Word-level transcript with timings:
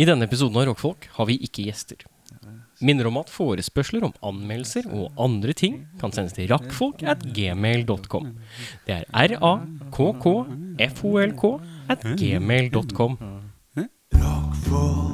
I 0.00 0.06
denne 0.08 0.24
episoden 0.24 0.56
av 0.56 0.64
Rockfolk 0.70 1.10
har 1.18 1.26
vi 1.28 1.34
ikke 1.44 1.66
gjester. 1.66 2.00
Minner 2.80 3.04
om 3.10 3.18
at 3.20 3.28
forespørsler 3.28 4.06
om 4.06 4.14
anmeldelser 4.24 4.88
og 4.88 5.12
andre 5.20 5.52
ting 5.52 5.74
kan 6.00 6.14
sendes 6.16 6.32
til 6.38 6.48
rakkfolk 6.48 7.02
at 7.04 7.20
gmail.com. 7.36 8.26
Det 8.86 8.94
er 8.96 9.04
r-a-k-k-f-o-l-k 9.12 9.84
at 11.92 12.00
gmail.com. 12.16 13.12
Hva 14.70 15.09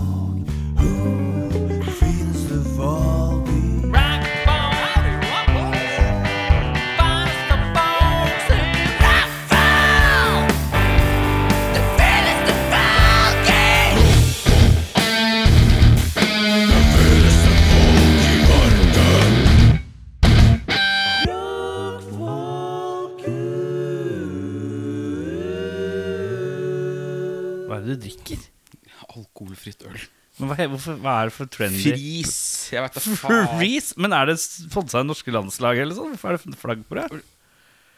Alkoholfritt 29.66 29.86
øl. 29.86 30.00
Men 30.36 30.50
hva, 30.50 30.66
hvorfor, 30.68 30.98
hva 31.00 31.12
er 31.22 31.30
det 31.30 31.32
for 31.32 31.48
trendy? 31.48 31.80
Fris. 31.80 32.68
Jeg 32.74 32.82
vet 32.84 32.92
da 32.96 33.00
faen. 33.00 33.46
Freeze? 33.56 33.94
Men 33.96 34.12
er 34.12 34.26
det 34.28 34.34
sponsa 34.42 34.98
av 35.00 35.06
norske 35.08 35.32
landslag 35.32 35.78
eller 35.80 35.94
sånn? 35.96 36.10
Hvorfor 36.12 36.28
er 36.34 36.38
det 36.42 36.58
flagg 36.60 36.82
på 36.88 36.94
det? 36.98 37.06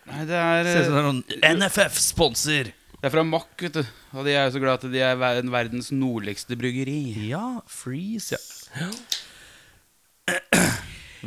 Nei, 0.09 0.23
det 0.29 0.37
er, 0.39 0.65
Ser 0.71 0.81
ut 0.85 0.87
som 0.87 0.95
det 0.95 1.01
eh, 1.01 1.03
er 1.03 1.09
noen 1.09 1.23
NFF-sponser. 1.59 2.65
det 2.95 3.05
er 3.09 3.13
fra 3.13 3.25
Mack, 3.27 3.55
vet 3.59 3.75
du. 3.81 3.85
Og 4.15 4.23
de 4.25 4.31
er 4.37 4.45
jo 4.47 4.53
så 4.55 4.63
glad 4.63 4.75
at 4.79 4.93
de 4.95 5.01
er 5.03 5.19
verdens 5.19 5.91
nordligste 5.93 6.57
bryggeri. 6.61 7.01
Ja, 7.33 7.47
Freeze, 7.69 8.39
ja. 8.79 8.91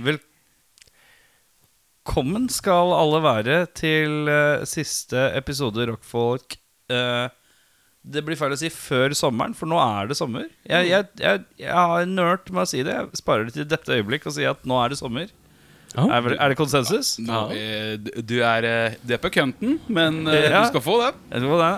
Velkommen 0.08 2.48
skal 2.54 2.94
alle 2.96 3.20
være 3.26 3.66
til 3.76 4.28
eh, 4.32 4.64
siste 4.70 5.32
episode 5.38 5.86
Rockfolk. 5.92 6.56
Eh, 6.88 7.28
det 8.02 8.24
blir 8.26 8.38
feil 8.40 8.56
å 8.56 8.58
si 8.58 8.70
før 8.74 9.14
sommeren, 9.18 9.54
for 9.58 9.70
nå 9.70 9.78
er 9.82 10.10
det 10.10 10.18
sommer. 10.18 10.48
Jeg, 10.66 10.88
jeg, 10.90 11.06
jeg, 11.22 11.44
jeg 11.62 11.76
har 11.78 12.08
nølt 12.10 12.50
med 12.50 12.64
å 12.64 12.70
si 12.70 12.82
det. 12.86 12.96
Jeg 12.98 13.20
sparer 13.22 13.46
det 13.48 13.54
til 13.60 13.68
dette 13.70 13.94
øyeblikk 14.00 14.26
og 14.26 14.34
sier 14.36 14.56
at 14.56 14.66
nå 14.66 14.80
er 14.82 14.94
det 14.94 14.98
sommer. 14.98 15.30
Oh. 15.94 16.08
Er, 16.08 16.22
vel- 16.24 16.38
er 16.40 16.54
det 16.54 16.58
konsensus? 16.58 17.18
Nå, 17.22 17.42
eh, 17.54 17.98
du, 18.00 18.38
er, 18.48 18.66
eh, 18.68 18.98
du 19.04 19.14
er 19.14 19.22
på 19.22 19.30
kønten, 19.34 19.78
men 19.92 20.24
eh, 20.28 20.48
Ja. 20.54 20.64
du 20.64 20.72
skal 20.72 20.86
få 20.86 20.98
det. 21.04 21.12
Jeg 21.34 21.44
tror 21.46 21.62
det. 21.62 21.72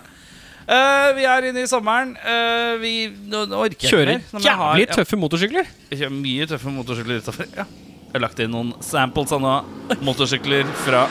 Uh, 0.64 1.10
vi 1.18 1.26
er 1.28 1.50
inne 1.50 1.66
i 1.66 1.68
sommeren. 1.68 2.14
Uh, 2.24 2.78
vi 2.80 2.94
nå, 3.12 3.42
nå 3.52 3.58
orker 3.66 3.76
ikke 3.76 3.90
Kjører 3.92 4.22
jævlig 4.46 4.86
ja, 4.86 4.94
tøffe 4.96 5.20
motorsykler. 5.20 5.68
Jeg 5.92 6.06
kjører 6.06 6.16
mye 6.16 6.48
tøffe 6.54 6.72
motorsykler 6.78 7.20
utafor. 7.20 7.50
Ja. 7.52 7.66
Jeg 8.14 8.16
har 8.16 8.24
lagt 8.30 8.40
inn 8.46 8.54
noen 8.54 8.72
samples 8.86 9.34
av 9.36 9.44
noen 9.44 10.00
motorsykler 10.08 10.70
fra 10.86 11.04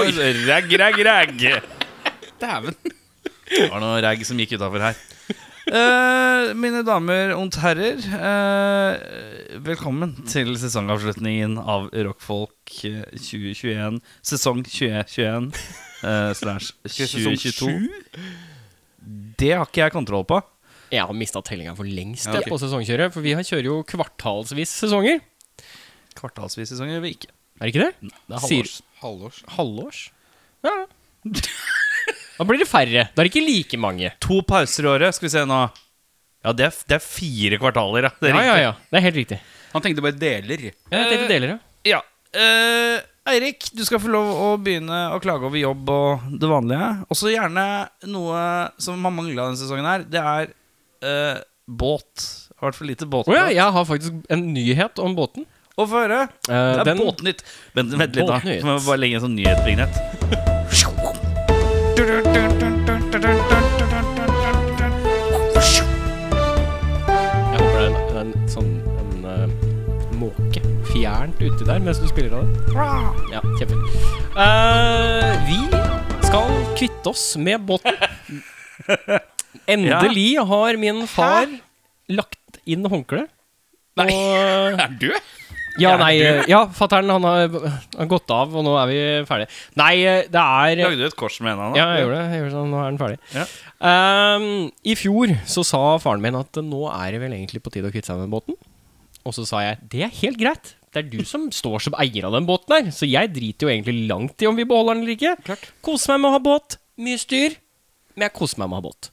Oi, 0.00 0.08
ragg, 0.48 0.72
ragg, 0.82 1.02
ragg. 1.06 1.44
Dæven. 2.42 2.80
Det 3.46 3.68
var 3.70 3.82
noe 3.82 4.00
ragg 4.02 4.22
som 4.26 4.38
gikk 4.40 4.56
utafor 4.58 4.82
her. 4.82 4.96
Eh, 5.66 6.52
mine 6.58 6.82
damer 6.86 7.32
og 7.34 7.54
herrer, 7.62 7.98
eh, 7.98 9.56
velkommen 9.66 10.12
til 10.30 10.52
sesongavslutningen 10.58 11.56
av 11.58 11.88
Rockfolk 12.06 12.76
eh, 12.86 13.00
2021. 13.18 14.00
Sesong 14.26 14.62
2021 14.66 15.48
eh, 16.06 16.32
slash 16.38 16.72
2022. 16.86 17.72
Det 19.38 19.52
har 19.54 19.66
ikke 19.66 19.84
jeg 19.86 19.94
kontroll 19.94 20.26
på. 20.26 20.40
Jeg 20.94 21.02
har 21.02 21.18
mista 21.18 21.42
tellinga 21.42 21.74
for 21.78 21.86
lengst 21.86 22.28
Ja, 22.30 22.38
jeg, 22.38 22.50
på 22.50 22.58
sesongkjøret. 22.62 23.14
For 23.14 23.26
vi 23.26 23.34
har 23.34 23.46
kjører 23.46 23.66
jo 23.72 23.80
kvartalsvis 23.90 24.74
sesonger. 24.84 25.18
Kvartalsvis 26.18 26.70
sesonger 26.74 26.98
gjør 26.98 27.06
vi 27.08 27.14
ikke. 27.18 27.32
Er 27.58 27.66
det 27.66 27.72
ikke 27.74 27.86
det? 27.88 28.12
Det 28.12 28.38
er 28.38 28.46
Sier- 28.46 28.70
halvårs. 29.02 29.42
Halvårs. 29.42 29.42
Halvårs? 29.58 30.04
Ja. 30.66 30.76
Da 32.36 32.44
blir 32.44 32.60
det 32.60 32.68
færre. 32.68 33.06
Da 33.14 33.22
er 33.22 33.26
det 33.28 33.32
ikke 33.32 33.46
like 33.46 33.78
mange. 33.80 34.12
To 34.24 34.40
pauser 34.46 34.84
i 34.86 34.90
året. 34.92 35.16
Skal 35.16 35.28
vi 35.28 35.32
se 35.32 35.44
nå. 35.48 35.60
Ja, 36.46 36.52
det 36.54 36.66
er, 36.68 36.78
det 36.86 36.98
er 36.98 37.02
fire 37.02 37.58
kvartaler, 37.58 38.06
ja. 38.06 38.12
Det 38.20 38.30
er 38.30 38.36
Ja, 38.36 38.42
ja, 38.46 38.56
ja. 38.68 38.72
Det 38.90 38.98
er 39.00 39.04
helt 39.08 39.18
riktig. 39.22 39.38
Han 39.72 39.82
tenkte 39.84 40.04
bare 40.04 40.16
deler. 40.20 40.68
Ja, 40.68 41.00
Jeg 41.00 41.08
tenkte 41.10 41.28
deler, 41.32 41.54
ja. 41.56 41.58
Ja. 41.96 42.00
Eh, 42.36 43.00
Eirik, 43.26 43.66
du 43.74 43.82
skal 43.86 43.98
få 44.02 44.10
lov 44.12 44.28
å 44.30 44.48
begynne 44.62 45.00
å 45.10 45.18
klage 45.22 45.48
over 45.48 45.58
jobb 45.58 45.90
og 45.90 46.28
det 46.38 46.50
vanlige. 46.50 46.90
Også 47.10 47.32
gjerne 47.32 47.66
noe 48.06 48.44
som 48.78 49.02
har 49.02 49.14
mangla 49.16 49.48
denne 49.48 49.58
sesongen 49.58 49.88
her. 49.88 50.04
Det 50.06 50.22
er 50.22 50.52
uh, 51.02 51.42
båt. 51.66 52.12
Det 52.22 52.60
har 52.60 52.70
vært 52.70 52.78
for 52.78 52.90
lite 52.92 53.08
båt. 53.10 53.26
Oh, 53.32 53.34
ja, 53.34 53.48
jeg 53.50 53.74
har 53.78 53.88
faktisk 53.88 54.20
en 54.30 54.46
nyhet 54.54 55.02
om 55.02 55.16
båten. 55.18 55.48
Og 55.76 55.90
få 55.90 56.04
høre. 56.06 56.22
Uh, 56.46 56.54
Det 56.54 56.84
er 56.84 56.92
den- 56.92 57.02
båtnytt. 57.02 57.42
Vent, 57.74 57.96
vent 57.98 58.14
litt, 58.20 58.30
da. 58.30 58.38
vi 58.46 58.60
må 58.62 58.78
bare 58.86 59.02
legge 59.02 59.18
en 59.18 59.26
sånn 59.26 59.34
nyhetsvignett. 59.40 60.54
Uti 71.46 71.66
der 71.66 71.82
mens 71.82 72.00
du 72.02 72.08
spiller 72.10 72.34
av 72.38 72.48
det. 72.48 72.74
Ja, 73.30 73.40
kjempefint. 73.58 73.86
Uh, 74.34 75.32
vi 75.46 75.58
skal 76.26 76.52
kvitte 76.78 77.12
oss 77.12 77.24
med 77.38 77.62
båten. 77.68 77.96
Endelig 79.72 80.28
har 80.50 80.78
min 80.80 81.04
far 81.10 81.48
lagt 82.10 82.60
inn 82.66 82.86
håndkle. 82.90 83.26
Nei. 84.00 84.10
Er 84.86 84.92
du? 85.00 85.10
ja, 85.76 85.90
nei, 86.00 86.14
ja, 86.48 86.62
fatter'n 86.72 87.10
han 87.12 87.24
har, 87.28 87.52
har 87.98 88.06
gått 88.08 88.32
av, 88.32 88.54
og 88.56 88.64
nå 88.64 88.72
er 88.80 88.88
vi 88.88 89.00
ferdige. 89.28 89.50
Nei, 89.76 89.92
det 90.32 90.40
er 90.42 90.80
Lagde 90.80 91.02
du 91.02 91.04
et 91.04 91.18
kors 91.18 91.36
med 91.44 91.52
en 91.52 91.64
av 91.66 91.76
Ja, 91.76 91.90
jeg 91.92 92.06
gjorde 92.06 92.20
det. 92.22 92.30
Jeg 92.32 92.40
gjorde 92.42 92.54
sånn, 92.54 92.70
nå 92.72 92.80
er 92.80 92.88
den 92.88 93.00
ferdig. 93.02 93.18
Ja. 93.36 93.44
Um, 93.76 94.46
I 94.88 94.96
fjor 94.96 95.34
så 95.52 95.66
sa 95.68 95.82
faren 96.00 96.24
min 96.24 96.38
at 96.38 96.62
nå 96.64 96.86
er 96.94 97.12
det 97.12 97.20
vel 97.26 97.36
egentlig 97.36 97.60
på 97.64 97.74
tide 97.74 97.90
å 97.90 97.94
kvitte 97.94 98.08
seg 98.08 98.22
med 98.24 98.32
båten. 98.32 98.56
Og 99.26 99.34
så 99.36 99.44
sa 99.48 99.62
jeg 99.66 99.80
det 99.92 100.06
er 100.06 100.18
helt 100.22 100.40
greit. 100.40 100.75
Det 100.96 101.02
er 101.04 101.08
du 101.12 101.28
som 101.28 101.42
står 101.52 101.82
som 101.84 101.96
eier 102.00 102.24
av 102.24 102.32
den 102.32 102.46
båten 102.48 102.72
her. 102.72 102.86
Så 102.94 103.04
jeg 103.04 103.28
driter 103.34 103.68
jo 103.68 103.72
egentlig 103.74 104.06
langt 104.08 104.40
i 104.40 104.48
om 104.48 104.56
vi 104.56 104.64
beholder 104.64 104.96
den 104.96 105.04
eller 105.04 105.16
ikke. 105.18 105.58
Koser 105.84 106.14
meg 106.14 106.22
med 106.24 106.30
å 106.30 106.36
ha 106.38 106.42
båt. 106.46 106.78
Mye 107.04 107.20
styr. 107.20 107.58
Men 108.16 108.30
jeg 108.30 108.36
koser 108.38 108.62
meg 108.62 108.70
med 108.72 108.78
å 108.78 108.80
ha 108.80 108.86
båt. 108.88 109.10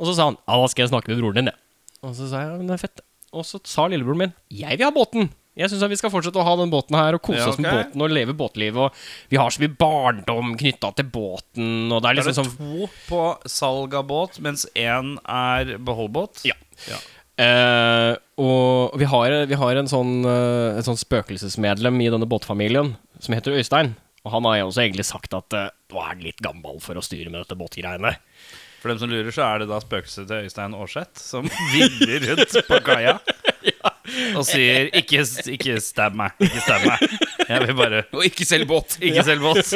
Og 0.00 0.08
så 0.08 0.16
sa 0.16 0.30
han 0.30 0.40
ja, 0.40 0.56
da 0.58 0.70
skal 0.72 0.82
jeg 0.86 0.90
snakke 0.90 1.12
med 1.12 1.20
broren 1.22 1.38
din, 1.38 1.52
jeg. 1.52 1.60
Og 2.00 2.16
så 2.16 2.26
sa 2.32 2.40
jeg 2.42 2.56
men 2.56 2.72
det 2.72 2.78
er 2.78 2.82
fett. 2.82 3.04
Og 3.30 3.46
så 3.46 3.60
sa 3.68 3.84
lillebroren 3.86 4.24
min 4.24 4.34
jeg 4.50 4.80
vil 4.80 4.88
ha 4.88 4.94
båten. 4.96 5.30
Jeg 5.60 5.68
syns 5.70 5.82
vi 5.92 5.98
skal 5.98 6.12
fortsette 6.12 6.38
å 6.40 6.46
ha 6.46 6.52
den 6.58 6.70
båten 6.72 6.96
her 6.96 7.16
og 7.18 7.22
kose 7.26 7.40
Ja, 7.42 7.48
oss 7.50 7.58
med 7.60 7.74
båten 7.74 8.02
og 8.04 8.12
leve 8.14 8.34
båtliv. 8.38 8.78
Og 8.80 8.96
vi 9.30 9.38
har 9.38 9.52
så 9.52 9.62
mye 9.62 9.74
barndom 9.78 10.54
knytta 10.58 10.92
til 10.96 11.08
båten, 11.10 11.90
og 11.90 12.00
det 12.02 12.10
er 12.10 12.18
liksom 12.20 12.38
sånn 12.38 12.52
to 12.54 12.88
på 13.08 13.22
salg 13.50 13.94
av 13.98 14.06
båt, 14.08 14.38
mens 14.42 14.64
én 14.78 15.16
er 15.26 15.74
beholdbåt? 15.82 16.44
Ja. 16.48 16.56
Ja. 16.88 16.98
Eh, 17.40 18.12
og 18.40 18.98
vi 19.00 19.08
har, 19.08 19.34
vi 19.48 19.58
har 19.62 19.80
en 19.80 19.88
sånn, 19.88 20.20
eh, 20.28 20.76
en 20.76 20.86
sånn 20.86 21.00
spøkelsesmedlem 21.00 22.00
i 22.04 22.10
denne 22.12 22.28
båtfamilien 22.28 22.94
som 23.20 23.36
heter 23.36 23.56
Øystein. 23.56 23.94
Og 24.26 24.34
han 24.34 24.44
har 24.44 24.58
jo 24.60 24.66
også 24.68 24.82
egentlig 24.84 25.06
sagt 25.08 25.32
at 25.32 25.54
uh, 25.56 25.70
nå 25.88 25.96
er 25.96 26.10
han 26.10 26.24
litt 26.24 26.42
gammel 26.44 26.76
for 26.84 26.98
å 26.98 27.04
styre 27.04 27.30
med 27.32 27.40
dette 27.40 27.56
båtgreiene. 27.56 28.12
For 28.82 28.92
dem 28.92 29.00
som 29.00 29.08
lurer, 29.12 29.30
så 29.32 29.46
er 29.46 29.62
det 29.62 29.70
da 29.70 29.78
spøkelset 29.80 30.28
til 30.28 30.44
Øystein 30.44 30.76
Aarseth 30.76 31.20
som 31.20 31.48
viller 31.72 32.26
rundt 32.28 32.56
på 32.68 32.80
kaia 32.84 33.16
og 34.38 34.44
sier 34.48 34.88
ikke, 34.96 35.24
'ikke 35.24 35.80
stab 35.84 36.16
meg'. 36.16 36.36
Ikke 36.40 36.62
stab 36.64 36.84
meg. 36.84 37.04
Jeg 37.48 37.66
vil 37.66 37.76
bare 37.76 38.04
Og 38.12 38.24
ikke 38.24 38.44
selv 38.48 38.68
båt. 38.68 38.96
Ikke 39.06 39.24
selv 39.24 39.40
båt. 39.40 39.72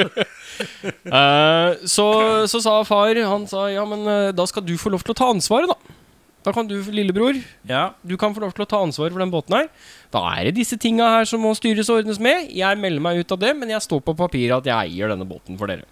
Eh, 0.84 1.70
så, 1.90 2.06
så 2.46 2.60
sa 2.62 2.78
far 2.86 3.18
Han 3.26 3.48
sa 3.50 3.66
ja, 3.72 3.84
men 3.88 4.06
eh, 4.06 4.32
da 4.36 4.46
skal 4.46 4.64
du 4.64 4.76
få 4.78 4.92
lov 4.94 5.04
til 5.04 5.12
å 5.16 5.18
ta 5.18 5.28
ansvaret, 5.32 5.72
da. 5.72 5.96
Da 6.44 6.52
kan 6.52 6.66
du, 6.68 6.76
lillebror, 6.92 7.38
Ja. 7.66 7.94
du 8.04 8.16
kan 8.20 8.34
få 8.34 8.40
lov 8.44 8.52
til 8.54 8.64
å 8.66 8.68
ta 8.68 8.82
ansvaret 8.84 9.12
for 9.14 9.18
den 9.24 9.32
båten 9.32 9.54
her. 9.56 9.68
Da 10.12 10.20
er 10.36 10.44
det 10.50 10.56
disse 10.58 10.76
tinga 10.76 11.06
her 11.18 11.24
som 11.24 11.40
må 11.40 11.54
styres 11.56 11.88
og 11.88 12.02
ordnes 12.02 12.20
med. 12.20 12.50
Jeg 12.52 12.76
melder 12.78 13.00
meg 13.00 13.18
ut 13.24 13.32
av 13.32 13.38
det, 13.40 13.54
men 13.56 13.70
jeg 13.72 13.80
står 13.80 14.02
på 14.04 14.14
papiret 14.16 14.58
at 14.58 14.64
jeg 14.68 14.92
eier 14.92 15.08
denne 15.08 15.24
båten 15.26 15.56
for 15.56 15.66
dere. 15.66 15.84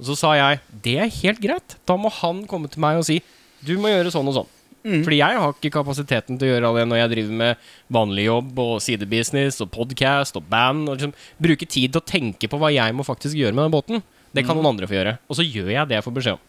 Og 0.00 0.06
så 0.10 0.16
sa 0.18 0.32
jeg 0.34 0.60
det 0.82 0.96
er 0.98 1.12
helt 1.22 1.40
greit. 1.40 1.76
Da 1.86 1.96
må 1.96 2.10
han 2.10 2.46
komme 2.50 2.68
til 2.72 2.80
meg 2.82 2.98
og 2.98 3.04
si 3.06 3.20
du 3.62 3.76
må 3.78 3.92
gjøre 3.92 4.10
sånn 4.10 4.26
og 4.26 4.34
sånn. 4.40 4.50
Fordi 4.80 5.18
jeg 5.20 5.36
har 5.36 5.52
ikke 5.52 5.70
kapasiteten 5.74 6.38
til 6.40 6.48
å 6.48 6.52
gjøre 6.54 6.68
det 6.78 6.86
når 6.88 6.96
jeg 7.02 7.10
driver 7.12 7.34
med 7.36 7.56
vanlig 7.92 8.22
jobb 8.24 8.58
og 8.64 8.78
sidebusiness 8.80 9.60
og 9.60 9.68
podcast 9.70 10.38
og 10.40 10.46
band. 10.48 10.88
Og 10.88 10.96
liksom 10.96 11.12
bruke 11.38 11.68
tid 11.68 11.92
til 11.92 12.00
å 12.00 12.06
tenke 12.08 12.48
på 12.48 12.58
hva 12.58 12.72
jeg 12.72 12.94
må 12.96 13.04
faktisk 13.04 13.36
gjøre 13.36 13.52
med 13.54 13.68
den 13.68 13.74
båten. 13.76 14.02
Det 14.32 14.46
kan 14.46 14.56
noen 14.56 14.70
andre 14.72 14.88
få 14.88 14.96
gjøre. 14.96 15.18
Og 15.28 15.36
så 15.36 15.44
gjør 15.44 15.68
jeg 15.74 15.88
det 15.90 15.98
jeg 15.98 16.06
får 16.06 16.16
beskjed 16.16 16.38
om. 16.38 16.40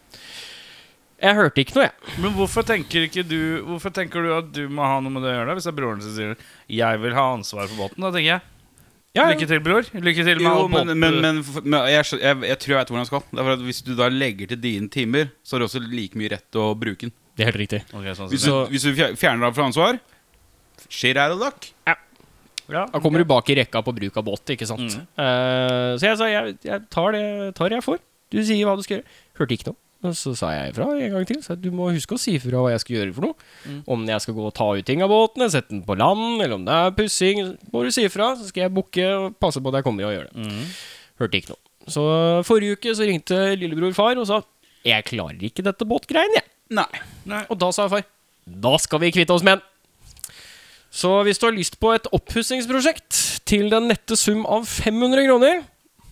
Jeg 1.22 1.38
hørte 1.38 1.62
ikke 1.62 1.76
noe, 1.76 1.84
jeg. 1.86 2.14
Men 2.24 2.32
hvorfor 2.34 2.64
tenker 2.66 3.04
ikke 3.06 3.22
du 3.22 3.62
Hvorfor 3.68 3.92
tenker 3.94 4.24
du 4.24 4.32
at 4.34 4.48
du 4.54 4.64
må 4.72 4.82
ha 4.82 4.96
noe 5.02 5.12
med 5.14 5.22
det 5.22 5.30
å 5.30 5.36
gjøre? 5.36 5.52
da? 5.52 5.54
Hvis 5.58 5.68
det 5.68 5.72
er 5.72 5.76
broren 5.78 6.02
som 6.02 6.16
sier 6.16 6.32
'jeg 6.66 7.02
vil 7.02 7.14
ha 7.14 7.26
ansvar 7.36 7.68
for 7.68 7.76
båten', 7.84 8.02
da 8.02 8.10
tenker 8.10 8.30
jeg 8.32 8.40
Ja, 9.14 9.28
Lykke 9.28 9.46
til, 9.46 9.60
bror. 9.60 9.84
Lykke 9.92 10.24
til 10.24 10.40
med 10.40 10.48
Jo, 10.48 10.68
men, 10.72 10.86
men, 10.98 11.20
men, 11.20 11.44
men 11.62 11.80
jeg, 11.92 12.04
jeg, 12.16 12.36
jeg 12.48 12.58
tror 12.58 12.72
jeg 12.72 12.78
vet 12.80 12.88
hvordan 12.88 13.04
jeg 13.04 13.10
skal. 13.10 13.24
Det 13.28 13.38
er 13.38 13.44
for 13.44 13.52
at 13.52 13.66
Hvis 13.68 13.82
du 13.84 13.92
da 13.94 14.08
legger 14.08 14.46
til 14.48 14.60
dine 14.62 14.88
timer, 14.88 15.28
så 15.44 15.54
har 15.54 15.60
du 15.60 15.64
også 15.68 15.82
like 15.84 16.16
mye 16.16 16.30
rett 16.32 16.46
til 16.50 16.64
å 16.64 16.74
bruke 16.74 17.06
den. 17.06 17.12
Det 17.36 17.44
er 17.44 17.52
helt 17.52 17.60
riktig. 17.60 17.82
okay, 17.92 18.14
sånn 18.16 18.32
Hvis, 18.32 18.42
du, 18.48 18.66
hvis 18.72 18.82
du 18.82 18.90
fjerner 18.96 19.46
deg 19.46 19.54
fra 19.54 19.68
ansvar, 19.68 20.00
skjer 20.88 21.20
her 21.20 21.36
og 21.36 21.44
dakk. 21.44 21.68
ja. 21.86 22.86
Da 22.88 23.00
kommer 23.04 23.20
du 23.20 23.28
bak 23.28 23.48
i 23.52 23.56
rekka 23.60 23.82
på 23.84 23.92
bruk 23.92 24.16
av 24.16 24.24
båt, 24.24 24.54
ikke 24.56 24.66
sant. 24.66 24.96
Mm. 24.96 25.06
Uh, 25.20 25.92
så 26.00 26.08
jeg 26.08 26.18
sa 26.18 26.28
jeg, 26.32 26.56
jeg 26.64 26.84
tar 26.88 27.12
det 27.12 27.24
tar 27.58 27.68
det 27.68 27.82
jeg 27.82 27.84
får. 27.84 28.00
Du 28.32 28.40
sier 28.40 28.64
hva 28.64 28.76
du 28.78 28.82
skal 28.86 28.98
gjøre. 29.00 29.18
Hørte 29.36 29.58
ikke 29.58 29.72
noe. 29.72 29.78
Og 30.02 30.14
så 30.18 30.32
sa 30.34 30.50
jeg 30.50 30.72
ifra 30.72 30.88
en 30.98 31.12
gang 31.14 31.26
til. 31.28 31.40
Så 31.44 31.54
du 31.58 31.68
må 31.74 31.90
huske 31.94 32.16
å 32.16 32.20
si 32.20 32.34
ifra 32.38 32.62
hva 32.64 32.72
jeg 32.72 32.82
skal 32.82 32.96
gjøre 32.96 33.16
for 33.16 33.28
noe. 33.28 33.50
Mm. 33.64 33.82
Om 33.94 34.06
jeg 34.10 34.24
skal 34.24 34.36
gå 34.38 34.46
og 34.48 34.54
ta 34.58 34.66
ut 34.74 34.86
ting 34.88 35.04
av 35.04 35.12
båten, 35.12 35.44
sette 35.52 35.70
den 35.70 35.84
på 35.86 35.96
land, 35.98 36.42
eller 36.42 36.56
om 36.58 36.64
det 36.66 36.78
er 36.78 36.96
pussing. 36.96 37.44
Må 37.74 37.84
du 37.86 37.92
si 37.94 38.06
ifra, 38.08 38.32
så 38.38 38.48
skal 38.48 38.66
jeg 38.66 38.74
booke 38.74 39.06
og 39.14 39.36
passe 39.42 39.62
på 39.62 39.70
at 39.70 39.78
jeg 39.78 39.86
kommer 39.86 40.08
og 40.08 40.16
gjør 40.16 40.30
det. 40.30 40.48
Mm. 40.48 40.72
Hørte 41.22 41.38
ikke 41.38 41.54
noe. 41.54 41.62
Så 41.92 42.02
forrige 42.46 42.78
uke 42.78 42.94
så 42.94 43.06
ringte 43.06 43.38
lillebror 43.58 43.94
far 43.96 44.18
og 44.18 44.28
sa 44.28 44.42
jeg 44.82 45.06
klarer 45.06 45.42
ikke 45.46 45.62
dette 45.62 45.86
båtgreiene, 45.86 46.40
jeg. 46.40 46.48
Nei. 46.74 46.88
Nei. 47.28 47.42
Og 47.52 47.58
da 47.60 47.68
sa 47.74 47.84
far 47.92 48.02
Da 48.42 48.72
skal 48.80 49.02
vi 49.02 49.12
kvitte 49.14 49.34
oss 49.34 49.44
med 49.46 49.60
den. 49.60 49.68
Så 50.92 51.10
hvis 51.24 51.38
du 51.40 51.46
har 51.46 51.54
lyst 51.56 51.78
på 51.80 51.92
et 51.94 52.08
oppussingsprosjekt 52.12 53.20
til 53.48 53.70
den 53.72 53.86
nette 53.88 54.16
sum 54.18 54.42
av 54.44 54.66
500 54.68 55.24
kroner, 55.28 55.62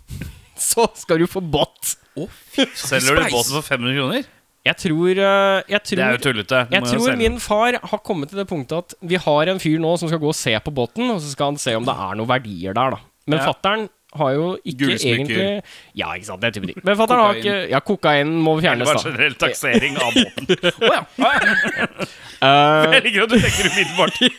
så 0.70 0.86
skal 0.96 1.20
du 1.20 1.26
få 1.28 1.42
båt. 1.44 1.96
Selger 2.16 3.16
du 3.16 3.22
båten 3.30 3.54
for 3.54 3.62
500 3.62 3.96
kroner? 4.00 4.24
Jeg 4.66 4.76
tror, 4.76 5.08
eh, 5.08 5.62
jeg 5.72 5.80
Det 5.88 5.98
er 6.04 6.10
jo 6.18 6.20
tullete. 6.20 6.58
Du 6.68 6.74
jeg 6.74 6.82
må 6.82 6.86
jo 6.86 6.92
tror 6.98 7.06
selge 7.08 7.16
min 7.22 7.38
far 7.40 7.72
har 7.80 7.98
kommet 8.04 8.28
til 8.28 8.38
det 8.42 8.46
punktet 8.50 8.76
at 8.76 8.94
vi 9.08 9.16
har 9.16 9.48
en 9.48 9.58
fyr 9.62 9.78
nå 9.80 9.94
som 9.98 10.08
skal 10.10 10.20
gå 10.20 10.28
og 10.28 10.36
se 10.36 10.52
på 10.60 10.74
båten, 10.74 11.08
og 11.10 11.20
så 11.22 11.30
skal 11.32 11.46
han 11.54 11.56
se 11.62 11.74
om 11.78 11.84
det 11.86 11.94
er 11.96 12.14
noen 12.20 12.28
verdier 12.28 12.74
der, 12.76 12.90
da. 12.90 13.00
Men 13.26 13.38
Ja. 13.38 13.46
fatteren 13.52 13.88
har 14.18 14.32
jo 14.34 14.58
ikke 14.66 14.78
Gullsmykker. 14.84 15.14
egentlig 15.14 15.62
Ja, 15.94 16.12
ikke 16.12 16.26
sant, 16.26 16.40
det 16.42 16.48
er 16.50 16.60
type 16.60 16.66
ting. 16.66 16.80
Men 16.84 16.96
fatter'n 16.98 17.20
har 17.24 17.34
ikke 17.40 17.70
Ja, 17.70 17.80
kokainen 17.80 18.42
må 18.42 18.56
Det 18.60 18.64
fjernes, 18.66 18.86
bare 18.86 18.98
da. 18.98 19.02
generell 19.10 19.34
taksering 19.34 19.96
av 19.96 20.12
båten. 20.12 20.46
Å 20.82 20.92
ja. 20.92 21.04
Eh, 22.42 22.92
Jeg 22.92 23.02
liker 23.04 23.22
at 23.22 23.28
du 23.30 23.38
tenker 23.40 23.64
umiddelbart. 23.70 24.32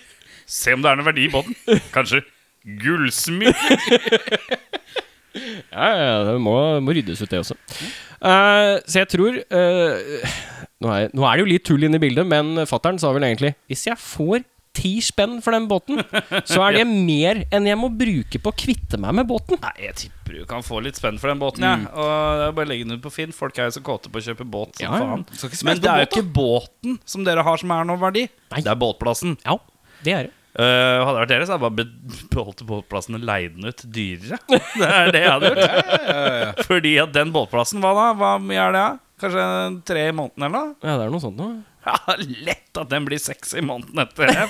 Se 0.45 0.73
om 0.73 0.81
det 0.83 0.91
er 0.91 0.95
noen 0.97 1.05
verdi 1.07 1.25
i 1.25 1.29
båten. 1.31 1.55
Kanskje 1.95 2.21
gullsmykke. 2.65 3.77
Ja, 5.33 5.89
ja, 5.95 6.15
det 6.27 6.37
må, 6.43 6.55
må 6.83 6.95
ryddes 6.95 7.21
ut, 7.23 7.29
det 7.31 7.41
også. 7.41 7.57
Uh, 8.21 8.77
så 8.85 9.01
jeg 9.01 9.09
tror 9.15 9.37
uh, 9.39 10.31
nå, 10.83 10.91
er, 10.93 11.11
nå 11.15 11.25
er 11.25 11.37
det 11.37 11.43
jo 11.45 11.51
litt 11.53 11.65
tull 11.67 11.87
inne 11.87 11.97
i 11.97 12.03
bildet, 12.03 12.27
men 12.27 12.65
fattern 12.69 12.99
sa 13.01 13.09
vel 13.15 13.25
egentlig 13.25 13.55
Hvis 13.71 13.87
jeg 13.87 13.97
får 13.97 14.43
ti 14.75 14.93
spenn 15.03 15.39
for 15.43 15.55
den 15.55 15.67
båten, 15.67 15.99
så 16.47 16.61
er 16.67 16.79
det 16.79 16.85
mer 17.11 17.41
enn 17.51 17.67
jeg 17.67 17.79
må 17.79 17.89
bruke 17.91 18.39
på 18.41 18.53
å 18.53 18.55
kvitte 18.55 18.99
meg 19.01 19.17
med 19.19 19.27
båten. 19.29 19.59
Nei, 19.63 19.73
jeg 19.87 19.97
tipper 20.05 20.37
du 20.41 20.45
kan 20.47 20.63
få 20.63 20.79
litt 20.83 20.99
spenn 20.99 21.19
for 21.19 21.31
den 21.31 21.41
båten. 21.41 21.65
Ja. 21.67 21.75
Og 21.91 22.11
det 22.39 22.45
er 22.47 22.53
bare 22.55 22.69
å 22.69 22.71
legge 22.71 22.87
den 22.87 22.99
ut 22.99 23.03
på 23.03 23.11
Finn. 23.13 23.35
Folk 23.35 23.59
er 23.59 23.67
jo 23.67 23.75
så 23.77 23.83
kåte 23.85 24.11
på 24.11 24.21
å 24.21 24.23
kjøpe 24.23 24.47
båt 24.47 24.79
som 24.79 24.87
Ja, 24.87 24.91
ja. 24.95 25.17
faen. 25.19 25.57
Men 25.67 25.81
det 25.83 25.91
er 25.91 26.05
jo 26.05 26.09
ikke 26.13 26.27
båten 26.39 27.01
som 27.03 27.27
dere 27.27 27.43
har 27.45 27.59
som 27.59 27.73
er 27.75 27.89
noe 27.89 27.99
verdi. 27.99 28.27
Nei. 28.53 28.63
Det 28.63 28.71
er 28.71 28.79
båtplassen. 28.79 29.35
Ja, 29.43 29.57
det 30.05 30.15
er 30.15 30.29
det. 30.29 30.37
Uh, 30.51 30.99
hadde 31.05 31.13
det 31.15 31.19
vært 31.21 31.29
dere, 31.31 31.45
så 31.47 31.53
hadde 31.55 31.63
jeg 31.63 31.63
bare 31.63 31.77
be- 31.79 32.25
beholdt 32.33 32.61
båtplassen 32.67 33.15
og 33.15 33.23
leid 33.23 33.53
den 33.55 33.69
ut 33.71 33.83
dyrere. 33.95 34.39
Det 34.81 34.87
er 34.89 35.11
det 35.15 35.21
jeg 35.23 35.31
hadde 35.31 35.51
gjort. 35.53 36.65
Fordi 36.67 36.91
at 37.05 37.13
den 37.15 37.31
båtplassen, 37.35 37.79
hva 37.83 37.93
da? 37.95 38.07
Hva 38.19 38.31
mye 38.43 38.65
er 38.65 38.75
det? 38.75 38.87
Kanskje 39.21 39.45
tre 39.87 40.07
i 40.09 40.15
måneden 40.17 40.47
eller 40.47 40.57
noe? 40.57 40.73
Ja, 40.83 40.97
det 40.99 41.05
er 41.05 41.13
noe 41.13 41.23
sånt 41.23 41.39
noe. 41.39 41.61
Ja, 41.85 41.95
lett 42.49 42.77
at 42.83 42.89
den 42.91 43.07
blir 43.07 43.21
seks 43.21 43.55
i 43.57 43.63
måneden 43.65 44.03
etter 44.03 44.27
det. 44.27 44.43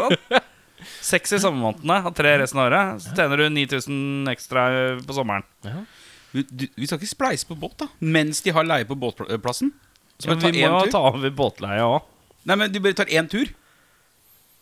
sånn. 0.00 0.18
Seks 1.04 1.32
i 1.32 1.38
sommermånedene 1.40 2.00
og 2.10 2.12
tre 2.18 2.34
resten 2.42 2.58
av 2.60 2.66
året. 2.68 2.98
Så 3.04 3.14
tjener 3.16 3.40
du 3.40 3.46
9000 3.54 4.28
ekstra 4.34 4.64
på 5.06 5.14
sommeren. 5.16 5.46
Du, 6.34 6.42
du, 6.50 6.64
vi 6.74 6.88
skal 6.90 6.98
ikke 6.98 7.08
spleise 7.14 7.46
på 7.48 7.56
båt, 7.56 7.76
da. 7.80 7.86
Mens 8.04 8.42
de 8.44 8.52
har 8.52 8.66
leie 8.66 8.84
på 8.88 8.96
båtplassen. 9.00 9.70
Så 10.18 10.28
bare 10.32 10.42
ta 10.42 10.50
vi 10.52 10.64
må 10.66 10.82
ta 10.92 11.00
over 11.12 11.32
båtleie 11.36 11.86
òg. 11.86 12.02
Nei, 12.50 12.58
men 12.60 12.72
du 12.74 12.80
bare 12.84 12.98
tar 13.00 13.08
én 13.16 13.30
tur. 13.32 13.48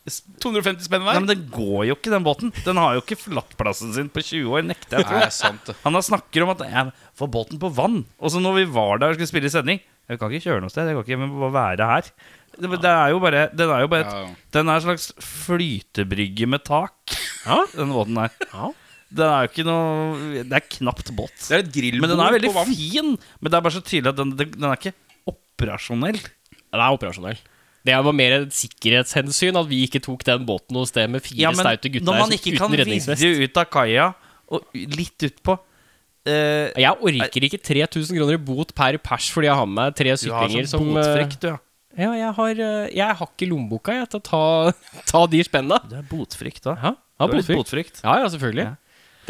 250 0.03 0.89
spenn 0.89 1.05
hver? 1.05 1.15
Nei, 1.15 1.23
men 1.23 1.31
den 1.31 1.43
går 1.53 1.85
jo 1.87 1.95
ikke, 1.95 2.11
den 2.11 2.25
båten. 2.27 2.51
Den 2.67 2.81
har 2.81 2.97
jo 2.97 3.03
ikke 3.05 3.19
forlatt 3.21 3.53
plassen 3.59 3.93
sin 3.95 4.09
på 4.11 4.25
20 4.25 4.51
år, 4.51 4.65
nekter 4.67 4.99
jeg 4.99 5.07
å 5.07 5.09
tro. 5.09 5.21
Nei, 5.23 5.29
sant 5.35 5.69
det. 5.71 5.77
Han 5.85 5.95
har 5.95 6.07
snakker 6.07 6.43
om 6.43 6.51
at 6.57 6.65
jeg 6.67 6.93
får 7.21 7.31
båten 7.37 7.61
på 7.63 7.71
vann. 7.77 8.01
Og 8.19 8.35
så 8.35 8.43
når 8.43 8.57
vi 8.59 8.65
var 8.75 8.99
der 8.99 9.15
og 9.15 9.21
skulle 9.21 9.31
spille 9.31 9.53
sending 9.53 9.79
Jeg 10.11 10.19
kan 10.19 10.33
ikke 10.33 10.49
kjøre 10.49 10.65
noe 10.65 10.73
sted. 10.75 10.91
Jeg 10.91 10.99
kan 10.99 11.07
ikke 11.07 11.15
jeg 11.15 11.31
bare 11.45 11.55
være 11.55 11.89
her. 11.93 12.11
Det, 12.53 12.69
det 12.83 12.91
er 12.91 13.13
jo 13.15 13.21
bare 13.23 13.47
Den 13.57 13.71
er 13.73 13.85
jo 13.85 13.89
bare 13.89 14.05
et, 14.05 14.11
Ja, 14.13 14.25
ja. 14.27 14.49
Den 14.59 14.69
er 14.69 14.81
en 14.81 14.85
slags 14.85 15.07
flytebrygge 15.25 16.51
med 16.51 16.67
tak. 16.67 17.15
Ja. 17.47 17.63
Den 17.73 17.95
båten 17.95 18.19
der. 18.19 18.35
Ja. 18.51 18.73
Den 19.13 19.29
er 19.29 19.47
jo 19.47 19.53
ikke 19.53 19.67
noe 19.69 20.43
Det 20.43 20.59
er 20.59 20.67
knapt 20.81 21.15
båt. 21.17 21.39
Det 21.47 21.55
er 21.57 21.63
et 21.63 21.73
grillbord 21.73 22.05
Men 22.09 22.15
den 22.17 22.27
er 22.27 22.37
veldig 22.41 22.53
fin. 22.75 23.15
Men 23.39 23.55
det 23.55 23.59
er 23.59 23.65
bare 23.69 23.79
så 23.79 23.85
tydelig 23.87 24.13
at 24.13 24.19
den, 24.19 24.35
den, 24.37 24.53
den 24.59 24.69
er 24.69 24.79
ikke 24.83 24.97
operasjonell. 25.31 26.19
Den 26.19 26.81
er 26.83 26.99
operasjonell. 26.99 27.41
Det 27.83 27.99
var 28.07 28.15
mer 28.15 28.37
et 28.37 28.55
sikkerhetshensyn 28.55 29.59
at 29.59 29.67
vi 29.71 29.83
ikke 29.89 30.03
tok 30.05 30.23
den 30.29 30.47
båten 30.47 30.77
noe 30.77 30.87
sted 30.87 31.11
med 31.11 31.25
fire 31.25 31.49
Ja, 31.49 31.51
men 31.55 31.67
staute 31.67 31.91
gutter 31.91 32.09
når 32.09 32.21
man 32.21 32.37
ikke 32.37 32.55
kan 32.61 32.77
uten 32.79 33.43
ut 33.43 33.61
av 33.63 33.69
kaia 33.73 34.07
og 34.53 34.77
litt 34.77 35.27
utpå 35.27 35.57
uh, 35.57 36.69
Jeg 36.79 36.95
orker 36.95 37.49
ikke 37.49 37.61
3000 37.73 38.19
kroner 38.21 38.39
i 38.39 38.43
bot 38.51 38.75
per 38.77 38.99
pers 39.03 39.29
fordi 39.35 39.51
jeg 39.51 39.59
har 39.59 39.69
med 39.69 39.79
meg 39.81 39.99
tre 39.99 40.15
Du 40.15 40.31
har 40.31 40.47
syklinger 40.47 40.71
sånn 40.71 40.89
som 40.93 41.03
eh, 41.03 41.37
du, 41.37 41.49
ja. 41.51 41.59
Ja, 41.93 42.13
jeg 42.17 42.33
har, 42.39 42.61
eh, 42.65 42.93
jeg 42.97 43.17
har 43.19 43.29
ikke 43.29 43.49
lommeboka 43.51 43.93
jeg, 43.93 44.09
til 44.13 44.23
å 44.23 44.25
ta, 44.25 44.45
ta 45.11 45.27
de 45.29 45.43
spenna. 45.45 45.77
Du 45.85 45.99
er 45.99 46.07
botfrykt, 46.09 46.63
da. 46.65 46.73
Ja, 46.81 46.93
ja, 47.21 47.27
botfrykt. 47.29 48.01
Ja, 48.01 48.15
ja, 48.23 48.31
selvfølgelig. 48.33 48.65
Ja. 48.71 48.79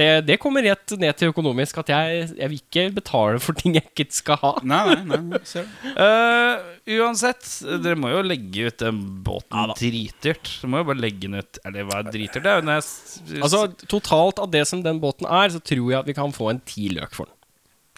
Det, 0.02 0.08
det 0.26 0.36
kommer 0.42 0.64
rett 0.66 0.94
ned 0.98 1.18
til 1.18 1.30
økonomisk 1.30 1.78
at 1.82 1.92
jeg, 1.92 2.24
jeg 2.34 2.50
vil 2.50 2.58
ikke 2.58 2.84
betale 2.98 3.40
for 3.42 3.58
ting 3.58 3.76
jeg 3.78 3.86
ikke 3.92 4.06
skal 4.14 4.40
ha. 4.42 4.52
Nei, 4.66 4.96
nei, 5.06 5.20
nei. 5.30 5.40
Ser 5.48 5.68
du. 5.68 5.88
uh, 6.02 6.72
uansett, 6.98 7.46
dere 7.84 7.98
må 7.98 8.10
jo 8.12 8.22
legge 8.26 8.68
ut 8.68 8.78
den 8.82 9.00
båten 9.24 9.54
Ja 9.54 9.76
dritdyrt. 9.78 10.54
Dere 10.60 10.72
må 10.72 10.82
jo 10.82 10.88
bare 10.90 11.02
legge 11.02 11.26
den 11.28 11.38
ut 11.40 11.60
Eller 11.68 11.86
hva 11.88 12.00
er 12.00 12.10
dritdyrt? 12.10 12.44
Det 12.44 12.52
er 12.52 12.60
jo 12.60 12.66
nest 12.66 13.20
Altså, 13.38 13.64
Totalt 13.90 14.42
av 14.42 14.50
det 14.52 14.64
som 14.68 14.82
den 14.84 15.00
båten 15.02 15.28
er, 15.28 15.52
så 15.54 15.62
tror 15.62 15.86
jeg 15.86 16.00
at 16.00 16.10
vi 16.10 16.16
kan 16.16 16.34
få 16.34 16.50
en 16.52 16.62
ti 16.66 16.88
løk 16.92 17.14
for 17.16 17.30
den. 17.30 17.38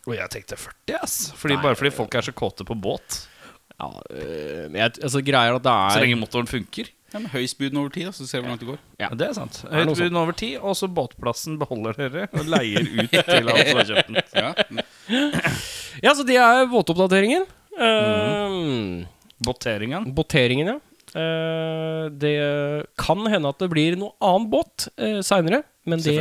Og 0.05 0.17
jeg 0.19 0.33
tenkte 0.33 0.59
40, 0.61 0.99
ass. 1.01 1.15
Fordi, 1.39 1.57
Nei, 1.57 1.65
bare 1.65 1.79
fordi 1.81 1.93
folk 1.97 2.17
er 2.19 2.27
så 2.27 2.35
kåte 2.37 2.67
på 2.69 2.77
båt. 2.77 3.23
Ja, 3.75 3.89
øh, 3.91 4.67
men 4.71 4.79
jeg, 4.83 4.99
altså 5.01 5.23
greier 5.25 5.57
at 5.57 5.65
det 5.65 5.73
Så 5.73 6.01
er 6.01 6.05
lenge 6.05 6.21
motoren 6.21 6.51
funker. 6.51 6.91
Ja, 7.15 7.21
men 7.23 7.31
høystbuden 7.31 7.79
over 7.79 7.93
tid, 7.95 8.09
da, 8.09 8.13
så 8.17 8.27
ser 8.27 8.41
vi 8.41 8.49
hvor 8.49 8.53
langt 8.57 8.63
det 8.65 8.69
går. 8.73 8.79
Ja. 8.99 9.09
Det 9.15 9.29
er 9.29 9.35
sant. 9.37 9.61
Høystbuden 9.71 9.87
noe 9.87 9.99
bud 10.11 10.23
over 10.25 10.37
tid, 10.41 10.55
og 10.59 10.75
så 10.75 10.89
båtplassen 10.91 11.61
beholder 11.61 12.01
dere 12.01 12.25
og 12.35 12.49
leier 12.51 12.89
ut 12.91 13.13
til 13.15 13.51
han 13.53 13.61
som 13.69 13.79
har 13.79 13.91
kjøpt 13.93 14.11
den. 14.11 14.19
Ja. 14.35 14.49
Ja, 16.03 16.15
så 16.19 16.25
det 16.27 16.41
er 16.43 16.67
båtoppdateringen. 16.73 17.47
Uh, 17.79 19.07
Båteringen. 19.47 20.11
Båteringen, 20.17 20.73
ja. 20.75 20.81
Eh, 21.15 22.07
det 22.11 22.35
kan 22.99 23.23
hende 23.31 23.53
at 23.53 23.61
det 23.63 23.69
blir 23.71 23.95
noe 24.01 24.17
annen 24.25 24.49
båt 24.51 24.89
uh, 24.99 25.21
seinere, 25.23 25.61
men 25.87 26.03
det, 26.03 26.17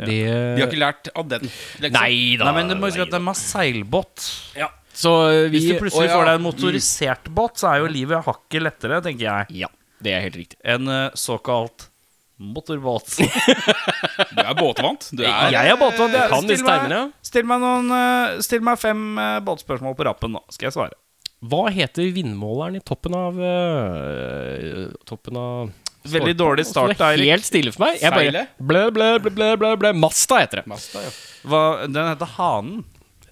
det 0.00 0.06
De 0.08 0.62
har 0.62 0.70
ikke 0.70 0.80
lært 0.80 1.10
av 1.12 1.28
den. 1.28 1.44
Liksom. 1.44 1.98
Nei 1.98 2.38
da. 2.40 2.48
Nei, 2.48 2.54
men 2.56 2.72
du 2.72 2.78
må 2.80 2.88
huske 2.88 3.04
at 3.04 3.12
de 3.12 3.20
har 3.20 3.36
seilbåt. 3.36 4.30
Ja. 4.56 4.70
Så 4.96 5.12
eh, 5.28 5.42
vi 5.50 5.58
Hvis 5.58 5.66
du 5.68 5.82
plutselig 5.82 6.06
Å, 6.06 6.08
ja. 6.08 6.16
får 6.16 6.28
deg 6.30 6.38
en 6.38 6.44
motorisert 6.46 7.26
båt, 7.36 7.60
så 7.60 7.68
er 7.74 7.82
jo 7.82 7.90
livet 7.92 8.24
hakket 8.24 8.64
lettere, 8.64 9.02
tenker 9.04 9.26
jeg, 9.26 9.66
Ja, 9.66 9.68
det 10.04 10.12
er 10.12 10.24
helt 10.26 10.36
riktig. 10.36 10.58
En 10.64 10.88
eh, 10.92 11.10
såkalt 11.16 11.88
motorbåt. 12.36 13.16
Du 14.36 14.42
er 14.42 14.54
båtvant. 14.58 15.08
Du 15.16 15.22
er 15.24 15.52
Jeg 15.54 15.70
er 15.72 15.78
båtvant. 15.80 16.12
Du 16.12 16.18
jeg. 16.18 16.28
kan 16.32 16.46
disse 16.50 16.66
termene. 16.66 17.00
Still 17.24 17.46
meg, 17.48 17.62
noen, 17.64 17.88
eh, 17.96 18.36
still 18.44 18.64
meg 18.66 18.78
fem 18.80 19.02
eh, 19.18 19.38
båtspørsmål 19.46 19.96
på 19.96 20.06
rappen 20.08 20.34
nå, 20.36 20.42
skal 20.52 20.68
jeg 20.68 20.76
svare. 20.76 20.98
Hva 21.46 21.66
heter 21.72 22.08
vindmåleren 22.16 22.78
i 22.78 22.84
toppen 22.84 23.12
av 23.16 23.36
øh, 23.40 24.86
Toppen 25.08 25.36
av 25.36 25.72
Veldig 26.06 26.36
dårlig 26.38 26.64
start, 26.68 26.92
Det 26.94 27.02
er 27.02 27.16
Eirik. 27.16 27.30
helt 27.34 27.46
stille 27.48 27.72
for 27.74 27.82
meg. 27.82 27.96
Jeg 27.98 28.12
bare 28.14 28.28
Seilet? 28.28 28.50
Ble, 28.62 28.82
ble, 28.94 29.08
ble, 29.18 29.32
ble, 29.34 29.48
ble, 29.58 29.70
ble. 29.82 29.90
Masta 29.98 30.38
heter 30.38 30.60
det. 30.62 30.68
Masta, 30.70 31.02
ja. 31.02 31.10
Hva, 31.50 31.62
den 31.90 32.10
heter 32.12 32.30
Hanen. 32.36 32.84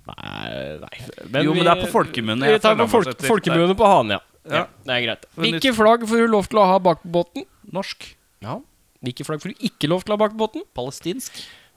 Nei, 0.05 0.49
nei 0.83 1.45
Jo, 1.47 1.55
men 1.55 1.63
det 1.65 1.71
er 1.71 1.85
på 1.85 1.93
folkemunne. 1.95 2.45
Vi 2.51 2.57
Jeg 2.57 2.63
tar 2.65 2.75
på 2.81 2.89
folk, 2.93 3.13
etter. 3.15 3.29
folkemunne 3.31 3.77
på 3.79 3.87
hanen, 3.89 4.17
ja. 4.19 4.21
Ja. 4.51 4.67
Det 4.85 4.93
er 4.93 5.03
greit. 5.07 5.27
Hvilke 5.41 5.73
flagg 5.75 6.03
får 6.09 6.19
du 6.25 6.27
lov 6.29 6.49
til 6.53 6.59
å 6.61 6.65
ha 6.69 6.79
bak 6.79 7.03
på 7.03 7.09
båten? 7.15 7.47
Norsk. 7.73 8.11
Ja. 8.45 8.59
Hvilke 9.05 9.25
flagg 9.25 9.41
får 9.43 9.55
du 9.55 9.63
ikke 9.69 9.89
lov 9.89 10.05
til 10.05 10.13
å 10.13 10.19
ha 10.19 10.23
bak 10.25 10.35
på 10.37 10.43
båten? 10.45 10.67
Palestinsk. 10.77 11.33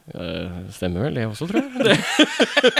Uh, 0.07 0.67
stemmer 0.71 1.03
vel 1.09 1.17
det 1.19 1.25
også, 1.27 1.47
tror 1.49 1.63
jeg. 1.83 1.99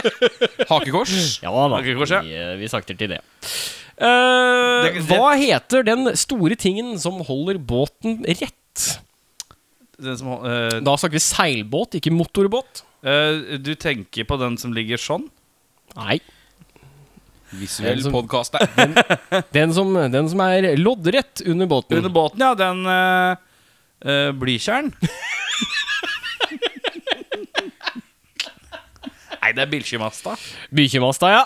Hakekors. 0.70 1.12
Ja 1.44 1.52
da. 1.52 1.76
Hakekors, 1.80 2.12
ja. 2.14 2.20
Vi, 2.24 2.32
eh, 2.36 2.54
vi 2.60 2.68
sakter 2.72 2.96
til 2.96 3.10
det. 3.14 3.20
Uh, 3.98 4.84
Det- 4.86 4.94
det- 4.94 5.18
hva 5.18 5.34
heter 5.36 5.82
den 5.84 6.14
store 6.16 6.56
tingen 6.56 6.98
som 6.98 7.20
holder 7.20 7.58
båten 7.58 8.22
rett? 8.24 9.00
Den 10.00 10.16
som, 10.16 10.28
uh, 10.40 10.80
Da 10.80 10.96
snakker 10.96 11.18
vi 11.18 11.24
seilbåt, 11.24 11.96
ikke 12.00 12.12
motorbåt. 12.14 12.82
eh, 13.02 13.58
du 13.58 13.74
tenker 13.74 14.24
på 14.24 14.38
den 14.38 14.56
som 14.56 14.72
ligger 14.72 14.96
sånn? 14.96 15.28
Nei. 15.96 16.20
Visuell 17.50 18.02
Den 18.04 18.12
podkast 18.12 18.52
der. 18.52 18.68
Den 19.56 19.72
som, 19.74 19.94
den 20.12 20.28
som 20.28 20.40
er 20.44 20.76
loddrett 20.76 21.40
under 21.46 21.66
båten. 21.70 21.96
Under 21.96 22.12
båten, 22.12 22.44
ja. 22.44 22.54
Den 22.58 22.84
uh, 22.84 24.32
Blykjern. 24.36 24.92
Nei, 29.48 29.54
det 29.56 29.64
er 29.64 29.70
Bikkjemasta. 29.70 30.34
Bikkjemasta, 30.76 31.28
ja. 31.32 31.42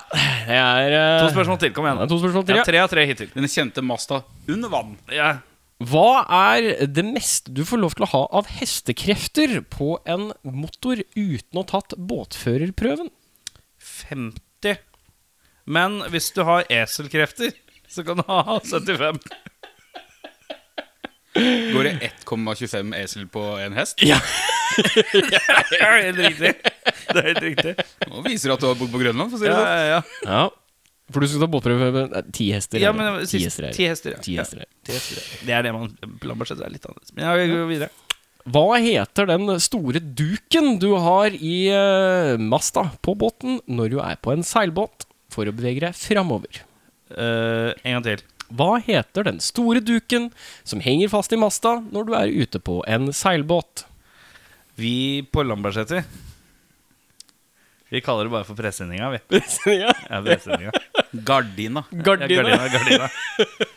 Det 0.49 0.59
er 0.59 0.94
eh, 0.97 1.21
To 1.23 1.30
spørsmål 1.30 1.59
til. 1.62 1.71
Kom 1.76 1.87
det 1.87 1.92
igjen. 1.92 2.02
er 2.02 2.11
to 2.11 2.18
spørsmål 2.18 2.47
til, 2.49 2.59
ja. 2.59 2.64
tre 2.66 2.80
av 2.82 2.90
tre 2.90 3.04
hittil. 3.06 3.30
Den 3.37 3.47
kjente 3.47 3.85
masta 3.87 4.23
under 4.50 4.73
vann. 4.73 4.97
Ja. 5.12 5.37
Hva 5.82 6.23
er 6.26 6.87
det 6.90 7.04
meste 7.06 7.54
du 7.54 7.62
får 7.66 7.78
lov 7.82 7.94
til 7.94 8.06
å 8.06 8.11
ha 8.12 8.23
av 8.40 8.50
hestekrefter 8.59 9.61
på 9.71 9.97
en 10.02 10.30
motor 10.42 11.02
uten 11.14 11.59
å 11.59 11.62
ha 11.62 11.68
tatt 11.76 11.94
båtførerprøven? 11.99 13.12
50. 13.82 14.40
Men 15.66 16.00
hvis 16.12 16.31
du 16.35 16.42
har 16.47 16.64
eselkrefter, 16.73 17.52
så 17.88 18.04
kan 18.07 18.19
du 18.19 18.25
ha 18.26 18.59
75. 18.64 19.19
Går 21.73 21.87
det 21.87 21.92
1,25 22.26 22.90
esel 22.99 23.28
på 23.33 23.42
en 23.62 23.73
hest? 23.78 24.02
Ja. 24.04 24.19
Det 24.73 25.78
er 25.85 25.99
helt 26.07 26.19
riktig. 26.21 26.50
Det 27.12 27.21
er 27.21 27.26
helt 27.28 27.42
riktig. 27.45 27.73
Nå 28.09 28.23
viser 28.25 28.49
det 28.50 28.54
at 28.57 28.62
du 28.62 28.66
har 28.71 28.76
bodd 28.81 28.92
på 28.92 29.00
Grønland. 29.02 29.33
For 29.33 29.37
å 29.37 29.40
si 29.42 29.49
det 29.49 29.52
Ja, 29.52 29.59
sånn. 29.59 29.73
ja, 29.73 29.87
ja. 29.88 30.28
ja. 30.28 30.42
For 31.12 31.21
du 31.25 31.28
skal 31.28 31.42
ta 31.45 31.49
båtprøve 31.52 31.88
med 31.92 32.31
ti 32.33 32.47
hester? 32.54 32.81
ja 32.81 32.88
eller? 32.92 33.19
men 33.19 33.26
ti 33.26 33.42
sist, 33.42 33.45
hester. 33.50 33.66
er- 33.69 33.76
ti 33.76 33.88
hester. 33.90 34.14
Ja. 34.16 34.21
Ti 34.25 34.37
hester. 34.38 34.62
er- 34.62 34.69
Ja, 34.69 34.87
ti 34.88 34.95
hester, 34.97 35.19
ja. 35.21 35.40
Det 35.49 35.57
er 35.59 35.66
det 35.66 35.73
man 35.76 35.90
blander 36.23 36.52
er 36.57 36.73
litt 36.73 36.87
annerledes. 36.88 37.12
Men 37.16 37.26
jeg 37.26 37.42
vi 37.42 37.52
går 37.52 37.69
videre. 37.73 37.90
Hva 38.52 38.64
heter 38.83 39.28
den 39.31 39.52
store 39.62 40.00
duken 40.02 40.78
du 40.83 40.88
har 41.04 41.37
i 41.37 41.57
eh, 41.71 42.37
masta 42.40 42.87
på 43.04 43.14
båten 43.21 43.61
når 43.69 43.92
du 43.92 43.99
er 44.02 44.16
på 44.25 44.33
en 44.33 44.42
seilbåt 44.47 45.04
for 45.33 45.49
å 45.49 45.55
bevege 45.57 45.83
deg 45.87 45.97
framover? 45.99 46.62
Uh, 47.12 47.73
en 47.83 47.99
gang 47.99 48.05
til. 48.07 48.23
Hva 48.53 48.75
heter 48.85 49.25
den 49.31 49.39
store 49.41 49.81
duken 49.85 50.29
som 50.69 50.83
henger 50.85 51.09
fast 51.12 51.33
i 51.33 51.39
masta 51.41 51.79
når 51.93 52.09
du 52.09 52.12
er 52.19 52.35
ute 52.45 52.61
på 52.61 52.83
en 52.89 53.09
seilbåt? 53.17 53.87
Vi 54.81 55.23
på 55.33 55.43
Lambertseter 55.45 56.05
Vi 57.93 58.01
kaller 58.01 58.25
det 58.25 58.33
bare 58.33 58.47
for 58.49 58.57
presenninga, 58.57 59.11
vi. 59.12 59.41
ja. 59.83 59.93
Ja, 60.09 60.21
pressendinga. 60.25 60.73
Gardina. 61.29 61.83
Ja, 61.93 61.99
Gardina. 62.07 62.43
Gardina, 62.49 62.69
gardina. 62.73 63.09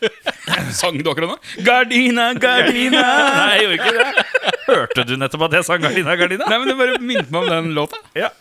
Sang 0.80 0.96
du 1.04 1.10
akkurat 1.12 1.34
nå? 1.34 1.38
Gardina, 1.68 2.30
gardina 2.40 3.02
Nei, 3.02 3.58
jeg 3.60 3.66
gjorde 3.66 3.80
ikke 3.80 3.96
det. 3.98 4.54
Hørte 4.70 5.04
du 5.08 5.16
nettopp 5.20 5.44
at 5.50 5.58
jeg 5.60 5.68
sang 5.68 5.84
Gardina, 5.84 6.16
gardina? 6.20 6.48
Nei, 6.50 6.60
men 6.62 6.72
Det 6.72 6.78
bare 6.80 7.02
minnet 7.04 7.32
meg 7.34 7.44
om 7.44 7.52
den 7.52 7.74
låta. 7.76 8.00
Ja. 8.18 8.32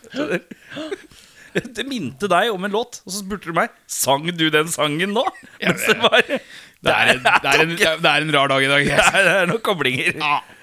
Det 1.55 1.85
minte 1.87 2.29
deg 2.31 2.51
om 2.51 2.65
en 2.67 2.73
låt, 2.75 3.01
og 3.05 3.13
så 3.15 3.21
spurte 3.23 3.51
du 3.51 3.55
meg 3.57 3.71
Sang 3.91 4.27
du 4.27 4.49
den 4.51 4.71
sangen 4.73 5.15
nå. 5.15 5.23
Mens 5.61 5.85
det 5.87 5.97
var 6.03 6.25
Det 6.27 6.41
Det 6.85 6.93
er, 6.93 7.11
en, 7.15 7.23
det, 7.25 7.53
er 7.53 7.63
en, 7.63 7.75
det 8.05 8.11
er 8.11 8.27
en 8.27 8.33
rar 8.35 8.51
dag 8.53 8.65
i 8.67 8.71
dag. 8.73 8.89
er, 8.97 9.15
det 9.25 9.37
er 9.45 9.49
noen 9.49 9.63
koblinger. 9.65 10.19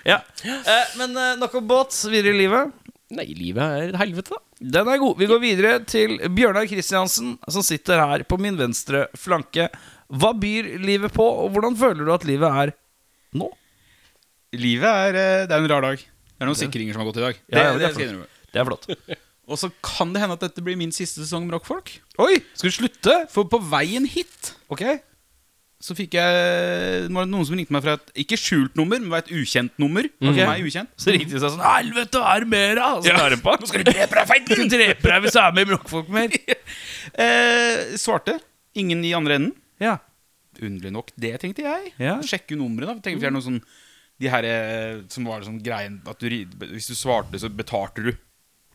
Ja. 0.05 0.19
Eh, 0.45 0.91
men 0.99 1.15
eh, 1.17 1.31
nok 1.39 1.55
om 1.57 1.65
båt. 1.69 1.95
Videre 2.11 2.35
i 2.35 2.43
livet. 2.43 2.75
Nei, 3.11 3.25
livet 3.35 3.63
er 3.63 3.89
et 3.89 3.97
helvete, 3.99 4.35
da. 4.35 4.43
Den 4.77 4.91
er 4.91 4.99
god. 5.01 5.17
Vi 5.19 5.27
går 5.31 5.41
videre 5.41 5.71
til 5.89 6.13
Bjørnar 6.35 6.67
Kristiansen, 6.69 7.33
som 7.49 7.65
sitter 7.65 7.99
her 8.03 8.23
på 8.29 8.37
min 8.39 8.59
venstre 8.59 9.07
flanke. 9.17 9.67
Hva 10.11 10.31
byr 10.37 10.75
livet 10.83 11.15
på, 11.15 11.25
og 11.25 11.55
hvordan 11.55 11.75
føler 11.79 12.05
du 12.07 12.13
at 12.13 12.27
livet 12.29 12.61
er 12.65 12.75
nå? 13.39 13.49
Livet 14.59 14.87
er, 15.07 15.17
eh, 15.17 15.41
det 15.47 15.55
er 15.55 15.63
en 15.63 15.71
rar 15.71 15.87
dag. 15.89 15.97
Det 15.97 16.45
er 16.45 16.49
noen 16.49 16.59
sikringer 16.59 16.95
som 16.95 17.03
har 17.03 17.09
gått 17.11 17.19
i 17.21 17.25
dag. 17.25 17.41
Det, 17.41 17.57
Ja, 17.57 17.65
ja, 17.71 17.73
det 17.79 17.91
det 17.97 18.07
er. 18.07 18.23
Det 18.51 18.61
er 18.61 18.67
flott. 18.67 18.87
Og 19.49 19.57
så 19.59 19.71
kan 19.83 20.11
det 20.13 20.21
hende 20.21 20.35
at 20.37 20.43
dette 20.45 20.61
blir 20.63 20.77
min 20.79 20.91
siste 20.95 21.23
sesong 21.23 21.47
med 21.47 21.55
Rockfolk. 21.57 21.95
Oi, 22.21 22.37
skal 22.53 22.69
du 22.69 22.75
slutte? 22.75 23.15
For 23.33 23.47
på 23.49 23.57
veien 23.71 24.05
hit 24.07 24.51
Ok. 24.71 24.83
så 25.81 25.95
fikk 25.97 26.13
jeg 26.13 27.07
Det 27.07 27.15
var 27.15 27.25
noen 27.25 27.47
som 27.49 27.57
ringte 27.57 27.73
meg 27.73 27.81
fra 27.83 27.95
et 27.97 28.11
ikke 28.23 28.37
skjult 28.37 28.77
nummer, 28.77 29.01
men 29.01 29.09
var 29.11 29.23
et 29.25 29.31
ukjent 29.33 29.73
nummer. 29.81 30.05
Ok. 30.21 30.37
Meg 30.37 30.61
ukjent. 30.69 30.91
Så 30.95 31.11
ringte 31.15 31.33
de 31.33 31.41
seg 31.41 31.55
sånn 31.55 31.65
Helvete, 31.65 32.21
er 32.21 32.45
det 32.45 32.51
mer, 32.53 32.75
da? 32.77 32.89
Så 33.01 33.15
tar 33.17 33.33
de 33.33 33.41
på. 33.41 33.55
Nå 33.59 33.71
skal 33.71 33.83
du 33.83 33.89
drepe 33.91 34.19
deg, 34.21 34.29
feit! 34.29 34.53
Skal 34.53 34.71
drepe 34.77 35.09
deg 35.09 35.25
hvis 35.25 35.35
du 35.35 35.41
er 35.41 35.57
med 35.57 35.67
i 35.67 35.73
Rockfolk 35.75 36.13
mer? 36.19 36.37
Eh, 37.17 37.95
svarte. 37.99 38.37
Ingen 38.77 39.01
i 39.03 39.11
andre 39.17 39.35
enden. 39.39 39.55
Ja. 39.81 39.97
Underlig 40.61 40.91
nok, 40.93 41.09
det 41.19 41.33
tenkte 41.41 41.63
jeg. 41.65 41.91
Ja. 41.99 42.19
Sjekke 42.23 42.55
nummeret, 42.55 42.87
da. 42.91 43.01
Tenk 43.03 43.17
hvis 43.17 43.23
det 43.25 43.31
er 43.31 43.33
noe 43.35 43.43
sånn 43.43 43.57
De 44.21 44.29
her 44.29 44.45
eh, 44.45 44.99
som 45.09 45.25
var 45.25 45.41
sånn 45.43 45.57
greien 45.65 45.97
at 46.07 46.21
du, 46.21 46.29
Hvis 46.69 46.87
du 46.91 46.93
svarte, 46.95 47.39
så 47.41 47.49
betalte 47.49 48.05
du. 48.05 48.11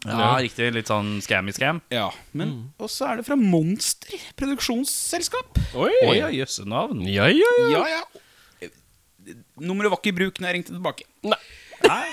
Ja, 0.06 0.28
riktig. 0.44 0.68
Litt 0.76 0.90
sånn 0.90 1.16
scammy-scam. 1.24 1.80
Ja, 1.94 2.08
men 2.36 2.54
Og 2.78 2.90
så 2.92 3.08
er 3.10 3.20
det 3.20 3.26
fra 3.28 3.36
Monster 3.40 4.14
produksjonsselskap. 4.38 5.58
Oi, 5.74 5.90
Oi, 6.06 6.16
ja, 6.18 6.30
jøsse 6.34 6.66
navn. 6.68 7.02
Ja, 7.10 7.26
ja, 7.32 7.52
ja. 7.66 7.68
Ja, 7.80 7.86
ja. 7.98 8.70
Nummeret 9.58 9.90
var 9.90 9.98
ikke 9.98 10.12
i 10.12 10.18
bruk 10.20 10.38
når 10.38 10.48
jeg 10.50 10.58
ringte 10.60 10.74
tilbake. 10.76 11.06
Nei. 11.26 11.38
Nei, 11.86 12.06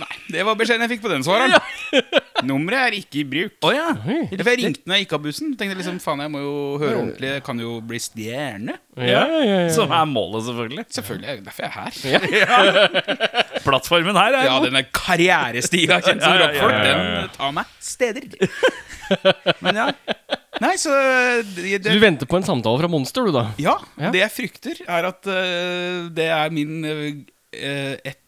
Nei 0.00 0.14
det 0.30 0.44
var 0.46 0.56
beskjeden 0.58 0.82
jeg 0.84 0.90
fikk 0.94 1.02
på 1.04 1.10
den 1.10 1.24
svaren. 1.26 1.52
Nummeret 2.48 2.80
er 2.88 2.94
ikke 3.00 3.18
i 3.20 3.24
bruk. 3.28 3.56
Oh, 3.66 3.72
ja. 3.74 3.88
Oi. 4.06 4.20
For 4.30 4.50
jeg 4.52 4.60
ringte 4.62 4.86
når 4.88 4.96
jeg 4.96 5.04
gikk 5.04 5.14
av 5.16 5.22
bussen. 5.24 5.50
Tenkte 5.58 5.76
liksom, 5.80 5.98
faen, 6.02 6.22
jeg 6.24 6.32
må 6.32 6.40
jo 6.42 6.52
høre 6.80 7.00
ordentlig. 7.00 7.32
Jeg 7.34 7.44
kan 7.46 7.60
jo 7.62 7.72
bli 7.90 8.00
stjerne. 8.02 8.76
Ja, 8.96 9.24
ja, 9.26 9.40
ja, 9.42 9.58
ja. 9.66 9.72
Som 9.74 9.92
er 9.96 10.06
målet, 10.10 10.46
selvfølgelig. 10.46 10.84
Selvfølgelig, 10.96 11.28
er 11.28 11.42
derfor 11.48 11.66
jeg 11.66 11.72
er 11.74 12.54
her. 12.54 13.10
Plattformen 13.66 14.16
her 14.22 14.38
er 14.38 14.46
Ja, 14.46 14.54
god. 14.56 14.68
denne 14.70 14.84
karrierestiga 14.94 15.98
kjent 16.06 16.24
som 16.24 16.38
rockfolk, 16.40 16.78
den 16.86 17.34
tar 17.36 17.52
meg 17.58 17.74
steder. 17.82 18.48
Men 19.66 19.82
ja. 19.82 19.88
Nei, 20.60 20.74
så 20.80 20.94
det, 21.56 21.80
det, 21.82 21.92
du 21.94 22.00
venter 22.02 22.28
på 22.30 22.36
en 22.38 22.44
samtale 22.46 22.82
fra 22.82 22.88
Monster, 22.92 23.26
du, 23.28 23.34
da? 23.34 23.46
Ja, 23.60 23.76
Ja. 24.00 24.10
det 24.14 24.20
jeg 24.22 24.34
frykter, 24.38 24.82
er 24.86 25.10
at 25.10 25.28
uh, 25.30 26.08
det 26.14 26.26
er 26.30 26.52
min 26.54 26.80
uh, 26.84 27.94
ett 28.04 28.20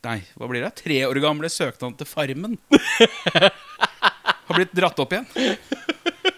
Nei, 0.00 0.20
hva 0.40 0.48
blir 0.48 0.62
det? 0.64 0.70
Tre 0.80 0.96
år 1.04 1.18
gamle 1.20 1.50
søknaden 1.52 1.96
til 2.00 2.08
Farmen. 2.08 2.56
Har 4.48 4.56
blitt 4.56 4.72
dratt 4.74 5.00
opp 5.02 5.12
igjen. 5.12 5.26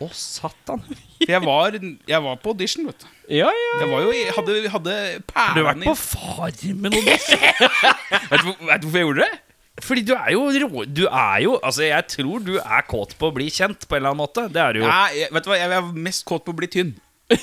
Å, 0.02 0.08
satan. 0.16 0.82
Jeg 1.22 1.38
var, 1.44 1.76
jeg 1.78 2.24
var 2.24 2.40
på 2.42 2.52
audition, 2.56 2.88
vet 2.90 3.04
du. 3.04 3.06
Ja, 3.38 3.52
ja. 3.54 3.76
Jeg 3.84 3.88
var 3.92 4.02
jo 4.02 4.10
i, 4.10 4.24
hadde, 4.34 4.56
hadde 4.72 4.96
Du 5.22 5.62
har 5.62 5.68
vært 5.68 5.86
på 5.86 5.94
Farmen 6.00 6.98
og. 6.98 7.06
Vet 8.32 8.42
du 8.42 8.50
vet 8.66 8.82
du 8.82 8.88
hvorfor 8.88 8.98
jeg 8.98 9.06
gjorde 9.06 9.26
det? 9.28 9.38
Fordi 9.82 10.02
du 10.04 10.12
er 10.16 10.32
jo 10.34 10.42
rå... 10.66 10.82
Du 10.84 11.04
er 11.06 11.38
jo 11.46 11.54
Altså, 11.64 11.86
jeg 11.86 12.04
tror 12.12 12.42
du 12.44 12.52
er 12.60 12.84
kåt 12.90 13.14
på 13.18 13.30
å 13.30 13.34
bli 13.34 13.46
kjent 13.52 13.86
på 13.88 13.96
en 13.96 14.02
eller 14.02 14.12
annen 14.12 14.20
måte. 14.24 14.44
Det 14.52 14.60
er 14.60 14.76
du 14.76 14.82
jo. 14.82 14.90
Nei, 14.90 15.22
jeg, 15.22 15.30
vet 15.32 15.46
du 15.46 15.50
hva, 15.52 15.60
jeg 15.62 15.78
er 15.78 15.94
mest 16.08 16.26
kåt 16.28 16.44
på 16.44 16.52
å 16.52 16.58
bli 16.58 16.68
tynn. 16.74 16.92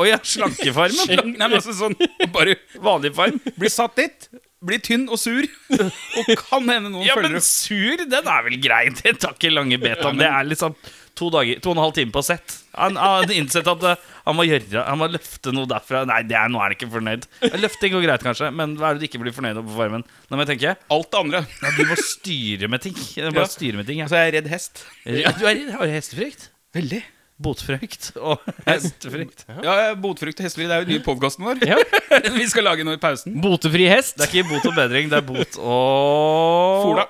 Oi, 0.00 0.10
jeg 0.10 0.20
slankefarmen. 0.34 1.14
Nei, 1.38 1.46
men 1.46 1.56
altså 1.56 1.72
sånn 1.72 1.94
Bare 2.34 2.58
Vanlig 2.84 3.14
farm. 3.16 3.38
bli 3.56 3.70
satt 3.72 3.96
dit, 3.96 4.28
bli 4.64 4.78
tynn 4.82 5.08
og 5.12 5.18
sur, 5.20 5.46
og 6.18 6.30
kan 6.46 6.70
hende 6.70 6.92
noen 6.92 7.06
Ja, 7.06 7.16
følger 7.18 7.36
men 7.36 7.44
sur, 7.44 8.04
den 8.08 8.30
er 8.32 8.46
vel 8.46 8.60
grei. 8.62 8.84
Det 8.96 9.18
tar 9.22 9.36
ikke 9.36 9.52
lange 9.52 9.78
betaen. 9.82 10.20
Det 10.20 10.28
er 10.28 10.48
liksom 10.48 10.76
to 11.16 11.30
dager, 11.32 11.60
to 11.64 11.72
og 11.72 11.76
en 11.78 11.82
halv 11.84 11.94
time 11.96 12.12
på 12.12 12.22
sett. 12.24 12.58
Han 12.76 12.98
hadde 13.00 13.36
innsett 13.36 13.68
at 13.72 13.84
eh, 13.88 14.02
han 14.26 14.36
må 14.36 14.44
gjøre 14.44 14.82
Han 14.84 14.98
må 15.00 15.08
løfte 15.08 15.52
noe 15.54 15.68
derfra. 15.70 16.02
Nei, 16.08 16.20
det 16.28 16.36
er, 16.36 16.50
nå 16.52 16.60
er 16.60 16.68
han 16.68 16.76
ikke 16.76 16.90
fornøyd. 16.92 17.24
Løfting 17.56 17.94
går 17.94 18.04
greit, 18.04 18.26
kanskje, 18.26 18.50
men 18.52 18.76
hva 18.76 18.90
er 18.90 18.98
det 18.98 19.06
du 19.06 19.08
ikke 19.08 19.22
blir 19.22 19.36
fornøyd 19.36 19.56
med 19.60 19.68
på 19.70 19.78
Farmen? 19.78 20.04
Nå 20.28 20.36
må 20.36 20.44
jeg 20.44 20.52
tenke. 20.54 20.76
Alt 20.92 21.10
det 21.12 21.22
andre. 21.22 21.42
Ja, 21.62 21.74
du 21.78 21.82
må 21.88 21.98
styre 22.00 22.70
med 22.72 22.84
ting. 22.84 22.96
Ja. 23.16 23.32
bare 23.32 23.48
styre 23.52 23.80
med 23.80 23.88
ting 23.88 24.02
ja. 24.02 24.10
Så 24.12 24.20
jeg 24.20 24.32
er 24.32 24.38
redd 24.40 24.52
hest. 24.52 24.84
Ja, 25.08 25.32
du 25.36 25.46
er, 25.48 25.62
har 25.72 25.88
jo 25.88 25.96
hestefrykt. 25.96 26.50
Veldig. 26.76 27.04
Botfrykt 27.36 28.14
og 28.16 28.40
hestefrukt. 28.68 29.42
Ja, 29.60 29.92
Botfrukt 29.92 30.00
Botfrykt 30.00 30.40
og 30.40 30.46
hestefri, 30.46 30.68
det 30.70 30.72
er 30.76 30.80
jo 30.82 30.86
den 30.88 30.94
nye 30.96 31.04
podkasten 31.04 31.44
vår. 31.44 31.60
Ja. 31.68 31.76
Vi 32.38 32.46
skal 32.48 32.64
lage 32.64 32.86
noe 32.86 32.96
i 32.96 33.00
pausen. 33.02 33.36
Botefri 33.44 33.88
hest. 33.92 34.16
Det 34.16 34.24
er 34.24 34.32
ikke 34.32 34.54
bot 34.54 34.68
og 34.70 34.76
bedring, 34.78 35.10
det 35.12 35.20
er 35.20 35.26
bot 35.26 35.58
og 35.60 36.86
Fola. 36.86 37.06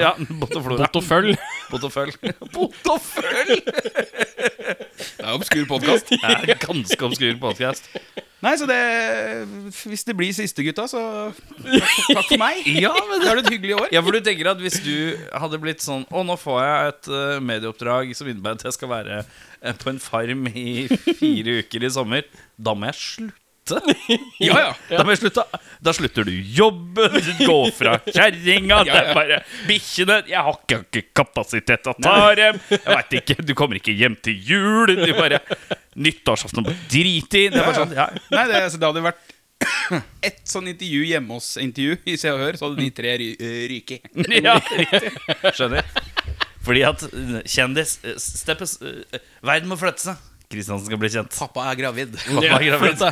Ja, 0.00 0.14
bot 0.40 0.56
og 0.58 0.64
flora. 0.66 0.88
Bot 0.88 0.98
og 0.98 1.06
føll. 1.06 1.34
Bot 1.70 1.84
og 1.86 1.92
føll. 1.94 2.14
Bot 2.54 2.90
og 2.90 3.02
føll! 3.04 3.60
Det 3.68 5.26
er 5.26 5.34
obskur 5.34 5.68
podkast. 5.70 6.14
Ganske 6.64 7.10
obskur 7.10 7.38
podcast. 7.42 7.92
Nei, 8.44 8.52
så 8.60 8.68
det 8.70 8.76
Hvis 9.90 10.04
det 10.06 10.14
blir 10.18 10.30
siste, 10.36 10.62
gutta, 10.62 10.84
så 10.90 11.00
takk 12.14 12.28
for 12.28 12.38
meg. 12.38 12.60
Ja, 12.78 12.92
men 13.08 13.18
det 13.24 13.32
er 13.32 13.40
et 13.42 13.50
hyggelig 13.50 13.74
år. 13.80 13.88
Ja, 13.94 14.02
for 14.06 14.14
du 14.14 14.20
tenker 14.22 14.52
at 14.52 14.62
hvis 14.62 14.78
du 14.84 14.94
hadde 15.34 15.58
blitt 15.62 15.82
sånn 15.82 16.04
Å, 16.10 16.22
nå 16.26 16.36
får 16.38 16.60
jeg 16.62 16.92
et 16.92 17.10
eh, 17.18 17.40
medieoppdrag 17.50 18.14
som 18.18 18.30
innebærer 18.30 18.60
at 18.60 18.68
jeg 18.70 18.76
skal 18.78 18.92
være 18.94 19.18
eh, 19.24 19.74
på 19.82 19.90
en 19.90 19.98
farm 20.02 20.46
i 20.54 20.86
fire 21.18 21.58
uker 21.64 21.88
i 21.88 21.92
sommer, 21.98 22.30
da 22.56 22.76
må 22.78 22.90
jeg 22.92 23.00
slutte. 23.02 23.44
Ja, 24.40 24.54
ja. 24.62 24.68
Da 24.96 25.02
må 25.04 25.12
jeg 25.12 25.18
slutte 25.20 25.42
Da 25.84 25.92
slutter 25.92 26.24
du 26.24 26.30
jobben, 26.32 27.18
du 27.20 27.42
går 27.42 27.66
fra 27.76 27.98
kjerringa 28.06 28.78
Det 28.86 28.94
Ja, 28.94 29.02
er 29.02 29.10
ja. 29.10 29.16
bare 29.18 29.40
bikkjene 29.68 30.16
Jeg 30.30 30.40
har 30.46 30.56
ikke, 30.56 30.78
ikke 30.86 31.02
kapasitet 31.20 31.82
til 31.84 31.92
å 31.92 31.98
ta 32.00 32.14
dem. 32.38 32.62
Jeg 32.72 32.86
vet 32.88 33.18
ikke, 33.20 33.36
Du 33.44 33.52
kommer 33.58 33.76
ikke 33.82 33.92
hjem 33.92 34.16
til 34.24 34.40
jul. 34.40 34.94
Du 35.02 35.12
bare 35.18 35.42
Nyttårsaften 35.98 36.66
drit 36.90 37.34
i. 37.38 37.48
Det 37.52 37.64
sånn, 37.76 37.94
ja. 37.96 38.08
Nei, 38.32 38.44
det, 38.50 38.62
altså, 38.68 38.80
det 38.80 38.88
hadde 38.88 39.04
vært 39.08 39.34
ett 40.28 40.42
sånn 40.48 40.70
intervju 40.70 41.04
hjemme 41.08 41.38
hos-intervju 41.38 41.98
i 42.06 42.16
Se 42.20 42.32
og 42.32 42.42
Hør, 42.42 42.58
så 42.58 42.68
hadde 42.68 42.84
de 42.84 42.90
tre 42.94 43.16
ry 43.20 43.28
øh, 43.34 43.60
ryket. 43.72 44.08
Ja. 44.46 44.58
Skjønner. 45.54 45.86
Fordi 46.68 46.82
at 46.86 47.04
eh, 47.08 47.38
kjendis 47.48 47.98
eh, 48.04 48.18
steppes, 48.20 48.78
eh, 48.84 49.22
Verden 49.46 49.70
må 49.70 49.78
flytte 49.80 50.10
seg. 50.10 50.26
Kristiansen 50.48 50.88
skal 50.88 51.00
bli 51.00 51.10
kjent. 51.12 51.34
Pappa 51.36 51.66
er 51.72 51.78
gravid. 51.80 52.14
Pappa 52.24 52.58
er 52.58 52.66
gravid. 52.70 53.02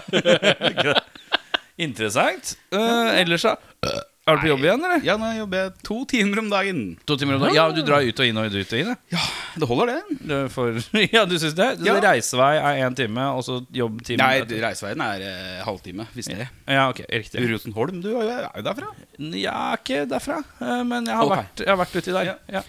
Interessant. 1.86 2.54
Uh, 2.72 3.12
ellers, 3.20 3.44
da? 3.44 3.92
Er 4.26 4.34
du 4.34 4.40
på 4.42 4.48
jobb 4.48 4.64
igjen, 4.64 4.80
eller? 4.82 5.02
Ja, 5.06 5.14
nå 5.22 5.28
jobber 5.36 5.60
jeg 5.60 5.72
to 5.86 5.96
timer 6.10 6.40
om 6.42 6.48
dagen. 6.50 6.78
To 7.06 7.14
timer 7.14 7.36
om 7.36 7.44
dagen? 7.44 7.54
Ja, 7.54 7.66
du 7.70 7.78
drar 7.86 8.02
ut 8.02 8.18
og 8.18 8.26
inn 8.26 8.40
og 8.40 8.48
ut 8.50 8.72
og 8.74 8.80
inn? 8.80 8.90
ja. 9.14 9.20
Det 9.54 9.68
holder, 9.70 9.92
det. 9.92 10.16
Det 10.26 10.38
er 10.40 10.48
For, 10.50 10.80
ja, 11.14 11.22
du 11.30 11.36
syns 11.38 11.54
det? 11.54 11.68
Ja. 11.86 11.94
Reisevei 12.02 12.56
er 12.58 12.80
én 12.88 12.96
time, 12.98 13.28
og 13.38 13.44
så 13.46 13.60
jobbtime 13.70 14.18
Nei, 14.18 14.58
reiseveien 14.66 15.04
er 15.06 15.22
eh, 15.28 15.60
halvtime, 15.64 16.08
hvis 16.16 16.26
det. 16.32 16.48
Ja, 16.66 16.88
ok, 16.90 17.04
riktig. 17.06 17.46
Rosenholm, 17.52 18.02
du 18.02 18.10
er 18.16 18.16
jo 18.18 18.40
er 18.50 18.66
derfra. 18.66 18.90
Jeg 19.22 19.46
er 19.52 19.78
ikke 19.78 20.02
derfra, 20.10 20.40
eh, 20.58 20.82
men 20.90 21.06
jeg 21.06 21.14
har, 21.20 21.22
Ok. 21.30 21.36
vært, 21.36 21.62
jeg 21.62 21.70
har 21.70 21.80
vært 21.84 21.96
uti 22.02 22.16
der. 22.18 22.32
Ja. 22.58 22.64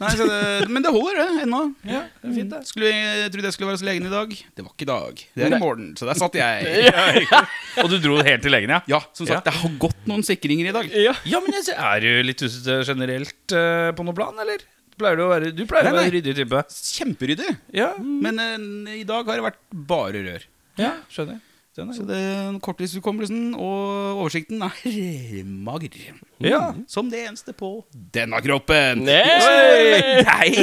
Nei, 0.00 0.10
så 0.16 0.24
det, 0.24 0.68
men 0.72 0.84
det 0.84 0.90
holder, 0.94 1.18
det, 1.18 1.42
ennå. 1.44 1.58
Ja, 1.84 1.98
det 2.22 2.28
er 2.30 2.36
fint, 2.38 2.52
det. 2.54 2.60
Skulle, 2.70 2.88
jeg 2.94 3.32
trodde 3.34 3.50
jeg 3.50 3.56
skulle 3.56 3.68
være 3.68 3.76
hos 3.76 3.84
legen 3.84 4.06
i 4.08 4.12
dag. 4.12 4.30
Det 4.56 4.64
var 4.64 4.70
ikke 4.72 4.86
i 4.86 4.88
dag. 4.88 5.20
Det 5.36 5.44
er 5.44 5.56
i 5.56 5.60
morgen, 5.60 5.90
så 6.00 6.08
der 6.08 6.20
satt 6.22 6.38
jeg. 6.40 7.26
Og 7.82 7.90
du 7.92 7.98
dro 8.00 8.16
helt 8.24 8.44
til 8.46 8.54
legen, 8.54 8.72
ja? 8.72 8.80
Ja, 8.88 9.02
som 9.12 9.28
sagt, 9.28 9.44
det 9.50 9.52
har 9.58 9.74
gått 9.82 10.08
noen 10.08 10.24
sikringer 10.24 10.70
i 10.70 10.74
dag. 10.78 10.88
Ja. 10.96 11.12
Ja, 11.28 11.42
men 11.44 11.52
jeg 11.58 11.76
Er 11.76 12.00
du 12.00 12.08
litt 12.24 12.40
tussete 12.40 12.80
generelt 12.88 13.56
uh, 13.56 13.90
på 13.96 14.08
noe 14.08 14.16
plan, 14.16 14.40
eller? 14.40 14.64
Pleier 15.00 15.20
du, 15.20 15.26
å 15.26 15.30
være, 15.34 15.52
du 15.56 15.62
pleier 15.68 15.90
Nei, 15.90 15.92
å 15.92 16.00
være 16.00 16.14
ryddig 16.16 16.36
type. 16.40 16.64
Kjemperyddig. 16.96 17.52
Ja, 17.76 17.92
Men 18.00 18.40
uh, 18.40 18.96
i 18.96 19.04
dag 19.08 19.28
har 19.28 19.36
det 19.40 19.46
vært 19.50 19.62
bare 19.92 20.24
rør. 20.30 20.48
ja 20.80 20.96
skjønner. 21.12 21.44
Så 21.70 22.02
det 22.02 22.18
korttidshukommelsen 22.66 23.52
og 23.54 24.18
oversikten 24.24 24.62
er 24.66 25.44
mager. 25.66 25.94
Ja. 26.42 26.72
Som 26.90 27.12
det 27.12 27.22
eneste 27.28 27.54
på 27.56 27.84
denne 28.14 28.40
kroppen. 28.42 29.04
Nei! 29.06 30.24
Deg, 30.26 30.58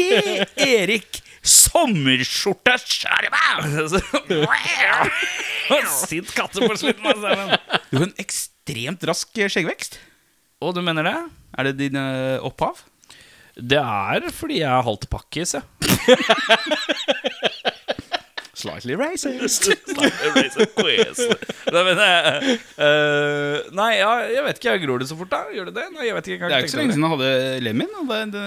Erik 0.68 1.22
Sommerskjorta 1.48 2.76
Skjerma. 2.84 3.46
Sint 6.04 6.34
katte 6.36 6.60
på 6.68 6.76
slutten 6.76 7.08
Altså. 7.14 7.58
Du 7.88 8.02
har 8.02 8.08
en 8.10 8.18
ekstremt 8.20 9.08
rask 9.08 9.32
skjeggvekst. 9.48 10.00
Og 10.60 10.76
du 10.76 10.84
mener 10.84 11.08
det? 11.08 11.18
Er 11.58 11.70
det 11.70 11.78
din 11.80 11.96
eh, 11.98 12.44
opphav? 12.44 12.84
Det 13.58 13.80
er 13.80 14.28
fordi 14.36 14.60
jeg 14.60 14.70
er 14.70 14.86
halvt 14.86 15.08
pakkis, 15.10 15.56
ja. 15.58 15.64
Slightly 18.58 18.96
racist. 18.98 19.68
nei, 21.76 21.82
men, 21.86 22.00
eh, 22.02 22.48
uh, 22.82 23.68
nei, 23.78 23.92
ja, 24.00 24.12
jeg 24.34 24.46
vet 24.48 24.62
ikke. 24.62 24.74
Gror 24.82 25.04
det 25.04 25.10
så 25.12 25.18
fort, 25.20 25.30
da? 25.30 25.44
Gjør 25.54 25.70
det 25.70 25.76
det? 25.78 25.86
Nei, 25.94 26.08
jeg 26.08 26.18
vet 26.18 26.30
ikke. 26.34 26.50
Det 26.50 26.58
er 26.58 26.66
ikke 26.66 26.74
så 26.74 26.80
lenge 26.82 26.96
siden 26.96 27.06
han 27.06 27.14
hadde 27.14 27.32
Lemmy. 27.62 27.88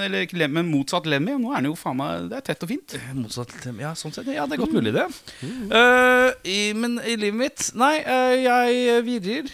Eller 0.08 0.34
Lemmy, 0.42 0.64
motsatt 0.66 1.06
Lemmy. 1.10 1.36
Nå 1.38 1.52
er 1.52 1.60
han 1.60 1.68
jo 1.70 1.76
faen 1.78 2.00
meg 2.00 2.26
Det 2.32 2.40
er 2.40 2.46
tett 2.50 2.66
og 2.66 2.72
fint. 2.72 2.96
Motsatt 3.14 3.54
Ja, 3.78 3.92
sånn 3.98 4.14
sett. 4.16 4.30
Ja, 4.34 4.48
det 4.50 4.58
er 4.58 4.64
godt 4.64 4.74
mulig, 4.74 4.94
det. 4.96 5.06
Uh, 5.70 6.30
i, 6.42 6.60
men 6.74 6.98
i 7.06 7.14
livet 7.14 7.38
mitt 7.40 7.68
Nei, 7.78 8.00
eh, 8.02 8.40
jeg 8.42 9.04
virrer 9.06 9.50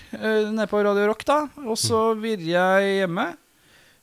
nede 0.54 0.66
på 0.70 0.80
Radio 0.84 1.10
Rock, 1.10 1.26
da. 1.28 1.42
Og 1.66 1.76
så 1.80 2.08
virrer 2.16 2.48
jeg 2.54 2.96
hjemme. 3.02 3.26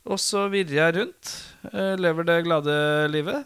Og 0.06 0.20
så 0.20 0.46
virrer 0.52 0.78
jeg 0.78 0.96
rundt. 1.00 1.34
eh, 1.72 1.96
lever 1.98 2.28
det 2.28 2.44
glade 2.46 2.78
livet. 3.12 3.46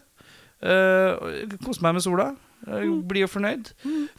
Uh, 0.58 1.14
Koser 1.62 1.84
meg 1.86 1.98
med 1.98 2.02
sola. 2.02 2.32
Uh, 2.68 2.98
blir 3.08 3.24
jo 3.24 3.30
fornøyd. 3.30 3.70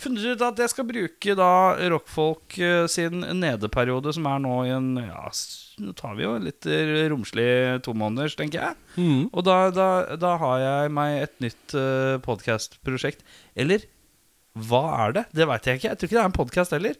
Funnet 0.01 0.25
ut 0.25 0.45
at 0.47 0.61
jeg 0.63 0.71
skal 0.71 0.87
bruke 0.89 1.35
da 1.37 1.51
rockfolk 1.93 2.57
eh, 2.57 2.85
sin 2.89 3.21
nedeperiode, 3.37 4.13
som 4.15 4.25
er 4.29 4.41
nå 4.41 4.55
i 4.65 4.73
en 4.73 4.89
Ja, 4.97 5.29
nå 5.83 5.93
tar 5.97 6.17
vi 6.17 6.25
jo 6.25 6.33
litt 6.41 6.65
eh, 6.69 7.05
romslig 7.11 7.47
to 7.85 7.93
måneders, 7.97 8.37
tenker 8.39 8.63
jeg. 8.63 8.79
Mm. 8.97 9.29
Og 9.29 9.45
da, 9.45 9.59
da, 9.75 9.89
da 10.19 10.33
har 10.41 10.57
jeg 10.63 10.95
meg 10.97 11.15
et 11.27 11.37
nytt 11.45 11.77
uh, 11.77 12.17
podkastprosjekt. 12.25 13.23
Eller 13.59 13.85
hva 14.57 14.83
er 15.05 15.15
det? 15.19 15.25
Det 15.35 15.47
veit 15.49 15.69
jeg 15.69 15.79
ikke. 15.79 15.91
Jeg 15.91 15.99
tror 15.99 16.09
ikke 16.09 16.17
det 16.17 16.23
er 16.23 16.31
en 16.31 16.39
podkast 16.39 16.75
heller. 16.75 16.99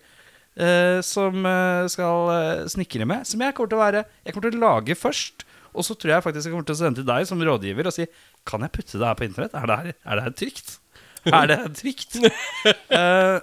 Uh, 0.59 0.99
som 1.05 1.45
uh, 1.45 1.85
skal 1.91 2.33
uh, 2.33 2.65
snikre 2.71 3.07
med. 3.09 3.27
Som 3.29 3.43
jeg 3.43 3.55
kommer 3.55 3.71
til 3.71 3.79
å 3.79 3.85
være 3.85 4.03
Jeg 4.25 4.35
kommer 4.35 4.51
til 4.51 4.59
å 4.59 4.67
lage 4.67 4.97
først. 4.97 5.45
Og 5.69 5.85
så 5.85 5.95
tror 5.95 6.15
jeg 6.15 6.25
faktisk 6.25 6.49
jeg 6.49 6.55
kommer 6.55 6.67
til 6.67 6.77
å 6.77 6.79
sende 6.79 7.01
til 7.01 7.07
deg 7.09 7.27
som 7.29 7.41
rådgiver 7.45 7.89
og 7.89 7.93
si 7.95 8.07
Kan 8.49 8.65
jeg 8.65 8.73
putte 8.73 8.97
det 8.97 9.05
her 9.05 9.17
på 9.17 9.27
internett? 9.27 9.53
Er 9.55 9.69
det 9.69 9.77
her, 9.79 9.91
er 9.93 10.19
det 10.19 10.25
her 10.25 10.37
trygt? 10.41 10.77
Er 11.25 11.47
det 11.51 11.57
trygt? 11.79 12.15
Eh, 12.19 13.39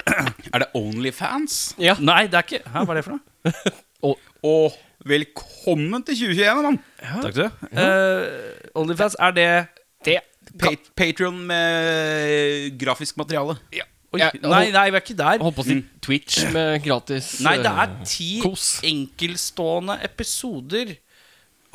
Er 0.55 0.59
det 0.63 0.69
Onlyfans? 0.75 1.75
Ja. 1.79 1.97
nei, 2.01 2.27
det 2.31 2.39
er 2.41 2.47
ikke 2.47 2.63
Hæ, 2.65 2.85
Hva 2.85 2.95
er 2.95 3.01
det 3.01 3.05
for 3.07 3.17
noe? 3.19 4.15
Og 4.47 4.77
velkommen 5.07 6.03
til 6.07 6.17
2021, 6.21 6.63
mann! 6.67 6.79
Takk 7.23 7.35
du. 7.37 7.45
Uh, 7.75 8.81
Onlyfans, 8.83 9.17
er 9.19 9.35
det 9.37 9.49
Det 10.07 10.17
Pa 10.61 10.71
Patrion 10.97 11.39
med 11.49 12.77
grafisk 12.81 13.17
materiale. 13.21 13.57
Oi, 14.15 14.21
Ja, 14.23 14.31
Nei, 14.41 14.71
nei, 14.73 14.87
vi 14.95 14.97
er 14.97 15.03
ikke 15.03 15.17
der. 15.19 15.41
Holdt 15.43 15.57
på 15.59 15.65
å 15.65 15.67
si 15.67 15.77
Twitch 16.05 16.39
med 16.55 16.79
gratis 16.85 17.33
Nei, 17.45 17.57
det 17.61 17.69
er 17.73 17.91
eh, 17.91 17.97
ti 18.09 18.29
kos. 18.41 18.69
enkeltstående 18.87 19.99
episoder 20.07 20.95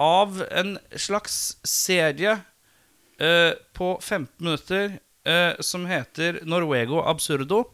av 0.01 0.39
en 0.49 0.77
slags 0.97 1.35
serie 1.67 2.37
uh, 2.39 3.51
på 3.77 3.91
15 4.01 4.31
minutter 4.39 4.95
eh, 5.25 5.53
som 5.61 5.85
heter 5.89 6.41
Norwego 6.45 7.01
Absurdo. 7.05 7.65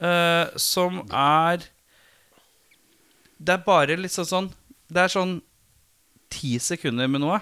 eh, 0.00 0.46
som 0.56 1.02
er 1.12 1.64
Det 3.40 3.52
er 3.54 3.64
bare 3.64 3.96
litt 3.96 4.12
sånn 4.12 4.28
sånn 4.28 4.48
Det 4.90 5.02
er 5.04 5.08
sånn 5.12 5.40
ti 6.30 6.58
sekunder 6.62 7.08
med 7.10 7.20
noe, 7.24 7.40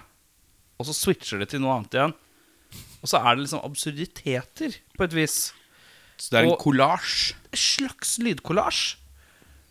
og 0.81 0.87
så 0.89 0.95
switcher 0.97 1.39
det 1.43 1.51
til 1.51 1.61
noe 1.61 1.75
annet 1.77 1.93
igjen. 1.95 2.15
Og 3.03 3.09
så 3.11 3.19
er 3.21 3.35
det 3.37 3.43
liksom 3.45 3.61
absurditeter, 3.67 4.79
på 4.97 5.05
et 5.05 5.13
vis 5.15 5.53
Så 6.17 6.31
det 6.33 6.39
er 6.41 6.49
en 6.49 6.57
kollasj? 6.59 7.35
En 7.53 7.59
slags 7.61 8.17
lydkollasj. 8.19 8.97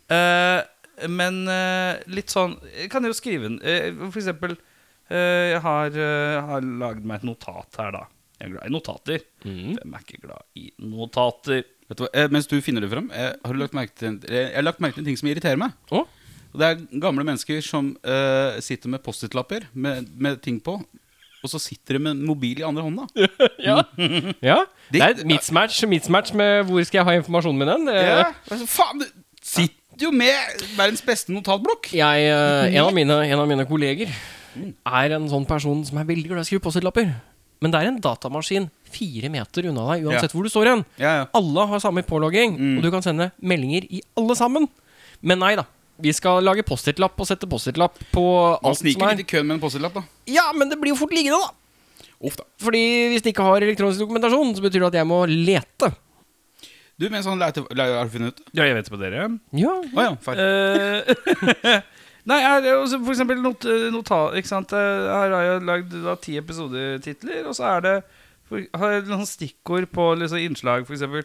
Eh, 0.08 0.62
men 1.08 1.42
eh, 1.50 1.98
litt 2.10 2.30
sånn 2.32 2.56
Jeg 2.72 2.88
kan 2.90 3.04
jo 3.04 3.12
skrive 3.14 3.44
den. 3.50 3.58
eh, 3.62 3.92
For 4.08 4.18
eksempel 4.22 4.56
eh, 5.10 5.52
Jeg 5.52 5.60
har, 5.62 5.90
uh, 5.94 6.46
har 6.48 6.64
lagd 6.64 7.04
meg 7.04 7.20
et 7.20 7.26
notat 7.28 7.76
her, 7.78 7.92
da. 7.94 8.06
Jeg 8.38 8.46
er 8.46 8.52
glad 8.54 8.68
i 8.68 8.72
notater. 8.74 9.24
Hvem 9.42 9.94
er 9.98 10.04
ikke 10.04 10.20
glad 10.22 10.44
i 10.56 10.68
notater? 10.78 11.64
Vet 11.88 11.98
du 11.98 12.04
hva? 12.04 12.10
Eh, 12.14 12.28
mens 12.30 12.46
du 12.46 12.54
finner 12.62 12.84
det 12.84 12.90
fram, 12.92 13.08
eh, 13.10 13.32
har 13.44 13.52
du 13.56 13.58
lagt 13.58 13.74
merke 13.74 13.94
til 13.98 14.08
en- 14.12 14.22
eh, 14.28 14.44
jeg 14.50 14.54
har 14.54 14.62
lagt 14.66 14.80
merke 14.84 14.94
til 14.94 15.02
en 15.02 15.08
ting 15.10 15.16
som 15.18 15.28
irriterer 15.28 15.56
meg. 15.58 15.72
Å? 15.90 16.04
Og 16.54 16.60
det 16.60 16.66
er 16.68 17.00
gamle 17.00 17.24
mennesker 17.24 17.60
som 17.64 17.96
eh, 18.04 18.60
sitter 18.64 18.88
med 18.88 19.02
Post-It-lapper 19.02 19.66
med, 19.74 20.06
med 20.16 20.40
ting 20.42 20.60
på, 20.60 20.76
og 20.78 21.50
så 21.50 21.58
sitter 21.60 21.94
de 21.98 22.02
med 22.04 22.10
en 22.16 22.22
mobil 22.26 22.60
i 22.60 22.66
andre 22.66 22.82
hånda. 22.82 23.06
Ja. 23.68 23.82
ja. 24.42 24.58
Det 24.92 25.02
er 25.02 25.24
mismatch, 25.28 25.82
mismatch 25.90 26.32
med 26.34 26.64
hvor 26.66 26.82
skal 26.86 27.00
jeg 27.02 27.04
ha 27.10 27.16
informasjonen 27.18 27.58
min 27.58 27.68
hen. 27.74 27.88
Eh, 27.88 28.06
Ja, 28.06 28.32
altså, 28.50 28.66
faen, 28.70 28.98
du 29.02 29.06
sitter 29.42 30.06
jo 30.06 30.10
med 30.14 30.62
verdens 30.76 31.02
beste 31.02 31.32
notatblokk. 31.34 31.90
Jeg, 31.92 32.28
eh, 32.30 32.68
en, 32.74 32.84
av 32.84 32.94
mine, 33.00 33.18
en 33.26 33.38
av 33.42 33.48
mine 33.50 33.66
kolleger 33.66 34.08
er 34.86 35.14
en 35.18 35.28
sånn 35.30 35.46
person 35.46 35.84
som 35.86 35.98
er 35.98 36.04
veldig 36.08 36.28
glad 36.30 36.40
i 36.42 36.46
å 36.46 36.48
skrive 36.52 36.64
Post-It-lapper. 36.68 37.10
Men 37.60 37.72
det 37.74 37.80
er 37.80 37.88
en 37.90 38.00
datamaskin 38.00 38.68
fire 38.88 39.28
meter 39.32 39.66
unna 39.68 39.84
deg, 39.92 40.04
uansett 40.06 40.32
hvor 40.36 40.46
du 40.46 40.50
står 40.52 40.70
hen. 40.70 40.84
Ja, 41.02 41.14
ja. 41.20 41.24
Alle 41.36 41.64
har 41.72 41.80
samme 41.82 42.04
pålogging, 42.06 42.54
og 42.78 42.84
du 42.86 42.90
kan 42.94 43.02
sende 43.04 43.30
meldinger 43.42 43.84
i 43.90 44.00
alle 44.16 44.36
sammen. 44.38 44.68
Men 45.20 45.42
nei 45.42 45.56
da. 45.58 45.64
Vi 45.98 46.12
skal 46.14 46.44
lage 46.46 46.62
Post-It-lapp 46.62 47.18
og 47.18 47.26
sette 47.26 47.48
Post-It-lapp 47.50 47.96
på 48.14 48.22
Man 48.22 48.68
alt 48.70 48.78
som 48.78 48.84
sniker 48.86 49.02
er. 49.08 49.16
litt 49.18 49.24
i 49.26 49.30
køen 49.32 49.48
med 49.48 49.56
en 49.56 49.62
Post-It-lapp, 49.64 49.96
da. 49.98 50.04
Ja, 50.30 50.44
men 50.54 50.70
det 50.70 50.78
blir 50.78 50.94
jo 50.94 51.00
fort 51.00 51.10
liggende, 51.16 51.40
da. 51.42 52.06
Uff 52.22 52.36
da. 52.38 52.44
Fordi 52.62 52.82
hvis 53.10 53.22
det 53.26 53.32
ikke 53.34 53.46
har 53.48 53.66
elektronisk 53.66 54.04
dokumentasjon, 54.04 54.54
så 54.54 54.62
betyr 54.62 54.84
det 54.86 54.92
at 54.92 55.00
jeg 55.00 55.08
må 55.10 55.18
lete. 55.26 55.90
Du, 56.98 57.08
mens 57.10 57.26
han 57.30 57.38
leter, 57.42 57.66
lærte, 57.74 57.98
har 57.98 58.06
du 58.08 58.14
funnet 58.14 58.38
ut? 58.38 58.46
Ja, 58.58 58.64
jeg 58.66 58.74
vet 58.78 58.86
det 58.88 58.94
på 58.94 58.98
dere. 59.02 59.26
Ja, 59.58 59.74
Å 59.82 60.06
ja, 60.06 60.14
feil. 60.22 60.38
Eh, 62.28 62.60
Nei, 62.60 62.70
for 62.92 63.12
eksempel 63.14 63.40
not, 63.40 63.64
notat, 63.94 64.36
ikke 64.36 64.50
sant? 64.50 64.72
Eh, 64.76 65.08
Her 65.08 65.32
har 65.32 65.46
jeg 65.46 65.66
lagd 65.68 65.94
da, 66.04 66.16
ti 66.20 66.36
episodetitler, 66.40 67.46
og 67.48 67.56
så 67.56 67.70
er 67.76 67.84
det 67.86 67.94
for, 68.48 68.64
har 68.80 68.94
jeg 68.94 69.08
noen 69.08 69.28
stikkord 69.28 69.88
på 69.92 70.12
liksom, 70.20 70.40
innslag, 70.40 70.84
eksempel 70.88 71.24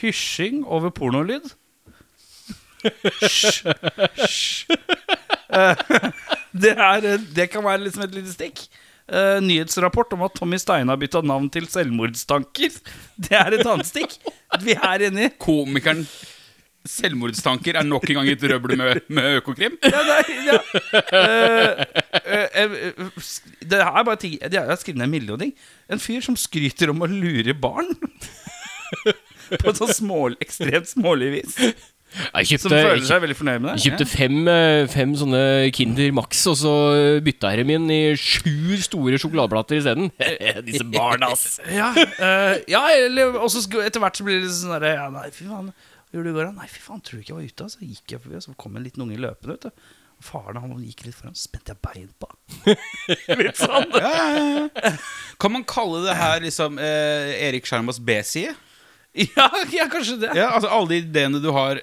hysjing 0.00 0.62
over 0.64 0.92
pornolyd. 0.94 1.52
Hysj. 2.82 3.62
Hysj. 4.18 4.78
Eh, 5.52 5.76
det, 6.56 6.72
er, 6.72 7.04
eh, 7.04 7.26
det 7.36 7.50
kan 7.52 7.64
være 7.64 7.84
liksom 7.84 8.06
et 8.06 8.16
lite 8.16 8.32
stikk. 8.32 8.64
Uh, 9.12 9.42
nyhetsrapport 9.44 10.14
om 10.14 10.22
at 10.24 10.36
Tommy 10.38 10.56
Steine 10.62 10.88
har 10.88 10.96
bytta 10.96 11.20
navn 11.26 11.48
til 11.52 11.66
selvmordstanker. 11.68 12.76
Det 13.20 13.34
er 13.36 13.58
et 13.58 13.66
annet 13.66 13.88
stikk. 13.90 14.14
Vi 14.62 14.76
er 14.78 15.04
enige. 15.10 15.34
Komikeren 15.42 16.06
Selvmordstanker 16.88 17.76
er 17.78 17.86
nok 17.86 18.08
en 18.10 18.18
gang 18.18 18.28
et 18.32 18.42
røble 18.50 18.76
med, 18.78 19.04
med 19.06 19.38
Økokrim. 19.38 19.76
Ja, 19.86 20.00
nei, 20.08 20.22
ja. 20.48 20.58
Uh, 21.14 21.82
uh, 22.58 22.74
uh, 23.06 23.28
det 23.70 23.78
er 23.78 24.02
bare 24.02 24.18
ting 24.18 24.34
Jeg 24.40 24.64
har 24.66 24.80
skrevet 24.80 24.98
ned 24.98 25.06
en 25.06 25.14
million 25.14 25.38
ting. 25.38 25.54
En 25.86 26.02
fyr 26.02 26.24
som 26.26 26.38
skryter 26.38 26.90
om 26.90 27.04
å 27.04 27.10
lure 27.10 27.54
barn. 27.54 27.94
På 29.62 29.70
et 29.70 29.78
sånn 29.78 29.94
smål, 29.94 30.36
ekstremt 30.42 30.90
smålig 30.90 31.30
vis. 31.36 31.58
Jeg 32.12 32.60
Som 32.60 32.74
føler 32.74 33.04
seg 33.06 33.22
veldig 33.22 33.36
fornøyd 33.38 33.62
med 33.62 33.70
jeg 33.72 33.84
kjøpte 33.86 34.06
fem, 34.10 34.34
fem 34.92 35.14
sånne 35.16 35.42
Kinder 35.72 36.10
Max, 36.16 36.42
og 36.50 36.58
så 36.60 36.72
bytta 37.24 37.54
jeg 37.54 37.62
dem 37.62 37.72
inn 37.76 37.86
i 37.94 38.00
sju 38.20 38.76
store 38.84 39.20
sjokoladeplater 39.22 39.78
isteden. 39.78 40.10
Disse 40.66 40.84
barna, 40.92 41.30
ass. 41.32 41.56
Ja, 41.72 41.92
eh, 41.96 42.58
ja 42.68 42.82
eller 42.98 43.38
også 43.40 43.64
etter 43.80 44.02
hvert 44.02 44.18
så 44.18 44.28
blir 44.28 44.42
det 44.42 44.52
sånn 44.52 44.74
derre 44.76 44.92
Ja, 44.98 45.08
nei, 45.14 45.30
fy 45.32 45.48
faen. 45.48 45.72
Gjorde 46.12 46.28
du 46.28 46.30
i 46.32 46.36
går. 46.36 46.52
Nei, 46.56 46.68
fy 46.68 46.80
faen, 46.84 47.00
tror 47.00 47.18
du 47.18 47.24
ikke 47.24 47.32
jeg 47.32 47.38
var 47.40 47.50
ute? 47.50 47.68
Så 47.72 47.84
gikk 47.86 48.14
jeg 48.14 48.22
forbi, 48.22 48.38
og 48.38 48.44
så 48.44 48.54
kom 48.60 48.76
en 48.76 48.84
liten 48.84 49.04
unge 49.04 49.20
løpende, 49.20 49.56
vet 49.56 49.68
du. 49.68 49.86
Faren 50.22 50.60
han 50.62 50.74
gikk 50.84 51.06
litt 51.06 51.16
foran, 51.18 51.34
så 51.34 51.48
spente 51.48 51.72
jeg 51.72 51.80
bein 51.82 52.10
på 52.22 52.28
Litt 53.40 53.58
sånn. 53.58 53.88
Ja, 53.96 54.12
ja, 54.12 54.66
ja. 54.68 54.92
Kan 55.42 55.54
man 55.56 55.64
kalle 55.66 56.04
det 56.04 56.14
her 56.14 56.44
liksom 56.44 56.78
eh, 56.78 57.32
Erik 57.48 57.66
Skjermas 57.66 57.98
B-side? 57.98 58.52
Ja, 59.12 59.48
ja, 59.74 59.88
kanskje 59.92 60.20
det. 60.22 60.30
Ja, 60.38 60.52
altså 60.54 60.70
alle 60.72 60.92
de 60.94 61.00
ideene 61.02 61.40
du 61.42 61.50
har 61.52 61.82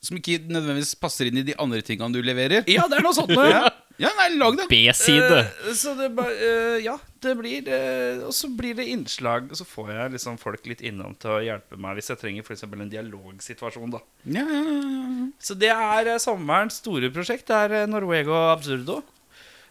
som 0.00 0.16
ikke 0.16 0.38
nødvendigvis 0.48 0.94
passer 0.96 1.28
inn 1.28 1.40
i 1.42 1.44
de 1.44 1.56
andre 1.60 1.82
tingene 1.84 2.14
du 2.14 2.22
leverer. 2.24 2.64
Ja, 2.70 2.86
det 2.88 3.00
er 3.00 3.04
noe 3.04 3.16
sånt. 3.16 3.34
Ja, 3.50 3.66
ja 4.00 4.10
nei, 4.16 4.30
lag 4.40 4.56
det. 4.56 4.66
B-side. 4.70 5.38
Uh, 5.60 5.70
så 5.76 5.92
det 5.98 6.08
bare 6.16 6.32
uh, 6.32 6.76
Ja, 6.80 6.96
det 7.20 7.34
blir 7.36 7.68
uh, 7.68 8.24
Og 8.26 8.32
så 8.36 8.48
blir 8.56 8.76
det 8.78 8.88
innslag, 8.88 9.50
og 9.52 9.58
så 9.58 9.66
får 9.68 9.92
jeg 9.92 10.14
liksom 10.16 10.38
folk 10.40 10.64
litt 10.70 10.82
innom 10.86 11.14
til 11.20 11.34
å 11.34 11.40
hjelpe 11.44 11.76
meg 11.80 11.98
hvis 11.98 12.08
jeg 12.12 12.20
trenger 12.22 12.46
f.eks. 12.46 12.64
en 12.64 12.92
dialogsituasjon, 12.92 13.92
da. 13.92 14.02
Ja, 14.24 14.44
ja, 14.44 14.60
ja, 14.64 14.80
ja. 14.80 15.26
Så 15.40 15.56
det 15.58 15.72
er 15.72 16.14
eh, 16.14 16.20
sommerens 16.22 16.80
store 16.80 17.10
prosjekt. 17.12 17.48
Det 17.50 17.56
er 17.56 17.90
Norwego 17.90 18.36
Absurdo. 18.50 19.00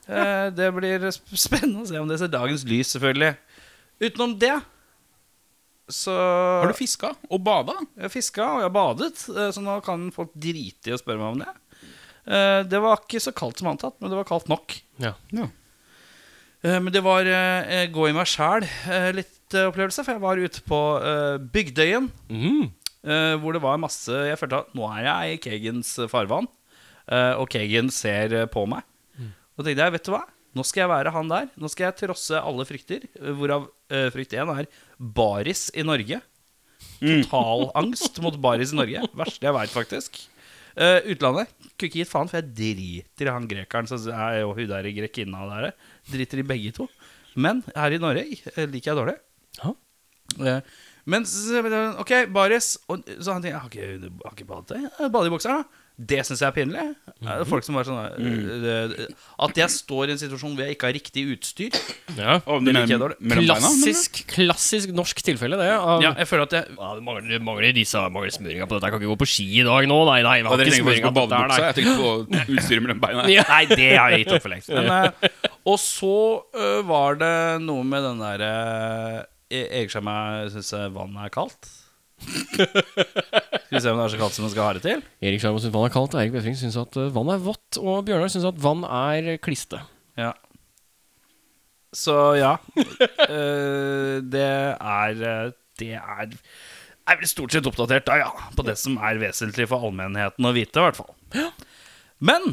Eh, 0.09 0.49
det 0.55 0.69
blir 0.75 1.07
spennende 1.13 1.83
å 1.83 1.89
se 1.89 2.01
om 2.01 2.09
det 2.09 2.19
ser 2.21 2.31
dagens 2.33 2.65
lys, 2.69 2.93
selvfølgelig. 2.95 3.33
Utenom 4.05 4.35
det 4.39 4.57
så 5.89 6.13
Har 6.13 6.69
du 6.69 6.77
fiska 6.77 7.15
og 7.33 7.39
bada? 7.41 7.73
Jeg 7.97 8.05
har 8.05 8.11
fiska 8.13 8.45
og 8.45 8.59
jeg 8.61 8.67
har 8.67 8.73
badet, 8.75 9.09
så 9.17 9.63
nå 9.65 9.79
kan 9.81 10.03
folk 10.13 10.35
drite 10.37 10.91
i 10.91 10.93
å 10.93 10.99
spørre 11.01 11.17
meg 11.17 11.31
om 11.33 11.41
det. 11.41 11.53
Eh, 12.27 12.63
Det 12.67 12.81
var 12.81 12.97
ikke 13.03 13.21
så 13.23 13.31
kaldt 13.35 13.59
som 13.61 13.69
antatt, 13.71 13.95
men 14.01 14.09
det 14.11 14.17
var 14.19 14.27
kaldt 14.27 14.49
nok. 14.51 14.75
Ja. 14.99 15.13
Ja. 15.31 15.47
Eh, 16.63 16.79
Men 16.79 16.91
det 16.93 17.03
var 17.03 17.25
eh, 17.25 17.87
gå 17.87 18.09
i 18.09 18.13
meg 18.15 18.27
sjæl 18.27 18.65
litt 19.15 19.35
opplevelse, 19.55 20.03
for 20.05 20.13
jeg 20.13 20.21
var 20.21 20.37
ute 20.37 20.61
på 20.67 20.79
Bygdøyen. 21.53 22.09
Mm. 22.29 22.71
eh, 23.03 23.35
hvor 23.41 23.53
det 23.55 23.61
var 23.63 23.79
masse 23.81 24.11
Jeg 24.11 24.37
følte 24.37 24.59
at 24.65 24.75
nå 24.77 24.85
er 24.93 25.05
jeg 25.07 25.33
i 25.33 25.39
Kegens 25.45 25.95
farvann, 26.11 26.47
eh, 27.09 27.33
og 27.39 27.47
Kegen 27.49 27.89
ser 27.89 28.45
på 28.53 28.67
meg. 28.69 28.83
Og 29.57 29.65
tenkte 29.65 29.83
jeg, 29.83 29.91
vet 29.97 30.05
du 30.05 30.11
hva? 30.13 30.21
Nå 30.55 30.63
skal 30.65 30.81
jeg 30.85 30.89
være 30.89 31.11
han 31.13 31.27
der. 31.29 31.47
Nå 31.59 31.67
skal 31.69 31.89
jeg 31.89 31.97
trosse 32.07 32.39
alle 32.39 32.63
frykter, 32.65 33.03
hvorav 33.37 33.67
uh, 33.69 34.07
frykt 34.09 34.31
én 34.33 34.49
er 34.53 34.65
baris 34.97 35.67
i 35.77 35.83
Norge. 35.85 36.21
Total 36.99 37.65
angst 37.77 38.17
mot 38.23 38.37
baris 38.41 38.71
i 38.73 38.77
Norge. 38.79 39.03
Verste 39.19 39.45
jeg 39.45 39.53
veit, 39.53 39.69
faktisk. 39.73 40.21
Eh, 40.79 41.09
utlandet 41.11 41.49
kunne 41.75 41.89
ikke 41.89 41.99
gitt 41.99 42.11
faen, 42.11 42.29
for 42.31 42.39
jeg 42.39 42.53
driter 42.55 43.27
i 43.27 43.33
han 43.35 43.47
grekeren 43.51 43.89
Så 43.89 43.97
er 44.15 44.37
jo 44.41 44.53
hun 44.55 44.69
der 44.69 44.87
grekinna 44.95 45.41
der. 45.49 45.73
Driter 46.07 46.39
i 46.39 46.45
begge 46.47 46.71
to. 46.75 46.87
Men 47.35 47.59
her 47.75 47.95
i 47.95 47.99
Norge 48.01 48.23
eh, 48.23 48.63
liker 48.69 48.93
jeg 48.93 48.99
dårlig. 49.01 49.17
Ja. 49.59 49.73
Eh, 50.39 50.61
Men 51.09 51.25
ok, 51.25 52.11
baris 52.29 52.77
og, 52.87 53.01
Så 53.17 53.33
han 53.33 53.41
tenker 53.41 53.55
Jeg 53.55 53.61
har 53.63 53.69
ikke, 53.73 54.11
har 54.25 54.35
ikke 54.35 54.49
badet 55.09 55.27
i 55.27 55.33
buksa 55.33 55.63
Det 55.99 56.21
synes 56.25 56.39
jeg 56.39 56.47
er 56.47 56.55
pinlig 56.55 56.83
Eh, 57.19 57.41
Folk 57.49 57.65
som 57.67 57.75
er 57.75 57.87
sånn 57.87 57.97
eh, 57.99 58.91
eh, 59.03 59.07
At 59.43 59.57
jeg 59.59 59.71
står 59.73 60.07
i 60.07 60.13
en 60.13 60.19
situasjon 60.21 60.53
hvor 60.55 60.63
jeg 60.63 60.77
ikke 60.77 60.87
har 60.87 60.95
riktig 60.95 61.23
utstyr 61.33 61.75
ja. 62.15 62.37
Det 62.39 62.71
liker 62.71 62.93
jeg 62.93 63.01
dårlig. 63.01 63.17
Klassisk, 63.33 64.21
klassisk 64.31 64.93
norsk 64.95 65.19
tilfelle, 65.27 65.59
det. 65.59 65.67
Av, 65.75 66.03
Ja, 66.03 66.13
jeg 66.15 66.29
føler 66.29 66.47
at 66.47 66.55
jeg 66.55 66.77
Ja, 66.77 66.93
det 66.95 67.03
mangler, 67.03 67.43
mangler 67.43 67.75
disse 67.75 68.01
mangler 68.07 68.31
smøringa 68.33 68.69
på 68.69 68.77
dette. 68.77 68.87
Jeg 68.87 68.95
kan 68.95 69.03
ikke 69.03 69.11
gå 69.11 69.19
på 69.19 69.29
ski 69.29 69.47
i 69.59 69.65
dag 69.67 69.89
nå. 69.91 69.97
Nei, 70.09 70.21
nei. 70.25 70.37
vi 70.39 70.47
har 70.47 70.63
ikke 70.63 70.79
smøringa 70.79 71.11
på 71.11 71.25
badebuksa. 71.25 71.59
Jeg 71.67 71.77
tenkte 71.79 71.97
på 71.99 72.55
utstyret 72.55 72.85
mellom 72.85 73.03
beina. 73.03 73.27
Ja. 73.39 73.43
Nei, 73.51 73.65
det 73.69 73.89
har 73.93 74.13
jeg 74.13 74.23
gitt 74.23 74.31
opp 74.33 74.43
for 74.43 74.51
lengst 74.51 74.71
Men, 74.73 74.87
eh, 74.89 75.43
Og 75.69 75.77
så 75.81 76.15
uh, 76.55 76.79
var 76.87 77.19
det 77.19 77.35
noe 77.61 77.83
med 77.87 78.07
den 78.07 78.23
der 78.23 78.43
uh, 78.47 79.19
Erik 79.53 79.93
jeg 79.93 80.51
synes 80.55 80.71
vann 80.95 81.19
er 81.19 81.31
kaldt 81.33 81.69
Skal 82.19 83.77
vi 83.77 83.81
se 83.83 83.91
om 83.93 83.99
det 83.99 84.05
er 84.07 84.13
så 84.13 84.19
kaldt 84.19 84.35
som 84.35 84.45
det 84.45 84.51
skal 84.53 84.65
ha 84.65 84.73
det 84.77 84.81
til 84.85 85.01
Erik 85.23 85.41
Skjermo 85.43 85.61
syns 85.61 85.73
vann 85.75 85.87
er 85.87 85.93
kaldt. 85.93 86.15
Eirik 86.19 86.33
Befring 86.35 86.57
syns 86.59 86.77
at 86.79 86.97
eh, 86.99 87.09
vann 87.15 87.31
er 87.33 87.41
vått. 87.43 87.79
Og 87.79 88.03
Bjørnar 88.07 88.31
syns 88.33 88.47
at 88.49 88.59
vann 88.63 88.83
er 88.85 89.37
kliste. 89.43 89.79
Ja. 90.19 90.33
Så 91.95 92.15
ja. 92.37 92.51
uh, 92.77 94.19
det 94.35 94.45
er 94.45 95.23
eh, 95.25 95.51
Det 95.79 95.93
er 95.97 96.35
er 97.09 97.17
vel 97.17 97.25
stort 97.31 97.49
sett 97.55 97.65
oppdatert 97.65 98.05
da, 98.05 98.19
ja. 98.21 98.27
På 98.53 98.61
det 98.67 98.75
som 98.77 98.99
er 99.01 99.17
vesentlig 99.17 99.65
for 99.71 99.81
allmennheten 99.87 100.45
å 100.45 100.51
vite, 100.53 100.77
i 100.77 100.83
hvert 100.85 100.99
fall. 100.99 101.15
Men, 102.21 102.51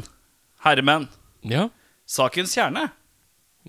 herremenn, 0.65 1.05
Ja. 1.45 1.67
sakens 2.09 2.55
kjerne, 2.57 2.87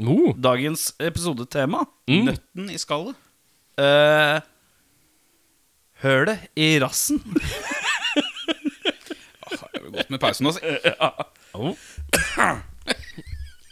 Mo. 0.00 0.32
dagens 0.32 0.94
episodetema 0.96 1.82
Mm. 2.08 2.30
Nøtten 2.30 2.70
i 2.72 2.78
skallet. 2.80 3.18
uh, 3.76 4.40
Hølet 5.98 6.44
i 6.54 6.76
rassen. 6.78 7.18
Det 9.48 9.56
er 9.58 9.88
godt 9.90 10.10
med 10.12 10.20
pausen, 10.22 10.46
altså. 10.46 10.62
Ja. 10.62 11.08
Oh. 11.58 11.74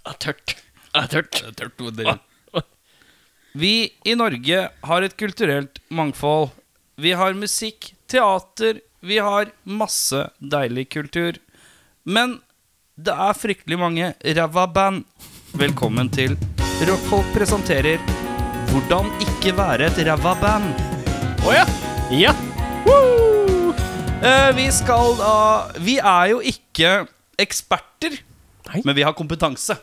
er 0.06 0.16
tørt. 0.18 0.56
Er 0.96 1.06
tørt. 1.12 1.38
Det 1.38 1.52
er 1.52 1.54
tørt, 1.60 1.80
og 1.86 2.62
Vi 3.56 3.92
i 4.04 4.16
Norge 4.18 4.58
har 4.90 5.06
et 5.06 5.16
kulturelt 5.16 5.78
mangfold. 5.88 6.50
Vi 6.98 7.14
har 7.14 7.36
musikk, 7.36 7.92
teater, 8.10 8.80
vi 9.00 9.20
har 9.22 9.52
masse 9.62 10.26
deilig 10.40 10.88
kultur. 10.96 11.38
Men 12.04 12.40
det 12.96 13.14
er 13.14 13.38
fryktelig 13.38 13.78
mange 13.78 14.14
ræva 14.24 14.66
band. 14.66 15.04
Velkommen 15.54 16.10
til 16.10 16.34
Rockfolk 16.88 17.28
presenterer 17.36 18.02
Hvordan 18.72 19.12
ikke 19.24 19.54
være 19.56 19.92
et 19.92 20.06
ræva 20.10 20.34
band. 20.42 20.72
Oh, 21.46 21.54
ja. 21.54 21.85
Ja. 22.06 22.30
Uh, 24.22 24.50
vi 24.54 24.66
skal 24.70 25.16
da 25.18 25.30
Vi 25.82 25.96
er 25.98 26.28
jo 26.30 26.36
ikke 26.38 26.90
eksperter, 27.42 28.14
Nei. 28.68 28.82
men 28.86 28.94
vi 28.94 29.02
har 29.02 29.16
kompetanse. 29.18 29.74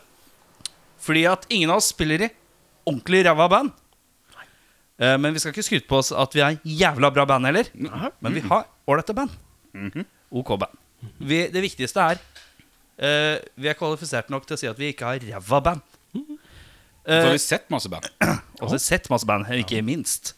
Fordi 1.04 1.26
at 1.28 1.44
ingen 1.52 1.74
av 1.74 1.82
oss 1.82 1.90
spiller 1.92 2.24
i 2.24 2.30
ordentlig 2.88 3.26
ræva 3.28 3.50
band. 3.52 3.74
Uh, 4.96 5.18
men 5.20 5.36
vi 5.36 5.44
skal 5.44 5.52
ikke 5.52 5.68
skryte 5.68 5.90
på 5.90 6.00
oss 6.00 6.14
at 6.16 6.32
vi 6.32 6.46
er 6.46 6.62
jævla 6.64 7.12
bra 7.12 7.28
band 7.28 7.50
heller. 7.52 7.68
Men 7.76 8.40
vi 8.40 8.46
har 8.48 8.70
ålreite 8.88 9.18
band. 9.20 9.36
OK 10.32 10.56
band. 10.64 10.80
Vi, 11.20 11.44
det 11.52 11.60
viktigste 11.60 12.00
er 12.00 12.20
eh, 12.96 13.42
Vi 13.60 13.68
er 13.68 13.76
kvalifisert 13.76 14.30
nok 14.32 14.46
til 14.48 14.56
å 14.56 14.60
si 14.62 14.70
at 14.70 14.80
vi 14.80 14.94
ikke 14.94 15.10
har 15.10 15.20
ræva 15.20 15.60
band. 15.66 15.84
Så 17.04 17.20
har 17.28 17.34
vi 17.36 17.42
sett 17.44 17.68
masse 17.74 17.92
band. 17.92 18.08
og 18.62 18.64
så 18.64 18.70
har 18.72 18.78
vi 18.78 18.86
sett 18.86 19.12
masse 19.12 19.28
band, 19.28 19.52
ikke 19.60 19.84
minst. 19.84 20.38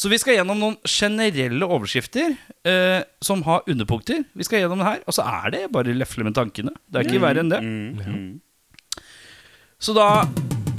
Så 0.00 0.08
vi 0.08 0.16
skal 0.16 0.38
gjennom 0.38 0.56
noen 0.56 0.76
generelle 0.88 1.66
overskrifter 1.68 2.30
eh, 2.64 3.02
som 3.20 3.42
har 3.44 3.66
underpunkter. 3.68 4.22
Vi 4.32 4.46
skal 4.46 4.62
gjennom 4.62 4.80
det 4.80 4.86
her, 4.86 5.02
Og 5.04 5.12
så 5.12 5.26
er 5.28 5.52
det 5.52 5.60
bare 5.74 5.92
lefle 5.92 6.24
med 6.24 6.32
tankene. 6.38 6.72
Det 6.88 7.02
er 7.02 7.10
ikke 7.10 7.20
verre 7.20 7.42
enn 7.44 7.52
det. 7.52 7.60
Så 9.76 9.92
da 9.96 10.24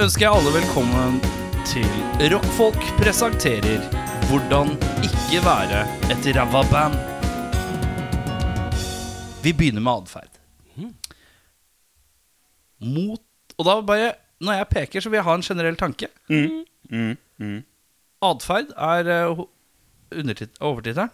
ønsker 0.01 0.25
jeg 0.25 0.33
alle 0.33 0.55
velkommen 0.55 1.21
til 1.69 1.85
Rockfolk 2.33 2.81
presenterer 2.97 3.85
Hvordan 4.31 4.73
ikke 5.05 5.45
være 5.45 5.85
et 6.09 6.29
ræva 6.33 6.65
band. 6.73 6.97
Vi 9.45 9.53
begynner 9.53 9.85
med 9.85 10.01
atferd. 10.01 10.33
Mot 12.81 13.21
Og 13.59 13.67
da 13.67 13.81
bare 13.85 14.13
Når 14.41 14.63
jeg 14.63 14.73
peker, 14.73 15.03
så 15.03 15.13
vil 15.13 15.21
jeg 15.21 15.29
ha 15.29 15.33
en 15.37 15.45
generell 15.45 15.77
tanke. 15.77 16.07
Mm, 16.25 16.63
mm. 16.89 17.59
Atferd 18.21 18.73
er 18.77 19.09
uh, 19.31 19.45
overtittelen. 20.11 21.11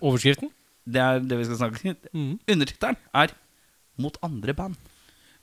Overskriften? 0.00 0.52
Det 0.84 1.02
er 1.02 1.22
det 1.22 1.38
vi 1.38 1.46
skal 1.48 1.58
snakke 1.60 1.90
om. 1.90 1.96
Mm. 2.12 2.40
Undertittelen 2.50 2.96
er 3.14 3.34
'Mot 3.96 4.16
andre 4.22 4.54
band'. 4.54 4.78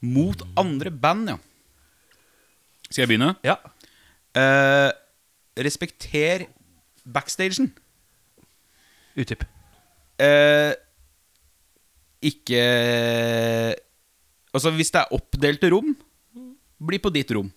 Mot 0.02 0.42
andre 0.58 0.92
band, 0.92 1.30
ja. 1.30 1.38
Skal 2.90 3.02
jeg 3.04 3.08
begynne? 3.12 3.36
Ja. 3.44 3.56
Eh, 4.36 4.92
respekter 5.60 6.48
backstagen. 7.06 7.74
Utdyp. 9.18 9.44
Eh, 10.20 10.74
ikke 12.22 12.64
Altså, 14.54 14.72
hvis 14.74 14.90
det 14.92 15.00
er 15.02 15.14
oppdelte 15.14 15.70
rom, 15.70 15.94
bli 16.88 16.98
på 16.98 17.12
ditt 17.14 17.30
rom. 17.32 17.52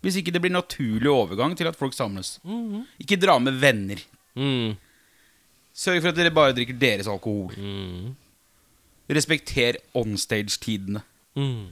Hvis 0.00 0.16
ikke 0.16 0.32
det 0.32 0.40
blir 0.40 0.52
naturlig 0.54 1.10
overgang 1.12 1.52
til 1.58 1.68
at 1.68 1.76
folk 1.76 1.92
samles. 1.96 2.38
Ikke 3.02 3.18
dra 3.20 3.34
med 3.42 3.58
venner. 3.60 4.00
Mm. 4.38 4.76
Sørg 5.76 6.00
for 6.02 6.10
at 6.12 6.16
dere 6.18 6.32
bare 6.34 6.54
drikker 6.56 6.78
deres 6.80 7.08
alkohol. 7.10 7.52
Mm. 7.60 8.14
Respekter 9.10 9.76
onstage-tidene. 9.98 11.02
Mm. 11.36 11.66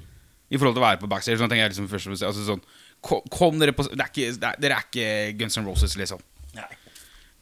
I 0.49 0.57
forhold 0.59 0.77
til 0.77 0.83
å 0.83 0.87
være 0.87 1.01
på 1.03 1.09
backstage. 1.11 1.38
Sånn 1.41 1.51
tenker 1.51 1.67
jeg 1.67 1.75
liksom 1.75 1.88
først 1.91 2.09
og 2.09 2.12
fremst 2.12 2.27
altså 2.29 2.45
sånn, 2.47 2.62
kom, 3.05 3.25
kom 3.33 3.59
dere 3.61 3.75
på 3.77 3.87
det 3.88 4.01
er 4.01 4.11
ikke, 4.12 4.29
det 4.41 4.49
er, 4.51 4.61
Dere 4.64 4.79
er 4.79 4.87
ikke 4.88 5.09
Guns 5.41 5.59
N' 5.61 5.69
Roses, 5.69 5.97
liksom. 6.01 6.23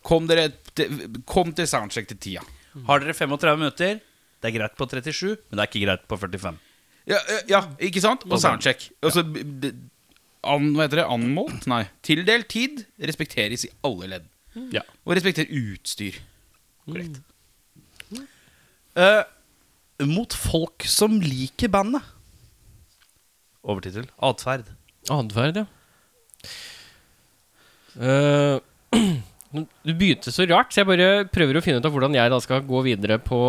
Kom 0.07 0.29
dere 0.31 0.51
til, 0.77 1.01
Kom 1.27 1.51
til 1.57 1.67
soundcheck 1.71 2.07
til 2.13 2.19
tida. 2.23 2.45
Har 2.87 3.03
dere 3.03 3.15
35 3.17 3.59
minutter? 3.63 3.99
Det 4.43 4.51
er 4.51 4.55
greit 4.59 4.75
på 4.79 4.87
37, 4.87 5.33
men 5.49 5.57
det 5.59 5.65
er 5.65 5.71
ikke 5.71 5.85
greit 5.87 6.03
på 6.11 6.19
45. 6.21 6.59
Ja, 7.09 7.19
ja, 7.33 7.39
ja 7.55 7.61
ikke 7.89 8.03
sant? 8.05 8.27
Og 8.29 8.39
soundcheck. 8.43 8.91
Altså, 9.03 9.23
b- 9.25 9.73
an, 10.45 10.73
hva 10.77 10.87
heter 10.87 11.03
det? 11.03 11.07
Anmålt? 11.11 11.67
Nei. 11.71 11.85
Tildelt 12.07 12.49
tid 12.53 12.85
respekteres 12.99 13.67
i 13.67 13.73
alle 13.87 14.11
ledd. 14.15 14.27
Ja. 14.73 14.83
Og 15.05 15.17
respekter 15.19 15.49
utstyr. 15.53 16.19
Korrekt. 16.87 17.21
Eh, 18.97 19.23
mot 20.09 20.33
folk 20.37 20.87
som 20.89 21.19
liker 21.21 21.71
bandet. 21.73 22.05
Overtittel 23.67 24.07
atferd. 24.23 24.69
Atferd, 25.11 25.63
ja. 25.63 25.67
Eh, 27.97 28.59
du 29.87 29.93
begynte 29.97 30.33
så 30.33 30.47
rart, 30.49 30.73
så 30.73 30.83
jeg 30.83 30.91
bare 30.91 31.11
prøver 31.33 31.59
å 31.59 31.65
finne 31.65 31.81
ut 31.81 31.89
av 31.89 31.95
hvordan 31.95 32.17
jeg 32.17 32.33
da 32.33 32.39
skal 32.45 32.65
gå 32.67 32.83
videre 32.87 33.19
på 33.23 33.41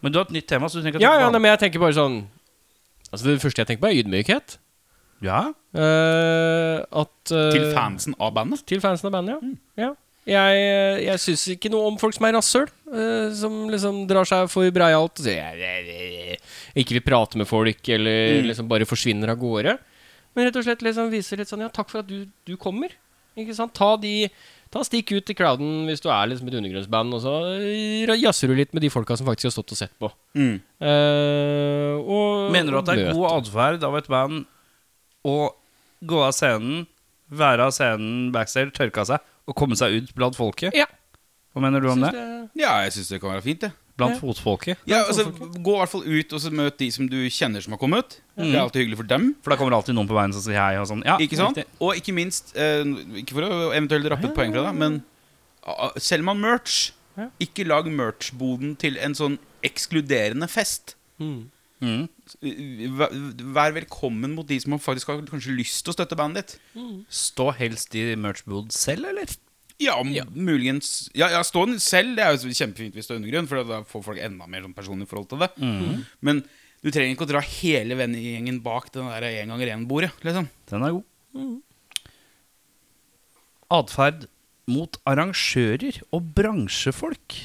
Men 0.00 0.12
du 0.12 0.18
har 0.18 0.28
et 0.28 0.34
nytt 0.34 0.48
tema, 0.48 0.70
så 0.70 0.80
du 0.80 0.84
trenger 0.84 0.98
ikke 0.98 1.04
Ja, 1.04 1.12
å 1.12 1.18
ja, 1.18 1.26
tenke 1.26 1.36
nei, 1.36 1.42
men 1.44 1.52
jeg 1.52 1.62
tenker 1.66 1.82
bare 1.82 1.96
sånn 1.98 2.16
Altså 3.10 3.26
Det 3.26 3.40
første 3.42 3.62
jeg 3.62 3.68
tenker 3.68 3.82
på, 3.82 3.90
er 3.90 4.00
ydmykhet. 4.04 4.56
Ja, 5.22 5.52
Eh, 5.70 6.80
at 6.98 7.30
eh, 7.30 7.50
Til 7.54 7.68
fansen 7.76 8.14
av 8.18 8.32
bandet. 8.34 8.64
Til 8.66 8.80
fansen 8.82 9.06
av 9.06 9.12
bandet, 9.14 9.36
ja. 9.78 9.84
ja. 9.84 9.90
Jeg, 10.26 10.56
eh, 10.66 10.96
jeg 11.06 11.20
syns 11.22 11.44
ikke 11.54 11.70
noe 11.70 11.92
om 11.92 11.98
folk 12.00 12.16
som 12.16 12.26
er 12.26 12.34
rasshøl. 12.34 12.66
eh, 12.90 13.30
som 13.38 13.68
liksom 13.70 14.00
drar 14.10 14.26
seg 14.26 14.50
for 14.50 14.66
breialt 14.74 15.14
og 15.14 15.22
sier 15.22 15.38
jeg- 15.38 15.60
jeg- 15.62 15.86
jeg- 15.86 16.40
Ikke 16.82 16.96
vil 16.98 17.02
prate 17.06 17.38
med 17.38 17.46
folk, 17.46 17.88
eller 17.88 18.42
liksom 18.42 18.66
bare 18.66 18.82
forsvinner 18.84 19.30
av 19.30 19.38
gårde. 19.38 19.78
Men 20.34 20.46
rett 20.46 20.56
og 20.56 20.64
slett 20.64 20.82
liksom 20.82 21.08
viser 21.10 21.36
litt 21.38 21.46
sånn 21.48 21.60
Ja, 21.60 21.68
takk 21.68 21.88
for 21.88 22.00
at 22.00 22.06
du, 22.08 22.26
du 22.44 22.56
kommer. 22.56 22.90
Ikke 23.38 23.54
sant? 23.54 23.72
Ta 23.72 23.96
de 23.96 24.28
Ta 24.72 24.80
Stikk 24.82 25.10
ut 25.12 25.30
i 25.30 25.34
crowden 25.34 25.86
hvis 25.86 26.00
du 26.00 26.08
er 26.10 26.26
liksom 26.30 26.46
et 26.46 26.54
undergrunnsband, 26.54 27.14
og 27.14 27.20
så 27.22 27.32
eh, 27.58 28.06
jazzer 28.18 28.46
du 28.48 28.54
litt 28.54 28.72
med 28.74 28.82
de 28.82 28.88
folka 28.88 29.16
som 29.16 29.26
faktisk 29.26 29.50
har 29.50 29.62
stått 29.62 29.72
og 29.72 29.78
sett 29.78 29.94
på. 29.98 30.10
Mm. 30.34 30.60
Eh, 30.80 31.94
og 32.06 32.52
Mener 32.52 32.70
du 32.70 32.78
at 32.78 32.86
det 32.86 32.98
er 33.08 33.12
god 33.12 33.42
atferd 33.42 33.82
av 33.82 33.96
et 33.96 34.06
band 34.06 34.46
å 35.24 35.50
gå 36.06 36.22
av 36.24 36.32
scenen, 36.32 36.86
være 37.30 37.66
av 37.68 37.72
scenen 37.76 38.30
backstage, 38.32 38.72
tørke 38.72 39.02
av 39.02 39.06
seg 39.06 39.18
og 39.50 39.56
komme 39.58 39.76
seg 39.78 39.92
ut 40.00 40.14
blant 40.14 40.36
folket? 40.38 40.74
Ja. 40.74 40.86
Hva 41.54 41.62
mener 41.64 41.80
du 41.82 41.88
om 41.90 42.00
det? 42.00 42.12
det- 42.12 42.50
Ja, 42.62 42.80
jeg 42.84 42.92
syns 42.92 43.08
det 43.08 43.20
kan 43.20 43.30
være 43.34 43.42
fint, 43.42 43.60
det. 43.60 43.72
Blant 43.96 44.14
Ja. 44.14 44.20
fotfolket? 44.20 44.76
Ja, 44.86 45.04
altså, 45.04 45.26
Gå 45.60 45.74
i 45.74 45.78
hvert 45.78 45.88
fall 45.90 46.02
ut 46.06 46.32
og 46.32 46.40
så 46.40 46.50
møt 46.50 46.78
de 46.78 46.90
som 46.90 47.06
du 47.06 47.18
kjenner 47.28 47.60
som 47.62 47.72
har 47.72 47.78
kommet. 47.78 48.20
Det 48.36 48.54
er 48.54 48.60
alltid 48.60 48.86
hyggelig 48.86 48.96
for 48.96 49.02
dem. 49.06 49.34
For 49.42 49.50
da 49.50 49.56
kommer 49.56 49.72
alltid 49.76 49.94
noen 49.94 50.08
på 50.08 50.14
veien 50.16 50.32
som 50.32 50.40
sier 50.40 50.56
hei 50.58 50.76
og 50.80 50.86
sånn. 50.88 51.04
Ja, 51.04 51.18
Ikke 51.18 51.36
sant? 51.36 51.56
riktig. 51.58 51.66
Og 51.80 51.94
ikke 51.96 52.14
minst, 52.14 52.56
eh, 52.56 52.82
ikke 53.20 53.32
for 53.34 53.42
å 53.42 53.74
eventuelt 53.76 54.08
rappe 54.08 54.24
et 54.24 54.34
poeng 54.34 54.52
fra 54.52 54.62
deg, 54.70 54.74
men 54.78 55.02
uh, 55.66 55.90
selger 55.98 56.24
man 56.24 56.40
merch, 56.40 56.92
Ja. 57.18 57.28
ikke 57.38 57.66
lag 57.66 57.84
merch-boden 57.84 58.78
til 58.78 58.96
en 58.96 59.12
sånn 59.12 59.38
ekskluderende 59.62 60.48
fest. 60.48 60.94
Mm. 61.20 61.50
Mm. 61.80 62.08
Vær 63.56 63.72
velkommen 63.76 64.34
mot 64.36 64.48
de 64.48 64.58
som 64.60 64.76
faktisk 64.80 65.12
har 65.12 65.22
kanskje 65.28 65.56
lyst 65.56 65.82
til 65.84 65.94
å 65.94 65.96
støtte 65.96 66.18
bandet 66.18 66.56
ditt. 66.56 67.04
Stå 67.08 67.50
helst 67.56 67.94
i 67.96 68.10
merchbood 68.20 68.74
selv, 68.76 69.08
eller? 69.12 69.32
Ja, 69.80 69.94
ja. 70.12 70.26
muligens 70.28 71.08
Ja, 71.16 71.30
ja 71.32 71.40
stå 71.46 71.62
den 71.70 71.78
selv, 71.80 72.12
det 72.18 72.24
er 72.26 72.34
jo 72.36 72.52
kjempefint 72.52 72.96
hvis 72.96 73.08
det 73.08 73.14
er 73.14 73.20
undergrunn, 73.22 73.48
for 73.48 73.64
da 73.64 73.78
får 73.88 74.04
folk 74.10 74.20
enda 74.20 74.48
mer 74.50 74.66
sånn 74.66 74.76
personlig 74.76 75.08
forhold 75.08 75.30
til 75.30 75.40
det. 75.40 75.48
Men 76.20 76.42
du 76.84 76.90
trenger 76.92 77.14
ikke 77.14 77.26
å 77.26 77.30
dra 77.32 77.40
hele 77.44 77.96
vennegjengen 77.96 78.60
bak 78.64 78.90
den 78.92 79.08
der 79.08 79.28
én 79.30 79.52
ganger 79.52 79.72
én-bordet. 79.74 80.12
Liksom. 80.24 80.48
Den 80.70 80.84
er 80.84 80.98
god. 80.98 81.56
Atferd 83.70 84.28
mot 84.70 84.96
arrangører 85.08 86.00
og 86.14 86.28
bransjefolk. 86.36 87.36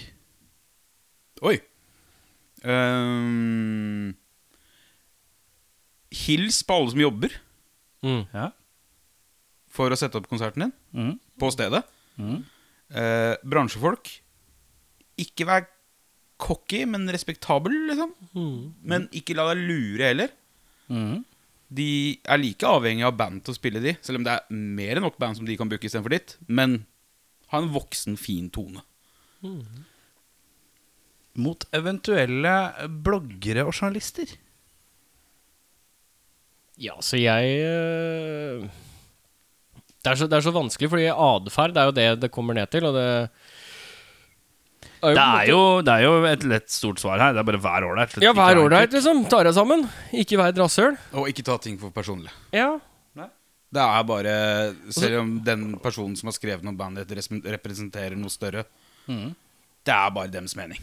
Oi. 1.46 1.58
Ehm, 2.66 4.16
hils 6.16 6.62
på 6.64 6.78
alle 6.80 6.94
som 6.94 7.02
jobber 7.04 7.36
Mm. 8.06 8.26
Ja. 8.34 8.52
for 9.76 9.90
å 9.92 9.98
sette 10.00 10.16
opp 10.20 10.28
konserten 10.32 10.62
din 10.68 10.74
Mm. 10.94 11.20
på 11.40 11.50
stedet. 11.52 11.84
Mm. 12.18 12.44
Eh, 12.96 13.36
bransjefolk. 13.44 14.12
Ikke 15.18 15.46
vær 15.48 15.66
cocky, 16.38 16.86
men 16.86 17.08
respektabel, 17.10 17.74
liksom. 17.90 18.12
Mm. 18.36 18.74
Men 18.84 19.08
ikke 19.12 19.36
la 19.36 19.54
deg 19.54 19.64
lure 19.68 20.04
heller. 20.12 20.30
Mm. 20.90 21.24
De 21.74 22.20
er 22.24 22.38
like 22.38 22.62
avhengig 22.68 23.04
av 23.08 23.18
band 23.18 23.44
til 23.44 23.54
å 23.54 23.58
spille 23.58 23.82
de, 23.82 23.96
selv 24.06 24.18
om 24.20 24.24
det 24.28 24.34
er 24.36 24.54
mer 24.54 24.96
enn 25.00 25.02
nok 25.08 25.18
band 25.18 25.36
som 25.40 25.46
de 25.48 25.56
kan 25.58 25.68
booke 25.68 25.88
istedenfor 25.90 26.14
ditt. 26.14 26.36
Men 26.48 26.86
ha 27.52 27.58
en 27.58 27.72
voksen, 27.74 28.18
fin 28.20 28.50
tone. 28.50 28.84
Mot 31.36 31.66
eventuelle 31.76 32.54
bloggere 33.04 33.66
og 33.68 33.74
journalister. 33.76 34.30
Ja, 36.82 36.96
så 37.00 37.20
jeg 37.20 37.52
øh, 37.64 38.66
det, 40.04 40.12
er 40.12 40.18
så, 40.20 40.28
det 40.28 40.38
er 40.38 40.44
så 40.44 40.52
vanskelig, 40.56 40.90
fordi 40.92 41.06
atferd 41.12 41.78
er 41.78 41.88
jo 41.88 41.94
det 41.96 42.08
det 42.26 42.32
kommer 42.34 42.58
ned 42.58 42.68
til, 42.74 42.86
og 42.90 42.98
det 42.98 43.30
Det 45.06 45.22
er 45.22 45.46
jo, 45.50 45.62
det 45.86 45.94
er 45.94 46.04
jo 46.04 46.14
et 46.26 46.44
lett 46.50 46.72
stort 46.72 47.00
svar 47.00 47.20
her. 47.22 47.34
Det 47.36 47.40
er 47.44 47.48
bare 47.48 47.62
vær 47.62 47.86
ålreit. 47.86 48.16
Ja, 48.24 48.34
vær 48.34 48.58
ålreit, 48.58 48.94
liksom. 48.96 49.24
Ta 49.30 49.44
deg 49.46 49.54
sammen. 49.54 49.84
Ikke 50.18 50.40
vær 50.40 50.50
et 50.50 50.58
rasshøl. 50.58 50.96
Og 51.14 51.30
ikke 51.30 51.46
ta 51.46 51.60
ting 51.62 51.78
for 51.78 51.94
personlig. 51.94 52.32
Ja. 52.56 52.80
Det 53.76 53.84
er 53.84 54.04
bare 54.08 54.34
Selv 54.94 55.20
om 55.20 55.36
den 55.44 55.76
personen 55.84 56.16
som 56.16 56.30
har 56.30 56.38
skrevet 56.38 56.64
noe 56.66 56.78
bandet 56.78 57.12
representerer 57.12 58.16
noe 58.20 58.32
større, 58.34 58.64
mm. 59.10 59.30
det 59.86 59.96
er 59.96 60.16
bare 60.16 60.32
dems 60.32 60.56
mening. 60.58 60.82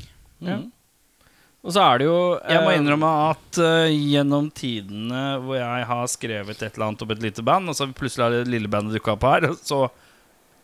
Og 1.63 1.71
så 1.71 1.83
er 1.85 2.01
det 2.01 2.07
jo 2.09 2.19
Jeg 2.51 2.63
må 2.65 2.73
øh, 2.73 2.77
innrømme 2.79 3.11
at 3.31 3.61
uh, 3.63 3.91
gjennom 3.91 4.49
tidene 4.51 5.23
hvor 5.45 5.61
jeg 5.61 5.87
har 5.93 6.09
skrevet 6.11 6.57
et 6.59 6.73
eller 6.73 6.89
annet 6.89 7.05
om 7.05 7.15
et 7.15 7.23
lite 7.23 7.45
band, 7.47 7.71
og 7.71 7.79
så 7.79 7.87
plutselig 7.87 8.27
har 8.27 8.35
det 8.35 8.51
lille 8.51 8.71
bandet 8.71 8.99
dukka 8.99 9.15
opp 9.15 9.29
her, 9.29 9.47
så 9.63 9.87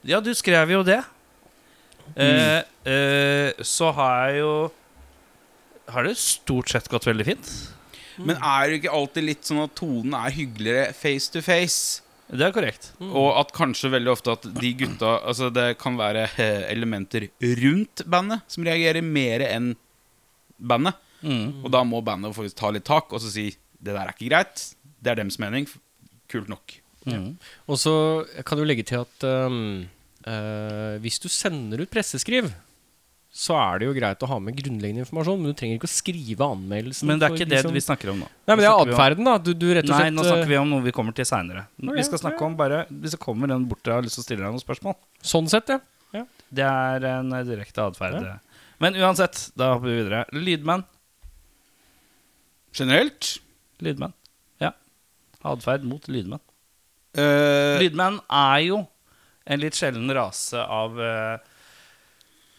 Ja, 0.07 0.21
du 0.23 0.33
skrev 0.35 0.71
jo 0.75 0.83
det. 0.87 1.01
Mm. 2.17 2.19
Uh, 2.19 2.61
uh, 2.89 3.63
så 3.63 3.91
har 3.93 4.31
jeg 4.31 4.39
jo 4.41 4.53
Har 5.93 6.07
det 6.09 6.17
stort 6.19 6.71
sett 6.73 6.89
gått 6.89 7.07
veldig 7.07 7.27
fint. 7.27 7.51
Men 8.19 8.39
er 8.43 8.67
det 8.67 8.81
ikke 8.81 8.95
alltid 8.99 9.25
litt 9.25 9.47
sånn 9.47 9.63
at 9.63 9.75
tonen 9.79 10.15
er 10.19 10.35
hyggeligere 10.35 10.93
face 10.97 11.31
to 11.33 11.43
face? 11.45 12.03
Det 12.29 12.45
er 12.45 12.53
korrekt. 12.53 12.91
Og 13.01 13.31
at 13.41 13.55
kanskje 13.57 13.93
veldig 13.95 14.11
ofte 14.13 14.35
at 14.35 14.43
de 14.59 14.73
gutta 14.77 15.15
Altså 15.23 15.49
det 15.55 15.79
kan 15.81 15.97
være 15.97 16.27
eh, 16.37 16.67
elementer 16.69 17.31
rundt 17.63 18.03
bandet 18.05 18.45
som 18.53 18.67
reagerer 18.67 19.07
mer 19.07 19.47
enn 19.47 19.71
bandet. 20.59 20.99
Mm. 21.23 21.65
Og 21.65 21.71
da 21.75 21.83
må 21.87 22.03
bandet 22.05 22.37
faktisk 22.37 22.59
ta 22.61 22.71
litt 22.75 22.87
tak 22.87 23.11
og 23.11 23.23
så 23.23 23.31
si 23.33 23.51
det 23.79 23.95
der 23.95 24.05
er 24.05 24.15
ikke 24.15 24.31
greit. 24.31 24.69
Det 24.99 25.13
er 25.13 25.21
dems 25.21 25.39
mening. 25.43 25.69
Kult 26.31 26.51
nok. 26.51 26.79
Mm. 27.09 27.37
Og 27.71 27.79
så 27.81 27.93
kan 28.47 28.59
du 28.59 28.67
legge 28.67 28.85
til 28.87 29.05
at 29.05 29.29
um, 29.49 29.87
uh, 30.27 30.97
hvis 31.03 31.21
du 31.23 31.29
sender 31.33 31.85
ut 31.85 31.93
presseskriv, 31.93 32.51
så 33.39 33.55
er 33.61 33.81
det 33.81 33.87
jo 33.87 33.95
greit 33.95 34.23
å 34.25 34.29
ha 34.31 34.39
med 34.43 34.57
grunnleggende 34.57 35.05
informasjon, 35.05 35.39
men 35.39 35.53
du 35.53 35.57
trenger 35.57 35.79
ikke 35.79 35.89
å 35.89 35.93
skrive 35.93 36.47
anmeldelsen. 36.49 37.07
Men 37.07 37.21
det 37.21 37.27
er 37.27 37.33
for 37.33 37.39
ikke 37.39 37.51
det 37.51 37.59
liksom- 37.61 37.77
vi 37.77 37.83
snakker 37.85 38.11
om 38.11 38.23
nå. 38.25 38.29
Nei, 38.49 38.55
men 38.57 38.63
det 38.65 38.71
er 38.71 38.81
atferden, 38.87 39.29
da. 39.29 39.35
Du, 39.39 39.53
du 39.55 39.67
rett 39.77 39.85
og 39.85 39.95
Nei, 39.95 40.11
nå 40.11 40.25
snakker 40.25 40.49
øh, 40.49 40.53
vi 40.53 40.59
om 40.59 40.73
noe 40.73 40.83
vi 40.83 40.95
kommer 40.97 41.15
til 41.15 41.29
seinere. 41.29 41.67
Vi 41.77 42.07
skal 42.09 42.23
snakke 42.25 42.41
ja. 42.41 42.49
om 42.49 42.57
bare 42.57 42.87
Hvis 42.89 43.15
det 43.15 43.21
kommer 43.23 43.53
en 43.53 43.69
bort 43.69 43.87
og 43.87 43.95
har 43.95 44.03
lyst 44.03 44.19
til 44.19 44.25
å 44.25 44.27
stille 44.27 44.43
deg 44.43 44.57
noen 44.57 44.65
spørsmål. 44.65 44.97
Sånn 45.23 45.49
sett, 45.53 45.71
ja. 45.71 45.79
Det 46.49 46.65
er 46.65 47.05
en 47.05 47.33
eh, 47.37 47.45
direkte 47.45 47.85
atferd. 47.85 48.25
Men 48.79 48.97
uansett, 48.97 49.49
da 49.59 49.73
hopper 49.75 49.89
vi 49.91 49.97
videre. 50.03 50.25
Lydmenn. 50.33 50.85
Generelt 52.79 53.41
Lydmenn. 53.83 54.13
Ja. 54.63 54.73
Atferd 55.43 55.87
mot 55.87 56.07
lydmenn. 56.11 56.43
Uh, 57.19 57.79
Lydmenn 57.81 58.21
er 58.29 58.59
jo 58.69 58.83
en 59.49 59.63
litt 59.63 59.79
sjelden 59.79 60.11
rase 60.15 60.61
av 60.61 60.99
uh, 61.01 61.39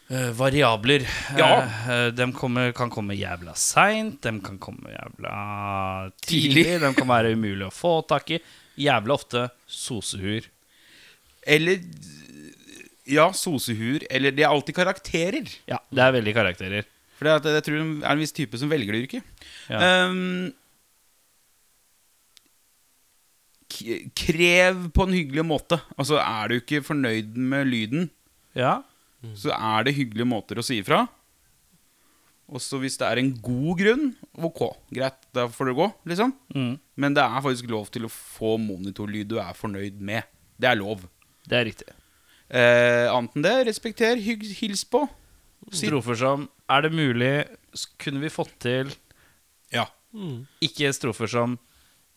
uh, 0.10 0.30
variabler. 0.36 1.06
Ja. 1.40 2.10
De 2.16 2.28
kommer, 2.36 2.74
kan 2.76 2.92
komme 2.92 3.16
jævla 3.16 3.54
seint, 3.60 4.20
de 4.26 4.34
kan 4.44 4.58
komme 4.60 4.92
jævla 4.96 5.34
tidlig, 6.26 6.66
Tidlig. 6.66 6.80
de 6.84 6.94
kan 6.98 7.12
være 7.12 7.36
umulig 7.38 7.68
å 7.70 7.74
få 7.74 8.00
tak 8.10 8.34
i. 8.36 8.42
Jævla 8.80 9.16
ofte 9.16 9.46
sosehuer. 9.70 10.48
Eller 11.48 11.80
Ja, 13.10 13.30
sosehuer. 13.34 14.06
Eller 14.14 14.32
de 14.36 14.44
er 14.46 14.52
alltid 14.54 14.78
karakterer. 14.78 15.50
Ja, 15.70 15.80
det 15.90 16.04
er 16.06 16.16
veldig 16.20 16.34
karakterer. 16.38 16.88
For 17.18 17.28
det 17.28 17.34
er 17.36 17.58
jeg 17.58 17.66
tror 17.66 17.80
det 17.82 17.86
er 18.06 18.14
en 18.14 18.22
viss 18.22 18.36
type 18.36 18.60
som 18.62 18.70
velger 18.72 18.96
det 18.96 19.02
yrket. 19.08 19.46
Ja. 19.68 20.08
Um, 20.08 20.52
krev 24.18 24.88
på 24.96 25.06
en 25.06 25.14
hyggelig 25.16 25.46
måte. 25.46 25.80
Altså, 25.98 26.20
er 26.22 26.50
du 26.52 26.58
ikke 26.60 26.82
fornøyd 26.86 27.36
med 27.38 27.68
lyden, 27.70 28.10
Ja. 28.56 28.82
så 29.36 29.52
er 29.54 29.84
det 29.84 29.96
hyggelige 29.96 30.28
måter 30.28 30.60
å 30.60 30.64
si 30.66 30.80
ifra. 30.82 31.08
Og 32.50 32.58
så 32.60 32.80
hvis 32.82 32.98
det 32.98 33.06
er 33.06 33.20
en 33.22 33.34
god 33.46 33.78
grunn, 33.78 34.16
ok, 34.42 34.62
greit, 34.92 35.20
da 35.36 35.46
får 35.48 35.70
det 35.70 35.76
gå, 35.78 35.88
liksom. 36.10 36.34
Mm. 36.56 36.80
Men 36.98 37.14
det 37.14 37.22
er 37.24 37.42
faktisk 37.46 37.70
lov 37.70 37.92
til 37.92 38.08
å 38.08 38.10
få 38.10 38.58
monitorlyd 38.58 39.28
du 39.30 39.38
er 39.38 39.54
fornøyd 39.54 40.00
med. 40.02 40.24
Det 40.58 40.68
er 40.72 40.80
lov. 40.80 41.06
Det 41.46 41.60
er 41.60 41.66
riktig. 41.70 41.94
Eh, 42.50 43.06
annet 43.14 43.36
enn 43.38 43.44
det, 43.46 43.56
respekter, 43.68 44.16
hygg, 44.18 44.44
hils 44.62 44.84
på. 44.90 45.04
Si- 45.72 45.86
Strofer 45.88 46.16
som 46.18 46.48
Er 46.70 46.82
det 46.82 46.92
mulig 46.96 47.46
Kunne 48.00 48.22
vi 48.24 48.30
fått 48.34 48.54
til 48.64 48.90
Ja. 49.72 49.86
ikke 50.64 50.90
strofer 50.96 51.28
som 51.30 51.60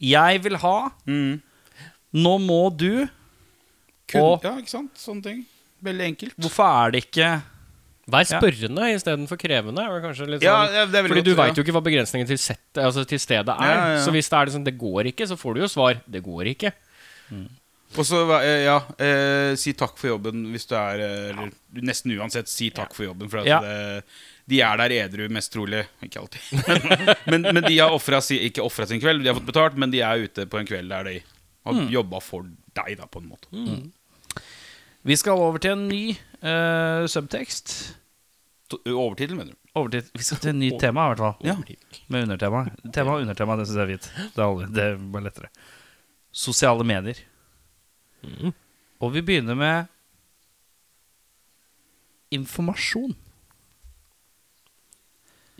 Jeg 0.00 0.40
vil 0.42 0.56
ha 0.56 0.90
Mm. 1.06 1.42
Nå 2.14 2.38
må 2.40 2.74
du 2.74 3.08
Kun, 4.08 4.20
Og- 4.22 4.42
ja, 4.44 4.56
ikke 4.56 4.68
sant? 4.70 4.94
Sånne 4.96 5.22
ting. 5.22 5.46
Veldig 5.82 6.06
enkelt. 6.14 6.36
Hvorfor 6.38 6.86
er 6.86 6.90
det 6.92 7.04
ikke 7.10 7.42
Vær 8.08 8.24
spørrende 8.26 8.88
istedenfor 8.94 9.38
krevende. 9.38 9.84
Sånn, 10.16 10.40
ja, 10.42 10.86
det 10.86 11.04
fordi 11.06 11.22
du 11.24 11.34
veit 11.36 11.54
jo 11.54 11.62
ikke 11.62 11.72
hva 11.72 11.82
begrensningen 11.84 12.26
til, 12.26 12.36
set, 12.38 12.58
altså 12.74 13.04
til 13.06 13.18
stedet 13.18 13.48
er. 13.48 13.62
Ja, 13.62 13.74
ja, 13.74 13.94
ja. 13.94 14.04
Så 14.04 14.10
hvis 14.10 14.28
det 14.28 14.38
er 14.40 14.50
sånn, 14.58 14.64
det 14.64 14.76
går 14.76 15.06
ikke, 15.12 15.26
så 15.28 15.36
får 15.38 15.54
du 15.54 15.60
jo 15.60 15.68
svar. 15.68 16.00
Det 16.10 16.22
går 16.22 16.50
ikke. 16.56 16.72
Og 17.98 18.06
så, 18.08 18.20
eh, 18.40 18.64
ja, 18.64 18.76
eh, 18.98 19.54
si 19.60 19.72
takk 19.76 19.98
for 20.00 20.14
jobben 20.14 20.46
hvis 20.52 20.64
du 20.70 20.74
er 20.78 21.02
Eller 21.04 21.42
ja. 21.44 21.48
nesten 21.84 22.14
uansett, 22.16 22.48
si 22.48 22.70
takk 22.74 22.94
for 22.96 23.04
jobben. 23.04 23.28
For 23.32 23.42
at 23.42 23.46
Ja. 23.50 23.60
det, 23.60 24.04
de 24.48 24.60
er 24.64 24.76
der 24.80 24.94
edru, 24.96 25.28
mest 25.30 25.52
trolig. 25.52 25.84
Ikke 26.02 26.20
alltid. 26.22 26.40
Men, 27.30 27.42
men, 27.42 27.62
de 27.62 27.78
har 27.78 27.92
offret 27.94 28.30
ikke 28.34 28.64
ofra 28.64 28.86
sin 28.86 29.00
kveld, 29.00 29.22
de 29.22 29.28
har 29.30 29.36
fått 29.38 29.46
betalt, 29.46 29.76
men 29.78 29.90
de 29.92 30.00
er 30.02 30.24
ute 30.24 30.46
på 30.50 30.58
en 30.58 30.66
kveld 30.66 30.88
der 30.90 31.04
de 31.04 31.18
har 31.64 31.72
Mm. 31.78 31.88
jobba 31.94 32.18
for 32.20 32.42
deg, 32.74 32.96
da, 32.98 33.06
på 33.06 33.20
en 33.22 33.28
måte. 33.30 33.46
Vi 35.06 35.14
skal 35.16 35.38
over 35.38 35.58
til 35.62 35.76
en 35.76 35.84
ny 35.88 36.16
uh, 36.42 37.06
subtekst. 37.06 37.94
Overtittel, 38.82 39.36
mener 39.36 39.52
du? 39.52 39.58
Overtid. 39.78 40.10
vi 40.12 40.24
skal 40.26 40.38
til 40.42 40.50
en 40.50 40.58
ny 40.58 40.70
tema, 40.80 41.06
i 41.06 41.12
hvert 41.14 41.22
fall. 41.22 41.46
Ja. 41.46 41.54
Med 42.08 42.26
undertema. 42.26 42.64
Tema 42.92 43.14
og 43.14 43.22
undertema, 43.22 43.56
det 43.60 43.68
syns 43.68 43.78
jeg 43.78 43.84
er 43.86 43.92
fint. 43.94 44.10
Det 44.34 44.74
det 44.74 44.84
er 44.88 44.96
bare 45.14 45.26
lettere. 45.28 45.52
Sosiale 46.32 46.84
medier. 46.84 47.22
Og 49.02 49.12
vi 49.16 49.24
begynner 49.26 49.58
med 49.58 49.90
informasjon. 52.32 53.14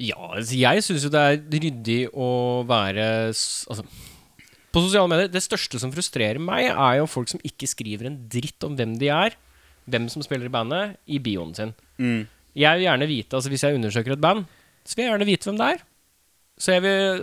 Ja, 0.01 0.17
altså 0.33 0.57
jeg 0.57 0.83
syns 0.85 1.05
jo 1.07 1.13
det 1.13 1.21
er 1.21 1.43
ryddig 1.53 1.99
å 2.17 2.29
være 2.67 3.05
Altså 3.29 3.85
På 4.73 4.81
sosiale 4.81 5.11
medier, 5.11 5.29
det 5.31 5.43
største 5.45 5.79
som 5.79 5.93
frustrerer 5.93 6.41
meg, 6.43 6.71
er 6.73 6.97
jo 6.99 7.11
folk 7.11 7.29
som 7.31 7.43
ikke 7.45 7.69
skriver 7.69 8.09
en 8.09 8.17
dritt 8.33 8.65
om 8.65 8.75
hvem 8.79 8.97
de 8.99 9.11
er, 9.13 9.37
hvem 9.85 10.09
som 10.09 10.25
spiller 10.25 10.49
i 10.49 10.55
bandet, 10.55 10.97
i 11.05 11.21
bioen 11.21 11.53
sin. 11.55 11.75
Mm. 12.01 12.25
Jeg 12.57 12.79
vil 12.79 12.87
gjerne 12.87 13.09
vite, 13.11 13.37
altså 13.37 13.53
Hvis 13.53 13.65
jeg 13.67 13.77
undersøker 13.77 14.17
et 14.17 14.25
band, 14.25 14.47
så 14.85 14.97
vil 14.97 15.05
jeg 15.05 15.13
gjerne 15.13 15.29
vite 15.29 15.49
hvem 15.49 15.61
det 15.61 15.69
er. 15.75 15.85
Så 16.63 16.77
jeg 16.77 16.85
vil 16.85 17.23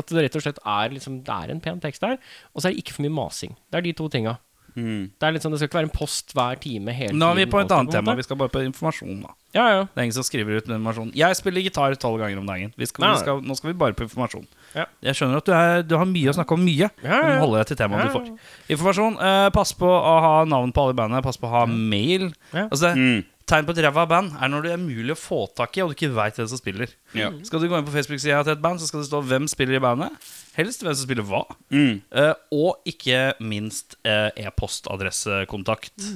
at 0.00 0.12
det 0.12 0.22
rett 0.24 0.38
og 0.38 0.44
slett 0.46 0.60
er 0.64 0.94
liksom, 0.94 1.18
Det 1.26 1.34
er 1.34 1.52
en 1.52 1.60
pen 1.60 1.80
tekst 1.82 2.00
der. 2.04 2.16
Og 2.54 2.62
så 2.62 2.70
er 2.70 2.72
det 2.76 2.84
ikke 2.84 2.96
for 2.96 3.04
mye 3.04 3.18
masing. 3.20 3.52
Det 3.68 3.80
er 3.80 3.84
de 3.90 3.92
to 3.98 4.08
tinga. 4.12 4.38
Mm. 4.76 5.10
Det 5.18 5.26
er 5.26 5.34
litt 5.34 5.42
sånn, 5.42 5.50
det 5.50 5.58
skal 5.58 5.68
ikke 5.70 5.78
være 5.80 5.88
en 5.88 5.92
post 5.96 6.30
hver 6.36 6.58
time 6.62 6.92
hele 6.94 7.16
Nå 7.18 7.30
er 7.32 7.40
vi 7.40 7.46
på 7.50 7.58
et 7.58 7.72
annet 7.74 7.90
tema. 7.94 8.14
Vi 8.14 8.22
skal 8.22 8.38
bare 8.38 8.52
på 8.54 8.62
informasjon, 8.62 9.16
da. 9.24 9.32
Ja, 9.56 9.64
ja. 9.74 9.80
Det 9.90 9.98
er 9.98 10.06
ingen 10.06 10.14
som 10.14 10.26
skriver 10.26 10.60
ut 10.60 10.68
informasjon. 10.70 11.10
Jeg 11.18 11.38
spiller 11.40 11.64
gitar 11.64 11.96
tolv 11.98 12.20
ganger 12.22 12.38
om 12.38 12.46
dagen. 12.46 12.70
Vi 12.78 12.86
skal, 12.86 13.02
Nei, 13.02 13.16
vi 13.16 13.24
skal, 13.24 13.40
nå 13.42 13.56
skal 13.58 13.72
vi 13.72 13.76
bare 13.82 13.96
på 13.98 14.06
informasjon. 14.06 14.46
Ja. 14.76 14.86
Jeg 15.08 15.18
skjønner 15.18 15.42
at 15.42 15.48
du, 15.50 15.52
er, 15.56 15.82
du 15.82 15.96
har 15.98 16.06
mye 16.06 16.30
å 16.30 16.36
snakke 16.38 16.54
om 16.54 16.62
mye. 16.62 16.86
Ja, 17.02 17.10
ja, 17.10 17.18
Men 17.18 17.34
ja. 17.34 17.40
hold 17.42 17.58
deg 17.58 17.72
til 17.72 17.80
temaet 17.82 18.04
Ja, 18.04 18.06
du 18.06 18.14
får. 18.14 18.54
Informasjon. 18.76 19.18
Eh, 19.26 19.48
pass 19.58 19.74
på 19.82 19.90
å 19.90 20.14
ha 20.28 20.32
navn 20.48 20.70
på 20.76 20.86
alle 20.86 20.94
i 20.94 21.00
bandet. 21.02 21.26
Pass 21.26 21.40
på 21.40 21.50
å 21.50 21.54
ha 21.58 21.66
mail. 21.66 22.30
Ja. 22.54 22.68
Altså, 22.70 22.94
Mm. 22.94 23.24
Tegn 23.50 23.66
på 23.66 23.74
et 23.74 23.80
ræva 23.82 24.04
band 24.06 24.36
er 24.38 24.50
når 24.50 24.62
det 24.62 24.70
er 24.76 24.78
mulig 24.78 25.10
å 25.10 25.18
få 25.18 25.40
tak 25.58 25.74
i, 25.74 25.82
og 25.82 25.90
du 25.90 25.96
ikke 25.96 26.12
veit 26.14 26.36
hvem 26.38 26.46
som 26.52 26.60
spiller. 26.60 26.92
Ja. 27.18 27.32
Skal 27.46 27.62
du 27.62 27.66
gå 27.66 27.74
inn 27.74 27.86
på 27.88 27.94
Facebook-sida 27.94 28.44
til 28.46 28.54
et 28.54 28.62
band, 28.62 28.78
så 28.78 28.86
skal 28.86 29.02
det 29.02 29.08
stå 29.08 29.22
hvem 29.26 29.48
spiller 29.50 29.80
i 29.80 29.82
bandet. 29.82 30.28
Helst 30.54 30.84
hvem 30.84 30.94
som 30.94 31.08
spiller 31.08 31.26
hva. 31.26 31.42
Mm. 31.74 31.98
Uh, 32.14 32.34
og 32.54 32.90
ikke 32.92 33.32
minst 33.42 33.98
uh, 34.06 34.30
e-postadressekontakt. 34.38 36.06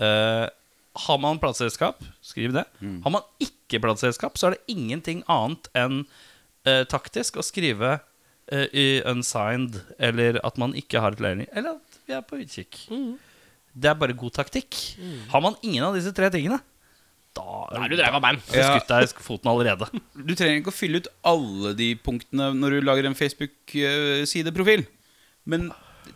Eh, 0.00 0.46
har 1.04 1.18
man 1.20 1.38
plateselskap, 1.42 2.00
skriv 2.24 2.54
det. 2.56 2.64
Har 3.04 3.12
man 3.12 3.26
ikke 3.42 3.82
plateselskap, 3.84 4.38
så 4.40 4.48
er 4.48 4.56
det 4.56 4.72
ingenting 4.72 5.20
annet 5.30 5.68
enn 5.76 6.04
taktisk 6.88 7.38
å 7.40 7.44
skrive 7.44 7.98
i 8.72 9.00
unsigned, 9.08 9.78
eller 10.00 10.38
at 10.46 10.56
man 10.60 10.72
ikke 10.78 11.02
har 11.04 11.14
et 11.14 11.22
leirning, 11.24 11.48
eller 11.52 11.76
at 11.76 12.00
vi 12.08 12.16
er 12.16 12.24
på 12.26 12.40
utkikk. 12.40 12.80
Det 13.80 13.88
er 13.90 13.96
bare 13.98 14.16
god 14.16 14.34
taktikk. 14.36 14.76
Har 15.32 15.42
man 15.44 15.56
ingen 15.64 15.86
av 15.86 15.96
disse 15.96 16.12
tre 16.16 16.28
tingene, 16.32 16.60
da 17.36 17.44
Nei, 17.78 17.86
du 17.86 17.94
drev 17.94 18.16
av 18.18 18.22
band. 18.24 18.40
Så 18.42 18.58
skutt 18.58 18.88
deg 18.90 19.04
i 19.06 19.24
foten 19.24 19.50
allerede. 19.52 19.86
Du 20.28 20.32
trenger 20.34 20.60
ikke 20.60 20.72
å 20.72 20.74
fylle 20.74 21.00
ut 21.00 21.10
alle 21.30 21.74
de 21.78 21.92
punktene 22.02 22.50
når 22.56 22.76
du 22.76 22.86
lager 22.88 23.06
en 23.06 23.16
Facebook-sideprofil. 23.18 24.82
Men 25.48 25.70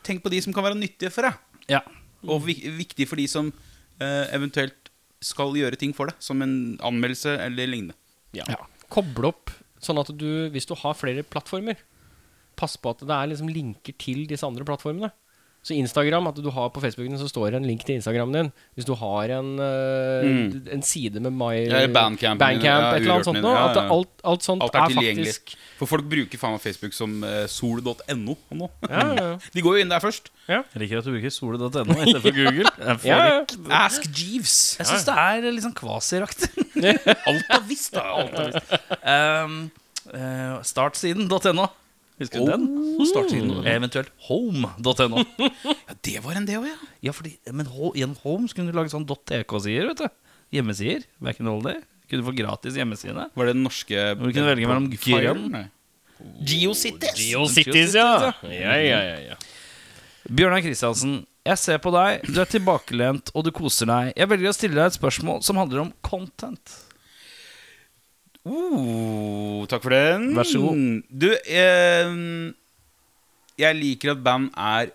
tenk 0.07 0.25
på 0.25 0.33
de 0.33 0.41
som 0.45 0.55
kan 0.57 0.67
være 0.67 0.79
nyttige 0.79 1.13
for 1.15 1.29
deg. 1.29 1.39
Ja. 1.71 1.81
Og 2.27 2.45
viktige 2.49 3.09
for 3.09 3.21
de 3.21 3.29
som 3.31 3.53
eh, 4.03 4.25
eventuelt 4.35 4.91
skal 5.25 5.55
gjøre 5.57 5.79
ting 5.81 5.95
for 5.97 6.11
deg. 6.11 6.19
Som 6.23 6.43
en 6.45 6.57
anmeldelse 6.85 7.37
eller 7.47 7.71
lignende. 7.71 7.97
Ja. 8.35 8.59
Koble 8.93 9.31
opp 9.31 9.55
sånn 9.85 10.01
at 10.01 10.11
du, 10.17 10.49
hvis 10.53 10.67
du 10.69 10.75
har 10.81 10.97
flere 10.99 11.25
plattformer, 11.27 11.79
pass 12.59 12.77
på 12.81 12.91
at 12.95 13.03
det 13.05 13.15
er 13.15 13.31
liksom 13.31 13.51
linker 13.53 13.95
til 14.01 14.25
disse 14.31 14.47
andre 14.47 14.67
plattformene. 14.67 15.13
Så 15.65 15.73
Instagram, 15.73 16.27
at 16.29 16.37
du 16.45 16.51
har 16.53 16.69
på 16.75 16.81
Facebooken 16.83 17.17
så 17.17 17.25
står 17.31 17.55
det 17.55 17.59
en 17.63 17.67
link 17.67 17.87
til 17.89 17.95
Instagramen 17.97 18.35
din. 18.37 18.49
Hvis 18.77 18.85
du 18.85 18.93
har 19.01 19.31
en, 19.39 19.55
uh, 19.57 20.25
Mm. 20.25 20.67
en 20.75 20.83
side 20.85 21.21
med 21.25 21.33
My 21.33 21.55
Ja, 21.65 21.87
Bandcamp, 21.89 22.39
Bandcamp 22.39 22.65
ja, 22.65 22.91
et 22.93 23.01
eller 23.01 23.15
annet 23.15 23.25
sånt 23.31 23.41
noe. 23.41 23.55
ja, 23.57 23.63
At 23.71 23.77
ja. 23.81 23.85
alt, 23.95 24.11
alt 24.25 24.43
sånt 24.45 24.61
Alt 24.63 24.75
er 24.75 24.83
er, 24.83 24.93
tilgjengelig. 24.93 25.33
faktisk 25.33 25.55
For 25.79 25.87
folk 25.89 26.05
bruker 26.13 26.39
faen 26.39 26.53
meg 26.53 26.61
Facebook 26.61 26.93
som 26.93 27.15
uh, 27.25 27.47
sol.no 27.49 28.37
nå. 28.53 28.69
ja, 28.91 29.07
ja, 29.17 29.39
De 29.55 29.63
går 29.65 29.79
jo 29.79 29.81
inn 29.87 29.89
der 29.95 30.01
først. 30.05 30.29
Jeg 30.49 30.65
liker 30.85 30.99
at 31.01 31.09
du 31.09 31.13
bruker 31.17 31.33
sole.no 31.33 31.97
istedenfor 32.05 32.37
Google. 32.41 32.69
Ja, 33.09 33.17
ja. 33.25 33.39
Ask 33.81 34.05
Jeeves. 34.13 34.77
Jeg 34.79 34.87
syns 34.93 35.07
det 35.09 35.17
er 35.17 35.49
litt 35.49 35.65
sånn 35.65 35.75
kvasiraktig. 35.81 36.53
Alt 37.31 37.49
er 37.57 37.65
visst, 37.73 37.97
da. 37.97 38.05
Alt 38.21 38.37
er 38.37 38.53
visst. 38.53 38.77
um, 39.01 39.57
uh, 40.13 40.61
startsiden.no. 40.61 41.71
Husker 42.21 42.45
du 42.45 42.51
den? 42.53 42.67
Startsiden. 43.11 43.53
Eventuelt 43.67 44.11
home.no. 44.29 45.25
Ja, 45.89 45.95
det 46.07 46.21
var 46.25 46.39
en 46.39 46.47
det 46.47 46.59
òg, 46.61 46.69
ja. 46.71 46.77
Ja, 47.09 47.13
fordi, 47.17 47.35
men 47.51 47.67
i 47.67 47.91
gjennom 48.01 48.17
home 48.23 48.49
så 48.49 48.55
kunne 48.59 48.71
du 48.71 48.79
lage 48.79 48.93
sånn 48.93 49.07
.tk-sider. 49.09 49.91
vet 49.91 50.05
du 50.05 50.09
Hjemmesider. 50.55 51.03
Back 51.19 51.41
in 51.43 51.49
the 51.49 51.53
old 51.53 51.67
day. 51.67 51.81
Kunne 52.11 52.27
få 52.27 52.35
gratis 52.37 52.77
hjemmesidene. 52.79 53.27
Var 53.35 53.49
det 53.49 53.55
den 53.57 53.65
norske 53.67 54.05
Hvor 54.15 54.29
du 54.29 54.37
kunne 54.37 54.51
velge 54.53 54.69
mellom 54.71 54.91
Fire? 55.01 55.33
grønn- 55.35 55.71
GeoCities. 56.47 57.19
GeoCities, 57.19 57.95
ja. 57.99 58.33
Ja, 58.47 58.77
ja, 58.79 59.01
ja, 59.03 59.17
ja. 59.33 59.37
Bjørnar 60.31 60.63
Kristiansen, 60.65 61.19
jeg 61.45 61.59
ser 61.61 61.81
på 61.85 61.91
deg. 61.93 62.23
Du 62.31 62.39
er 62.41 62.49
tilbakelent, 62.49 63.33
og 63.37 63.45
du 63.45 63.51
koser 63.53 63.91
deg. 63.91 64.13
Jeg 64.17 64.31
velger 64.31 64.53
å 64.53 64.57
stille 64.57 64.79
deg 64.79 64.87
et 64.93 64.97
spørsmål 64.97 65.43
som 65.45 65.59
handler 65.61 65.83
om 65.83 65.91
content. 66.07 66.77
Uh, 68.45 69.65
takk 69.71 69.87
for 69.87 69.95
den. 69.95 70.33
Vær 70.37 70.49
så 70.49 70.61
god. 70.61 70.81
Du, 71.09 71.31
eh, 71.33 72.17
jeg 73.61 73.79
liker 73.81 74.13
at 74.13 74.25
band 74.25 74.51
er 74.53 74.93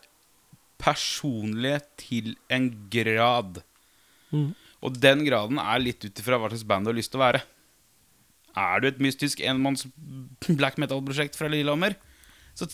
personlige 0.79 1.81
til 1.99 2.35
en 2.53 2.69
grad. 2.93 3.61
Mm. 4.31 4.51
Og 4.85 4.99
den 5.01 5.25
graden 5.27 5.59
er 5.59 5.81
litt 5.81 6.03
ut 6.05 6.21
ifra 6.21 6.39
hva 6.39 6.51
slags 6.51 6.67
band 6.67 6.87
du 6.87 6.93
har 6.93 6.99
lyst 6.99 7.11
til 7.11 7.19
å 7.19 7.25
være. 7.25 7.41
Er 8.59 8.81
du 8.81 8.89
et 8.89 9.01
mystisk 9.03 9.41
enmanns 9.45 9.85
black 10.47 10.79
metal-prosjekt 10.81 11.37
fra 11.37 11.49
Lillehammer, 11.51 11.95
så 12.57 12.67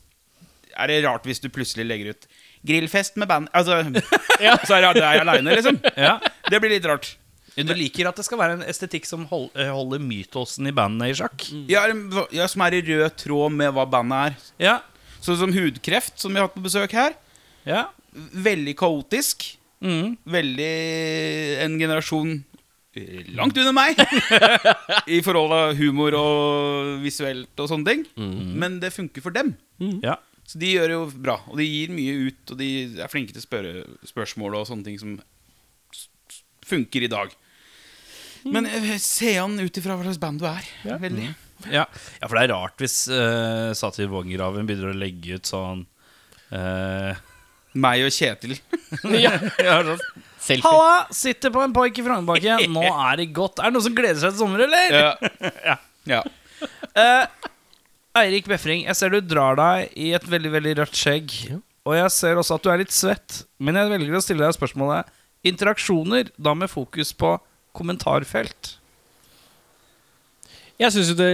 er 0.75 0.91
det 0.91 1.03
rart 1.05 1.25
hvis 1.27 1.41
du 1.43 1.49
plutselig 1.53 1.85
legger 1.87 2.13
ut 2.13 2.27
grillfest 2.65 3.19
med 3.21 3.29
band. 3.29 3.49
Altså, 3.53 3.83
Så 4.67 4.77
er 4.77 4.87
det 4.93 5.03
jeg 5.03 5.21
aleine, 5.21 5.55
liksom. 5.55 5.79
Ja. 5.95 6.17
Det 6.49 6.59
blir 6.61 6.75
litt 6.75 6.87
rart. 6.89 7.15
Du 7.55 7.71
liker 7.73 8.09
at 8.09 8.17
det 8.19 8.25
skal 8.27 8.39
være 8.41 8.57
en 8.57 8.65
estetikk 8.67 9.05
som 9.07 9.23
hold, 9.29 9.49
eh, 9.55 9.69
holder 9.71 10.01
mytosen 10.03 10.67
i 10.67 10.73
bandet 10.75 11.13
i 11.13 11.15
sjakk? 11.21 11.45
Ja, 11.71 11.85
ja, 12.35 12.47
Som 12.51 12.61
er 12.65 12.75
i 12.75 12.81
rød 12.83 13.15
tråd 13.21 13.53
med 13.55 13.71
hva 13.73 13.85
bandet 13.87 14.17
er. 14.25 14.35
Ja. 14.59 14.75
Sånn 15.23 15.39
som 15.39 15.53
hudkreft, 15.55 16.19
som 16.19 16.33
vi 16.35 16.41
har 16.41 16.49
hatt 16.49 16.57
på 16.57 16.65
besøk 16.65 16.91
her. 16.91 17.15
ja. 17.65 17.85
Veldig 18.15 18.77
kaotisk. 18.79 19.57
Mm. 19.83 20.13
Veldig 20.25 20.73
en 21.65 21.73
generasjon 21.79 22.29
langt 23.35 23.57
under 23.59 23.73
meg 23.75 23.97
i 25.17 25.17
forhold 25.19 25.51
til 25.75 25.81
humor 25.81 26.15
og 26.15 27.01
visuelt 27.03 27.59
og 27.59 27.67
sånne 27.67 27.89
ting. 27.89 28.05
Men 28.55 28.79
det 28.79 28.93
funker 28.95 29.21
for 29.25 29.35
dem. 29.35 29.55
ja. 30.03 30.15
Så 30.45 30.59
de 30.61 30.69
gjør 30.75 30.87
det 30.87 30.93
jo 30.95 31.05
bra. 31.25 31.39
Og 31.49 31.57
de 31.57 31.65
gir 31.65 31.89
mye 31.91 32.27
ut, 32.29 32.51
og 32.53 32.57
de 32.59 32.67
er 33.01 33.09
flinke 33.09 33.33
til 33.33 33.41
å 33.41 33.47
spørre 33.47 33.71
spørsmål 34.05 34.59
og 34.59 34.67
sånne 34.69 34.85
ting 34.85 34.99
som 35.01 35.15
funker 36.65 37.03
i 37.03 37.09
dag. 37.11 37.33
Men 38.45 38.67
eh, 38.69 38.95
se 39.01 39.37
han 39.37 39.57
ut 39.59 39.77
ifra 39.79 39.97
hva 39.97 40.05
slags 40.05 40.21
band 40.21 40.41
du 40.43 40.47
er. 40.49 40.67
Veldig. 41.01 41.31
Ja. 41.71 41.85
ja, 42.19 42.27
for 42.27 42.35
det 42.37 42.43
er 42.45 42.51
rart 42.51 42.81
hvis 42.83 42.97
uh, 43.09 43.71
Satir 43.77 44.09
Vågengraven 44.11 44.67
begynner 44.67 44.91
å 44.91 44.97
legge 44.97 45.39
ut 45.39 45.49
sånn 45.49 45.85
uh... 46.51 47.15
Meg 47.75 48.05
og 48.05 48.13
Kjetil. 48.13 48.53
ja. 49.25 49.33
ja, 49.59 49.79
sånn. 49.87 50.03
Selfie. 50.45 50.63
Halla! 50.67 51.07
Sitter 51.15 51.51
på 51.51 51.63
en 51.63 51.73
park 51.75 51.97
i 51.99 52.05
Frognerbakken. 52.05 52.69
Nå 52.71 52.85
er 52.85 53.19
det 53.19 53.31
godt. 53.35 53.59
Er 53.59 53.71
det 53.71 53.75
noen 53.75 53.87
som 53.87 53.97
gleder 53.97 54.21
seg 54.21 54.35
til 54.35 54.43
sommer, 54.43 54.63
eller? 54.67 54.95
Ja. 54.95 55.75
ja. 56.13 56.21
Uh, 56.95 57.49
Eirik 58.21 58.47
Befring, 58.47 58.85
jeg 58.85 58.95
ser 58.95 59.11
du 59.11 59.19
drar 59.19 59.57
deg 59.59 59.97
i 59.99 60.13
et 60.15 60.29
veldig 60.31 60.53
veldig 60.53 60.75
rødt 60.83 61.01
skjegg. 61.01 61.33
Og 61.85 61.97
jeg 61.97 62.13
ser 62.15 62.39
også 62.39 62.55
at 62.55 62.63
du 62.63 62.71
er 62.71 62.81
litt 62.81 62.95
svett. 62.95 63.41
Men 63.59 63.81
jeg 63.81 63.91
velger 63.91 64.15
å 64.15 64.23
stille 64.23 64.45
deg 64.45 64.55
spørsmålet 64.55 65.11
interaksjoner, 65.45 66.31
da 66.41 66.55
med 66.57 66.71
fokus 66.71 67.11
på 67.13 67.35
kommentarfelt. 67.75 68.75
Jeg 70.79 70.91
syns 70.91 71.11
jo 71.13 71.15
det 71.19 71.29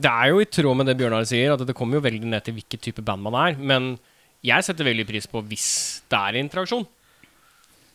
Det 0.00 0.08
er 0.08 0.30
jo 0.32 0.38
i 0.40 0.46
tråd 0.48 0.78
med 0.80 0.88
det 0.88 0.94
Bjørnar 0.96 1.26
sier, 1.28 1.52
at 1.52 1.60
det 1.68 1.74
kommer 1.76 1.98
jo 1.98 2.04
veldig 2.06 2.24
ned 2.30 2.44
til 2.46 2.54
hvilken 2.56 2.80
type 2.80 3.02
band 3.04 3.20
man 3.26 3.34
er. 3.36 3.58
Men 3.60 3.90
jeg 4.46 4.64
setter 4.64 4.86
veldig 4.88 5.04
pris 5.10 5.26
på 5.28 5.42
hvis 5.44 5.66
det 6.08 6.16
er 6.30 6.38
interaksjon. 6.40 6.86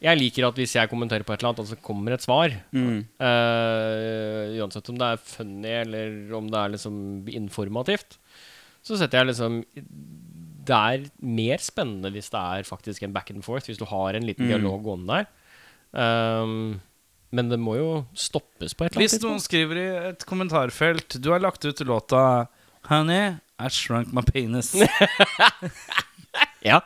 Jeg 0.04 0.20
liker 0.20 0.46
at 0.46 0.60
hvis 0.60 0.76
jeg 0.76 0.90
kommenterer 0.92 1.24
på 1.26 1.34
et 1.34 1.40
eller 1.42 1.54
annet, 1.56 1.64
og 1.64 1.70
så 1.72 1.78
kommer 1.82 2.14
et 2.14 2.22
svar. 2.22 2.54
Mm. 2.76 3.00
uh, 3.18 4.54
uansett 4.62 4.92
om 4.92 5.00
det 5.02 5.08
er 5.16 5.22
funny 5.24 5.72
eller 5.80 6.36
om 6.38 6.50
det 6.52 6.60
er 6.62 6.74
liksom 6.76 6.98
informativt, 7.34 8.20
så 8.86 9.00
setter 9.00 9.24
jeg 9.24 9.32
liksom 9.32 9.64
Det 10.66 10.76
er 10.78 11.08
mer 11.26 11.58
spennende 11.64 12.12
hvis 12.14 12.30
det 12.34 12.42
er 12.42 12.68
faktisk 12.68 13.02
en 13.08 13.14
back 13.16 13.32
and 13.34 13.42
forth, 13.46 13.66
hvis 13.70 13.82
du 13.82 13.86
har 13.90 14.14
en 14.14 14.28
liten 14.28 14.46
Mm. 14.46 14.52
dialog 14.54 14.84
gående 14.84 15.18
der. 15.24 15.26
Um, 16.44 16.82
men 17.36 17.50
det 17.52 17.58
må 17.60 17.76
jo 17.78 17.90
stoppes 18.16 18.74
på 18.74 18.86
et 18.86 18.94
eller 18.94 19.02
annet 19.02 19.14
Hvis 19.16 19.24
noen 19.24 19.42
skriver 19.44 19.80
i 19.82 19.86
et 20.12 20.26
kommentarfelt 20.30 21.18
Du 21.20 21.32
har 21.34 21.44
lagt 21.44 21.66
ut 21.68 21.84
låta 21.88 22.22
Honey, 22.90 23.36
I 23.60 23.70
shrunk 23.74 24.12
my 24.14 24.22
penis. 24.28 24.74
Ja. 26.66 26.82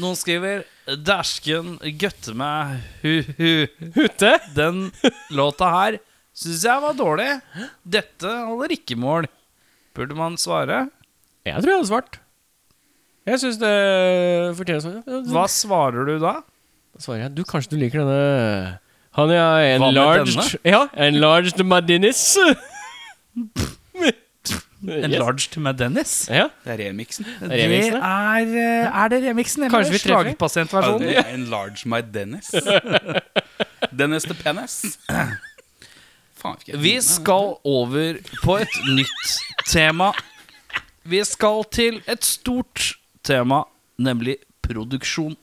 Noen 0.00 0.16
skriver 0.18 0.62
Dæsken 0.90 1.76
gøtte 2.00 2.32
meg 2.38 2.80
hu-hu. 3.02 3.66
Ute? 3.94 4.30
Den 4.56 4.88
låta 5.34 5.68
her 5.74 5.98
syns 6.34 6.64
jeg 6.66 6.82
var 6.82 6.96
dårlig. 6.98 7.28
Dette 7.84 8.32
holder 8.48 8.74
ikke 8.74 8.96
mål. 8.98 9.28
Burde 9.94 10.16
man 10.18 10.38
svare? 10.40 10.84
Jeg 11.46 11.62
tror 11.62 11.72
jeg 11.72 11.80
hadde 11.80 11.90
svart. 11.90 12.20
Jeg 13.28 13.42
syns 13.42 13.58
det 13.60 13.74
fortjener 14.58 14.82
svar. 14.82 15.26
Hva 15.30 15.44
svarer 15.52 16.08
du 16.08 16.14
da? 16.22 16.38
Da 16.96 17.04
svarer 17.04 17.26
jeg 17.26 17.34
du, 17.36 17.44
kanskje 17.46 17.74
du 17.74 17.80
liker 17.82 18.02
denne 18.02 18.78
Han 19.18 19.30
er 19.30 19.78
Hva 19.78 19.90
med 19.90 19.96
enlarged 19.98 20.58
Ja, 20.64 20.84
enlarged 20.94 21.64
Madinis. 21.66 22.36
Enlarged 24.80 25.56
med 25.60 25.76
Dennis? 25.76 26.12
Ja. 26.30 26.46
Det 26.64 26.72
er 26.72 26.78
remixen. 26.88 27.26
Det 27.26 27.50
er 27.52 27.66
remixen, 27.66 27.96
det 27.98 28.00
er, 28.00 28.54
eh, 28.62 29.02
er 29.02 29.08
det 29.12 29.18
remixen 29.26 29.64
eller 29.66 29.74
Kanskje 29.74 29.92
vi 29.92 29.98
treffer? 29.98 30.30
slagpasientversjonen? 30.30 31.10
Ja. 31.12 31.24
Enlarge 31.34 31.88
my 31.90 32.00
Dennis. 32.14 32.48
Dennis 33.98 34.24
the 34.24 34.34
Penis. 34.34 34.98
Vi 36.80 36.94
skal 37.04 37.58
over 37.64 38.16
på 38.44 38.56
et 38.56 38.78
nytt 38.96 39.34
tema. 39.68 40.12
Vi 41.04 41.20
skal 41.28 41.64
til 41.72 42.00
et 42.08 42.24
stort 42.24 42.94
tema, 43.24 43.64
nemlig 43.98 44.38
produksjon. 44.64 45.36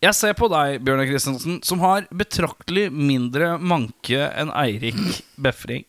Jeg 0.00 0.16
ser 0.16 0.32
på 0.32 0.48
deg, 0.48 0.78
Bjørnar 0.80 1.04
Kristiansen, 1.10 1.58
som 1.60 1.82
har 1.84 2.06
betraktelig 2.08 2.86
mindre 2.88 3.58
manke 3.60 4.30
enn 4.32 4.48
Eirik 4.56 4.96
Befring. 5.44 5.84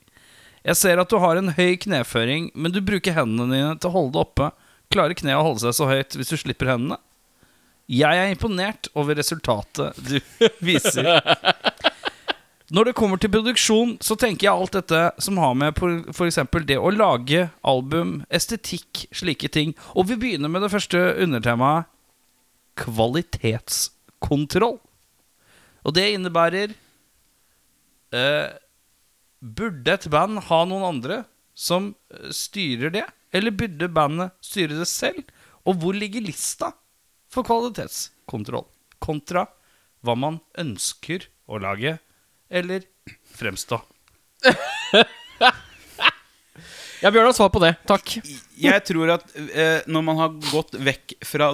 Jeg 0.68 0.76
ser 0.78 0.99
at 0.99 1.09
du 1.09 1.16
har 1.24 1.39
en 1.39 1.53
høy 1.55 1.78
kneføring, 1.80 2.49
men 2.51 2.76
du 2.76 2.82
bruker 2.84 3.16
hendene 3.16 3.47
dine 3.55 3.78
til 3.80 3.88
å 3.88 3.93
holde 3.95 4.12
det 4.18 4.26
oppe. 4.26 4.49
Klarer 4.91 5.16
kneet 5.16 5.39
å 5.39 5.45
holde 5.47 5.64
seg 5.64 5.78
så 5.78 5.88
høyt 5.88 6.20
hvis 6.20 6.34
du 6.34 6.36
slipper 6.41 6.74
hendene? 6.74 6.99
Jeg 7.91 8.20
er 8.20 8.34
imponert 8.34 8.91
over 8.99 9.16
resultatet 9.16 9.95
du 10.03 10.20
viser. 10.68 11.07
Når 12.72 12.91
det 12.91 12.95
kommer 12.99 13.20
til 13.20 13.32
produksjon, 13.32 13.95
så 14.03 14.20
tenker 14.20 14.49
jeg 14.49 14.51
alt 14.51 14.76
dette 14.76 15.05
som 15.24 15.39
har 15.39 15.55
med 15.55 15.80
f.eks. 16.12 16.43
det 16.68 16.80
å 16.80 16.91
lage 16.91 17.47
album, 17.64 18.22
estetikk, 18.28 19.07
slike 19.16 19.47
ting. 19.55 19.72
Og 19.95 20.12
vi 20.12 20.20
begynner 20.20 20.51
med 20.51 20.68
det 20.68 20.72
første 20.76 20.99
undertemaet 21.16 21.88
kvalitetskontroll. 24.22 24.80
Og 25.84 25.93
det 25.95 26.11
innebærer 26.13 26.74
eh, 28.13 28.49
Burde 29.41 29.95
et 29.95 30.05
band 30.13 30.38
ha 30.45 30.59
noen 30.65 30.84
andre 30.86 31.24
som 31.57 31.95
eh, 32.13 32.30
styrer 32.30 32.91
det? 32.93 33.05
Eller 33.34 33.51
burde 33.51 33.88
bandet 33.89 34.32
styre 34.41 34.78
det 34.78 34.88
selv? 34.88 35.24
Og 35.65 35.80
hvor 35.82 35.93
ligger 35.93 36.22
lista 36.22 36.72
for 37.32 37.43
kvalitetskontroll? 37.43 38.67
Kontra 39.01 39.47
hva 40.01 40.15
man 40.17 40.39
ønsker 40.57 41.28
å 41.49 41.57
lage 41.61 41.97
eller 42.49 42.86
fremstå. 43.34 43.82
Ja, 47.01 47.09
Bjørnar, 47.09 47.34
svar 47.34 47.47
på 47.49 47.57
det. 47.63 47.72
Takk. 47.89 48.11
Jeg 48.61 48.82
tror 48.86 49.15
at 49.15 49.24
eh, 49.34 49.80
når 49.89 50.03
man 50.05 50.19
har 50.22 50.36
gått 50.51 50.76
vekk 50.78 51.15
fra 51.26 51.47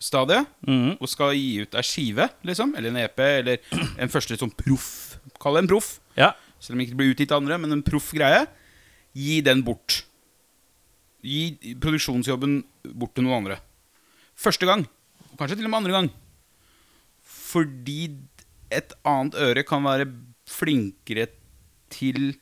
demostadiet 0.00 0.48
mm. 0.66 0.96
og 1.00 1.08
skal 1.08 1.34
gi 1.36 1.62
ut 1.62 1.74
ei 1.76 1.84
skive, 1.84 2.28
liksom, 2.42 2.74
eller 2.76 2.90
en 2.90 3.00
EP, 3.04 3.20
eller 3.20 3.60
en 4.00 4.08
første 4.08 4.36
sånn 4.36 4.52
proff 4.56 5.18
Kall 5.40 5.54
det 5.54 5.60
en 5.62 5.68
proff. 5.68 6.00
Ja. 6.16 6.32
Selv 6.60 6.74
om 6.74 6.80
det 6.80 6.88
ikke 6.88 6.96
blir 6.96 7.12
utgitt 7.12 7.32
av 7.32 7.40
andre, 7.40 7.56
men 7.60 7.72
en 7.72 7.82
proff 7.84 8.10
greie. 8.12 8.46
Gi 9.16 9.40
den 9.44 9.62
bort. 9.64 10.02
Gi 11.24 11.76
produksjonsjobben 11.80 12.58
bort 12.96 13.14
til 13.14 13.24
noen 13.24 13.38
andre. 13.38 13.56
Første 14.36 14.68
gang. 14.68 14.86
Kanskje 15.38 15.58
til 15.60 15.68
og 15.68 15.72
med 15.72 15.78
andre 15.80 15.94
gang. 15.94 16.10
Fordi 17.24 18.10
et 18.72 18.92
annet 19.08 19.38
øre 19.40 19.64
kan 19.68 19.84
være 19.84 20.08
flinkere 20.48 21.28
til 21.92 22.34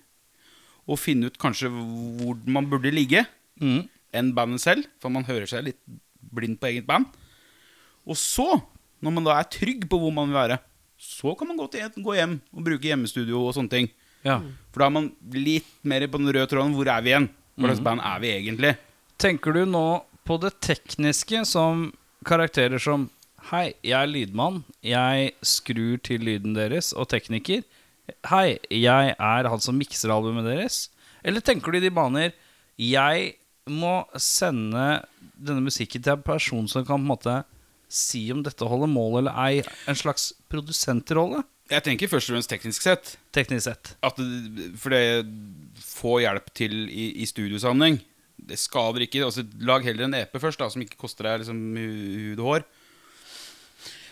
å 0.88 0.98
finne 0.98 1.30
ut 1.30 1.38
kanskje 1.38 1.70
hvor 1.70 2.38
man 2.50 2.70
burde 2.70 2.94
ligge, 2.94 3.26
mm. 3.62 3.80
enn 4.14 4.34
bandet 4.38 4.64
selv. 4.64 4.90
For 5.02 5.14
man 5.14 5.26
hører 5.28 5.50
seg 5.50 5.66
litt 5.66 5.82
blind 6.34 6.58
på 6.62 6.72
eget 6.72 6.88
band. 6.88 7.10
Og 8.08 8.16
så, 8.18 8.46
når 9.04 9.14
man 9.14 9.26
da 9.28 9.36
er 9.38 9.48
trygg 9.52 9.84
på 9.90 10.00
hvor 10.00 10.14
man 10.14 10.30
vil 10.30 10.38
være, 10.38 10.58
så 10.98 11.34
kan 11.38 11.46
man 11.50 11.58
gå, 11.60 11.68
til, 11.70 11.86
gå 12.02 12.14
hjem 12.16 12.38
og 12.50 12.64
bruke 12.66 12.88
hjemmestudio 12.88 13.44
og 13.46 13.54
sånne 13.54 13.70
ting. 13.70 13.90
ja. 14.26 14.40
For 14.72 14.82
da 14.82 14.88
er 14.88 14.94
man 14.96 15.10
litt 15.34 15.68
mer 15.86 16.06
på 16.08 16.18
den 16.20 16.32
røde 16.32 16.48
tråden. 16.50 16.74
Hvor 16.74 16.90
er 16.90 17.04
vi 17.04 17.12
igjen? 17.12 17.28
Hva 17.58 17.70
slags 17.70 17.84
band 17.86 18.02
er 18.06 18.22
vi 18.22 18.32
egentlig? 18.34 18.72
Tenker 19.18 19.54
du 19.54 19.64
nå 19.66 19.84
på 20.26 20.36
det 20.42 20.52
tekniske 20.64 21.44
som 21.48 21.88
karakterer 22.28 22.82
som 22.82 23.08
Hei, 23.48 23.70
jeg 23.86 23.94
er 23.94 24.10
lydmann. 24.10 24.64
Jeg 24.84 25.30
skrur 25.46 26.00
til 26.04 26.24
lyden 26.26 26.56
deres 26.56 26.90
og 26.92 27.06
tekniker. 27.08 27.62
Hei, 28.28 28.58
jeg 28.74 29.14
er 29.14 29.48
han 29.48 29.62
som 29.62 29.78
mikser 29.78 30.10
albumet 30.12 30.44
deres. 30.48 30.88
Eller 31.22 31.40
tenker 31.44 31.72
du 31.72 31.78
i 31.78 31.84
de 31.86 31.92
baner 31.94 32.34
Jeg 32.78 33.32
må 33.70 34.02
sende 34.20 35.04
denne 35.38 35.62
musikken 35.64 36.02
til 36.02 36.16
en 36.16 36.26
person 36.26 36.68
som 36.68 36.84
kan 36.84 36.98
på 36.98 37.04
en 37.04 37.08
måte 37.08 37.36
si 37.88 38.26
om 38.34 38.42
dette 38.44 38.66
holder 38.68 38.90
mål 38.92 39.20
eller 39.22 39.38
ei. 39.46 39.62
En 39.88 39.96
slags 39.98 40.32
produsentrolle, 40.52 41.44
Jeg 41.68 41.84
tenker 41.84 42.08
først 42.08 42.30
og 42.30 42.34
fremst 42.36 42.48
teknisk 42.48 42.82
sett. 42.82 43.16
teknisk 43.32 43.64
sett. 43.68 43.96
At 44.02 44.16
det, 44.16 44.70
for 44.80 44.88
det 44.94 45.26
få 45.84 46.18
hjelp 46.22 46.48
til 46.56 46.88
i, 46.88 47.10
i 47.22 47.26
studiosammenheng. 47.28 47.98
Det 48.38 48.56
skader 48.58 49.04
ikke. 49.04 49.24
Altså, 49.26 49.44
lag 49.60 49.84
heller 49.84 50.06
en 50.06 50.14
EP 50.14 50.32
først, 50.40 50.58
da, 50.62 50.68
som 50.72 50.80
ikke 50.84 50.96
koster 50.96 51.24
deg 51.28 51.42
liksom, 51.42 51.58
hud 51.76 52.38
og 52.40 52.46
hår. 52.48 52.64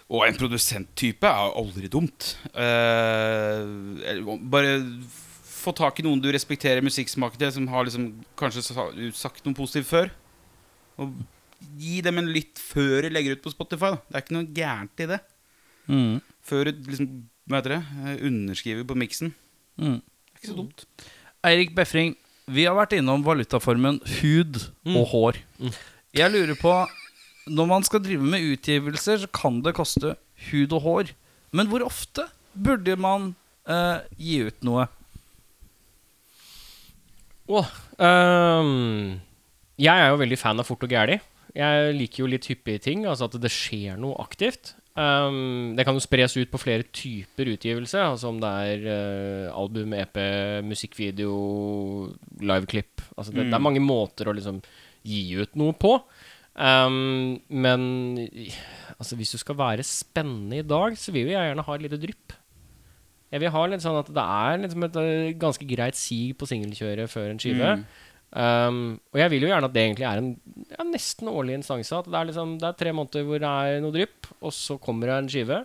Og 0.07 0.23
en 0.27 0.37
produsenttype 0.39 1.27
er 1.27 1.55
aldri 1.59 1.89
dumt. 1.91 2.37
Eh, 2.55 4.21
bare 4.53 4.75
få 5.47 5.73
tak 5.75 5.99
i 5.99 6.05
noen 6.07 6.21
du 6.23 6.29
respekterer 6.35 6.85
musikksmaken 6.85 7.41
til, 7.41 7.53
som 7.57 7.67
har 7.73 7.89
liksom 7.89 8.11
kanskje 8.39 8.63
sagt 9.17 9.47
noe 9.49 9.57
positivt 9.59 9.89
før. 9.91 10.13
Og 11.03 11.17
gi 11.77 12.01
dem 12.05 12.21
en 12.21 12.31
lytt 12.33 12.61
før 12.61 13.07
du 13.07 13.13
legger 13.13 13.37
ut 13.37 13.45
på 13.45 13.53
Spotify. 13.53 13.95
Da. 13.95 14.03
Det 14.09 14.19
er 14.19 14.25
ikke 14.25 14.37
noe 14.37 14.53
gærent 14.57 15.03
i 15.03 15.09
det. 15.13 15.21
Mm. 15.87 16.15
Før 16.47 16.71
du 16.71 16.91
liksom, 16.91 17.11
hva 17.47 17.61
heter 17.61 17.77
det, 17.77 17.83
eh, 18.03 18.23
underskriver 18.29 18.87
på 18.89 18.99
miksen. 18.99 19.33
Mm. 19.81 19.99
Det 20.01 20.35
er 20.35 20.41
ikke 20.41 20.53
så 20.53 20.59
dumt. 20.61 20.87
Eirik 21.47 21.75
Befring, 21.77 22.17
vi 22.51 22.67
har 22.67 22.77
vært 22.79 22.97
innom 22.97 23.25
valutaformen 23.27 24.01
hud 24.21 24.61
og 24.95 25.05
hår. 25.13 25.43
Jeg 26.17 26.33
lurer 26.33 26.57
på 26.59 26.73
Når 27.47 27.67
man 27.71 27.85
skal 27.87 28.01
drive 28.03 28.27
med 28.27 28.43
utgivelser, 28.43 29.21
så 29.23 29.29
kan 29.31 29.61
det 29.63 29.77
koste 29.77 30.17
hud 30.49 30.73
og 30.75 30.81
hår. 30.83 31.11
Men 31.55 31.69
hvor 31.71 31.85
ofte 31.87 32.25
burde 32.59 32.97
man 32.99 33.37
eh, 33.71 34.03
gi 34.19 34.41
ut 34.49 34.65
noe? 34.67 34.89
Åh, 37.47 37.69
um, 38.03 39.21
jeg 39.79 39.95
er 39.95 40.11
jo 40.11 40.19
veldig 40.19 40.39
fan 40.41 40.59
av 40.59 40.67
fort 40.67 40.83
og 40.83 40.91
gæli. 40.91 41.21
Jeg 41.57 41.95
liker 41.97 42.23
jo 42.23 42.29
litt 42.29 42.49
hyppige 42.51 42.83
ting, 42.91 43.07
altså 43.09 43.31
at 43.31 43.39
det 43.41 43.53
skjer 43.53 43.97
noe 44.01 44.19
aktivt. 44.21 44.75
Um, 44.97 45.75
det 45.77 45.85
kan 45.85 45.97
jo 45.97 46.01
spres 46.01 46.37
ut 46.39 46.49
på 46.53 46.61
flere 46.61 46.87
typer 46.89 47.51
utgivelse, 47.53 48.01
altså 48.01 48.31
om 48.31 48.39
det 48.41 48.53
er 48.71 48.87
uh, 48.87 49.57
album, 49.57 49.93
EP, 49.97 50.21
musikkvideo, 50.65 51.35
liveklipp. 52.41 53.05
Altså 53.17 53.35
det, 53.35 53.49
det 53.51 53.59
er 53.59 53.67
mange 53.67 53.85
måter 53.85 54.29
å 54.29 54.37
liksom 54.37 54.63
gi 55.07 55.23
ut 55.41 55.57
noe 55.61 55.77
på. 55.77 55.99
Um, 56.57 57.37
men 57.53 57.83
altså 58.97 59.19
hvis 59.19 59.35
du 59.37 59.41
skal 59.41 59.59
være 59.59 59.85
spennende 59.85 60.63
i 60.63 60.67
dag, 60.67 60.97
så 60.97 61.13
vil 61.13 61.29
jeg 61.29 61.51
gjerne 61.51 61.65
ha 61.67 61.77
et 61.77 61.85
lite 61.85 62.01
drypp. 62.01 62.37
Jeg 63.33 63.43
vil 63.43 63.53
ha 63.53 63.63
litt 63.69 63.83
sånn 63.85 63.99
at 64.01 64.09
det 64.17 64.23
er 64.23 64.61
liksom 64.63 64.85
et 64.87 64.97
eh, 65.03 65.33
ganske 65.37 65.67
greit 65.69 65.99
sig 65.99 66.31
på 66.39 66.47
singelkjøret 66.49 67.11
før 67.11 67.33
en 67.33 67.41
skive. 67.43 67.73
Um, 68.33 68.99
og 69.15 69.21
jeg 69.23 69.31
vil 69.33 69.47
jo 69.47 69.49
gjerne 69.49 69.69
at 69.71 69.73
det 69.73 69.83
egentlig 69.87 70.05
er 70.09 70.19
en 70.21 70.33
ja, 70.73 70.85
nesten 70.85 71.29
årlig 71.31 71.55
instanse. 71.61 71.95
At 71.97 72.09
det 72.11 72.19
er, 72.19 72.27
liksom, 72.33 72.57
det 72.61 72.67
er 72.69 72.77
tre 72.83 72.93
måneder 72.93 73.25
hvor 73.29 73.41
det 73.41 73.49
er 73.49 73.81
noe 73.85 73.95
drypp, 73.95 74.29
og 74.43 74.53
så 74.53 74.77
kommer 74.83 75.09
det 75.09 75.17
en 75.23 75.31
skive. 75.33 75.61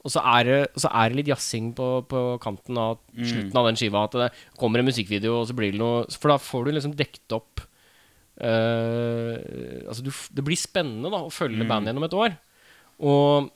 Og 0.00 0.08
så 0.14 0.22
er 0.24 0.44
det, 0.48 0.58
så 0.80 0.88
er 0.96 1.10
det 1.12 1.18
litt 1.20 1.28
jazzing 1.28 1.74
på, 1.76 1.86
på 2.08 2.20
kanten 2.40 2.78
av 2.80 2.96
slutten 3.20 3.58
av 3.60 3.66
den 3.68 3.76
skiva. 3.78 4.06
At 4.08 4.16
det 4.16 4.30
kommer 4.58 4.80
en 4.80 4.88
musikkvideo, 4.88 5.42
og 5.42 5.50
så 5.50 5.56
blir 5.58 5.74
det 5.74 5.80
noe 5.82 6.06
For 6.16 6.32
da 6.32 6.38
får 6.40 6.64
du 6.64 6.70
liksom 6.72 6.94
dekt 6.96 7.36
opp 7.36 7.60
uh, 8.40 9.34
Altså 9.90 10.04
du, 10.06 10.10
Det 10.32 10.44
blir 10.46 10.58
spennende 10.60 11.12
da 11.12 11.20
å 11.26 11.32
følge 11.34 11.66
bandet 11.68 11.92
gjennom 11.92 12.06
et 12.08 12.16
år. 12.16 12.36
Og 13.00 13.50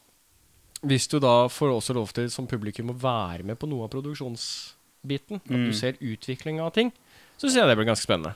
hvis 0.84 1.08
du 1.08 1.16
da 1.22 1.46
får 1.48 1.72
også 1.72 1.96
lov 1.96 2.12
til 2.16 2.28
som 2.32 2.48
publikum 2.48 2.92
å 2.92 2.98
være 3.00 3.44
med 3.48 3.56
på 3.60 3.68
noe 3.70 3.86
av 3.86 3.92
produksjonsbiten, 3.94 5.40
at 5.40 5.48
Mm. 5.50 5.66
du 5.68 5.72
ser 5.76 5.96
utvikling 6.00 6.60
av 6.60 6.72
ting, 6.76 6.92
så 7.36 7.46
syns 7.46 7.56
jeg 7.60 7.68
det 7.68 7.76
blir 7.76 7.88
ganske 7.90 8.06
spennende. 8.06 8.34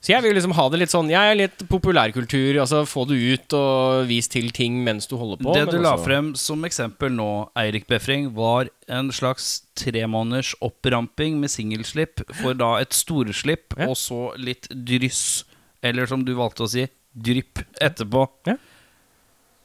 Så 0.00 0.14
jeg 0.14 0.24
vil 0.24 0.32
liksom 0.32 0.54
ha 0.56 0.64
det 0.72 0.78
litt 0.80 0.88
sånn 0.88 1.10
Jeg 1.12 1.28
er 1.28 1.36
litt 1.36 1.62
populærkultur. 1.68 2.56
Altså 2.62 2.86
Få 2.88 3.02
det 3.04 3.18
ut 3.20 3.52
og 3.52 4.06
vis 4.08 4.30
til 4.32 4.48
ting 4.56 4.78
mens 4.82 5.04
du 5.10 5.12
holder 5.20 5.42
på. 5.42 5.52
Det 5.52 5.66
du 5.68 5.76
la 5.76 5.90
altså- 5.92 6.06
frem 6.06 6.30
som 6.40 6.64
eksempel 6.64 7.12
nå, 7.12 7.50
Eirik 7.54 7.84
Befring, 7.86 8.30
var 8.32 8.70
en 8.88 9.10
slags 9.12 9.66
tremåneders 9.76 10.54
oppramping 10.64 11.36
med 11.38 11.50
singelslipp 11.52 12.24
for 12.40 12.54
da 12.54 12.76
et 12.80 12.96
storslipp, 12.96 13.76
Ja. 13.76 13.88
og 13.88 13.96
så 13.96 14.34
litt 14.38 14.68
dryss, 14.72 15.44
eller 15.82 16.06
som 16.06 16.24
du 16.24 16.34
valgte 16.34 16.64
å 16.64 16.68
si, 16.68 16.88
drypp 17.14 17.60
etterpå. 17.78 18.26
Ja. 18.46 18.56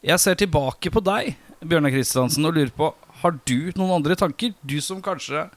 Jeg 0.03 0.19
ser 0.19 0.35
tilbake 0.35 0.91
på 0.91 1.01
deg, 1.01 1.37
Bjørnar 1.63 1.91
Kristiansen, 1.91 2.45
og 2.45 2.53
lurer 2.55 2.71
på 2.75 2.93
Har 3.21 3.31
du 3.45 3.71
noen 3.77 4.03
andre 4.03 4.15
tanker? 4.17 4.53
Du 4.63 4.81
som 4.81 5.01
kanskje 5.01 5.49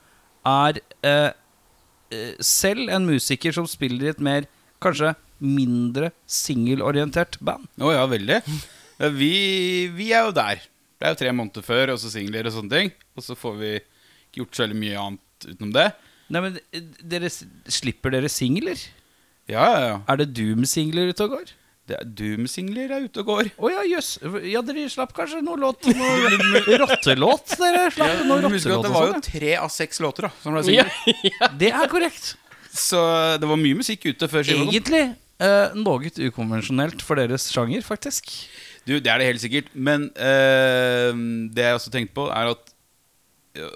er 0.47 0.79
eh, 1.03 1.33
selv 2.45 2.89
en 2.95 3.07
musiker 3.09 3.55
som 3.55 3.67
spiller 3.69 4.09
i 4.09 4.15
et 4.15 4.23
mer 4.25 4.49
Kanskje 4.79 5.11
mindre 5.43 6.13
singelorientert 6.31 7.39
band. 7.43 7.67
Å 7.83 7.91
ja, 7.91 8.05
veldig. 8.07 8.37
Vi, 9.19 9.33
vi 9.95 10.11
er 10.15 10.29
jo 10.29 10.35
der. 10.35 10.63
Det 10.99 11.07
er 11.07 11.15
jo 11.15 11.19
tre 11.21 11.33
måneder 11.35 11.67
før, 11.67 11.95
og 11.95 11.99
så 12.03 12.11
singler 12.13 12.47
og 12.47 12.55
sånne 12.55 12.75
ting. 12.75 12.93
Og 13.19 13.25
så 13.27 13.35
får 13.39 13.57
vi 13.59 13.73
ikke 13.79 14.43
gjort 14.43 14.59
så 14.59 14.65
veldig 14.65 14.79
mye 14.79 15.03
annet 15.03 15.49
utenom 15.49 15.75
det. 15.75 15.89
Nei, 16.29 16.43
men 16.45 16.59
eh, 16.75 16.89
dere, 17.11 17.31
Slipper 17.31 18.15
dere 18.15 18.31
singler? 18.33 18.83
Ja, 19.49 19.65
ja, 19.65 19.85
ja. 19.87 19.99
Er 20.11 20.21
det 20.21 20.33
Doom-singler 20.37 21.13
ute 21.13 21.27
og 21.27 21.37
går? 21.39 21.53
Er 21.97 22.05
Doom-singler 22.19 22.91
er 22.97 23.07
ute 23.07 23.23
og 23.23 23.31
går. 23.31 23.51
Å 23.57 23.71
ja, 23.73 23.85
jøss. 23.89 24.11
Ja, 24.49 24.61
dere 24.67 24.85
slapp 24.93 25.15
kanskje 25.17 25.41
noe 25.45 25.57
låt 25.61 25.89
Noe 25.97 26.79
rottelåt? 26.83 27.55
Dere 27.61 27.87
slapp 27.95 28.25
noe 28.29 28.43
Men 28.45 28.53
Husk 28.57 28.69
rottelåt 28.69 28.85
det 28.89 28.93
var 28.95 29.07
jo 29.09 29.15
sånn? 29.17 29.25
tre 29.31 29.55
av 29.63 29.73
seks 29.73 30.03
låter 30.05 30.29
da 30.29 30.33
som 30.43 30.57
ble 30.57 30.63
ja, 30.75 30.85
singler. 30.85 31.25
ja. 31.33 31.51
Det 31.63 31.73
er 31.73 31.91
korrekt. 31.93 32.35
Så 32.79 33.01
det 33.41 33.49
var 33.51 33.59
mye 33.59 33.79
musikk 33.81 34.05
ute 34.11 34.29
før 34.31 34.45
skiva. 34.47 34.67
Egentlig 34.69 35.03
eh, 35.43 35.77
noe 35.79 36.13
ukonvensjonelt 36.29 37.03
for 37.07 37.19
deres 37.19 37.49
sjanger, 37.55 37.83
faktisk. 37.87 38.31
Du, 38.89 38.97
det 39.01 39.11
er 39.13 39.21
det 39.21 39.29
helt 39.33 39.43
sikkert. 39.43 39.73
Men 39.75 40.09
eh, 40.15 41.11
det 41.57 41.65
jeg 41.71 41.79
også 41.81 41.93
tenkte 41.95 42.15
på, 42.21 42.29
er 42.33 42.53
at 42.55 42.75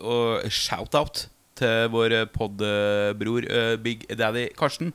Og 0.04 0.44
shout-out 0.52 1.24
til 1.58 1.88
vår 1.92 2.12
podbror 2.32 3.44
uh, 3.44 3.74
Big 3.82 4.04
Daddy 4.16 4.46
Karsten, 4.56 4.92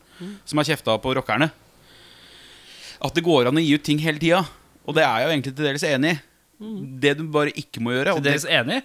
som 0.48 0.58
har 0.62 0.68
kjefta 0.70 0.96
på 1.04 1.12
rockerne. 1.18 1.50
At 3.04 3.18
det 3.18 3.26
går 3.26 3.50
an 3.50 3.60
å 3.60 3.64
gi 3.64 3.76
ut 3.78 3.86
ting 3.86 4.02
hele 4.04 4.22
tida. 4.22 4.44
Og 4.88 4.96
det 4.98 5.04
er 5.04 5.22
jeg 5.22 5.28
jo 5.28 5.34
egentlig 5.36 5.56
til 5.56 5.68
dels 5.68 5.88
enig 5.88 6.14
i. 6.16 6.22
Det 7.04 7.18
du 7.20 7.28
bare 7.30 7.52
ikke 7.54 7.82
må 7.86 7.94
gjøre 7.94 8.16
Til 8.18 8.32
dels 8.32 8.48
enig? 8.50 8.80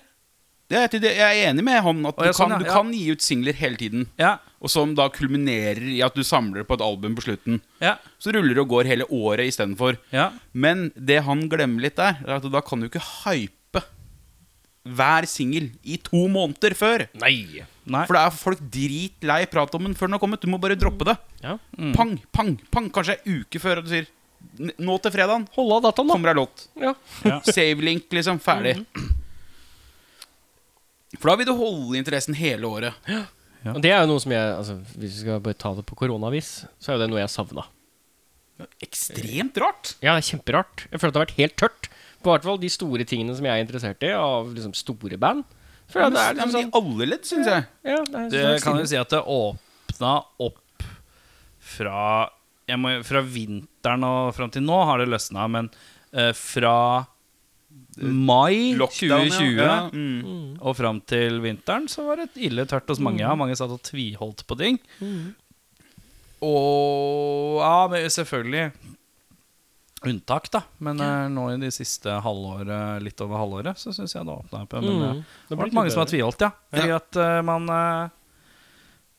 det, 0.73 1.01
Jeg 1.05 1.21
er 1.21 1.51
enig 1.51 1.65
med 1.65 1.79
han 1.85 2.07
at 2.09 2.19
ja, 2.21 2.33
du, 2.33 2.37
sånn, 2.37 2.53
kan, 2.53 2.53
ja, 2.53 2.59
du 2.61 2.69
ja. 2.69 2.75
kan 2.77 2.93
gi 2.97 3.05
ut 3.13 3.25
singler 3.25 3.57
hele 3.57 3.81
tiden. 3.81 4.07
Ja. 4.21 4.37
Og 4.63 4.73
som 4.73 4.95
da 4.97 5.09
kulminerer 5.13 5.83
i 5.91 6.01
at 6.05 6.17
du 6.17 6.23
samler 6.25 6.65
på 6.69 6.79
et 6.79 6.85
album 6.85 7.17
på 7.19 7.25
slutten. 7.27 7.61
Ja. 7.83 7.97
Så 8.23 8.33
ruller 8.35 8.57
det 8.57 8.65
og 8.65 8.71
går 8.73 8.89
hele 8.89 9.09
året 9.09 9.53
istedenfor. 9.53 9.99
ja. 10.15 10.31
Men 10.53 10.91
det 10.97 11.23
han 11.27 11.49
glemmer 11.53 11.85
litt 11.85 11.99
der, 12.01 12.21
er 12.25 12.39
at 12.39 12.49
da 12.53 12.63
kan 12.65 12.81
du 12.81 12.89
ikke 12.89 13.05
hype 13.25 13.57
hver 14.83 15.27
singel 15.31 15.69
i 15.87 15.97
to 16.03 16.25
måneder 16.33 16.75
før. 16.75 17.05
Nei. 17.23 17.63
Nei. 17.87 18.03
For 18.09 18.17
da 18.19 18.25
er 18.27 18.35
folk 18.35 18.63
dritlei 18.73 19.45
prat 19.51 19.75
om 19.79 19.87
den 19.87 19.95
før 19.99 20.11
den 20.11 20.17
har 20.17 20.23
kommet. 20.23 20.43
Du 20.43 20.51
må 20.51 20.59
bare 20.63 20.79
droppe 20.79 21.07
det. 21.07 21.15
Ja. 21.43 21.57
Pang, 21.97 22.17
pang, 22.35 22.57
pang. 22.75 22.91
Kanskje 22.95 23.19
ei 23.21 23.41
uke 23.43 23.63
før, 23.63 23.83
og 23.83 23.87
du 23.87 23.93
sier 23.95 24.11
nå 24.83 24.97
til 24.99 25.13
fredagen 25.15 25.45
Hold 25.55 25.71
av 25.77 25.85
dataen, 25.85 26.09
da. 26.11 26.15
kommer 26.17 26.33
ei 26.33 26.39
låt. 26.41 26.65
Ja. 26.83 26.97
Save-link, 27.47 28.09
liksom. 28.15 28.41
Ferdig. 28.43 28.81
For 31.21 31.31
da 31.31 31.37
vil 31.39 31.47
du 31.51 31.55
holde 31.59 31.99
interessen 32.01 32.35
hele 32.39 32.67
året. 32.67 32.97
Ja. 33.11 33.23
Og 33.75 33.79
det 33.85 33.93
er 33.95 34.01
jo 34.03 34.09
noe 34.11 34.19
som 34.23 34.33
jeg 34.35 34.43
altså, 34.57 34.75
Hvis 34.97 35.13
vi 35.13 35.21
skal 35.23 35.39
bare 35.45 35.55
ta 35.55 35.71
det 35.77 35.85
på 35.87 35.95
koronavis, 35.99 36.49
så 36.83 36.91
er 36.91 36.97
jo 36.97 37.03
det 37.05 37.11
noe 37.13 37.21
jeg 37.23 37.31
savna. 37.31 37.67
Ekstremt 38.83 39.59
rart. 39.63 39.93
Ja, 40.03 40.17
det 40.17 40.25
er 40.25 40.29
kjemperart. 40.33 40.87
Jeg 40.91 41.03
føler 41.03 41.13
at 41.13 41.15
det 41.15 41.21
har 41.21 41.27
vært 41.29 41.39
helt 41.41 41.57
tørt. 41.61 41.89
På 42.23 42.35
hvert 42.35 42.47
fall 42.47 42.61
de 42.63 42.71
store 42.73 43.07
tingene 43.09 43.35
som 43.37 43.47
jeg 43.47 43.59
er 43.59 43.65
interessert 43.65 44.07
i, 44.07 44.13
av 44.17 44.53
liksom 44.55 44.75
store 44.79 45.19
band. 45.21 45.45
For 45.93 46.05
ja, 46.05 46.11
det 46.13 46.23
er 46.23 46.37
liksom 46.39 46.53
sånn 46.55 46.69
I 46.69 46.77
alle 46.79 47.09
ledd, 47.11 47.25
syns 47.29 47.49
jeg. 47.51 47.65
ja, 47.85 47.99
det, 48.09 48.21
er 48.21 48.29
Det 48.33 48.45
sånn 48.45 48.63
kan 48.65 48.81
jo 48.81 48.89
si 48.89 48.99
at 49.01 49.13
det 49.13 49.23
åpna 49.35 50.13
opp 50.47 50.87
fra 51.73 52.05
jeg 52.71 52.79
må, 52.81 52.93
Fra 53.05 53.23
vinteren 53.27 54.07
og 54.07 54.35
fram 54.37 54.53
til 54.55 54.65
nå 54.65 54.77
har 54.89 55.03
det 55.03 55.11
løsna, 55.11 55.49
men 55.51 55.69
uh, 56.15 56.31
fra 56.37 56.77
mai 57.99 58.73
Lockdown, 58.79 59.29
2020 59.29 59.59
ja. 59.59 59.67
ja. 59.67 59.77
Mm. 59.93 60.55
og 60.61 60.77
fram 60.79 61.01
til 61.09 61.43
vinteren 61.45 61.89
så 61.91 62.07
var 62.07 62.23
det 62.23 62.31
ille 62.41 62.65
tørt 62.69 62.89
hos 62.89 63.03
mange. 63.03 63.25
Mm. 63.25 63.43
Mange 63.43 63.57
satt 63.59 63.73
og 63.75 63.83
tviholdt 63.85 64.47
på 64.49 64.57
ting. 64.61 64.79
Og 66.43 67.61
ja, 67.61 67.77
men 67.93 68.09
selvfølgelig 68.11 68.71
unntak, 70.09 70.51
da. 70.51 70.63
Men 70.79 71.01
eh, 71.01 71.29
nå 71.33 71.47
i 71.53 71.61
de 71.61 71.71
siste 71.75 72.11
halvåret, 72.25 73.03
litt 73.03 73.21
over 73.25 73.39
halvåret, 73.43 73.79
så 73.79 73.93
syns 73.95 74.15
jeg 74.15 74.25
det 74.27 74.33
åpna 74.35 74.63
opp. 74.65 74.73
Men 74.73 74.85
Mm. 74.85 75.03
eh, 75.11 75.23
Det 75.49 75.57
har 75.57 75.65
vært 75.67 75.73
mange 75.79 75.91
som 75.95 76.01
har 76.05 76.11
tviholdt, 76.11 76.41
ja. 76.41 76.51
Fordi 76.73 76.89
Ja. 76.89 76.97
at 76.97 77.17
uh, 77.17 77.43
man 77.43 77.69
uh, 77.71 78.09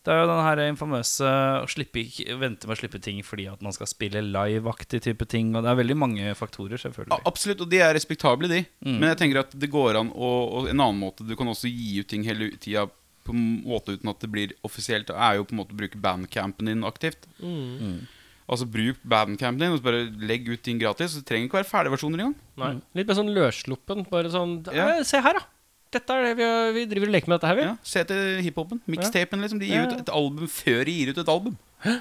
Det 0.03 0.11
er 0.11 0.19
jo 0.19 0.27
den 0.27 0.43
her 0.43 0.57
infamøse 0.67 1.23
å 1.63 1.67
slippe, 1.71 2.01
vente 2.37 2.67
med 2.67 2.75
å 2.75 2.79
slippe 2.81 2.99
ting 3.01 3.21
fordi 3.23 3.45
at 3.47 3.61
man 3.63 3.71
skal 3.71 3.87
spille 3.87 4.19
live-aktig 4.19 4.99
type 5.01 5.25
ting. 5.31 5.55
Og 5.55 5.63
det 5.63 5.69
er 5.71 5.79
veldig 5.79 5.95
mange 5.95 6.33
faktorer, 6.35 6.75
selvfølgelig. 6.75 7.21
Absolutt, 7.25 7.61
og 7.63 7.69
de 7.71 7.79
er 7.79 7.93
respektable, 7.95 8.49
de. 8.51 8.65
Mm. 8.83 8.97
Men 8.99 9.07
jeg 9.13 9.17
tenker 9.21 9.39
at 9.39 9.55
det 9.57 9.71
går 9.71 9.95
an 10.01 10.11
å 10.11 10.31
og 10.59 10.67
En 10.67 10.81
annen 10.81 10.99
måte 10.99 11.25
Du 11.25 11.35
kan 11.37 11.47
også 11.47 11.71
gi 11.71 12.01
ut 12.01 12.07
ting 12.11 12.23
hele 12.27 12.51
tida 12.59 12.89
på 13.23 13.31
en 13.31 13.63
måte 13.63 13.95
uten 13.95 14.09
at 14.11 14.19
det 14.19 14.29
blir 14.29 14.51
offisielt. 14.67 15.07
Er 15.09 15.37
jo 15.37 15.45
på 15.45 15.53
en 15.55 15.61
måte 15.63 15.71
å 15.71 15.79
bruke 15.79 15.95
bandcampen 16.03 16.65
din 16.67 16.83
aktivt. 16.83 17.23
Mm. 17.39 18.05
Altså 18.53 18.67
Bruk 18.69 18.99
bandcampen 19.09 19.59
din 19.63 19.73
og 19.73 19.79
så 19.81 19.85
bare 19.87 20.03
legg 20.29 20.47
ut 20.51 20.61
ting 20.65 20.77
gratis. 20.81 21.15
Det 21.17 21.25
trenger 21.29 21.49
ikke 21.49 21.59
være 21.61 21.69
ferdigversjoner 21.71 22.21
engang. 22.21 22.35
Nei. 22.61 22.71
Litt 22.99 23.09
mer 23.09 23.17
sånn 23.19 23.33
løssluppen. 23.33 24.05
Bare 24.11 24.29
sånn 24.33 24.59
Ja. 24.71 24.91
«Eh, 24.99 25.03
Se 25.07 25.19
her, 25.25 25.39
da! 25.39 25.45
Dette 25.93 26.09
er 26.15 26.23
det 26.25 26.31
vi, 26.39 26.45
vi 26.73 26.83
driver 26.89 27.09
og 27.11 27.13
leker 27.13 27.29
med 27.29 27.37
dette 27.37 27.49
her, 27.51 27.57
vi. 27.59 27.65
Ja, 27.67 27.73
se 27.85 28.01
til 28.09 28.39
hiphopen. 28.45 28.79
Mixtapen, 28.89 29.41
liksom. 29.45 29.59
De 29.61 29.67
gir 29.69 29.77
Ja, 29.83 29.85
ut 29.91 29.99
et 30.01 30.09
album 30.09 30.47
før 30.49 30.85
de 30.89 30.95
gir 30.99 31.11
ut 31.13 31.19
et 31.21 31.29
album. 31.29 31.57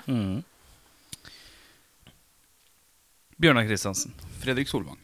Mm. 0.09 0.39
Bjørnar 3.43 3.67
Kristiansen. 3.69 4.15
Fredrik 4.43 4.69
Solvang. 4.71 4.99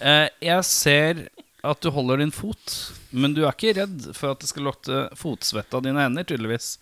Eh, 0.00 0.28
jeg 0.44 0.64
ser 0.64 1.24
at 1.66 1.80
du 1.84 1.90
holder 1.92 2.22
din 2.22 2.32
fot, 2.32 2.76
men 3.12 3.34
du 3.36 3.42
er 3.44 3.52
ikke 3.52 3.74
redd 3.82 4.06
for 4.16 4.32
at 4.32 4.40
det 4.40 4.48
skal 4.48 4.64
lukte 4.64 5.02
fotsvette 5.18 5.76
av 5.76 5.84
dine 5.84 6.00
hender, 6.00 6.24
tydeligvis. 6.24 6.78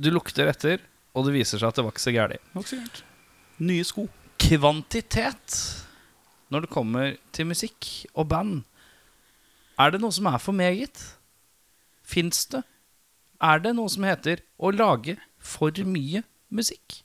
Du 0.00 0.10
lukter 0.10 0.50
etter, 0.50 0.82
og 1.20 1.28
det 1.28 1.36
viser 1.36 1.60
seg 1.60 1.68
at 1.70 1.78
det 1.78 1.84
var 1.84 1.94
ikke 1.94 2.06
så 2.06 2.14
gærent. 2.16 3.04
Nye 3.60 3.86
sko. 3.86 4.06
Kvantitet 4.40 5.60
når 6.50 6.64
det 6.64 6.72
kommer 6.72 7.14
til 7.36 7.50
musikk 7.50 7.88
og 8.14 8.30
band. 8.32 8.62
Er 9.80 9.94
det 9.94 10.00
noe 10.02 10.14
som 10.14 10.28
er 10.30 10.40
for 10.42 10.56
meget? 10.56 10.98
Fins 12.02 12.42
det? 12.50 12.64
Er 13.40 13.62
det 13.62 13.72
noe 13.76 13.88
som 13.92 14.04
heter 14.04 14.42
å 14.60 14.72
lage 14.74 15.16
for 15.38 15.72
mye 15.86 16.24
musikk? 16.52 17.00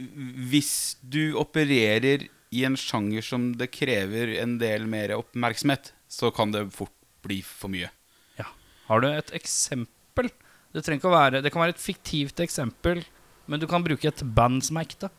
Hvis 0.00 0.96
du 1.02 1.36
opererer 1.36 2.28
i 2.50 2.62
en 2.66 2.78
sjanger 2.78 3.24
som 3.24 3.50
det 3.60 3.68
krever 3.74 4.32
en 4.40 4.56
del 4.62 4.86
mer 4.90 5.12
oppmerksomhet, 5.18 5.92
så 6.08 6.30
kan 6.34 6.54
det 6.54 6.70
fort 6.74 6.94
bli 7.26 7.40
for 7.44 7.72
mye. 7.72 7.90
Ja. 8.38 8.48
Har 8.88 9.04
du 9.04 9.10
et 9.10 9.34
eksempel? 9.36 10.30
Det 10.70 10.84
trenger 10.86 11.00
ikke 11.00 11.10
å 11.10 11.16
være 11.16 11.40
Det 11.42 11.50
kan 11.52 11.64
være 11.64 11.74
et 11.74 11.82
fiktivt 11.82 12.40
eksempel, 12.44 13.02
men 13.50 13.60
du 13.62 13.66
kan 13.70 13.82
bruke 13.82 14.06
et 14.06 14.22
band 14.36 14.62
som 14.62 14.78
er 14.78 14.86
ekte. 14.86 15.10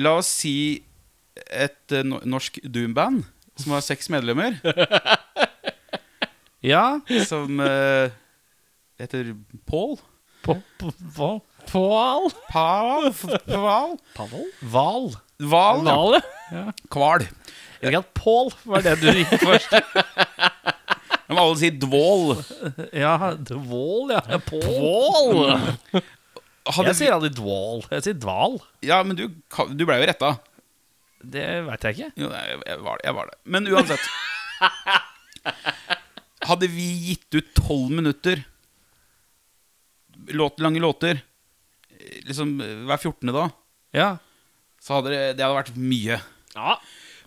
La 0.00 0.16
oss 0.18 0.30
si 0.40 0.82
et 1.50 1.92
eh, 1.92 2.04
no 2.06 2.20
norsk 2.24 2.60
doomband 2.64 3.24
som 3.60 3.74
har 3.74 3.82
seks 3.84 4.08
medlemmer, 4.10 4.56
Ja. 6.64 6.98
som 7.28 7.60
uh, 7.60 8.08
heter 8.98 9.34
Paul. 9.68 9.98
På. 10.44 10.56
Pål! 10.80 11.40
Paul? 11.68 12.30
Paul? 12.48 13.12
Pavel? 14.16 14.46
Val. 14.72 15.10
Val? 15.38 16.20
ja. 16.52 16.64
Kval. 16.92 17.26
Jeg 17.82 17.92
vet 17.92 18.00
at 18.00 18.10
Paul 18.16 18.50
var 18.64 18.84
det 18.84 18.96
du 19.02 19.10
gikk 19.12 19.36
først. 19.44 19.76
Jeg 21.24 21.36
må 21.36 21.40
alle 21.44 21.58
si 21.60 21.70
dvål. 21.80 22.34
Ja, 23.04 23.14
Dvål, 23.40 24.12
ja. 24.16 24.38
Pål! 24.44 25.38
Hadde 26.74 26.88
Jeg 26.92 26.96
sier 27.02 27.12
aldri 27.16 27.28
dvål. 27.36 27.82
Jeg 27.92 28.04
sier 28.06 28.16
dval. 28.16 28.54
ja, 28.84 29.02
men 29.04 29.16
du, 29.18 29.26
du 29.76 29.84
ble 29.84 29.98
jo 30.00 30.06
retta. 30.08 30.30
Det 31.24 31.44
veit 31.66 31.84
jeg 31.88 31.96
ikke. 31.98 32.10
Jo, 32.20 32.28
nei, 32.32 32.42
jeg, 32.50 32.60
jeg, 32.68 32.78
var 32.84 33.00
det, 33.00 33.04
jeg 33.08 33.16
var 33.18 33.28
det. 33.30 33.36
Men 33.56 33.68
uansett. 33.72 34.06
Hadde 36.48 36.68
vi 36.72 36.86
gitt 37.08 37.36
ut 37.38 37.52
tolv 37.56 37.92
minutter 37.96 38.42
låt, 40.36 40.60
lange 40.60 40.80
låter 40.80 41.20
eh, 41.88 42.20
liksom 42.28 42.56
eh, 42.64 42.74
hver 42.88 43.00
14. 43.00 43.32
da, 43.32 43.46
Ja. 43.96 44.08
så 44.80 44.98
hadde 44.98 45.12
det, 45.12 45.22
det 45.38 45.44
hadde 45.44 45.56
vært 45.58 45.76
mye. 45.80 46.16
Ja. 46.54 46.76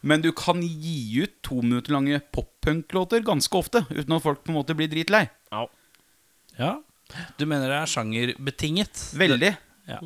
Men 0.02 0.22
du 0.22 0.32
kan 0.38 0.62
gi 0.62 1.24
ut 1.24 1.34
to 1.46 1.62
minutter 1.64 1.96
lange 1.96 2.20
pop-punk-låter 2.36 3.24
ganske 3.26 3.58
ofte 3.58 3.86
uten 3.90 4.14
at 4.18 4.24
folk 4.24 4.44
på 4.44 4.54
en 4.54 4.60
måte 4.60 4.76
blir 4.78 4.90
dritlei. 4.92 5.24
Ja. 5.52 5.64
ja. 6.60 6.74
Du 7.40 7.46
mener 7.50 7.72
det 7.72 7.80
er 7.80 7.90
sjangerbetinget? 7.92 9.08
Veldig. 9.18 9.54
Ja. 9.88 10.02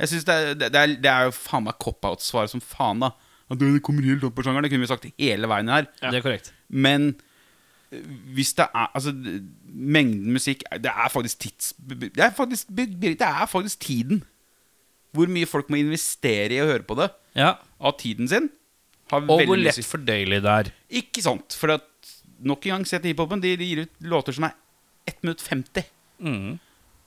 Jeg 0.00 0.12
synes 0.12 0.28
det, 0.28 0.34
er, 0.36 0.54
det, 0.60 0.70
er, 0.74 0.94
det 1.00 1.10
er 1.10 1.26
jo 1.28 1.34
faen 1.36 1.66
meg 1.66 1.78
cop-out-svaret 1.82 2.52
som 2.52 2.62
faen, 2.64 3.02
da. 3.02 3.12
At 3.50 3.58
det 3.58 3.72
kommer 3.82 4.06
helt 4.06 4.22
opp 4.28 4.36
på 4.38 4.44
sjangeren. 4.46 4.64
Det 4.64 4.70
kunne 4.72 4.86
vi 4.86 4.92
sagt 4.92 5.08
hele 5.18 5.48
veien 5.50 5.72
her. 5.72 5.88
Ja. 5.98 6.12
Det 6.12 6.20
er 6.20 6.24
korrekt. 6.24 6.52
Men 6.70 7.10
hvis 7.90 8.52
det 8.54 8.68
er 8.70 8.90
Altså, 8.94 9.10
mengden 9.66 10.30
musikk 10.30 10.60
Det 10.78 10.92
er 10.92 11.08
faktisk 11.10 11.40
tids... 11.42 11.72
Det 11.78 12.22
er 12.22 12.30
faktisk, 12.30 12.68
det 12.70 13.16
er 13.20 13.46
faktisk 13.50 13.80
tiden. 13.82 14.22
Hvor 15.10 15.26
mye 15.26 15.48
folk 15.50 15.70
må 15.72 15.80
investere 15.80 16.54
i 16.54 16.60
å 16.62 16.68
høre 16.70 16.86
på 16.86 16.94
det 17.00 17.10
Ja. 17.34 17.56
av 17.80 17.98
tiden 17.98 18.28
sin. 18.30 18.46
Har 19.10 19.26
Og 19.26 19.44
hvor 19.48 19.58
lett 19.58 19.86
fordøyelig 19.86 20.40
det 20.44 20.56
er. 20.56 20.72
Ikke 21.02 21.22
sant. 21.24 21.56
For 21.58 21.74
at 21.74 21.86
nok 22.46 22.66
en 22.66 22.78
gang 22.78 22.88
sett 22.88 23.06
hiphopen, 23.08 23.42
de, 23.42 23.56
de 23.58 23.68
gir 23.68 23.84
ut 23.84 24.10
låter 24.12 24.36
som 24.36 24.46
er 24.48 24.54
1 25.10 25.24
minutt 25.24 25.42
50. 25.42 25.88
Mm. 26.22 26.60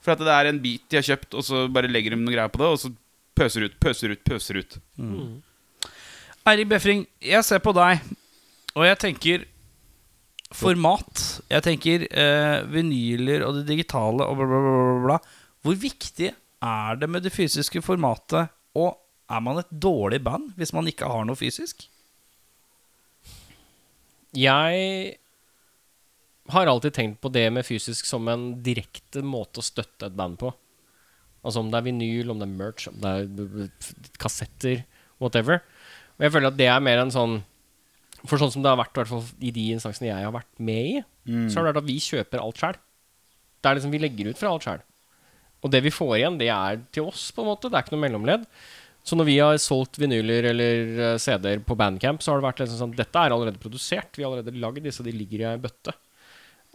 For 0.04 0.14
at 0.14 0.20
det 0.20 0.34
er 0.34 0.50
en 0.50 0.60
beat 0.60 0.84
de 0.90 1.00
har 1.00 1.06
kjøpt, 1.06 1.32
og 1.38 1.46
så 1.46 1.64
bare 1.72 1.90
legger 1.90 2.14
de 2.14 2.20
noe 2.20 2.34
greier 2.34 2.52
på 2.52 2.60
det, 2.60 2.68
og 2.68 2.80
så 2.82 2.92
pøser 3.34 3.66
ut, 3.66 3.78
pøser 3.80 4.12
ut, 4.12 4.22
pøser 4.26 4.60
ut. 4.60 4.78
Eirik 6.44 6.68
Befring, 6.68 7.06
jeg 7.24 7.46
ser 7.46 7.62
på 7.64 7.72
deg, 7.76 8.02
og 8.74 8.84
jeg 8.84 9.00
tenker 9.00 9.46
format. 10.54 11.22
Jeg 11.50 11.64
tenker 11.66 12.04
eh, 12.10 12.58
vinyler 12.70 13.46
og 13.46 13.58
det 13.58 13.64
digitale 13.70 14.26
og 14.28 14.38
bla, 14.38 14.50
bla, 14.50 14.60
bla, 14.60 14.74
bla, 14.76 15.00
bla. 15.06 15.18
Hvor 15.64 15.80
viktig 15.80 16.28
er 16.34 17.00
det 17.00 17.08
med 17.10 17.24
det 17.24 17.32
fysiske 17.34 17.82
formatet, 17.84 18.52
og 18.76 18.92
er 19.32 19.40
man 19.40 19.62
et 19.62 19.72
dårlig 19.72 20.20
band 20.24 20.52
hvis 20.58 20.74
man 20.76 20.88
ikke 20.90 21.08
har 21.08 21.24
noe 21.26 21.38
fysisk? 21.38 21.86
Jeg 24.34 25.16
har 26.52 26.68
alltid 26.68 26.94
tenkt 26.96 27.20
på 27.24 27.30
det 27.32 27.46
med 27.54 27.66
fysisk 27.66 28.06
som 28.08 28.28
en 28.28 28.50
direkte 28.64 29.22
måte 29.24 29.62
å 29.62 29.64
støtte 29.64 30.10
et 30.10 30.16
band 30.18 30.36
på. 30.40 30.50
Altså 31.44 31.60
om 31.60 31.70
det 31.70 31.78
er 31.78 31.86
vinyl, 31.88 32.32
om 32.32 32.40
det 32.40 32.48
er 32.48 32.56
merch, 32.56 32.88
om 32.88 33.00
det 33.00 33.10
er 33.10 34.12
kassetter, 34.20 34.84
whatever. 35.22 35.60
Og 36.16 36.26
jeg 36.26 36.34
føler 36.34 36.50
at 36.50 36.58
det 36.58 36.68
er 36.70 36.84
mer 36.84 37.02
en 37.02 37.12
sånn 37.12 37.42
For 38.24 38.40
sånn 38.40 38.52
som 38.54 38.62
det 38.64 38.70
har 38.70 38.78
vært 38.80 38.96
i 38.96 39.48
i 39.48 39.50
de 39.52 39.64
instansene 39.74 40.08
jeg 40.08 40.24
har 40.24 40.32
vært 40.32 40.48
med 40.56 40.86
i, 40.94 41.00
så 41.52 41.58
har 41.60 41.66
det 41.66 41.74
vært 41.74 41.82
at 41.82 41.90
vi 41.90 41.98
kjøper 42.00 42.40
alt 42.40 42.60
sjøl. 42.62 42.78
Det 43.60 43.68
er 43.68 43.76
liksom 43.76 43.92
Vi 43.92 44.00
legger 44.00 44.30
ut 44.30 44.38
fra 44.40 44.52
alt 44.54 44.64
sjøl. 44.64 44.80
Og 45.64 45.72
det 45.72 45.82
vi 45.84 45.92
får 45.92 46.14
igjen, 46.18 46.38
det 46.40 46.48
er 46.48 46.80
til 46.92 47.10
oss, 47.10 47.30
på 47.32 47.42
en 47.42 47.50
måte. 47.50 47.68
Det 47.68 47.76
er 47.76 47.84
ikke 47.84 47.94
noe 47.96 48.04
mellomledd. 48.04 48.46
Så 49.04 49.18
når 49.20 49.26
vi 49.28 49.34
har 49.36 49.58
solgt 49.60 49.98
vinyler 50.00 50.46
eller 50.48 50.94
eh, 51.10 51.16
CD-er 51.20 51.60
på 51.66 51.76
Bandcamp, 51.76 52.22
så 52.24 52.32
har 52.32 52.40
det 52.40 52.46
vært 52.46 52.62
liksom 52.64 52.78
sånn 52.80 52.94
Dette 52.96 53.20
er 53.20 53.34
allerede 53.36 53.60
produsert. 53.60 54.16
Vi 54.16 54.24
har 54.24 54.30
allerede 54.32 54.56
lagd 54.62 54.80
disse, 54.86 55.04
de 55.04 55.12
ligger 55.12 55.42
i 55.42 55.48
ei 55.50 55.58
bøtte. 55.60 55.92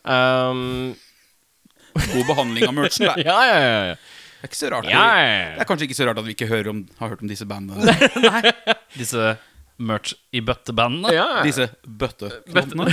Um, 0.05 0.93
God 2.13 2.27
behandling 2.29 2.67
av 2.69 2.75
merchen. 2.77 3.09
Det 3.17 3.25
ja, 3.31 3.37
ja, 3.49 3.55
ja. 3.59 3.71
ja. 3.89 3.95
er 4.43 4.51
ikke 4.51 4.59
så 4.61 4.69
rart. 4.75 4.85
ja, 4.91 5.01
Det 5.09 5.23
ja, 5.25 5.63
er 5.63 5.69
kanskje 5.71 5.87
ikke 5.89 5.97
så 5.97 6.07
rart 6.11 6.21
at 6.21 6.27
vi 6.29 6.35
ikke 6.37 6.47
hører 6.51 6.69
om, 6.75 6.83
har 7.01 7.15
hørt 7.15 7.23
om 7.25 7.31
disse 7.31 7.47
bandene. 7.49 7.97
Disse 8.99 9.33
merch 9.79 10.13
i 10.35 10.41
bøttebandene? 10.45 11.11
ja. 11.15 11.25
ja. 11.39 11.43
Disse 11.47 11.65
bøtteknottene. 11.87 12.85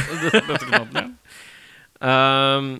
Bøtteknottene. 0.49 1.07
Um, 2.01 2.73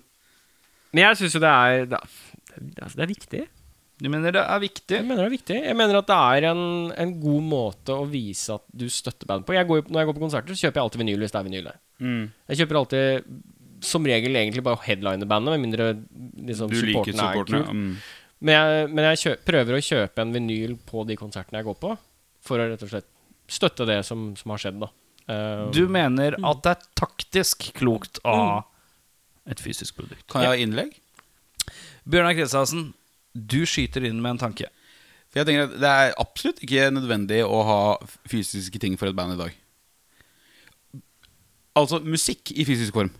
men 0.93 1.01
jeg 1.03 1.17
syns 1.21 1.35
jo 1.37 1.41
det 1.43 1.49
er 1.53 1.85
det, 1.93 2.01
er- 2.01 2.93
det 2.97 3.03
er 3.05 3.09
viktig. 3.13 3.41
Du 3.97 4.09
mener 4.13 4.35
det 4.35 4.43
er 4.43 4.61
viktig? 4.61 4.99
Jeg 4.99 5.05
mener 5.07 5.23
det 5.23 5.27
er 5.27 5.33
viktig. 5.33 5.57
Jeg 5.65 5.77
mener 5.77 5.97
at 5.97 6.09
det 6.09 6.17
er 6.17 6.49
en, 6.51 6.63
en 6.93 7.13
god 7.21 7.45
måte 7.49 7.95
å 7.97 8.05
vise 8.09 8.53
at 8.59 8.65
du 8.69 8.85
støtter 8.93 9.29
band 9.29 9.47
på. 9.47 9.55
Jeg 9.57 9.65
går, 9.69 9.87
når 9.89 10.03
jeg 10.03 10.09
går 10.09 10.17
på 10.19 10.23
konserter, 10.27 10.53
så 10.53 10.67
kjøper 10.67 10.79
jeg 10.79 10.85
alltid 10.85 11.01
vinyl 11.01 11.25
hvis 11.25 11.33
det 11.33 11.39
er 11.39 11.47
vinyl 11.47 11.69
der. 11.71 11.79
Mm. 12.05 12.21
Jeg 12.51 12.61
kjøper 12.61 12.79
alltid 12.81 13.31
som 13.87 14.05
regel 14.09 14.37
egentlig 14.37 14.63
bare 14.65 14.81
headliner-bandet, 14.85 15.53
med 15.53 15.63
mindre 15.65 15.89
liksom, 16.49 16.71
Du 16.73 16.79
liker 16.81 17.13
supporten 17.13 17.59
er 17.59 17.65
kul. 17.65 17.81
Mm. 17.81 17.91
Men 18.37 18.53
jeg, 18.53 18.87
men 18.93 19.09
jeg 19.09 19.21
kjø 19.23 19.33
prøver 19.49 19.77
å 19.77 19.83
kjøpe 19.89 20.23
en 20.23 20.33
vinyl 20.33 20.77
på 20.85 21.03
de 21.09 21.17
konsertene 21.17 21.61
jeg 21.61 21.69
går 21.71 21.77
på, 21.81 21.93
for 22.45 22.61
å 22.61 22.69
rett 22.69 22.85
og 22.85 22.93
slett 22.93 23.09
støtte 23.49 23.87
det 23.89 24.01
som, 24.05 24.29
som 24.37 24.53
har 24.53 24.61
skjedd, 24.61 24.81
da. 24.83 24.91
Uh, 25.27 25.67
Du 25.75 25.87
mener 25.91 26.37
at 26.37 26.63
det 26.63 26.73
er 26.75 26.85
taktisk 27.01 27.69
klokt 27.75 28.21
å 28.23 28.35
ha 28.37 28.57
et 29.47 29.61
fysisk 29.63 29.97
produkt? 29.97 30.25
Kan 30.31 30.45
jeg 30.45 30.53
ha 30.53 30.59
innlegg? 30.59 30.93
Bjørnar 32.07 32.35
Kristiansen, 32.37 32.91
du 33.37 33.61
skyter 33.69 34.05
inn 34.07 34.19
med 34.23 34.35
en 34.35 34.43
tanke. 34.47 34.69
For 35.27 35.41
jeg 35.41 35.49
tenker 35.49 35.67
at 35.67 35.75
Det 35.81 35.91
er 35.91 36.15
absolutt 36.23 36.61
ikke 36.63 36.89
nødvendig 36.95 37.41
å 37.45 37.61
ha 37.67 37.79
fysiske 38.31 38.79
ting 38.81 38.97
for 38.99 39.09
et 39.09 39.17
band 39.17 39.35
i 39.35 39.41
dag. 39.41 39.55
Altså 41.77 41.99
musikk 42.01 42.53
i 42.55 42.65
fysisk 42.65 42.95
form. 42.97 43.11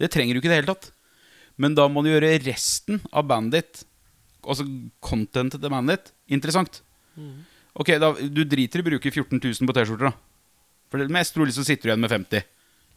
Det 0.00 0.10
trenger 0.10 0.34
du 0.34 0.40
ikke 0.40 0.50
i 0.50 0.54
det 0.54 0.60
hele 0.62 0.72
tatt. 0.72 0.90
Men 1.60 1.76
da 1.78 1.86
må 1.86 2.02
du 2.02 2.10
gjøre 2.10 2.32
resten 2.42 2.98
av 3.14 3.28
bandet 3.30 3.62
ditt, 3.62 3.84
altså 4.42 4.66
contentet 5.04 5.62
til 5.62 5.70
bandet 5.70 6.00
ditt, 6.00 6.14
interessant. 6.34 6.80
Ok, 7.78 7.94
da, 8.02 8.10
Du 8.26 8.42
driter 8.42 8.82
i 8.82 8.84
å 8.84 8.88
bruke 8.90 9.12
14 9.12 9.38
000 9.38 9.70
på 9.70 9.76
T-skjorter, 9.76 10.10
da. 10.10 10.14
For 10.90 11.02
det 11.02 11.14
mest 11.14 11.34
trolig 11.34 11.54
så 11.54 11.64
sitter 11.66 11.88
du 11.88 11.92
igjen 11.92 12.02
med 12.02 12.12
50 12.12 12.42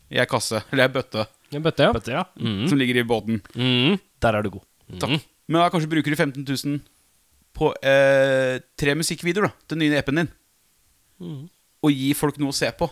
i 0.08 0.20
ei 0.22 0.28
kasse, 0.30 0.62
eller 0.72 0.88
ei 0.88 0.94
bøtte, 0.94 1.26
En 1.52 1.64
bøtte, 1.64 1.84
ja. 1.88 1.94
bøtte 1.96 2.14
ja. 2.14 2.22
ja. 2.40 2.68
som 2.70 2.80
ligger 2.80 3.02
i 3.02 3.08
båten. 3.08 3.42
Mm. 3.56 3.98
Der 4.24 4.38
er 4.38 4.46
du 4.46 4.54
god. 4.58 4.66
Takk. 5.02 5.18
Men 5.48 5.62
da 5.64 5.70
kanskje 5.72 5.90
bruker 5.92 6.14
du 6.14 6.20
15 6.20 6.44
000 6.44 6.80
på 7.58 7.72
eh, 7.82 8.60
tre 8.78 8.94
musikkvideoer 9.00 9.48
da, 9.50 9.54
til 9.66 9.78
den 9.78 9.86
nye 9.88 10.02
appen 10.02 10.22
din. 10.22 10.32
din. 11.18 11.44
Og 11.86 11.94
gi 11.94 12.12
folk 12.18 12.38
noe 12.42 12.54
å 12.54 12.58
se 12.58 12.70
på. 12.78 12.90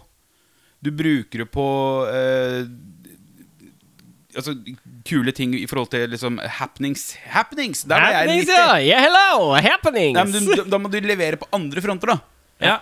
Du 0.84 0.92
bruker 0.96 1.44
det 1.46 1.50
på 1.54 1.66
eh, 2.12 2.68
Altså 4.36 4.52
kule 5.08 5.32
ting 5.32 5.54
i 5.56 5.64
forhold 5.64 5.94
til 5.94 6.10
liksom 6.12 6.42
happenings. 6.58 7.14
Happenings! 7.32 7.86
Der 7.88 8.04
er 8.04 8.18
Happenings, 8.18 8.50
ja! 8.52 8.74
Yeah, 8.84 9.06
hello! 9.06 9.54
Happenings! 9.64 10.18
Nei, 10.18 10.42
du, 10.44 10.66
da 10.68 10.80
må 10.82 10.92
du 10.92 10.98
levere 11.00 11.40
på 11.40 11.48
andre 11.56 11.80
fronter, 11.86 12.12
da. 12.12 12.18
Ja. 12.60 12.74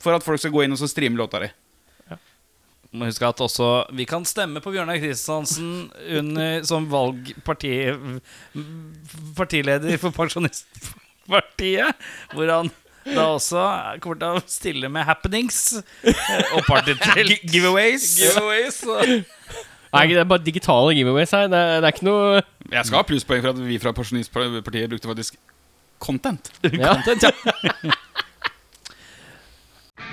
For 0.00 0.16
at 0.16 0.24
folk 0.24 0.40
skal 0.40 0.54
gå 0.54 0.64
inn 0.64 0.72
og 0.72 0.80
så 0.80 0.88
streame 0.88 1.20
låta 1.20 1.42
di. 1.42 1.50
Må 2.94 3.08
huske 3.08 3.26
at 3.28 3.40
også 3.42 3.66
vi 3.96 4.04
kan 4.08 4.24
stemme 4.28 4.60
på 4.62 4.70
Bjørnar 4.72 5.00
Kristiansen 5.02 5.88
under, 6.20 6.62
som 6.68 6.86
valgparti 6.92 7.72
Partileder 9.36 9.98
for 10.00 10.14
Pensjonistpartiet. 10.16 11.94
Hvor 12.34 12.52
han 12.52 12.70
da 13.06 13.24
også 13.36 13.62
kommer 14.02 14.18
til 14.18 14.38
å 14.38 14.44
stille 14.50 14.88
med 14.90 15.06
happenings 15.06 15.60
og 15.76 16.62
partytelt. 16.66 17.44
Giveaways. 17.52 18.06
Giveaways. 18.18 18.80
Nei, 19.94 20.06
det 20.10 20.18
er 20.20 20.26
bare 20.28 20.42
digitale 20.44 20.94
giveaways 20.96 21.30
her. 21.36 21.46
Det, 21.52 21.58
er- 21.60 21.80
det 21.84 21.88
er 21.90 21.94
ikke 21.94 22.08
noe 22.08 22.40
Jeg 22.72 22.88
skal 22.88 22.98
ha 22.98 23.04
plusspoeng 23.06 23.44
for 23.44 23.52
at 23.54 23.60
vi 23.68 23.78
fra 23.82 23.92
Pensjonistpartiet 23.96 24.90
brukte 24.90 25.10
faktisk 25.12 25.38
content. 26.02 26.50
ja. 26.66 26.96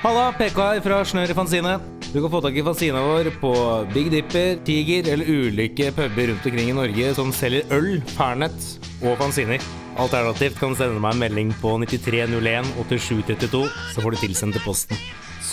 Halla, 0.03 0.33
PK 0.35 0.57
fra 0.83 0.97
Snør 1.07 1.31
i 1.31 1.35
Fanzine. 1.37 1.77
Du 2.11 2.17
kan 2.19 2.31
få 2.33 2.41
tak 2.43 2.57
i 2.59 2.63
fanzina 2.65 2.99
vår 3.01 3.29
på 3.39 3.51
Big 3.93 4.09
Dipper, 4.11 4.57
Tiger 4.67 5.07
eller 5.13 5.29
ulike 5.31 5.93
puber 5.95 6.27
rundt 6.27 6.45
omkring 6.49 6.73
i 6.73 6.75
Norge 6.75 7.13
som 7.15 7.31
selger 7.31 7.71
øl, 7.71 8.01
pernett 8.17 8.67
og 8.99 9.15
fanziner. 9.21 9.63
Alternativt 9.95 10.59
kan 10.59 10.75
du 10.75 10.81
sende 10.81 10.99
meg 10.99 11.15
en 11.15 11.23
melding 11.23 11.55
på 11.63 11.77
9301 11.85 12.67
8732, 12.83 13.63
så 13.95 14.03
får 14.03 14.11
du 14.11 14.21
tilsendt 14.25 14.59
til 14.59 14.67
posten. 14.67 14.99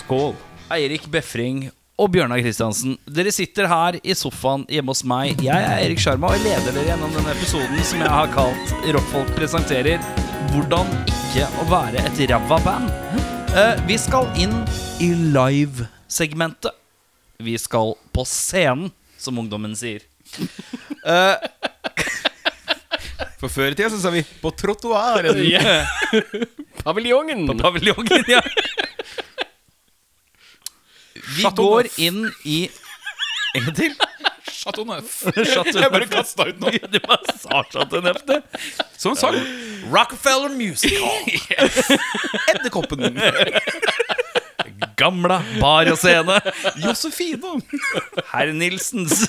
Skål! 0.01 0.35
Eirik 0.75 1.07
Befring 1.15 1.69
og 1.95 2.11
Bjørnar 2.11 2.43
Kristiansen. 2.43 2.99
Dere 3.07 3.31
sitter 3.31 3.71
her 3.71 4.01
i 4.03 4.19
sofaen 4.19 4.67
hjemme 4.67 4.91
hos 4.91 5.07
meg. 5.07 5.39
Jeg 5.47 5.63
er 5.63 5.87
Erik 5.87 6.03
Sjarma 6.03 6.35
og 6.35 6.43
leder 6.43 6.75
dere 6.75 6.89
gjennom 6.91 7.15
denne 7.15 7.39
episoden 7.39 7.79
som 7.87 8.03
jeg 8.03 8.17
har 8.19 8.35
kalt 8.35 8.79
Rockfolk 8.91 9.31
presenterer 9.39 10.03
Hvordan 10.51 10.97
ikke 11.07 11.47
å 11.63 11.71
være 11.71 12.03
et 12.03 12.25
ræva 12.27 12.65
band. 12.67 13.30
Eh, 13.55 13.85
vi 13.87 13.97
skal 13.99 14.29
inn 14.39 14.53
i 15.03 15.09
live-segmentet. 15.35 16.71
Vi 17.37 17.57
skal 17.59 17.95
på 18.15 18.23
scenen, 18.27 18.91
som 19.19 19.39
ungdommen 19.41 19.73
sier. 19.75 20.05
For 23.41 23.49
før 23.51 23.73
i 23.73 23.75
tida 23.75 23.89
så 23.91 23.99
sa 23.99 24.11
vi 24.13 24.21
'på 24.23 24.51
trottoaren'. 24.55 25.35
Paviljongen! 26.85 27.43
På 27.49 27.57
paviljongen, 27.59 28.23
ja. 28.29 28.41
Vi 31.35 31.43
går 31.43 31.89
inn 31.97 32.31
i 32.45 32.69
En 33.55 33.65
gang 33.67 33.75
til. 33.75 33.95
Chateau 34.61 34.85
Neuf. 34.85 35.23
Jeg 35.81 35.89
bare 35.89 36.05
kasta 36.09 36.45
ut 36.51 36.59
noe. 36.61 36.77
Du 36.93 36.99
bare 37.01 37.33
sa 37.41 37.63
Chateau 37.71 38.01
Neuf, 38.05 38.21
du. 38.27 38.35
Som 38.99 39.15
sang. 39.17 39.37
Rockefeller 39.89 40.53
Musical. 40.53 41.09
Edderkoppen. 42.53 43.17
Gamla 45.01 45.39
bar 45.57 45.89
og 45.89 45.97
scene. 45.97 46.37
Josefine. 46.83 47.55
Herr 48.29 48.53
Nilsens. 48.53 49.23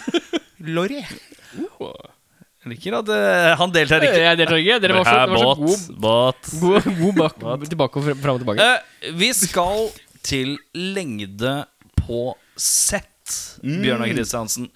Lorry 0.63 1.01
Jeg 1.01 2.69
liker 2.75 2.99
at 3.01 3.09
uh, 3.09 3.55
han 3.63 3.73
deltar 3.73 4.05
ikke. 4.05 4.21
Jeg 4.27 4.41
deltar 4.43 4.61
ikke. 4.61 4.79
Dere 4.85 4.99
var 5.01 5.09
så, 5.09 5.17
det 5.17 5.33
var 5.33 5.41
så 5.41 5.49
båt, 5.49 5.65
god, 5.65 5.97
båt. 6.05 6.53
god, 6.61 6.91
god 7.01 7.17
bak, 7.23 7.67
tilbake 7.73 8.03
og 8.03 8.07
frem 8.21 8.37
og 8.37 8.45
tilbake. 8.45 8.69
Uh, 8.69 9.09
vi 9.17 9.33
skal 9.41 9.89
til 10.23 10.55
lengde 10.77 11.57
på 12.05 12.29
sett, 12.61 13.41
Bjørnar 13.65 14.13
Kristiansen. 14.13 14.69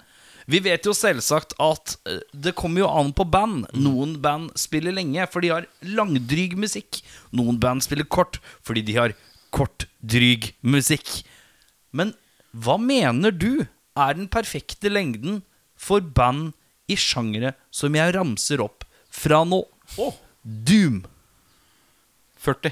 Vi 0.47 0.61
vet 0.63 0.85
jo 0.87 0.93
selvsagt 0.95 1.57
at 1.59 1.97
eh, 2.07 2.21
det 2.31 2.55
kommer 2.55 2.85
jo 2.85 2.91
an 2.91 3.11
på 3.15 3.25
band. 3.27 3.65
Noen 3.75 4.15
band 4.23 4.53
spiller 4.59 4.95
lenge, 4.95 5.25
for 5.31 5.43
de 5.43 5.51
har 5.51 5.67
langdryg 5.83 6.55
musikk. 6.59 7.01
Noen 7.35 7.59
band 7.59 7.83
spiller 7.83 8.07
kort 8.07 8.39
fordi 8.65 8.85
de 8.87 8.95
har 8.95 9.15
kortdryg 9.55 10.53
musikk. 10.63 11.21
Men 11.91 12.13
hva 12.55 12.77
mener 12.79 13.35
du 13.35 13.65
er 13.97 14.15
den 14.15 14.29
perfekte 14.31 14.91
lengden 14.91 15.41
for 15.77 15.99
band 16.01 16.53
i 16.87 16.95
sjangere 16.95 17.53
som 17.73 17.95
jeg 17.97 18.15
ramser 18.15 18.63
opp 18.63 18.87
fra 19.11 19.43
nå? 19.47 19.65
Doom, 20.47 21.01
40. 22.39 22.71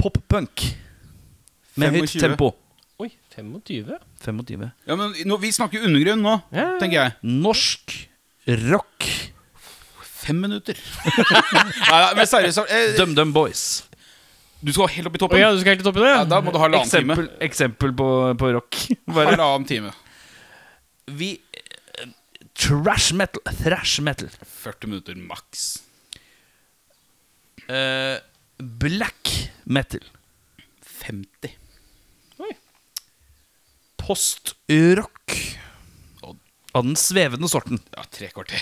pop-punk 0.00 0.70
med 1.76 1.98
høyt 1.98 2.16
tempo. 2.16 2.54
Oi, 3.34 3.42
25? 3.42 3.96
25. 4.24 4.66
Ja, 4.86 4.96
men 4.98 5.14
nå, 5.26 5.36
Vi 5.42 5.50
snakker 5.52 5.82
undergrunn 5.86 6.22
nå, 6.22 6.34
Ja, 6.54 6.66
ja. 6.74 6.78
tenker 6.80 7.00
jeg. 7.00 7.14
Norsk 7.44 7.94
rock. 8.70 9.08
Fem 10.24 10.38
minutter. 10.40 10.78
Nei, 11.04 11.98
nei, 12.00 12.12
men 12.16 12.28
seriøst 12.30 12.62
eh, 12.72 12.94
DumDum 12.96 13.32
Boys. 13.36 13.64
Du 14.64 14.70
skal 14.72 14.88
helt 14.94 15.08
opp 15.10 15.16
i 15.16 15.20
Å 15.20 15.22
toppen? 15.26 15.40
ja, 15.42 15.50
du 15.52 15.58
skal 15.60 15.74
helt 15.74 15.82
til 15.82 15.88
toppen, 15.90 16.06
ja? 16.06 16.14
Ja, 16.22 16.28
da 16.30 16.38
må 16.40 16.54
du 16.54 16.56
ha 16.56 16.64
halvannen 16.64 16.88
time. 16.88 17.12
Eksempel, 17.12 17.26
eksempel 17.44 17.92
på, 17.98 18.06
på 18.40 18.52
rock. 18.56 18.78
Bare 19.10 19.34
Halvannen 19.34 19.66
time. 19.68 19.90
Vi 21.20 21.34
eh, 21.34 22.14
Trash 22.56 23.10
metal. 23.18 23.42
Thrash 23.60 23.98
metal. 24.06 24.30
40 24.62 24.88
minutter 24.94 25.18
maks. 25.20 25.66
Eh, 27.68 28.16
black 28.86 29.34
metal. 29.64 30.00
50. 31.04 31.52
Post-rock. 34.04 35.32
Av 36.74 36.82
den 36.82 36.96
svevende 36.98 37.46
sorten. 37.48 37.78
Ja, 37.94 38.02
tre 38.10 38.26
kvarter. 38.34 38.58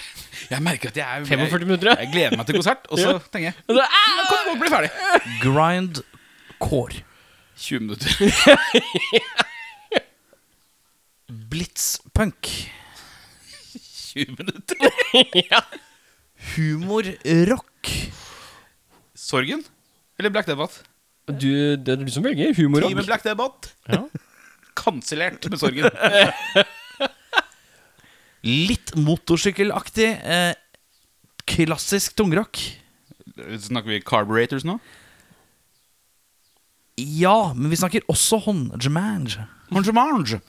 Jeg 0.51 0.61
merker 0.63 0.89
at 0.93 0.97
jeg 1.01 1.07
er 1.07 1.25
45 1.25 1.65
minutter, 1.65 1.89
ja. 1.89 1.95
Jeg, 1.97 2.05
jeg 2.11 2.13
gleder 2.13 2.37
meg 2.37 2.45
til 2.51 2.59
konsert, 2.59 2.85
og 2.93 2.99
så 3.01 3.09
Ja. 3.15 3.19
tenker 3.33 3.49
jeg 3.49 3.55
kan 3.73 4.53
vi 4.53 4.59
bli 4.61 4.69
ferdig. 4.69 4.91
Grind 5.41 6.03
core. 6.61 7.01
20 7.57 7.81
minutter. 7.81 8.13
Blitzpunk. 11.53 12.49
20 14.13 14.37
minutter. 14.39 14.77
ja. 15.51 15.61
Humorrock. 16.55 17.89
Sorgen? 19.15 19.65
Eller 20.19 20.31
Black 20.31 20.47
Debate? 20.47 20.73
du, 21.27 21.77
Det 21.77 21.89
er 21.89 21.97
du 22.05 22.11
som 22.13 22.25
velger. 22.25 22.53
Humor 22.59 22.81
Team 22.85 23.01
Black 23.07 23.25
Debate. 23.25 23.69
Ja. 23.89 24.03
Kansellert 24.83 25.47
med 25.51 25.61
Sorgen. 25.61 25.89
Litt 28.43 28.95
motorsykkelaktig. 28.99 30.09
Eh, 30.27 30.55
klassisk 31.47 32.17
tungrock. 32.19 32.59
Snakker 33.63 33.95
vi 33.95 34.03
carburetors 34.05 34.67
nå? 34.67 34.79
Ja, 37.01 37.53
men 37.57 37.71
vi 37.73 37.79
snakker 37.81 38.05
også 38.13 38.39
håndjamange. 38.45 39.47
Mange 39.73 39.95
mange. 39.97 40.41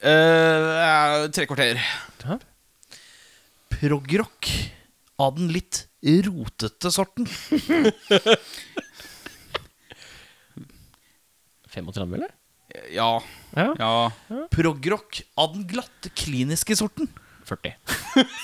Eh, 0.00 1.26
tre 1.32 1.46
kvarter. 1.46 1.78
Progrock 3.76 4.48
av 5.20 5.36
den 5.38 5.52
litt 5.54 5.84
rotete 6.26 6.90
sorten. 6.92 7.28
35, 11.76 12.14
eller? 12.16 12.32
Ja. 12.92 13.10
Ja. 13.56 13.68
Ja. 13.78 13.92
Progrock 14.52 15.22
av 15.38 15.54
den 15.54 15.66
glatte, 15.70 16.10
kliniske 16.18 16.76
sorten. 16.78 17.08
40. 17.46 17.74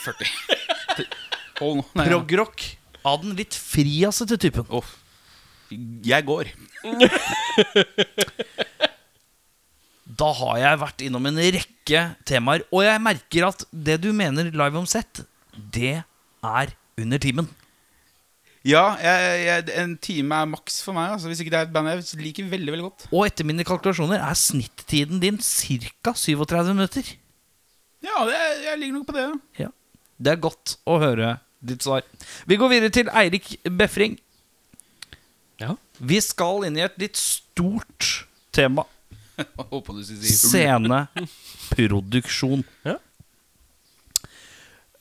40. 0.04 0.30
Hold 1.60 1.80
nå. 1.80 1.86
Nei, 1.98 2.06
ja. 2.06 2.10
Progrock 2.12 2.64
av 3.04 3.22
den 3.24 3.34
litt 3.38 3.56
friassete 3.58 4.38
typen. 4.40 4.68
Åh. 4.70 4.92
Jeg 6.06 6.28
går. 6.28 6.52
Da 10.12 10.28
har 10.36 10.58
jeg 10.60 10.80
vært 10.82 11.02
innom 11.06 11.26
en 11.30 11.38
rekke 11.40 12.00
temaer, 12.28 12.64
og 12.74 12.82
jeg 12.84 13.00
merker 13.00 13.46
at 13.46 13.62
det 13.72 13.94
du 14.02 14.10
mener 14.12 14.50
live 14.52 14.80
om 14.82 14.88
sett, 14.88 15.22
det 15.54 16.02
er 16.02 16.72
under 17.00 17.22
timen. 17.22 17.48
Ja, 18.64 18.96
jeg, 19.02 19.46
jeg, 19.46 19.64
en 19.82 19.96
time 19.98 20.34
er 20.38 20.44
maks 20.52 20.82
for 20.86 20.92
meg. 20.94 21.10
Altså, 21.16 21.26
hvis 21.30 21.40
ikke 21.42 21.50
det 21.50 21.58
er 21.58 21.62
et 21.66 21.72
band 21.74 21.88
jeg 21.90 22.04
liker 22.22 22.44
veldig 22.50 22.72
veldig 22.74 22.86
godt. 22.86 23.00
Og 23.10 23.26
etter 23.26 23.44
mine 23.48 23.64
kalkulasjoner 23.66 24.18
er 24.22 24.34
snittiden 24.38 25.18
din 25.22 25.38
ca. 25.42 26.12
37 26.14 26.70
minutter. 26.74 27.02
Ja, 28.02 28.24
det, 28.28 28.36
jeg 28.68 28.78
ligger 28.78 28.94
nok 29.00 29.06
på 29.10 29.16
det. 29.18 29.26
ja. 29.64 29.70
Det 30.22 30.30
er 30.30 30.38
godt 30.38 30.76
å 30.86 31.00
høre 31.02 31.32
ditt 31.66 31.82
svar. 31.82 32.02
Vi 32.46 32.54
går 32.60 32.68
videre 32.70 32.90
til 32.94 33.08
Eirik 33.10 33.56
Befring. 33.78 34.14
Ja. 35.58 35.74
Vi 35.98 36.20
skal 36.22 36.62
inn 36.68 36.76
i 36.78 36.84
et 36.86 36.94
litt 37.02 37.18
stort 37.18 38.22
tema. 38.54 38.84
Hull. 39.72 40.04
Sceneproduksjon. 40.06 42.62
Ja. 42.86 42.96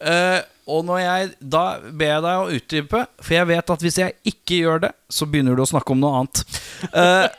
Eh, 0.01 0.41
og 0.71 0.87
jeg 0.97 1.33
Da 1.39 1.63
ber 1.79 2.09
jeg 2.09 2.23
deg 2.25 2.41
å 2.41 2.49
utdype, 2.57 3.03
for 3.21 3.35
jeg 3.35 3.49
vet 3.49 3.73
at 3.73 3.83
hvis 3.85 3.99
jeg 4.01 4.15
ikke 4.33 4.59
gjør 4.63 4.83
det, 4.87 4.91
så 5.11 5.27
begynner 5.29 5.57
du 5.57 5.63
å 5.63 5.69
snakke 5.69 5.93
om 5.93 6.01
noe 6.01 6.21
annet. 6.21 6.43
Uh, 6.81 7.29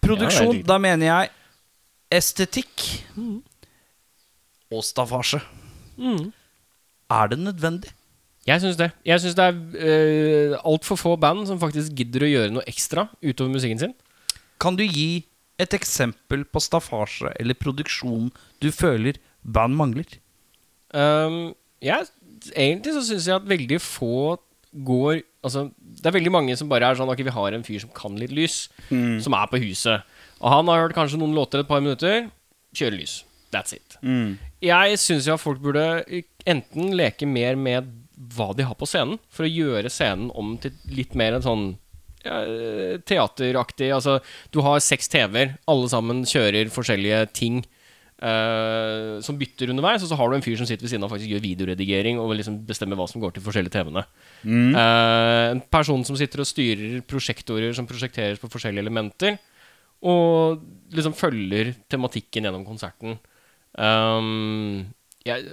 produksjon, 0.00 0.62
ja, 0.62 0.64
da 0.64 0.78
mener 0.80 1.04
jeg 1.04 1.28
estetikk 2.16 2.84
og 4.72 4.80
staffasje. 4.86 5.42
Mm. 6.00 6.30
Er 7.12 7.28
det 7.28 7.38
nødvendig? 7.42 7.92
Jeg 8.48 8.62
syns 8.62 8.78
det. 8.80 8.88
Jeg 9.04 9.20
syns 9.20 9.36
det 9.36 9.46
er 9.50 9.58
uh, 9.60 10.56
altfor 10.72 10.96
få 10.96 11.12
band 11.20 11.44
som 11.50 11.60
faktisk 11.60 11.92
gidder 11.98 12.24
å 12.24 12.32
gjøre 12.32 12.54
noe 12.56 12.64
ekstra 12.72 13.04
utover 13.20 13.52
musikken 13.52 13.84
sin. 13.84 13.94
Kan 14.56 14.80
du 14.80 14.86
gi 14.86 15.26
et 15.60 15.76
eksempel 15.76 16.46
på 16.48 16.64
staffasje 16.64 17.34
eller 17.36 17.58
produksjon 17.60 18.30
du 18.64 18.70
føler 18.72 19.20
band 19.44 19.76
mangler? 19.76 20.08
Um, 20.96 21.52
jeg, 21.84 22.06
egentlig 22.54 22.94
så 22.96 23.02
syns 23.06 23.28
jeg 23.28 23.40
at 23.40 23.50
veldig 23.50 23.80
få 23.82 24.38
går 24.70 25.22
Altså, 25.40 25.70
det 25.80 26.04
er 26.04 26.12
veldig 26.12 26.30
mange 26.34 26.54
som 26.58 26.68
bare 26.68 26.90
er 26.90 26.98
sånn 26.98 27.08
Ok, 27.08 27.22
vi 27.24 27.32
har 27.32 27.54
en 27.56 27.64
fyr 27.64 27.80
som 27.80 27.92
kan 27.96 28.18
litt 28.20 28.34
lys, 28.36 28.66
som 29.24 29.36
er 29.38 29.48
på 29.48 29.56
huset. 29.62 30.04
Og 30.40 30.52
han 30.52 30.68
har 30.68 30.82
hørt 30.82 30.96
kanskje 30.98 31.16
noen 31.20 31.32
låter 31.32 31.62
et 31.62 31.68
par 31.68 31.80
minutter. 31.80 32.26
Kjører 32.76 32.98
lys. 32.98 33.14
That's 33.50 33.72
it. 33.72 33.96
Mm. 34.04 34.36
Jeg 34.62 34.98
syns 35.00 35.26
jo 35.26 35.34
at 35.34 35.42
folk 35.42 35.62
burde 35.64 36.04
enten 36.44 36.92
leke 36.92 37.24
mer 37.24 37.56
med 37.56 37.88
hva 38.36 38.50
de 38.52 38.66
har 38.68 38.76
på 38.76 38.88
scenen, 38.88 39.16
for 39.32 39.48
å 39.48 39.50
gjøre 39.50 39.90
scenen 39.92 40.28
om 40.36 40.54
til 40.60 40.76
litt 40.92 41.16
mer 41.16 41.38
en 41.38 41.46
sånn 41.46 41.66
ja, 42.20 42.42
teateraktig 43.08 43.88
Altså, 43.96 44.18
du 44.52 44.60
har 44.64 44.82
seks 44.84 45.08
TV-er, 45.08 45.56
alle 45.70 45.88
sammen 45.88 46.26
kjører 46.28 46.72
forskjellige 46.72 47.24
ting 47.36 47.62
som 48.20 49.36
bytter 49.40 49.70
underveis, 49.72 50.02
og 50.04 50.10
så 50.10 50.16
har 50.18 50.28
du 50.28 50.36
en 50.36 50.44
fyr 50.44 50.58
som 50.60 50.68
sitter 50.68 50.84
ved 50.84 50.92
siden 50.92 51.04
av 51.06 51.08
og 51.08 51.14
faktisk 51.14 51.32
gjør 51.32 51.44
videoredigering 51.44 52.18
og 52.20 52.34
liksom 52.36 52.58
bestemmer 52.68 52.98
hva 53.00 53.06
som 53.08 53.22
går 53.22 53.32
til 53.32 53.44
forskjellige 53.46 53.72
TV-ene. 53.72 54.02
Eh, 54.76 55.44
en 55.54 55.62
person 55.72 56.04
som 56.04 56.18
sitter 56.20 56.42
og 56.42 56.48
styrer 56.50 57.00
prosjektorer 57.08 57.72
som 57.76 57.88
prosjekteres 57.88 58.42
på 58.42 58.50
forskjellige 58.52 58.84
elementer, 58.84 59.38
og 60.04 60.60
liksom 60.96 61.16
følger 61.16 61.74
tematikken 61.92 62.44
gjennom 62.44 62.66
konserten. 62.68 63.16
Um, 63.72 64.90
jeg 65.24 65.44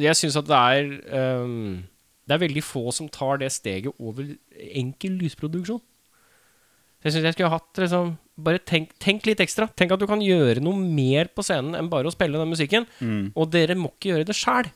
jeg 0.00 0.16
syns 0.16 0.38
at 0.38 0.46
det 0.48 0.56
er 0.56 1.42
um, 1.42 1.82
Det 2.24 2.36
er 2.36 2.40
veldig 2.40 2.62
få 2.64 2.88
som 2.94 3.10
tar 3.12 3.42
det 3.42 3.50
steget 3.52 3.92
over 3.98 4.24
enkel 4.56 5.18
lysproduksjon. 5.20 5.82
Jeg 7.04 7.12
syns 7.12 7.24
jeg 7.24 7.36
skulle 7.36 7.52
hatt 7.52 7.78
liksom 7.78 8.16
Bare 8.38 8.60
tenk, 8.62 8.92
tenk 9.02 9.26
litt 9.26 9.40
ekstra. 9.42 9.66
Tenk 9.74 9.92
at 9.94 10.02
du 10.02 10.06
kan 10.06 10.22
gjøre 10.22 10.62
noe 10.62 10.78
mer 10.78 11.30
på 11.34 11.42
scenen 11.46 11.74
enn 11.78 11.90
bare 11.90 12.06
å 12.06 12.14
spille 12.14 12.38
den 12.38 12.52
musikken. 12.52 12.86
Og 13.34 13.50
dere 13.50 13.74
må 13.78 13.90
ikke 13.96 14.12
gjøre 14.12 14.28
det 14.28 14.36
sjæl. 14.38 14.70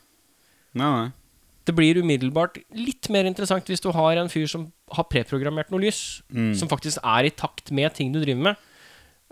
Det 1.62 1.76
blir 1.78 2.00
umiddelbart 2.02 2.58
litt 2.74 3.06
mer 3.14 3.28
interessant 3.28 3.68
hvis 3.70 3.84
du 3.84 3.92
har 3.94 4.18
en 4.18 4.30
fyr 4.32 4.48
som 4.50 4.66
har 4.96 5.06
preprogrammert 5.06 5.70
noe 5.70 5.84
lys, 5.84 6.22
som 6.58 6.70
faktisk 6.70 6.98
er 7.06 7.28
i 7.28 7.30
takt 7.30 7.70
med 7.70 7.94
ting 7.94 8.10
du 8.10 8.18
driver 8.18 8.48
med. 8.48 8.68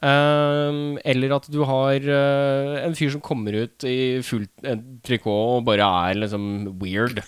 Um, 0.00 0.94
eller 1.04 1.34
at 1.36 1.44
du 1.52 1.58
har 1.68 2.06
uh, 2.06 2.76
en 2.86 2.94
fyr 2.96 3.10
som 3.12 3.20
kommer 3.20 3.52
ut 3.66 3.84
i 3.84 4.22
fullt 4.24 4.64
eh, 4.64 4.78
trikot 5.04 5.58
og 5.58 5.66
bare 5.66 5.84
er 5.84 6.22
liksom 6.22 6.46
weird. 6.80 7.20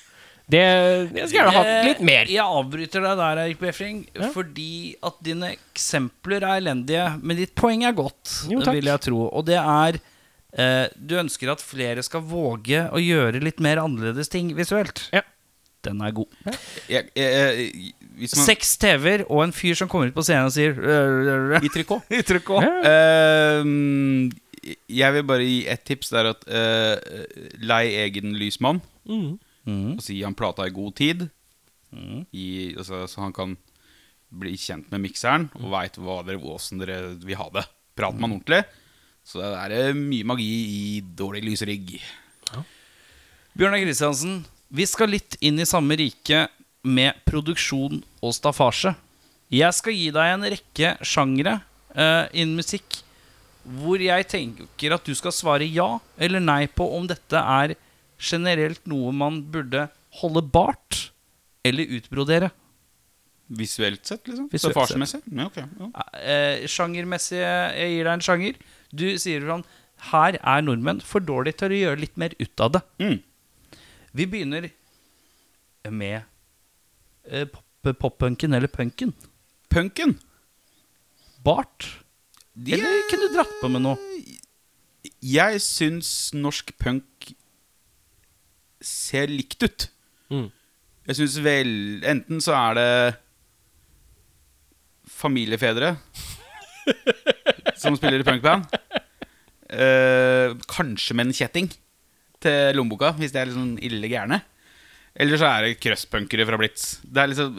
Det 0.50 0.58
Jeg 0.60 1.28
skulle 1.28 1.44
gjerne 1.44 1.52
hatt 1.56 1.86
litt 1.86 2.00
mer. 2.04 2.26
Jeg 2.28 2.42
avbryter 2.44 3.04
deg 3.06 3.16
der, 3.22 3.40
Erik 3.44 3.58
Befring, 3.60 4.06
Ja. 4.14 4.28
fordi 4.34 4.96
at 5.02 5.20
dine 5.22 5.52
eksempler 5.54 6.42
er 6.42 6.60
elendige. 6.60 7.20
Men 7.22 7.36
ditt 7.36 7.54
poeng 7.54 7.84
er 7.84 7.92
godt, 7.92 8.48
Jo, 8.50 8.60
takk. 8.60 8.74
vil 8.74 8.84
jeg 8.90 9.00
tro. 9.00 9.28
Og 9.32 9.46
det 9.46 9.56
er 9.60 10.00
eh, 10.58 10.88
Du 10.98 11.14
ønsker 11.16 11.52
at 11.52 11.60
flere 11.64 12.02
skal 12.02 12.20
våge 12.20 12.88
å 12.92 12.98
gjøre 13.00 13.40
litt 13.42 13.60
mer 13.60 13.78
annerledes 13.78 14.28
ting 14.28 14.52
visuelt. 14.54 15.08
Ja. 15.12 15.22
Den 15.82 16.00
er 16.00 16.12
god. 16.14 16.26
Jeg, 16.88 17.08
jeg, 17.16 17.92
hvis 18.20 18.36
man, 18.36 18.44
Seks 18.46 18.76
TV-er 18.78 19.24
og 19.28 19.40
en 19.42 19.52
fyr 19.56 19.74
som 19.74 19.88
kommer 19.90 20.06
ut 20.12 20.14
på 20.14 20.22
scenen 20.22 20.46
og 20.46 20.52
sier 20.54 20.76
I 21.58 21.70
trikot. 21.74 22.04
I 22.18 22.20
trikot. 22.22 22.62
Ehm, 22.86 24.30
jeg 24.86 25.16
vil 25.16 25.24
bare 25.26 25.42
gi 25.46 25.56
ett 25.72 25.82
tips. 25.88 26.12
Det 26.12 26.20
er 26.20 26.28
at 26.30 26.44
uh, 26.46 27.24
lei 27.66 27.86
egen 28.04 28.36
lysmann. 28.38 28.78
Mm. 29.10 29.40
Mm. 29.68 29.96
Og 29.96 30.02
si 30.04 30.18
han 30.22 30.36
plata 30.38 30.66
i 30.66 30.74
god 30.74 30.96
tid. 30.98 31.28
I, 32.32 32.72
altså, 32.78 33.04
så 33.10 33.20
han 33.20 33.34
kan 33.36 33.56
bli 34.32 34.54
kjent 34.56 34.88
med 34.92 35.02
mikseren 35.04 35.50
og 35.60 35.68
veit 35.74 35.98
åssen 36.00 36.80
dere 36.80 37.14
vil 37.20 37.36
ha 37.36 37.50
det. 37.52 37.66
Prater 37.92 38.20
man 38.20 38.32
ordentlig, 38.32 38.62
så 39.20 39.42
det 39.42 39.76
er 39.76 39.96
mye 39.96 40.24
magi 40.24 40.48
i 40.48 40.84
dårlig 41.04 41.42
lysrigg. 41.44 41.98
Bjørnar 43.52 43.82
Kristiansen, 43.82 44.38
vi 44.72 44.86
skal 44.88 45.12
litt 45.12 45.36
inn 45.44 45.60
i 45.60 45.68
samme 45.68 45.98
rike 46.00 46.46
med 46.88 47.20
produksjon 47.28 48.00
og 48.24 48.32
staffasje. 48.32 48.94
Jeg 49.52 49.76
skal 49.76 49.92
gi 49.92 50.08
deg 50.16 50.32
en 50.32 50.48
rekke 50.48 50.94
sjangre 51.04 51.58
uh, 51.92 52.24
innen 52.32 52.56
musikk 52.56 53.02
hvor 53.62 54.00
jeg 54.02 54.26
tenker 54.26 54.94
at 54.96 55.04
du 55.06 55.12
skal 55.14 55.34
svare 55.34 55.68
ja 55.68 56.00
eller 56.16 56.42
nei 56.42 56.64
på 56.66 56.86
om 56.96 57.04
dette 57.06 57.38
er 57.38 57.76
generelt 58.22 58.84
noe 58.90 59.12
man 59.16 59.40
burde 59.52 59.88
holde 60.20 60.42
bart 60.54 61.08
eller 61.66 61.88
utbrodere. 61.98 62.50
Visuelt 63.52 64.06
sett, 64.08 64.24
liksom? 64.30 64.46
Visuelt 64.52 64.72
så 64.72 64.78
farsmessig? 64.78 65.20
Ja, 65.28 65.46
okay. 65.50 65.64
ja. 65.78 65.88
Eh, 66.22 66.64
sjangermessig, 66.70 67.40
jeg 67.42 67.90
gir 67.96 68.06
deg 68.08 68.14
en 68.16 68.24
sjanger. 68.24 68.60
Du 68.92 69.04
sier 69.20 69.44
sånn 69.48 69.64
Her 70.12 70.38
er 70.40 70.62
nordmenn 70.64 71.02
for 71.06 71.22
dårlige 71.22 71.60
til 71.60 71.74
å 71.74 71.80
gjøre 71.82 72.00
litt 72.02 72.16
mer 72.18 72.32
ut 72.40 72.62
av 72.64 72.72
det. 72.78 72.80
Mm. 73.02 73.18
Vi 74.18 74.26
begynner 74.32 74.70
med 75.90 76.22
eh, 77.28 77.44
pop- 77.46 77.94
pop-punken 78.00 78.54
eller 78.56 78.70
punken. 78.72 79.12
Punken. 79.72 80.16
Bart. 81.44 81.86
De 82.54 82.74
Eller 82.76 82.88
er, 82.98 83.06
kunne 83.10 83.28
du 83.30 83.36
dratt 83.38 83.54
på 83.60 83.70
med 83.72 83.84
noe? 83.86 83.98
jeg 85.22 85.60
syns 85.62 86.08
norsk 86.34 86.72
punk 86.82 87.32
ser 88.84 89.30
likt 89.30 89.62
ut. 89.62 89.88
Mm. 90.32 90.48
Jeg 91.08 91.18
syns 91.18 91.36
vel 91.42 91.70
Enten 92.06 92.40
så 92.42 92.54
er 92.54 92.74
det 92.78 93.16
familiefedre 95.12 95.96
som 97.78 97.94
spiller 97.98 98.22
i 98.22 98.26
punkband. 98.26 98.66
Eh, 99.72 100.54
kanskje 100.70 101.14
med 101.16 101.28
en 101.30 101.36
kjetting 101.36 101.68
til 102.42 102.74
lommeboka, 102.76 103.12
hvis 103.18 103.32
de 103.34 103.38
er 103.42 103.52
sånn 103.54 103.76
ille 103.82 104.08
gærne. 104.10 104.40
Eller 105.14 105.38
så 105.38 105.46
er 105.50 105.66
det 105.66 105.78
crustpunkere 105.82 106.46
fra 106.48 106.58
Blitz. 106.60 106.96
Det 107.04 107.22
er 107.22 107.28
liksom 107.32 107.50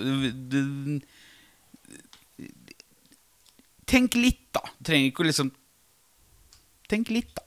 du- 0.49 1.01
Tenk 3.85 4.15
litt, 4.17 4.47
da. 4.55 4.61
Trenger 4.83 5.11
ikke 5.11 5.23
å 5.23 5.27
liksom 5.27 5.51
Tenk 6.89 7.09
litt, 7.13 7.31
da. 7.35 7.43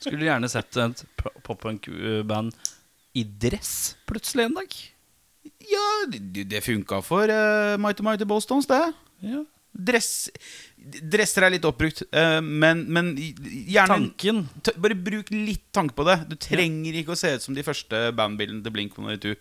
Skulle 0.00 0.18
du 0.22 0.26
gjerne 0.26 0.48
sett 0.50 0.76
et 0.80 1.02
po- 1.18 1.32
pop-punk-band 1.46 2.54
i 3.18 3.24
dress 3.24 3.94
plutselig 4.08 4.46
en 4.48 4.54
dag? 4.60 4.74
Ja, 5.68 5.86
det, 6.10 6.44
det 6.50 6.60
funka 6.64 7.00
for 7.04 7.28
uh, 7.30 7.76
Mighty 7.82 8.04
Mighty 8.06 8.26
Bostons, 8.28 8.66
det. 8.70 8.80
Ja. 9.24 9.42
Dress, 9.72 10.28
dresser 10.76 11.46
er 11.46 11.54
litt 11.54 11.64
oppbrukt, 11.64 12.02
uh, 12.12 12.40
men, 12.44 12.84
men 12.92 13.12
gjerne 13.16 13.88
Tanken. 13.94 14.42
Bare 14.82 14.96
bruk 14.98 15.30
litt 15.32 15.64
tanke 15.74 15.96
på 15.96 16.04
det. 16.08 16.18
Du 16.30 16.36
trenger 16.40 16.98
ikke 17.00 17.14
å 17.14 17.18
se 17.18 17.34
ut 17.36 17.44
som 17.46 17.56
de 17.56 17.64
første 17.66 18.04
bandbildene 18.18 18.64
til 18.66 18.74
Blink 18.74 18.96
182 18.98 19.36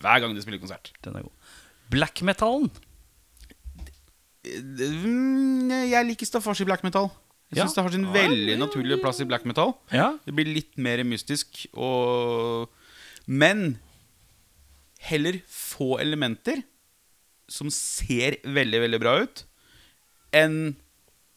hver 0.00 0.22
gang 0.24 0.34
de 0.34 0.42
spiller 0.42 0.62
konsert. 0.62 0.92
Den 1.04 1.18
er 1.20 1.26
god. 1.26 1.52
Black 1.92 2.22
metallen. 2.26 2.70
Mm, 4.44 5.70
Jeg 5.90 6.06
liker 6.08 6.28
staffasje 6.28 6.64
i 6.64 6.68
black 6.68 6.82
metal. 6.84 7.10
Jeg 7.52 7.62
Ja. 7.62 7.66
det 7.70 7.82
har 7.84 7.90
sin 7.92 8.06
veldig 8.12 8.58
naturlige 8.58 9.00
plass 9.00 9.20
i 9.20 9.24
black 9.24 9.44
metal. 9.44 9.74
Ja. 9.92 10.18
Det 10.26 10.34
blir 10.34 10.46
litt 10.52 10.76
mer 10.76 11.02
mystisk 11.04 11.66
og 11.74 12.68
Men 13.26 13.78
heller 15.04 15.40
få 15.48 15.98
elementer 16.00 16.62
som 17.48 17.70
ser 17.72 18.38
veldig, 18.44 18.80
veldig 18.86 19.00
bra 19.02 19.16
ut, 19.24 19.44
enn 20.34 20.76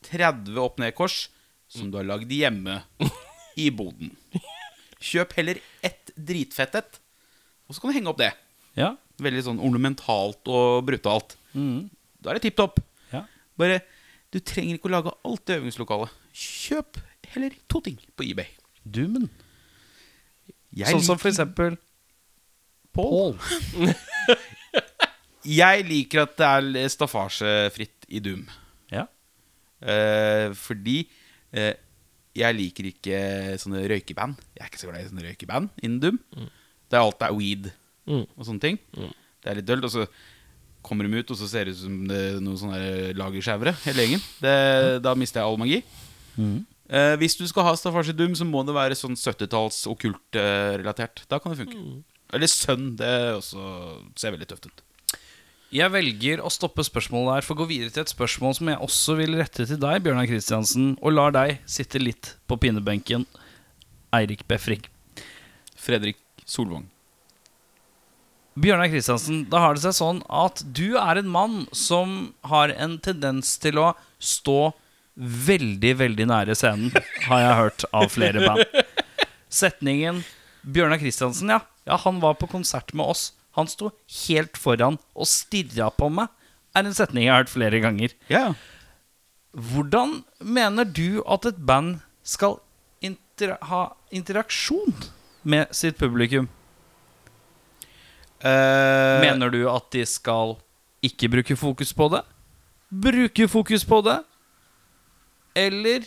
30 0.07 0.55
opp-ned-kors 0.61 1.27
som 1.67 1.89
du 1.91 1.97
har 1.99 2.07
lagd 2.07 2.31
hjemme 2.31 2.79
i 3.59 3.69
boden. 3.75 4.13
Kjøp 5.03 5.35
heller 5.37 5.59
ett 5.85 6.13
dritfett 6.15 6.77
et, 6.79 6.99
og 7.67 7.75
så 7.75 7.83
kan 7.83 7.91
du 7.91 7.97
henge 7.97 8.11
opp 8.13 8.21
det. 8.21 8.31
Ja. 8.79 8.93
Veldig 9.21 9.43
sånn 9.49 9.61
ornamentalt 9.63 10.47
og 10.47 10.85
brutalt. 10.87 11.35
Mm. 11.57 11.89
Da 12.21 12.31
er 12.31 12.37
det 12.37 12.47
tipp 12.47 12.57
topp. 12.59 12.79
Ja. 13.13 13.25
Bare 13.59 13.81
Du 14.33 14.41
trenger 14.43 14.75
ikke 14.75 14.89
å 14.89 14.91
lage 14.91 15.11
alt 15.23 15.49
i 15.49 15.55
øvingslokalet. 15.55 16.11
Kjøp 16.35 16.99
heller 17.31 17.53
to 17.71 17.79
ting 17.85 17.95
på 18.19 18.25
eBay. 18.27 18.49
Doomen. 18.83 19.29
Jeg 20.77 20.93
Sånn 20.93 21.05
som 21.05 21.17
for 21.21 21.29
eksempel 21.31 21.77
Paul. 22.93 23.35
Paul. 23.37 23.93
Jeg 25.47 25.83
liker 25.87 26.25
at 26.25 26.33
det 26.39 26.47
er 26.83 26.89
staffasjefritt 26.91 28.07
i 28.11 28.19
Doom. 28.23 28.41
Ja. 28.91 29.05
Eh, 29.79 30.49
fordi 30.59 30.97
eh, 31.55 31.75
jeg 32.37 32.57
liker 32.57 32.89
ikke 32.89 33.19
sånne 33.61 33.85
røykeband. 33.89 34.35
Jeg 34.57 34.65
er 34.65 34.71
ikke 34.71 34.81
så 34.81 34.89
glad 34.89 35.05
i 35.05 35.07
sånne 35.07 35.23
røykeband 35.29 35.69
innen 35.87 36.01
Doom. 36.03 36.17
Det 36.87 36.97
er 36.99 37.03
alt 37.05 37.19
det 37.21 37.29
er 37.31 37.37
weed 37.39 37.69
Mm. 38.07 38.21
og 38.39 38.45
sånne 38.47 38.61
ting. 38.63 38.77
Det 38.95 39.49
er 39.51 39.57
litt 39.59 39.65
dølt. 39.67 39.83
Og 39.83 39.91
så 39.91 40.05
kommer 40.87 41.03
de 41.03 41.19
ut, 41.19 41.31
og 41.33 41.39
så 41.41 41.47
ser 41.51 41.65
det 41.67 41.73
ut 41.75 41.79
som 41.81 41.95
det 42.07 42.19
er 42.23 42.37
noen 42.39 42.59
sånne 42.61 42.77
lagerskjævere 43.19 43.73
hele 43.83 44.05
gjengen. 44.05 44.21
Da 45.03 45.11
mister 45.19 45.41
jeg 45.41 45.49
all 45.49 45.59
magi. 45.59 45.81
Eh, 46.87 47.13
hvis 47.19 47.35
du 47.35 47.43
skal 47.49 47.67
ha 47.67 47.75
staffasje 47.75 48.15
Doom, 48.15 48.35
så 48.37 48.47
må 48.47 48.63
det 48.67 48.75
være 48.75 48.95
sånn 48.95 49.17
70-talls 49.19 49.81
okkult-relatert. 49.91 51.25
Da 51.27 51.39
kan 51.43 51.53
det 51.53 51.65
funke. 51.65 51.81
Eller 52.35 52.51
Sønn. 52.51 52.93
Det 52.99 53.13
også 53.35 53.63
ser 54.19 54.35
veldig 54.35 54.47
tøft 54.49 54.69
ut. 54.69 54.83
Jeg 55.67 55.91
velger 55.91 56.39
å 56.39 56.49
stoppe 56.51 56.83
spørsmålet 56.87 57.33
der 57.35 57.43
for 57.43 57.57
å 57.57 57.59
gå 57.61 57.71
videre 57.73 57.91
til 57.91 58.05
et 58.05 58.11
spørsmål 58.13 58.53
som 58.55 58.69
jeg 58.71 58.79
også 58.85 59.17
vil 59.19 59.35
rette 59.35 59.65
til 59.67 59.79
deg, 59.81 59.99
Bjørnar 60.05 60.29
Kristiansen, 60.29 60.93
og 61.03 61.11
lar 61.11 61.33
deg 61.35 61.57
sitte 61.67 61.99
litt 61.99 62.37
på 62.47 62.55
pinnebenken. 62.63 63.25
Eirik 64.15 64.45
Befring. 64.47 64.85
Fredrik 65.75 66.21
Solvang. 66.47 66.87
Bjørnar 68.57 68.87
Kristiansen, 68.93 69.43
da 69.51 69.59
har 69.65 69.75
det 69.75 69.83
seg 69.83 69.97
sånn 69.99 70.23
at 70.31 70.63
du 70.63 70.95
er 70.97 71.19
en 71.19 71.27
mann 71.29 71.57
som 71.75 72.31
har 72.47 72.71
en 72.71 72.95
tendens 73.03 73.57
til 73.59 73.83
å 73.83 73.91
stå 74.23 74.71
veldig, 75.17 75.93
veldig 75.97 76.27
nære 76.29 76.55
scenen, 76.57 76.93
har 77.25 77.43
jeg 77.43 77.57
hørt 77.61 77.85
av 77.91 78.07
flere 78.13 78.43
band. 78.45 78.63
Setningen 79.49 80.23
'Bjørnar 80.67 80.99
Kristiansen, 81.01 81.49
ja, 81.49 81.61
ja, 81.87 81.97
han 82.03 82.19
var 82.21 82.35
på 82.37 82.49
konsert 82.51 82.93
med 82.93 83.07
oss'. 83.07 83.31
Han 83.57 83.69
sto 83.71 83.89
helt 84.27 84.57
foran 84.59 84.99
og 85.15 85.25
stirra 85.25 85.89
på 85.89 86.11
meg, 86.13 86.27
er 86.75 86.85
en 86.85 86.93
setning 86.93 87.25
jeg 87.25 87.33
har 87.33 87.45
hørt 87.45 87.55
flere 87.55 87.79
ganger. 87.81 88.13
Ja, 88.29 88.53
Hvordan 89.57 90.21
mener 90.37 90.85
du 90.85 91.23
at 91.25 91.45
et 91.49 91.57
band 91.65 91.97
skal 92.21 92.59
intera 93.01 93.57
ha 93.65 93.81
interaksjon 94.13 94.93
med 95.41 95.71
sitt 95.73 95.97
publikum? 95.97 96.49
Uh... 98.43 99.17
Mener 99.23 99.49
du 99.49 99.63
at 99.71 99.87
de 99.95 100.03
skal 100.05 100.59
ikke 101.01 101.31
bruke 101.33 101.57
fokus 101.57 101.93
på 101.95 102.09
det? 102.13 102.21
Bruke 102.93 103.47
fokus 103.49 103.85
på 103.87 104.03
det? 104.05 104.19
Eller 105.57 106.05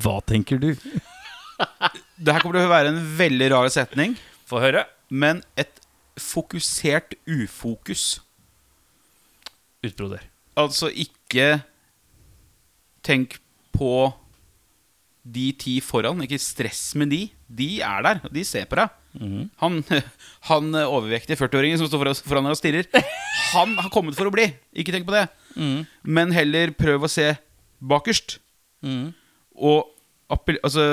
Hva 0.00 0.18
tenker 0.28 0.60
du? 0.62 0.70
Det 2.20 2.32
her 2.32 2.40
kommer 2.42 2.56
til 2.60 2.68
å 2.68 2.72
være 2.72 2.90
en 2.92 3.00
veldig 3.18 3.46
rar 3.52 3.68
setning, 3.72 4.14
Få 4.48 4.60
høre. 4.62 4.82
men 5.12 5.42
et 5.60 5.78
fokusert 6.20 7.14
ufokus. 7.28 8.18
Utbroder. 9.84 10.22
Altså 10.60 10.90
ikke 10.92 11.62
tenk 13.06 13.38
på 13.72 13.92
de 15.24 15.46
ti 15.60 15.78
foran. 15.84 16.20
Ikke 16.24 16.40
stress 16.40 16.90
med 17.00 17.12
de. 17.14 17.22
De 17.48 17.68
er 17.84 18.04
der, 18.04 18.20
og 18.26 18.32
de 18.36 18.44
ser 18.44 18.66
på 18.68 18.76
deg. 18.80 18.96
Han, 19.62 19.80
han 20.50 20.68
overvektige 20.82 21.38
40-åringen 21.40 21.80
som 21.80 21.88
står 21.88 22.02
foran- 22.04 22.24
foran 22.28 22.48
deg 22.50 22.56
og 22.56 22.60
stirrer, 22.60 22.90
han 23.54 23.76
har 23.80 23.92
kommet 23.94 24.16
for 24.18 24.28
å 24.28 24.34
bli. 24.34 24.48
Ikke 24.76 24.92
tenk 24.96 25.08
på 25.08 25.16
det. 25.16 25.24
Men 26.02 26.34
heller 26.36 26.74
prøv 26.76 27.06
å 27.06 27.10
se 27.10 27.32
bakerst. 27.80 28.38
Og 29.60 29.88
altså, 30.30 30.84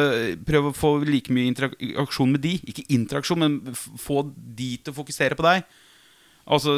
prøv 0.47 0.71
å 0.71 0.75
få 0.75 0.93
like 1.07 1.33
mye 1.33 1.51
interaksjon 1.51 2.33
med 2.33 2.43
de. 2.45 2.55
Ikke 2.67 2.87
interaksjon, 2.93 3.43
men 3.43 3.75
få 3.75 4.23
de 4.33 4.73
til 4.81 4.93
å 4.93 4.97
fokusere 4.97 5.37
på 5.37 5.45
deg. 5.45 5.67
Altså, 6.47 6.73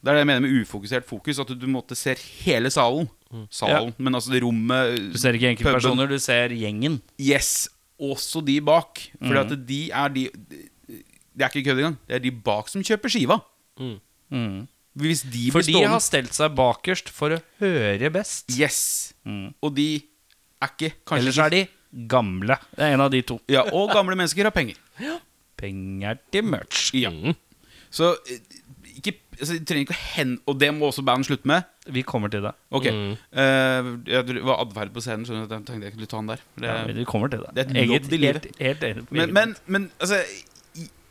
det 0.00 0.08
er 0.08 0.16
det 0.16 0.22
jeg 0.22 0.30
mener 0.30 0.44
med 0.44 0.62
ufokusert 0.62 1.08
fokus. 1.08 1.40
At 1.42 1.50
du, 1.50 1.58
du 1.60 1.68
måtte 1.70 1.98
ser 1.98 2.20
hele 2.44 2.72
salen. 2.72 3.08
Salen, 3.52 3.92
Men 3.98 4.16
altså 4.18 4.32
det 4.32 4.40
rommet 4.42 4.96
Du 5.12 5.18
ser 5.20 5.36
ikke 5.38 5.52
enkeltpersoner, 5.52 6.08
du 6.10 6.18
ser 6.18 6.50
gjengen. 6.56 6.98
Yes, 7.20 7.68
også 8.00 8.42
de 8.42 8.56
bak. 8.64 9.04
For 9.20 9.36
mm. 9.36 9.54
de 9.68 9.80
er 9.94 10.14
de 10.16 10.24
Det 10.34 11.44
er 11.44 11.52
ikke 11.52 11.68
kødd 11.68 11.82
engang. 11.84 11.98
Det 12.08 12.16
er 12.18 12.24
de 12.24 12.32
bak 12.48 12.72
som 12.72 12.82
kjøper 12.84 13.12
skiva. 13.12 13.38
Mm. 13.80 13.98
Hvis 14.98 15.22
de 15.30 15.50
For 15.54 15.62
de 15.62 15.72
stående 15.72 15.92
har 15.92 16.02
stelt 16.02 16.34
seg 16.34 16.54
bakerst 16.58 17.10
for 17.14 17.36
å 17.36 17.40
høre 17.62 18.10
best. 18.14 18.50
Yes. 18.58 18.80
Mm. 19.24 19.52
Og 19.62 19.74
de 19.76 19.88
er 20.60 20.72
ikke 20.74 20.90
kanskje 21.06 21.22
Ellers 21.22 21.38
er 21.44 21.50
de 21.54 21.60
gamle. 22.10 22.56
Det 22.74 22.84
er 22.88 22.96
en 22.96 23.04
av 23.06 23.10
de 23.12 23.20
to. 23.22 23.38
Ja, 23.50 23.62
Og 23.72 23.92
gamle 23.94 24.16
mennesker 24.18 24.44
har 24.48 24.54
penger. 24.54 24.76
Penger 25.60 26.18
til 26.32 26.44
merch. 26.48 26.90
Ja. 26.96 27.10
Så 27.92 28.14
eh, 28.30 28.38
ikke, 28.96 29.12
altså, 29.38 29.54
de 29.58 29.64
trenger 29.68 29.86
ikke 29.86 29.96
å 29.96 30.02
hen... 30.16 30.34
Og 30.48 30.58
det 30.60 30.70
må 30.76 30.88
også 30.90 31.04
bandet 31.06 31.28
slutte 31.30 31.48
med. 31.50 31.66
Vi 31.92 32.02
kommer 32.06 32.30
til 32.32 32.42
det. 32.44 32.52
Ok 32.76 32.86
Eh, 32.90 33.90
Jeg 34.10 34.42
var 34.46 34.62
adferd 34.64 34.92
på 34.94 35.02
scenen, 35.04 35.26
skjønner 35.28 35.46
du. 35.50 35.54
Jeg 35.58 35.66
tenkte 35.68 35.88
jeg 35.90 35.94
kunne 35.96 36.10
ta 36.10 36.20
den 36.22 36.30
der. 36.32 36.44
Det, 36.56 36.70
Ja, 36.70 36.78
vi 37.00 37.04
kommer 37.08 37.32
til 37.32 37.44
det. 37.46 37.54
det 37.56 37.66
er 37.66 37.70
et 37.70 38.10
Eget-. 38.10 38.10
Helt, 38.20 38.48
helt 38.60 38.84
enig. 38.90 39.06
men, 39.10 39.32
men, 39.36 39.54
men 39.66 39.90
altså 40.00 40.20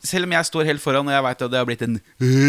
selv 0.02 0.24
om 0.28 0.32
jeg 0.32 0.48
står 0.48 0.64
helt 0.70 0.80
foran, 0.82 1.08
og 1.08 1.12
jeg 1.14 1.24
veit 1.26 1.42
at 1.46 1.50
det 1.52 1.58
har 1.60 1.66
blitt 1.68 1.82
en 1.86 1.98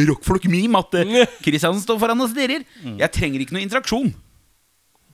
rockfolk-meme 0.09 0.79
at 0.79 0.95
Kristiansen 1.45 1.83
står 1.83 1.99
foran 2.01 2.21
og 2.23 2.29
stirrer 2.31 2.63
Jeg 2.85 3.11
trenger 3.15 3.43
ikke 3.43 3.57
noe 3.57 3.65
interaksjon. 3.65 4.13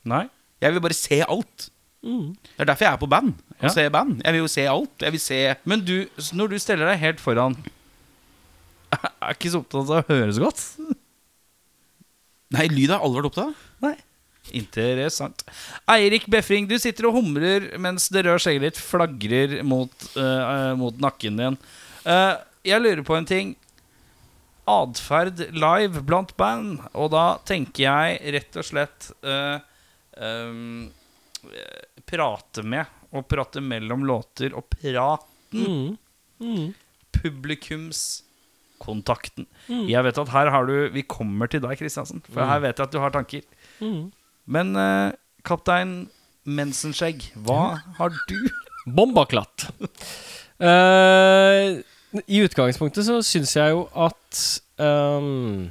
Nei? 0.08 0.26
Jeg 0.62 0.74
vil 0.76 0.84
bare 0.86 0.98
se 0.98 1.22
alt. 1.26 1.70
Det 2.08 2.62
er 2.62 2.70
derfor 2.70 2.86
jeg 2.88 2.94
er 2.94 3.02
på 3.02 3.10
band. 3.10 3.34
Og 3.58 3.66
Ja. 3.66 3.70
ser 3.74 3.90
band. 3.90 4.22
Jeg 4.24 4.34
vil 4.36 4.44
jo 4.44 4.48
se 4.54 4.64
alt. 4.70 4.94
Jeg 5.02 5.12
vil 5.16 5.20
se 5.20 5.38
Men 5.66 5.82
du, 5.82 5.96
når 6.38 6.52
du 6.54 6.58
steller 6.62 6.86
deg 6.92 7.00
helt 7.02 7.20
foran 7.20 7.56
Er 8.94 9.34
ikke 9.34 9.50
så 9.52 9.64
opptatt 9.64 9.90
av 9.90 9.98
å 9.98 10.06
høre 10.08 10.30
så 10.38 10.44
godt? 10.46 10.62
Nei, 12.54 12.68
lyd 12.72 12.94
har 12.94 13.02
aldri 13.04 13.20
vært 13.20 13.32
opptatt 13.32 13.50
av. 13.50 13.66
Nei. 13.84 13.96
Interessant. 14.56 15.42
Eirik 15.92 16.30
Befring, 16.32 16.70
du 16.70 16.78
sitter 16.80 17.10
og 17.10 17.18
humrer 17.18 17.66
mens 17.84 18.06
det 18.14 18.24
røde 18.24 18.40
skjegget 18.46 18.64
ditt 18.70 18.80
flagrer 18.80 19.58
mot, 19.68 19.92
uh, 20.16 20.72
mot 20.80 20.96
nakken 21.04 21.42
din. 21.42 21.58
Eh, 22.08 22.36
jeg 22.68 22.82
lurer 22.84 23.04
på 23.08 23.16
en 23.18 23.28
ting. 23.28 23.56
Atferd 24.68 25.40
live 25.56 26.04
blant 26.08 26.36
band. 26.40 26.80
Og 26.94 27.12
da 27.16 27.26
tenker 27.48 27.84
jeg 27.88 28.34
rett 28.36 28.58
og 28.60 28.66
slett 28.68 29.12
uh, 29.24 29.58
eh, 30.20 30.44
Prate 32.08 32.62
med 32.64 32.86
og 33.16 33.28
prate 33.32 33.60
mellom 33.64 34.06
låter. 34.08 34.54
Og 34.58 34.64
praten. 34.72 35.98
Publikumskontakten. 37.18 39.46
Jeg 39.90 40.04
vet 40.06 40.18
at 40.22 40.34
her 40.36 40.48
har 40.54 40.64
du 40.68 40.76
Vi 40.94 41.04
kommer 41.08 41.48
til 41.52 41.62
deg, 41.64 41.74
Kristiansen. 41.80 42.20
For 42.28 42.42
her 42.48 42.60
vet 42.64 42.78
jeg 42.78 42.86
at 42.88 42.96
du 42.96 43.00
har 43.04 43.12
tanker. 43.16 43.42
Men 44.48 44.68
uh, 44.76 45.12
kaptein 45.48 45.92
Mensenskjegg, 46.48 47.20
hva 47.44 47.62
har 47.98 48.10
du? 48.30 48.40
Bombaklatt. 48.88 49.68
Eh, 50.58 51.84
I 52.28 52.42
utgangspunktet 52.46 53.06
så 53.08 53.20
syns 53.26 53.56
jeg 53.58 53.74
jo 53.74 53.86
at 53.94 54.42
um, 54.82 55.68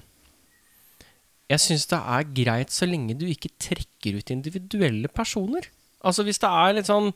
Jeg 1.51 1.63
syns 1.63 1.87
det 1.91 1.99
er 1.99 2.29
greit 2.37 2.75
så 2.75 2.89
lenge 2.89 3.17
du 3.19 3.27
ikke 3.29 3.53
trekker 3.63 4.21
ut 4.21 4.33
individuelle 4.35 5.09
personer. 5.09 5.69
Altså 6.07 6.27
Hvis 6.27 6.43
det 6.43 6.51
er 6.51 6.77
litt 6.79 6.91
sånn 6.91 7.13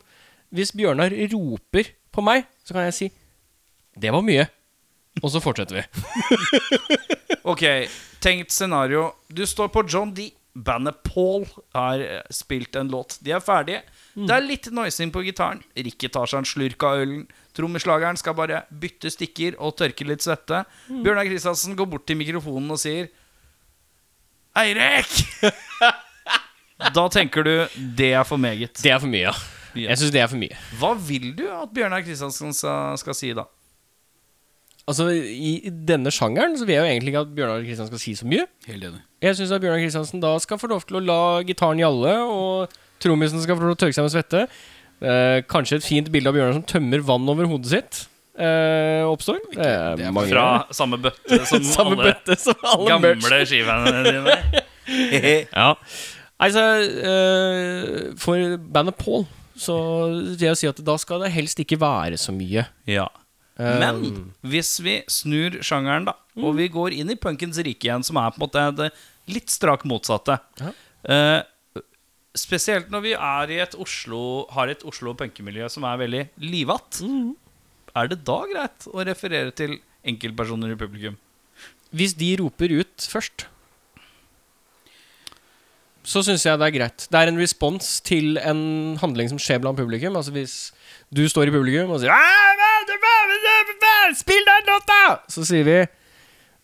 Hvis 0.50 0.74
Bjørnar 0.74 1.14
roper 1.34 1.92
på 2.10 2.24
meg, 2.26 2.48
så 2.64 2.74
kan 2.74 2.88
jeg 2.88 2.96
si 2.96 3.10
'Det 3.94 4.12
var 4.12 4.22
mye'. 4.22 4.48
Og 5.22 5.30
så 5.30 5.40
fortsetter 5.42 5.76
vi. 5.76 5.84
Ok, 7.50 7.62
tenkt 8.20 8.52
scenario. 8.52 9.14
Du 9.32 9.46
står 9.46 9.70
på 9.72 9.82
John 9.88 10.12
D. 10.14 10.28
Bandet 10.54 11.02
Paul 11.06 11.44
har 11.76 12.00
eh, 12.02 12.22
spilt 12.34 12.76
en 12.76 12.90
låt. 12.90 13.18
De 13.22 13.32
er 13.36 13.42
ferdige. 13.44 13.84
Det 14.14 14.34
er 14.34 14.42
litt 14.42 14.66
noising 14.74 15.12
på 15.14 15.22
gitaren. 15.22 15.62
Rikke 15.78 16.10
tar 16.10 16.30
seg 16.30 16.42
en 16.42 16.48
slurk 16.48 16.82
av 16.86 17.04
ølen. 17.04 17.22
Trommeslageren 17.56 18.18
skal 18.18 18.34
bare 18.38 18.64
bytte 18.82 19.12
stikker 19.14 19.56
og 19.62 19.76
tørke 19.78 20.06
litt 20.08 20.24
svette. 20.26 20.64
Bjørnar 20.90 21.28
Kristiansen 21.28 21.78
går 21.78 21.88
bort 21.92 22.06
til 22.10 22.18
mikrofonen 22.18 22.74
og 22.74 22.82
sier 22.82 23.10
Eirik! 24.58 25.12
da 26.96 27.06
tenker 27.14 27.46
du 27.46 27.54
det 27.96 28.12
er 28.18 28.26
for 28.26 28.40
meget. 28.42 28.74
Det 28.82 28.90
er 28.90 28.98
for 28.98 29.10
mye, 29.10 29.30
ja. 29.30 29.34
Jeg 29.78 30.00
syns 30.00 30.10
det 30.10 30.22
er 30.24 30.30
for 30.30 30.40
mye. 30.40 30.56
Hva 30.80 30.96
vil 30.98 31.30
du 31.38 31.44
at 31.54 31.70
Bjørnar 31.74 32.02
Kristiansen 32.02 32.50
skal 32.54 33.14
si 33.14 33.30
da? 33.38 33.46
Altså 34.90 35.06
I 35.14 35.70
denne 35.86 36.10
sjangeren 36.14 36.56
så 36.58 36.66
vil 36.66 36.74
jeg 36.76 36.82
jo 36.82 36.90
egentlig 36.90 37.12
ikke 37.14 37.22
at 37.22 37.32
Bjørnar 37.36 37.62
Kristiansen 37.62 37.90
skal 37.92 38.02
si 38.02 38.14
så 38.18 38.26
mye. 38.28 38.44
Helt 38.66 38.86
enig. 38.90 39.00
Jeg 39.22 39.36
syns 39.38 39.52
at 39.54 39.62
Bjørnar 39.62 39.82
Kristiansen 39.84 40.22
da 40.24 40.34
skal 40.42 40.58
få 40.60 40.70
lov 40.72 40.82
til 40.88 40.98
å 40.98 41.02
la 41.04 41.18
gitaren 41.46 41.78
gjalle, 41.82 42.14
og 42.26 42.78
trommisen 43.04 43.42
skal 43.44 43.58
få 43.58 43.68
lov 43.68 43.76
til 43.76 43.78
å 43.78 43.82
tørke 43.86 43.98
seg 44.00 44.06
med 44.08 44.14
svette. 44.16 44.42
Eh, 45.00 45.38
kanskje 45.48 45.78
et 45.80 45.86
fint 45.86 46.10
bilde 46.12 46.28
av 46.32 46.36
Bjørnar 46.36 46.58
som 46.58 46.66
tømmer 46.74 47.04
vann 47.06 47.28
over 47.32 47.48
hodet 47.48 47.70
sitt, 47.72 48.00
eh, 48.40 49.04
oppstår. 49.08 49.38
Det 49.54 49.64
er 49.68 50.00
er 50.08 50.12
mange 50.16 50.32
Fra 50.34 50.46
samme 50.76 50.98
bøtte 51.00 51.38
som 51.52 51.64
Samme 51.70 51.94
alle 51.96 52.10
bøtte 52.10 52.36
som 52.42 52.66
alle 52.74 52.98
merch. 53.06 53.22
gamle 53.24 53.42
skivene 53.46 54.04
dine? 54.10 54.38
Ja. 55.54 55.74
Altså, 56.40 56.62
eh, 57.06 58.14
for 58.18 58.56
bandet 58.74 58.96
Paul 58.98 59.26
så 59.60 59.76
vil 60.34 60.48
jeg 60.48 60.56
si 60.56 60.66
at 60.70 60.78
da 60.82 60.96
skal 60.98 61.20
det 61.22 61.30
helst 61.34 61.60
ikke 61.62 61.76
være 61.78 62.16
så 62.18 62.32
mye. 62.34 62.64
Ja. 62.88 63.06
Men 63.60 64.32
hvis 64.46 64.70
vi 64.84 64.94
snur 65.12 65.58
sjangeren, 65.66 66.06
da, 66.08 66.14
og 66.40 66.54
vi 66.56 66.68
går 66.72 66.94
inn 66.96 67.10
i 67.12 67.16
punkens 67.20 67.58
rike 67.60 67.88
igjen, 67.88 68.04
som 68.06 68.16
er 68.16 68.30
på 68.32 68.40
en 68.40 68.46
måte 68.46 68.62
det 68.78 68.90
litt 69.30 69.50
strak 69.52 69.84
motsatte 69.84 70.38
Ja. 70.62 70.72
eh, 71.04 71.42
Spesielt 72.38 72.88
når 72.94 73.00
vi 73.02 73.12
er 73.18 73.50
i 73.50 73.56
et 73.58 73.72
Oslo, 73.74 74.46
har 74.54 74.68
et 74.70 74.84
Oslo 74.86 75.12
punkemiljø 75.18 75.66
som 75.68 75.82
er 75.84 75.96
veldig 75.98 76.20
livatt. 76.38 77.00
Er 77.98 78.06
det 78.06 78.20
da 78.24 78.36
greit 78.46 78.86
å 78.86 79.02
referere 79.04 79.50
til 79.50 79.74
enkeltpersoner 80.06 80.70
i 80.70 80.78
publikum? 80.78 81.16
Hvis 81.92 82.14
de 82.14 82.36
roper 82.38 82.70
ut 82.70 83.02
først, 83.10 83.48
så 86.06 86.22
syns 86.24 86.46
jeg 86.46 86.56
det 86.58 86.66
er 86.70 86.74
greit. 86.78 87.04
Det 87.12 87.18
er 87.18 87.28
en 87.30 87.38
respons 87.40 87.98
til 88.06 88.38
en 88.40 88.96
handling 89.02 89.28
som 89.32 89.38
skjer 89.42 89.60
blant 89.62 89.76
publikum. 89.78 90.14
Altså 90.16 90.32
Hvis 90.34 90.54
du 91.12 91.26
står 91.28 91.50
i 91.50 91.54
publikum 91.54 91.90
og 91.92 92.00
sier 92.00 92.14
«Ah, 92.14 92.54
hva- 92.56 92.86
hva- 92.86 92.96
hva- 93.02 93.26
hva- 93.26 93.64
hva- 93.68 93.89
Spill 94.18 94.44
den 94.48 94.68
låta! 94.70 95.00
Så 95.30 95.46
sier 95.48 95.66
vi 95.68 95.80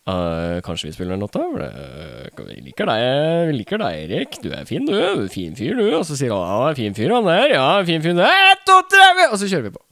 Uh, 0.07 0.61
Kanskje 0.63 0.87
vi 0.87 0.93
spiller 0.95 1.17
den 1.17 1.19
låta? 1.25 1.41
Uh, 1.43 2.45
Vi 2.47 2.61
liker 2.69 2.87
deg, 2.87 3.01
vi 3.49 3.55
liker 3.57 3.81
deg, 3.81 3.97
Erik. 4.05 4.37
Du 4.39 4.53
er 4.55 4.63
fin, 4.63 4.85
du. 4.87 5.25
Fin 5.27 5.51
fyr, 5.57 5.73
du. 5.75 5.83
Og 5.97 6.05
så 6.07 6.15
sier 6.15 6.31
han 6.31 6.47
ja, 6.47 6.69
fin 6.77 6.95
fyr 6.95 7.11
han 7.11 7.27
der. 7.27 7.49
Ja, 7.51 7.65
fin 7.83 7.99
fyr 8.05 8.15
der. 8.15 8.31
Ett, 8.53 8.63
to, 8.63 8.77
tre, 8.87 9.27
Og 9.27 9.35
så 9.41 9.49
kjører 9.51 9.67
vi 9.67 9.73
på. 9.75 9.83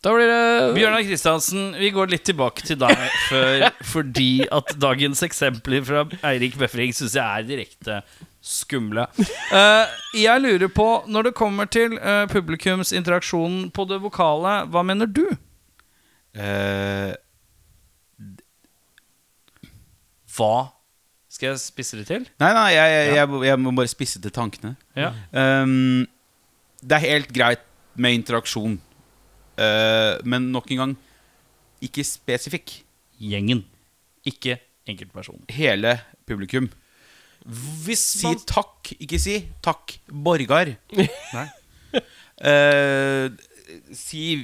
Da 0.00 0.12
blir 0.14 0.30
det 0.30 0.74
Bjørnar 0.78 1.02
Kristiansen, 1.02 1.72
vi 1.76 1.90
går 1.92 2.08
litt 2.12 2.22
tilbake 2.24 2.62
til 2.64 2.78
deg 2.78 3.00
før, 3.28 3.64
fordi 3.82 4.46
at 4.46 4.70
dagens 4.78 5.24
eksempler 5.26 5.82
fra 5.84 6.04
Eirik 6.30 6.54
Befring 6.56 6.94
syns 6.94 7.16
jeg 7.18 7.26
er 7.26 7.48
direkte 7.48 7.98
skumle. 8.40 9.08
Uh, 9.50 9.90
jeg 10.16 10.40
lurer 10.40 10.70
på, 10.72 10.86
når 11.10 11.28
det 11.28 11.34
kommer 11.36 11.68
til 11.68 11.98
uh, 11.98 12.24
publikumsinteraksjonen 12.30 13.68
på 13.74 13.88
det 13.90 13.98
vokale, 14.06 14.62
hva 14.70 14.86
mener 14.86 15.10
du? 15.10 15.26
Eh, 16.34 17.14
Hva 20.38 20.52
Skal 21.32 21.50
jeg 21.52 21.60
spisse 21.62 21.98
det 21.98 22.06
til? 22.08 22.26
nei, 22.40 22.50
nei, 22.56 22.68
jeg, 22.74 22.92
jeg, 22.94 23.14
jeg, 23.16 23.40
jeg 23.48 23.60
må 23.62 23.72
bare 23.76 23.90
spisse 23.90 24.20
til 24.22 24.32
tankene. 24.34 24.74
Ja. 24.98 25.10
Um, 25.32 26.06
det 26.82 26.96
er 26.98 27.04
helt 27.04 27.32
greit 27.34 27.64
med 27.98 28.14
interaksjon, 28.16 28.76
uh, 29.58 30.14
men 30.24 30.48
nok 30.54 30.70
en 30.74 30.82
gang 30.82 30.94
ikke 31.84 32.04
spesifikk. 32.06 32.78
Gjengen. 33.18 33.64
Ikke 34.26 34.56
enkeltperson. 34.88 35.40
Hele 35.50 35.96
publikum. 36.26 36.68
Hvis 37.84 38.02
Si 38.18 38.30
takk, 38.46 38.92
ikke 38.98 39.18
si 39.22 39.36
takk, 39.64 39.94
Borgar. 40.10 40.70
Nei. 41.34 41.46
Eh, 42.38 43.26
si 43.98 44.36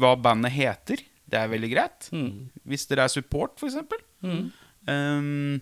hva 0.00 0.14
bandet 0.16 0.54
heter. 0.54 1.02
Det 1.32 1.40
er 1.40 1.48
veldig 1.48 1.70
greit. 1.72 2.08
Mm. 2.12 2.50
Hvis 2.68 2.84
dere 2.90 3.06
er 3.08 3.12
support, 3.12 3.56
f.eks. 3.56 3.78
Um, 4.22 5.60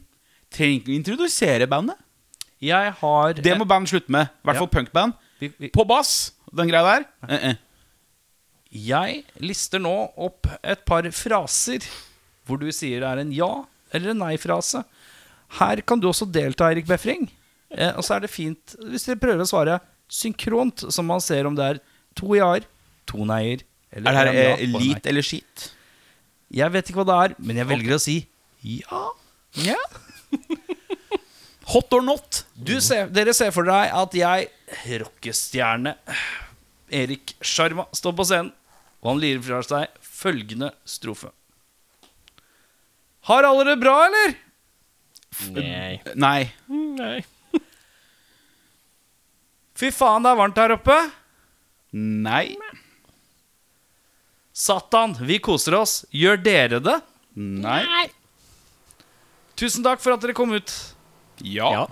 trenger 0.51 0.81
ikke 0.81 0.91
å 0.91 0.97
introdusere 0.99 1.69
bandet. 1.71 1.99
Jeg 2.61 2.93
har 2.99 3.39
Det 3.39 3.55
må 3.57 3.65
band 3.69 3.89
slutte 3.89 4.13
med. 4.13 4.29
I 4.29 4.45
hvert 4.49 4.59
Ja. 4.59 4.61
fall 4.65 4.73
punkband. 4.75 5.15
vi, 5.41 5.49
vi, 5.59 5.69
På 5.73 5.87
bass, 5.89 6.33
den 6.53 6.69
greia 6.69 6.83
der. 6.85 7.05
Uh 7.23 7.37
-uh. 7.49 7.57
Jeg 8.71 9.25
lister 9.41 9.79
nå 9.83 10.13
opp 10.17 10.47
et 10.63 10.85
par 10.85 11.03
fraser 11.11 11.81
hvor 12.47 12.59
du 12.61 12.71
sier 12.73 13.01
det 13.01 13.09
er 13.09 13.19
en 13.19 13.33
ja- 13.33 13.65
eller 13.93 14.11
en 14.11 14.19
nei-frase. 14.19 14.85
Her 15.59 15.81
kan 15.81 15.99
du 16.01 16.09
også 16.09 16.31
delta, 16.31 16.69
Eirik 16.69 16.87
Befring. 16.87 17.29
Eh, 17.71 17.93
og 17.97 18.03
så 18.05 18.17
er 18.17 18.21
det 18.21 18.31
fint 18.31 18.77
hvis 18.87 19.05
dere 19.07 19.17
prøver 19.17 19.43
å 19.43 19.49
svare 19.49 19.81
synkront, 20.11 20.77
så 20.91 21.03
man 21.05 21.21
ser 21.21 21.47
om 21.47 21.55
det 21.55 21.65
er 21.65 21.81
to 22.15 22.35
ja-er, 22.35 22.65
to 23.07 23.25
nei-er 23.25 23.63
eller 23.93 24.11
Er 24.11 24.31
det 24.31 24.35
her 24.35 24.51
eh, 24.63 24.67
lit 24.79 25.07
eller 25.11 25.27
skit? 25.27 25.71
Jeg 26.51 26.73
vet 26.75 26.91
ikke 26.91 27.01
hva 27.03 27.09
det 27.09 27.19
er, 27.25 27.35
men 27.47 27.59
jeg 27.61 27.69
velger 27.71 27.97
å 27.97 28.03
si 28.03 28.17
ja. 28.67 29.03
Ja. 29.65 29.79
Hot 31.73 31.93
or 31.97 32.03
not? 32.05 32.43
Du 32.55 32.75
ser, 32.83 33.09
dere 33.15 33.33
ser 33.37 33.53
for 33.55 33.67
deg 33.69 33.93
at 33.95 34.17
jeg, 34.19 34.49
rockestjerne 35.01 35.95
Erik 36.91 37.37
Sjarma, 37.47 37.87
står 37.95 38.17
på 38.19 38.27
scenen, 38.27 38.53
og 39.01 39.13
han 39.13 39.21
lirer 39.23 39.43
fra 39.47 39.61
seg 39.65 40.01
følgende 40.05 40.73
strofe. 40.89 41.31
Har 43.31 43.47
alle 43.47 43.65
det 43.71 43.79
bra, 43.81 43.95
eller? 44.09 44.35
Nei. 45.55 46.01
Nei. 46.19 46.41
Nei. 46.69 47.19
Fy 49.81 49.89
faen, 49.95 50.27
det 50.27 50.33
er 50.35 50.41
varmt 50.43 50.59
her 50.61 50.75
oppe. 50.75 50.97
Nei. 51.97 52.57
Satan, 54.61 55.15
vi 55.25 55.39
koser 55.43 55.77
oss. 55.79 56.01
Gjør 56.13 56.41
dere 56.45 56.81
det? 56.85 56.99
Nei. 57.41 58.09
Tusen 59.61 59.85
takk 59.87 60.03
for 60.03 60.13
at 60.17 60.21
dere 60.25 60.35
kom 60.37 60.53
ut. 60.57 60.73
Ja. 61.45 61.71
Ja. 61.73 61.87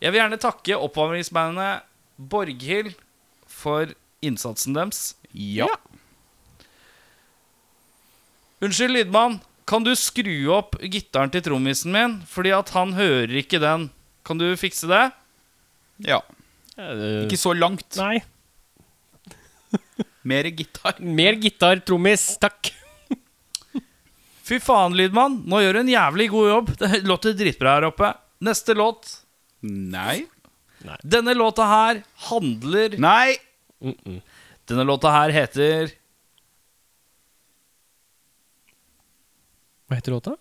Jeg 0.00 0.14
vil 0.14 0.20
gjerne 0.22 0.38
takke 0.40 0.76
oppvarmingsbandet 0.78 1.84
Borghild 2.30 2.94
for 3.50 3.90
innsatsen 4.24 4.76
deres. 4.76 5.02
Ja. 5.34 5.68
Unnskyld, 8.64 8.94
lydmann. 8.96 9.38
Kan 9.68 9.84
du 9.84 9.92
skru 9.98 10.32
opp 10.56 10.78
gitaren 10.80 11.30
til 11.34 11.44
trommisen 11.44 11.92
min? 11.92 12.16
Fordi 12.30 12.54
at 12.56 12.72
han 12.72 12.94
hører 12.96 13.34
ikke 13.42 13.60
den. 13.62 13.90
Kan 14.26 14.40
du 14.40 14.48
fikse 14.60 14.88
det? 14.90 15.04
ja. 16.08 16.22
Eh, 16.78 17.24
Ikke 17.26 17.36
så 17.40 17.50
langt. 17.58 17.96
Nei. 17.98 18.20
Mer 20.22 20.44
gitar. 20.50 20.98
Mer 21.00 21.38
gitar, 21.40 21.80
trommis. 21.86 22.24
Takk. 22.42 22.72
Fy 24.48 24.56
faen, 24.64 24.96
lydmann. 24.96 25.42
Nå 25.48 25.60
gjør 25.60 25.76
du 25.76 25.80
en 25.84 25.92
jævlig 25.92 26.30
god 26.32 26.48
jobb. 26.50 26.72
Det 26.80 27.02
låter 27.04 27.36
dritbra 27.36 27.76
her 27.76 27.88
oppe. 27.90 28.10
Neste 28.44 28.74
låt. 28.78 29.10
Nei. 29.62 30.22
Denne 31.02 31.34
låta 31.34 31.64
her 31.66 32.02
handler 32.30 32.94
Nei. 33.02 33.34
Denne 34.68 34.84
låta 34.86 35.10
her 35.10 35.32
heter 35.34 35.90
Hva 39.88 39.98
heter 39.98 40.14
låta? 40.14 40.36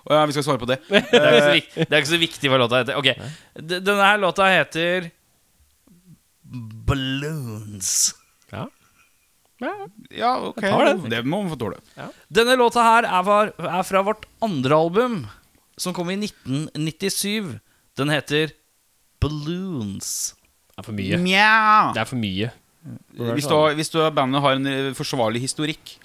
Å 0.00 0.16
ja, 0.16 0.24
vi 0.26 0.32
skal 0.34 0.44
svare 0.46 0.60
på 0.62 0.68
det. 0.70 0.78
Det 0.90 1.20
er 1.20 1.54
ikke 1.60 1.74
så, 1.74 1.84
det 1.84 1.92
er 1.92 1.98
ikke 2.00 2.10
så 2.14 2.20
viktig 2.22 2.50
hva 2.50 2.58
låta 2.62 2.80
heter. 2.80 2.96
Ok, 2.96 3.10
Denne 3.60 4.06
her 4.08 4.20
låta 4.22 4.46
heter 4.48 5.10
Balloons. 6.88 8.14
Ja. 9.60 9.72
ja. 9.76 9.88
Ja, 10.10 10.30
ok. 10.48 10.60
Det. 10.60 11.10
Det 11.12 11.20
må 11.24 11.42
man 11.42 11.52
få 11.52 11.58
tåle. 11.60 11.80
Denne 12.32 12.56
låta 12.58 12.84
her 12.84 13.08
er, 13.08 13.22
fra, 13.26 13.68
er 13.78 13.86
fra 13.86 14.02
vårt 14.06 14.26
andre 14.44 14.76
album, 14.76 15.20
som 15.80 15.94
kom 15.96 16.10
i 16.12 16.18
1997. 16.18 17.58
Den 18.00 18.12
heter 18.12 18.54
Balloons. 19.20 20.34
Det 20.70 20.82
er 20.82 20.88
for 20.88 20.96
mye. 20.96 21.20
Mjau. 21.20 21.94
Det 21.94 22.02
er 22.02 22.08
for 22.08 22.20
mye. 22.20 22.50
Hvis, 23.36 23.48
du 23.48 23.56
hvis 23.76 23.92
du 23.92 24.00
bandet 24.16 24.40
har 24.40 24.56
en 24.56 24.68
eh, 24.70 24.92
forsvarlig 24.96 25.42
historikk. 25.44 25.98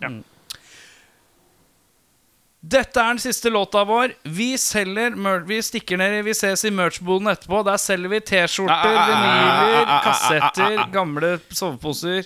Dette 2.66 2.98
er 2.98 3.14
den 3.14 3.22
siste 3.22 3.52
låta 3.54 3.84
vår. 3.86 4.16
Vi 4.26 4.56
selger 4.58 5.14
Vi 5.46 5.60
stikker 5.62 6.00
ned 6.02 6.24
Vi 6.26 6.34
ses 6.34 6.66
i 6.66 6.72
merchboden 6.74 7.30
etterpå. 7.30 7.62
Der 7.68 7.78
selger 7.78 8.10
vi 8.10 8.20
T-skjorter, 8.20 8.96
vinyler, 9.10 9.92
kassetter, 10.04 10.80
gamle 10.92 11.36
soveposer. 11.54 12.26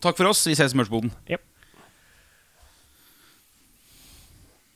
Takk 0.00 0.16
for 0.16 0.30
oss. 0.32 0.42
Vi 0.48 0.54
ses 0.58 0.72
i 0.72 0.78
Mørksboden. 0.80 1.10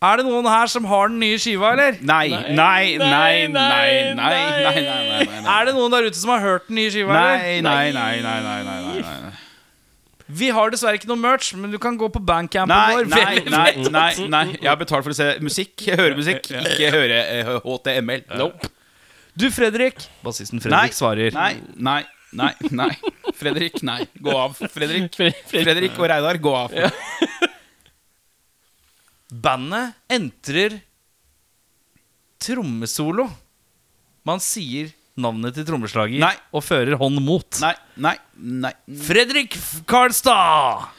Er 0.04 0.18
det 0.20 0.26
noen 0.26 0.44
her 0.44 0.68
som 0.68 0.84
har 0.84 1.08
den 1.08 1.16
nye 1.22 1.38
skiva, 1.40 1.70
eller? 1.72 1.94
Nei, 2.04 2.26
nei, 2.28 2.40
nei, 2.52 2.98
nei, 3.00 3.46
nei, 3.48 3.86
nei, 4.12 4.16
nei, 4.18 4.82
nei, 4.84 5.22
nei, 5.30 5.44
Er 5.54 5.64
det 5.70 5.72
noen 5.78 5.94
der 5.94 6.10
ute 6.10 6.18
som 6.18 6.34
har 6.34 6.42
hørt 6.44 6.66
den 6.68 6.76
nye 6.76 6.90
skiva, 6.92 7.14
Nei, 7.16 7.54
eller? 7.54 7.64
nei, 7.64 7.94
nei, 7.96 8.18
nei, 8.20 8.34
nei, 8.44 8.58
nei, 8.66 8.82
nei, 9.00 9.14
nei. 9.24 9.32
Vi 10.34 10.50
har 10.56 10.72
dessverre 10.72 10.96
ikke 10.98 11.08
noe 11.08 11.20
merch, 11.20 11.50
men 11.56 11.72
du 11.72 11.78
kan 11.80 11.96
gå 12.00 12.08
på 12.12 12.20
bandcampen 12.24 12.72
Nei, 12.72 12.98
vår. 12.98 13.08
nei, 13.12 13.40
nei, 13.48 13.88
nei, 13.92 14.28
nei. 14.32 14.44
Jeg 14.58 14.68
har 14.70 14.78
betalt 14.80 15.04
for 15.04 15.12
å 15.12 15.16
se 15.16 15.30
musikk. 15.44 15.86
Høre 15.96 16.16
musikk, 16.20 16.48
ikke 16.52 16.92
høre 16.94 17.18
eh, 17.38 17.50
HTML. 17.64 18.22
Nope. 18.40 18.70
Du, 19.36 19.48
Fredrik. 19.52 20.04
Bassisten 20.24 20.60
Nei, 20.60 20.64
Fredrik 20.68 20.96
svarer. 20.96 21.36
nei, 21.36 21.52
nei, 21.76 22.02
nei, 22.36 22.52
nei. 22.74 22.90
Fredrik, 23.38 23.80
nei. 23.86 24.00
Gå 24.22 24.34
av. 24.38 24.56
Fredrik. 24.70 25.16
Fredrik 25.50 25.98
og 25.98 26.08
Reidar, 26.10 26.38
gå 26.42 26.54
av. 26.58 26.74
Bandet 29.34 29.94
entrer 30.12 30.76
trommesolo. 32.44 33.26
Man 34.24 34.40
sier 34.42 34.92
navnet 35.20 35.54
til 35.56 35.66
trommeslager 35.68 36.18
Nei. 36.22 36.34
og 36.54 36.64
fører 36.66 36.96
hånd 37.00 37.20
mot. 37.22 37.60
Nei, 37.62 37.74
nei, 38.02 38.14
nei. 38.64 38.72
Fredrik 39.04 39.56
Karlstad! 39.90 40.90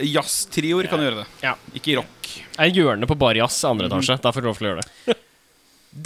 Jazztrioer 0.00 0.88
kan 0.90 1.02
gjøre 1.02 1.22
det. 1.22 1.26
Ja. 1.44 1.54
Ikke 1.76 1.98
rock. 1.98 2.30
Det 2.30 2.62
er 2.62 2.72
hjørnet 2.72 3.10
på 3.10 3.16
Bar 3.20 3.36
Jazz 3.36 3.58
andre 3.68 3.88
etasje. 3.90 4.16
Da 4.22 4.32
får 4.32 4.44
du 4.44 4.48
lov 4.48 4.58
til 4.60 4.68
å 4.68 4.72
gjøre 4.72 4.84
det. 4.86 5.16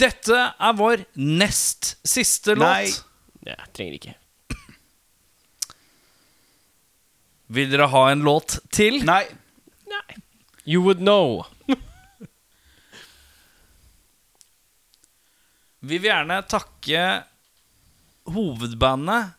Dette 0.05 0.39
er 0.57 0.77
vår 0.77 1.05
nest 1.21 1.93
siste 2.05 2.57
Nei. 2.57 2.87
låt. 2.89 3.03
Jeg 3.45 3.71
trenger 3.77 3.97
ikke. 3.99 4.15
Vil 7.47 7.69
dere 7.69 7.87
ha 7.91 8.03
en 8.11 8.23
låt 8.25 8.59
til? 8.73 9.05
Nei. 9.05 9.23
You 10.65 10.81
would 10.81 10.97
know. 10.97 11.45
Vi 15.85 15.97
vil 15.99 16.09
gjerne 16.09 16.39
takke 16.49 17.01
hovedbandet 18.33 19.35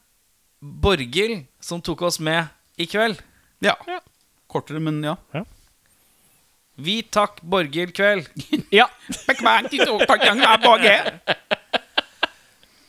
Borghild, 0.63 1.47
som 1.61 1.83
tok 1.83 2.03
oss 2.07 2.21
med 2.23 2.47
i 2.79 2.87
kveld. 2.87 3.19
Ja. 3.65 3.75
Kortere, 4.47 4.79
men 4.81 5.03
ja. 5.05 5.17
Vi 6.77 7.03
takk 7.03 7.41
Borghild 7.43 7.95
Kveld. 7.97 8.29
Ja. 8.71 8.87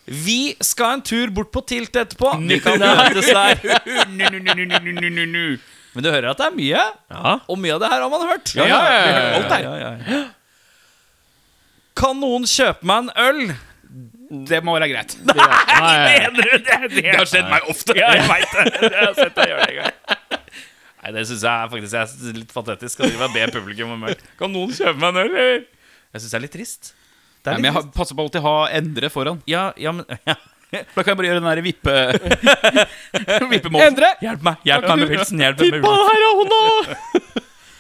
Vi 0.08 0.56
skal 0.64 0.94
en 0.98 1.02
tur 1.04 1.28
bort 1.36 1.50
på 1.52 1.62
Tilt 1.68 1.96
etterpå. 2.00 2.30
Vi 2.48 2.60
kan 2.64 2.80
møtes 2.80 3.28
der. 3.28 3.60
Men 5.98 6.04
du 6.06 6.10
hører 6.14 6.30
at 6.32 6.38
det 6.40 6.46
er 6.48 6.56
mye, 6.56 6.82
Ja. 7.12 7.34
og 7.50 7.58
mye 7.60 7.74
av 7.76 7.80
det 7.82 7.90
her 7.92 8.02
har 8.06 8.10
man 8.14 8.24
hørt. 8.30 8.52
Ja, 8.56 8.68
ja, 8.70 8.80
ja. 8.88 9.40
Alt 9.40 9.52
her. 9.52 10.28
Kan 11.98 12.20
noen 12.22 12.46
kjøpe 12.46 12.86
meg 12.86 13.08
en 13.08 13.12
øl? 13.18 13.56
Det 14.48 14.60
må 14.64 14.76
være 14.76 14.90
greit. 14.92 15.16
Nei. 15.26 15.36
Det 16.94 17.16
har 17.16 17.26
skjedd 17.30 17.48
meg 17.50 17.68
ofte. 17.72 17.96
Ja, 17.98 18.12
jeg 18.14 18.28
vet 18.28 18.52
det. 18.54 18.92
Jeg 18.92 19.00
har 19.08 19.16
sett 19.18 19.36
deg 19.40 19.52
gjøre 19.54 19.64
det 19.64 19.72
en 19.72 19.80
gang. 19.82 19.96
Nei, 20.98 21.12
det 21.16 21.24
syns 21.30 21.44
jeg 21.48 21.72
faktisk 21.72 21.96
er 22.02 22.36
litt 22.36 22.52
patetisk. 22.54 22.94
Skal 22.98 23.10
drive 23.14 23.30
og 23.30 23.34
be 23.38 23.46
publikum 23.56 23.94
om 23.96 24.04
øl. 24.10 24.18
Kan 24.40 24.52
noen 24.54 24.74
kjøpe 24.76 25.00
meg 25.00 25.10
en 25.16 25.22
øl? 25.24 25.32
eller? 25.32 25.66
Jeg 26.14 26.22
syns 26.24 26.32
det 26.34 26.38
er 26.40 26.44
litt 26.46 26.56
trist. 26.58 26.92
Det 27.48 27.54
Nei, 27.54 27.56
er 27.56 27.64
men 27.64 27.70
jeg 27.70 27.76
har- 27.78 27.90
passer 27.96 28.18
på 28.18 28.24
alltid 28.26 28.42
å 28.44 28.46
ha 28.50 28.56
endre 28.76 29.10
foran. 29.14 29.38
Ja, 29.48 29.70
ja, 29.80 29.94
men 29.96 30.04
ja. 30.28 30.36
Da 30.68 31.00
kan 31.00 31.14
jeg 31.14 31.18
bare 31.22 31.28
gjøre 31.30 31.40
den 31.40 31.48
der 31.48 31.62
vippe... 31.64 31.94
Vippemåten. 33.54 33.86
Endre! 33.88 34.10
Hjelp 34.20 34.42
meg 34.44 34.66
hjelp 34.68 34.88
meg 34.90 35.00
med 35.00 35.14
pilsen! 35.14 35.40
Hjelp 35.46 35.62
meg 35.64 35.70
med 35.72 35.86
pilsen. 35.86 36.10
her 36.12 36.26
er 36.26 36.34
hånda! 36.42 36.60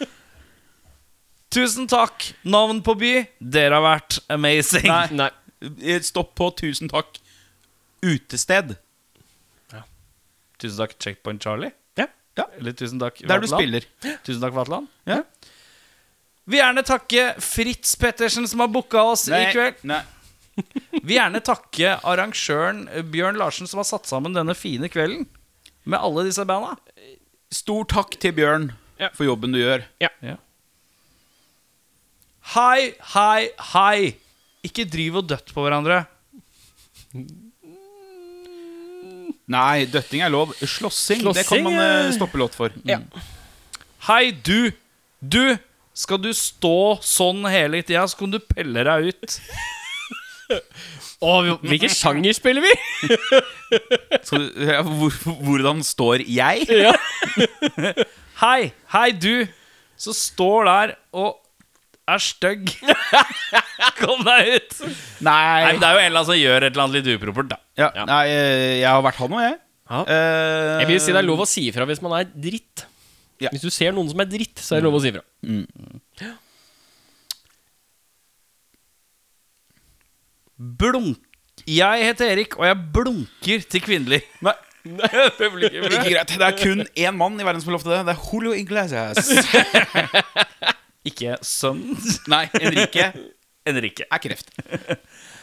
Tusen 1.57 1.87
takk, 1.91 2.29
navn 2.47 2.79
på 2.85 2.95
by. 2.99 3.11
Dere 3.39 3.77
har 3.79 3.83
vært 3.85 4.17
amazing. 4.33 4.87
Nei. 4.87 5.07
Nei. 5.19 5.29
Eh, 5.83 5.99
Stopp 6.05 6.33
på 6.37 6.49
tusen 6.59 6.87
takk. 6.91 7.19
Utested. 8.05 8.75
Tusen 10.57 10.79
takk, 10.81 10.95
Checkpoint 11.01 11.43
Charlie. 11.43 11.71
Ja. 11.97 12.07
Eller 12.59 12.73
tusen 12.77 12.99
takk, 13.01 13.19
Der 13.23 13.39
du 13.41 13.47
Vatland. 13.47 13.57
spiller. 13.57 13.87
Tusen 14.25 14.41
takk, 14.43 14.53
Vatland. 14.57 14.87
Ja. 15.09 15.23
Vil 16.47 16.61
gjerne 16.61 16.83
takke 16.87 17.23
Fritz 17.43 17.95
Pettersen, 17.99 18.47
som 18.47 18.61
har 18.63 18.69
booka 18.71 19.01
oss 19.03 19.25
i 19.27 19.41
kveld. 19.51 19.81
Nei. 19.87 19.99
Vil 21.03 21.17
gjerne 21.17 21.41
takke 21.45 21.97
arrangøren 22.07 22.85
eh, 22.89 23.03
Bjørn 23.05 23.37
Larsen, 23.37 23.67
som 23.69 23.81
har 23.81 23.87
satt 23.89 24.07
sammen 24.09 24.33
denne 24.35 24.55
fine 24.57 24.89
kvelden 24.89 25.27
med 25.87 25.99
alle 25.99 26.23
disse 26.27 26.45
banda. 26.47 26.75
Stor 27.53 27.85
takk 27.87 28.17
til 28.19 28.33
Bjørn 28.37 28.71
Ja. 28.97 29.11
for 29.13 29.27
jobben 29.27 29.53
du 29.53 29.59
gjør. 29.59 29.83
Hei, 32.55 32.93
hei, 33.13 33.49
hei! 33.73 34.15
Ikke 34.65 34.87
driv 34.89 35.19
og 35.21 35.27
døtt 35.29 35.51
på 35.53 35.63
hverandre. 35.65 35.99
Nei, 39.47 39.85
døtting 39.91 40.23
er 40.25 40.31
lov. 40.31 40.55
Slåssing, 40.59 41.23
det 41.35 41.45
kan 41.47 41.63
man 41.63 41.75
eh, 41.79 42.07
eh, 42.07 42.11
stoppe 42.15 42.39
låt 42.39 42.55
for. 42.57 42.73
Ja. 42.87 42.99
Hei, 44.09 44.31
du! 44.31 44.71
Du! 45.19 45.57
Skal 45.97 46.19
du 46.21 46.29
stå 46.37 46.75
sånn 47.05 47.41
hele 47.49 47.79
tida, 47.81 48.03
så 48.09 48.19
kan 48.19 48.33
du 48.33 48.37
pelle 48.43 48.83
deg 48.85 49.09
ut. 49.09 49.37
Å, 51.17 51.31
hvilken 51.65 51.89
sjanger 51.91 52.35
spiller 52.37 52.61
vi? 52.63 52.73
Så, 54.23 54.37
ja, 54.61 54.83
hvor, 54.85 55.15
hvordan 55.43 55.81
står 55.83 56.21
jeg? 56.29 56.67
Hei, 58.43 58.69
hei, 58.93 59.07
du! 59.17 59.47
Så 59.97 60.13
står 60.13 60.67
der 60.69 60.91
og 61.17 61.39
er 62.07 62.21
stygg. 62.21 62.69
Kom 63.97 64.21
deg 64.27 64.51
ut! 64.59 64.75
Nei, 65.25 65.37
Nei. 65.65 65.71
Det 65.81 65.87
er 65.89 65.97
jo 65.97 66.03
Ella 66.05 66.21
som 66.29 66.37
gjør 66.37 66.67
et 66.67 66.69
eller 66.69 66.83
annet 66.85 66.99
litt 67.01 67.09
upropert, 67.17 67.49
da. 67.55 67.57
Ja, 67.81 67.89
nei, 68.07 68.21
eh, 68.29 68.75
jeg 68.83 68.87
har 68.91 69.01
vært 69.05 69.17
han 69.23 69.33
og 69.33 69.41
jeg. 69.41 69.57
Ja. 69.89 70.03
Eh, 70.05 70.69
Jeg 70.83 70.87
vil 70.93 71.01
si 71.01 71.15
det 71.17 71.19
er 71.23 71.27
lov 71.27 71.41
å 71.43 71.49
si 71.49 71.65
ifra 71.71 71.87
hvis 71.89 71.99
man 72.05 72.13
er 72.21 72.29
dritt. 72.29 72.85
Ja. 73.41 73.51
Hvis 73.53 73.65
du 73.65 73.69
ser 73.73 73.93
noen 73.93 74.09
som 74.09 74.21
er 74.23 74.29
dritt, 74.29 74.57
så 74.61 74.75
er 74.75 74.81
det 74.81 74.87
lov 74.87 74.97
å 74.97 75.01
si 75.03 75.11
ifra. 75.11 75.23
Mm. 75.45 75.65
Blunk. 80.57 81.21
Jeg 81.67 82.05
heter 82.07 82.31
Erik, 82.31 82.55
og 82.57 82.65
jeg 82.65 82.77
blunker 82.95 83.65
til 83.69 83.83
kvinnelig. 83.83 84.21
Nei, 84.41 84.53
det 84.87 85.49
blir 85.51 85.67
ikke. 85.67 85.89
Ikke 85.89 86.13
greit. 86.13 86.31
Det 86.31 86.47
er 86.47 86.57
kun 86.57 86.83
én 86.87 87.17
mann 87.17 87.35
i 87.37 87.45
verden 87.45 87.61
som 87.61 87.71
har 87.71 87.77
lov 87.77 87.83
til 87.85 87.93
det. 87.93 87.99
Det 88.07 88.13
er 88.15 88.23
Julio 88.23 88.53
Iglesias. 88.55 89.31
ikke 91.09 91.37
sønnen. 91.45 91.99
Nei, 92.31 92.45
Henrike. 92.55 93.11
Henrike 93.67 94.07
er 94.07 94.23
kreft. 94.23 94.53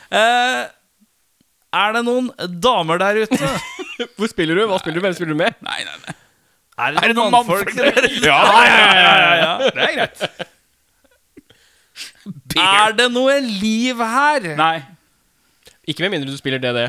Uh, 0.09 0.65
er 1.85 1.97
det 1.99 2.05
noen 2.09 2.33
damer 2.63 3.03
der 3.05 3.25
ute? 3.27 3.55
Hvor 4.17 4.31
spiller 4.33 4.59
du? 4.59 4.67
Hva 4.71 4.81
spiller 4.83 4.99
du? 4.99 5.07
Hvem 5.07 5.19
spiller 5.19 5.37
du 5.37 5.43
med? 5.45 5.63
Nei, 5.67 5.83
nei, 5.87 5.99
nei 6.07 6.19
er 6.75 6.97
Er 6.99 7.13
det 7.13 7.17
noen 7.17 7.31
mannfolk 7.35 7.71
der? 7.77 8.09
Ja, 8.25 8.41
ja, 8.67 8.79
ja, 8.99 9.15
ja, 9.21 9.35
ja. 9.41 9.53
Det 9.75 9.85
er 9.85 9.93
greit. 9.95 10.25
Er 12.59 12.95
det 12.97 13.07
noe 13.13 13.37
liv 13.45 14.01
her? 14.01 14.49
Nei. 14.59 14.77
Ikke 15.87 16.05
med 16.07 16.15
mindre 16.17 16.33
du 16.33 16.39
spiller 16.41 16.59
DD. 16.63 16.87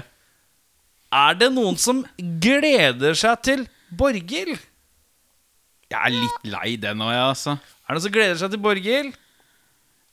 Er 1.15 1.37
det 1.37 1.51
noen 1.53 1.77
som 1.79 2.01
gleder 2.41 3.13
seg 3.19 3.43
til 3.45 3.65
Borghild? 3.95 4.55
Jeg 5.91 5.99
er 5.99 6.15
litt 6.15 6.47
lei 6.49 6.73
den 6.81 6.97
nå, 6.97 7.11
jeg, 7.13 7.21
altså. 7.29 7.55
Er 7.85 7.93
det 7.93 7.99
noen 7.99 8.05
som 8.07 8.15
gleder 8.15 8.39
seg 8.41 8.55
til 8.55 8.63
Borghild? 8.63 9.13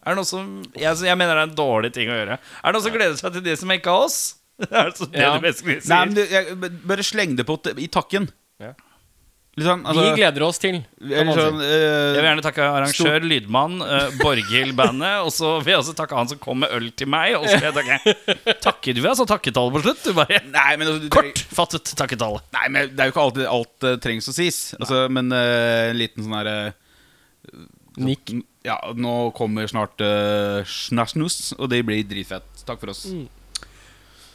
Er 0.03 0.12
det 0.12 0.19
noe 0.19 0.27
som 0.28 0.47
jeg, 0.74 0.99
jeg 1.07 1.16
mener 1.16 1.39
det 1.39 1.43
er 1.47 1.49
en 1.49 1.57
dårlig 1.62 1.93
ting 1.94 2.11
å 2.11 2.16
gjøre. 2.19 2.36
Er 2.43 2.66
det 2.66 2.74
noen 2.77 2.85
som 2.89 2.97
gleder 2.99 3.19
seg 3.23 3.36
til 3.39 3.44
de 3.47 3.57
som 3.62 3.73
ikke 3.73 3.93
er 3.94 4.07
oss? 4.11 4.20
Det 4.62 4.69
er 4.69 4.82
altså 4.90 5.09
det 5.09 5.23
Ja. 5.23 5.31
du 5.39 5.47
basically 5.47 5.78
sier. 5.81 5.90
Nei, 5.94 6.01
men 6.11 6.16
du, 6.19 6.23
jeg, 6.28 6.57
bare 6.90 7.07
sleng 7.07 7.39
det 7.39 7.47
på 7.49 7.57
i 7.78 7.89
takken. 7.90 8.28
Ja. 8.62 8.74
Sånn, 9.53 9.83
altså, 9.85 10.03
Vi 10.07 10.12
gleder 10.16 10.43
oss 10.47 10.57
til. 10.57 10.79
sånn, 10.81 11.59
uh, 11.61 11.66
Jeg 11.69 12.15
vil 12.16 12.24
gjerne 12.24 12.45
takke 12.47 12.65
arrangør, 12.65 13.27
lydmann, 13.29 13.74
uh, 13.85 14.07
Borghild-bandet. 14.23 15.27
Og 15.27 15.29
så 15.37 15.51
vil 15.61 15.74
jeg 15.74 15.83
også 15.83 15.95
takke 15.99 16.16
han 16.16 16.31
som 16.31 16.41
kom 16.41 16.62
med 16.65 16.73
øl 16.73 16.87
til 16.97 17.11
meg. 17.12 17.35
Og 17.37 17.45
så 17.45 17.59
vil 17.61 17.69
jeg 17.69 17.77
takke 17.77 18.57
Takker 18.66 18.97
du, 18.97 19.03
altså? 19.11 19.27
takketallet 19.29 19.77
på 19.77 19.83
slutt? 19.85 20.01
Du 20.07 20.16
bare 20.16 20.41
Nei, 20.47 20.70
men 20.81 20.89
altså, 20.89 21.03
du 21.05 21.09
trenger- 21.12 21.37
Kortfattet 21.37 21.93
takketale. 22.01 22.41
Nei, 22.57 22.65
men 22.73 22.95
det 22.97 23.05
er 23.05 23.11
jo 23.11 23.12
ikke 23.12 23.27
alltid 23.27 23.51
alt 23.53 23.89
uh, 23.91 23.97
trengs 24.01 24.33
å 24.33 24.37
sies. 24.39 24.62
Altså, 24.81 25.05
men 25.12 25.29
en 25.37 26.01
liten 26.01 26.24
sånn 26.24 26.39
herre 26.39 26.57
Nick. 28.01 28.33
Ja, 28.65 28.79
nå 28.97 29.33
kommer 29.37 29.69
snart 29.69 30.01
uh, 30.01 30.62
Snasnus, 30.65 31.51
og 31.59 31.69
det 31.69 31.83
blir 31.85 32.01
dritfett. 32.09 32.47
Takk 32.65 32.81
for 32.81 32.95
oss. 32.95 33.05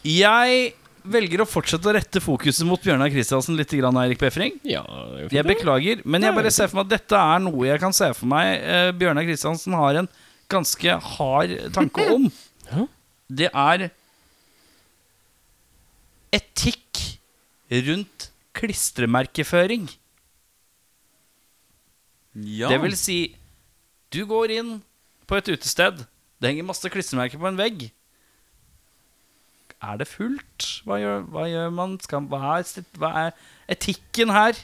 Jeg 0.05 0.75
velger 1.11 1.41
å 1.43 1.47
fortsette 1.47 1.89
å 1.89 1.93
rette 1.95 2.21
fokuset 2.23 2.65
mot 2.67 2.81
Bjørnar 2.83 3.11
Kristiansen 3.13 3.57
litt, 3.59 3.73
grann, 3.79 3.97
Eirik 4.01 4.19
Befring. 4.21 4.57
Ja, 4.67 4.83
Jeg 5.31 5.45
beklager, 5.47 6.01
men 6.05 6.25
jeg 6.25 6.35
bare 6.35 6.51
ser 6.53 6.69
for 6.71 6.79
meg 6.81 6.87
at 6.89 6.95
dette 6.97 7.19
er 7.19 7.43
noe 7.43 7.67
jeg 7.69 7.81
kan 7.83 7.95
se 7.95 8.09
for 8.17 8.29
meg 8.31 8.55
eh, 8.61 8.89
Bjørnar 8.97 9.27
Kristiansen 9.27 9.75
har 9.77 10.01
en 10.03 10.09
ganske 10.51 10.97
hard 11.13 11.55
tanke 11.75 12.07
om. 12.13 12.29
Det 13.27 13.49
er 13.51 13.89
etikk 16.35 17.01
rundt 17.87 18.29
klistremerkeføring. 18.57 19.87
Ja. 22.37 22.69
Det 22.71 22.79
vil 22.83 22.95
si, 22.99 23.17
du 24.13 24.21
går 24.29 24.53
inn 24.59 24.71
på 25.27 25.37
et 25.39 25.49
utested. 25.51 26.05
Det 26.37 26.51
henger 26.51 26.67
masse 26.69 26.89
klistremerker 26.93 27.41
på 27.41 27.49
en 27.49 27.59
vegg. 27.59 27.87
Er 29.83 29.99
det 29.99 30.07
fullt? 30.09 30.67
Hva 30.87 30.97
gjør, 31.01 31.25
hva 31.33 31.45
gjør 31.51 31.73
man? 31.75 31.97
Skal, 32.01 32.25
hva, 32.31 32.57
er, 32.57 32.85
hva 32.97 33.11
er 33.27 33.35
etikken 33.69 34.31
her? 34.33 34.57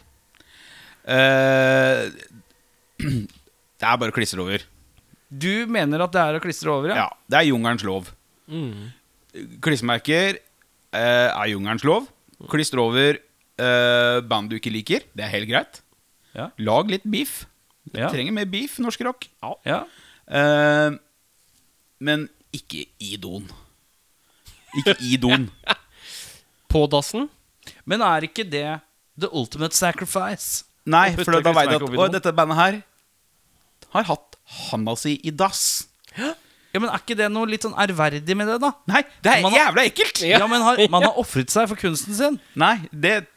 Uh, 1.03 2.09
det 3.03 3.85
er 3.85 3.99
bare 4.01 4.13
å 4.13 4.15
klistre 4.15 4.41
over. 4.41 4.65
Du 5.29 5.65
mener 5.69 6.01
at 6.05 6.13
det 6.13 6.21
er 6.23 6.37
å 6.37 6.41
klistre 6.43 6.71
over, 6.73 6.93
Ja, 6.93 7.05
ja 7.05 7.07
Det 7.29 7.39
er 7.39 7.49
jungelens 7.49 7.85
lov. 7.85 8.09
Mm. 8.49 8.91
Klistremerker 9.63 10.37
uh, 10.93 11.29
er 11.29 11.47
jungelens 11.53 11.85
lov. 11.87 12.09
Klistre 12.51 12.81
over 12.83 13.17
uh, 13.61 14.19
band 14.25 14.51
du 14.51 14.57
ikke 14.59 14.73
liker. 14.73 15.05
Det 15.13 15.25
er 15.25 15.33
helt 15.33 15.49
greit. 15.49 15.81
Ja. 16.33 16.49
Lag 16.61 16.89
litt 16.89 17.05
beef. 17.05 17.43
Du 17.89 17.99
Ja. 17.99 18.09
trenger 18.09 18.33
mer 18.33 18.49
beef, 18.49 18.79
norsk 18.81 19.01
rock. 19.05 19.27
Ja. 19.67 19.83
Uh, 20.25 20.97
men 22.01 22.29
ikke 22.53 22.85
i 23.01 23.17
doen. 23.21 23.45
Ikke 24.81 24.95
i 25.05 25.17
doen. 25.21 25.49
På 26.71 26.85
dassen. 26.89 27.29
Men 27.85 28.01
er 28.05 28.25
ikke 28.27 28.45
det 28.47 28.67
the 29.19 29.29
ultimate 29.29 29.75
sacrifice? 29.77 30.63
Nei, 30.89 31.11
for 31.15 31.39
da 31.39 31.53
veit 31.55 31.69
jeg 31.71 31.79
at 31.79 31.93
å, 31.95 32.07
dette 32.11 32.33
bandet 32.35 32.59
her 32.59 32.79
har 33.93 34.07
hatt 34.09 34.39
handa 34.71 34.95
si 34.99 35.15
i 35.23 35.31
dass. 35.31 35.85
Ja, 36.17 36.81
men 36.81 36.89
Er 36.89 36.97
ikke 36.97 37.15
det 37.17 37.27
noe 37.31 37.45
litt 37.49 37.63
sånn 37.63 37.75
ærverdig 37.77 38.35
med 38.35 38.49
det, 38.49 38.57
da? 38.63 38.71
Nei, 38.89 39.03
det 39.21 39.35
er 39.35 39.43
Man 39.45 39.53
har- 39.53 39.59
jævla 39.67 39.83
ekkelt! 39.85 40.23
Ja, 40.25 40.47
men 40.49 40.65
har, 40.65 40.81
Man 40.95 41.05
har 41.05 41.19
ofret 41.21 41.53
seg 41.53 41.69
for 41.69 41.79
kunsten 41.79 42.17
sin. 42.17 42.39
Nei, 42.57 42.79
det 42.89 43.27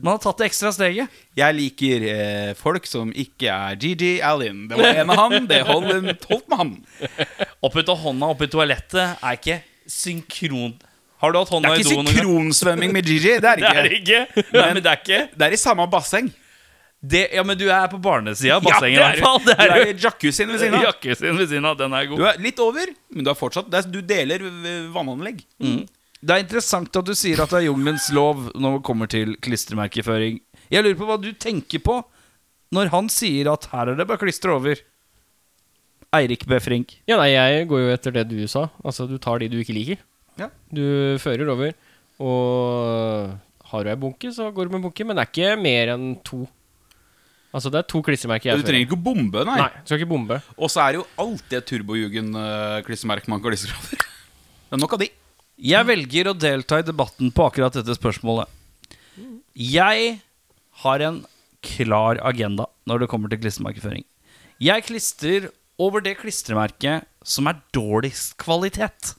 Man 0.00 0.14
har 0.14 0.22
tatt 0.24 0.40
det 0.40 0.48
ekstra 0.48 0.70
steget. 0.72 1.12
Jeg 1.36 1.56
liker 1.58 2.04
eh, 2.08 2.50
folk 2.56 2.86
som 2.88 3.10
ikke 3.12 3.52
er 3.52 3.76
Gigi 3.76 4.14
Allen. 4.24 4.64
Det 4.70 4.78
var 4.80 5.02
en 5.02 5.12
av 5.12 5.20
han. 5.20 5.48
Det 5.50 5.60
holdt, 5.68 6.24
holdt 6.30 6.48
med 6.48 6.60
han. 6.62 6.72
av 7.66 7.98
hånda 8.06 8.30
oppi 8.32 8.48
toalettet 8.48 9.20
er 9.20 9.36
ikke 9.36 9.58
synkron... 9.90 10.74
Har 11.16 11.32
du 11.32 11.38
hatt 11.40 11.48
hånda 11.48 11.70
er 11.72 11.78
i 11.78 11.80
ikke 11.80 11.88
Det 11.88 11.96
er 11.96 12.02
ikke 12.02 12.12
synkronsvømming 12.20 12.90
med 12.92 13.06
Gigi. 13.08 13.30
Det 13.40 13.48
er 13.48 13.56
Det 13.62 13.68
er 13.70 13.76
det 13.82 13.90
det 13.90 14.00
ikke. 14.02 14.18
ikke. 14.36 14.42
Nei, 14.52 14.66
men 14.76 14.82
det 14.84 14.90
er 14.90 14.98
ikke 15.00 15.20
Det 15.32 15.46
er 15.46 15.54
i 15.56 15.60
samme 15.60 15.86
basseng. 15.88 16.26
det, 17.00 17.22
Ja, 17.32 17.42
men 17.42 17.56
du 17.56 17.64
er 17.72 17.86
på 17.88 17.98
barnesida 18.04 18.56
av 18.58 18.62
bassenget, 18.66 18.98
Ja, 19.00 19.06
det 19.14 19.16
er 19.16 19.22
hvert 19.22 19.24
fall. 19.24 19.40
Det 19.46 19.56
Du 19.56 19.62
er 19.64 19.72
er 19.72 19.80
jo 19.80 19.94
i 19.94 20.02
jacuzzien 20.04 20.50
ved 20.52 20.60
siden 20.60 20.76
av. 20.76 20.84
Jacuzzien 20.90 21.38
ved 21.40 21.48
siden 21.48 21.64
av. 21.70 21.78
Den 21.80 21.92
er 21.96 22.10
Du 22.12 22.24
er 22.28 22.36
litt 22.44 22.60
over, 22.60 22.92
men 23.14 23.24
du 23.24 23.30
er 23.32 23.38
fortsatt 23.38 23.70
det 23.72 23.80
er, 23.80 23.88
Du 23.96 24.00
deler 24.02 24.44
vannanlegg. 24.92 25.40
Mm. 25.62 25.86
Det 26.26 26.34
er 26.36 26.42
interessant 26.44 26.96
at 27.00 27.06
du 27.08 27.14
sier 27.16 27.40
at 27.44 27.50
det 27.52 27.62
er 27.62 27.66
jungelens 27.70 28.10
lov 28.16 28.50
når 28.56 28.76
det 28.78 28.84
kommer 28.88 29.08
til 29.12 29.36
klistremerkeføring. 29.44 30.40
Jeg 30.72 30.82
lurer 30.84 30.98
på 31.00 31.08
hva 31.08 31.16
du 31.22 31.30
tenker 31.32 31.80
på 31.84 32.00
når 32.76 32.88
han 32.92 33.08
sier 33.12 33.48
at 33.52 33.68
her 33.72 33.92
er 33.92 33.98
det 34.00 34.06
bare 34.08 34.18
klistre 34.20 34.52
over. 34.56 34.80
Eirik 36.14 36.46
B. 36.48 36.58
Frink. 36.62 36.98
Ja, 37.08 37.18
nei, 37.20 37.32
jeg 37.34 37.66
går 37.70 37.82
jo 37.82 37.94
etter 37.94 38.14
det 38.14 38.28
du 38.30 38.38
sa. 38.50 38.68
Altså, 38.84 39.08
du 39.10 39.16
tar 39.22 39.42
de 39.42 39.50
du 39.52 39.58
ikke 39.60 39.74
liker. 39.76 40.02
Ja. 40.40 40.50
Du 40.70 40.84
fører 41.22 41.50
over. 41.52 41.74
Og 42.22 43.34
har 43.70 43.84
du 43.84 43.90
ei 43.90 43.98
bunke, 44.00 44.30
så 44.32 44.48
går 44.54 44.68
du 44.68 44.76
med 44.76 44.86
bunke. 44.86 45.06
Men 45.06 45.18
det 45.18 45.26
er 45.26 45.32
ikke 45.32 45.56
mer 45.60 45.94
enn 45.96 46.06
to. 46.26 46.44
Altså, 47.56 47.70
det 47.72 47.80
er 47.80 47.86
to 47.88 48.02
klistremerker 48.04 48.50
jeg 48.50 48.60
Du 48.60 48.66
trenger 48.68 48.84
ikke 48.84 48.98
å 48.98 49.04
bombe, 49.06 49.44
nei. 49.48 49.56
Nei, 49.62 49.70
du 49.80 49.88
skal 49.88 50.00
ikke 50.02 50.10
bombe. 50.10 50.40
Og 50.58 50.72
så 50.72 50.82
er 50.82 50.92
det 50.92 51.00
jo 51.00 51.06
alltid 51.22 51.56
et 51.60 51.70
turbojugen-klistremerke 51.70 53.32
man 53.32 53.42
kan 53.44 53.56
over. 53.56 54.02
Det 54.66 54.74
er 54.74 54.82
nok 54.82 54.96
av 54.96 55.00
de. 55.04 55.06
Jeg 55.62 55.86
velger 55.88 56.28
å 56.28 56.34
delta 56.36 56.80
i 56.82 56.84
debatten 56.84 57.30
på 57.32 57.44
akkurat 57.46 57.78
dette 57.78 57.94
spørsmålet. 57.96 58.50
Jeg 59.56 60.18
har 60.82 61.04
en 61.06 61.22
klar 61.64 62.20
agenda 62.26 62.66
når 62.84 63.04
det 63.04 63.08
kommer 63.12 63.32
til 63.32 63.40
klistremerkeføring. 63.40 64.04
Jeg 64.60 64.84
klistrer 64.88 65.48
over 65.82 66.02
det 66.04 66.16
klistremerket 66.20 67.06
som 67.26 67.48
er 67.50 67.60
dårligst 67.74 68.36
kvalitet. 68.40 69.14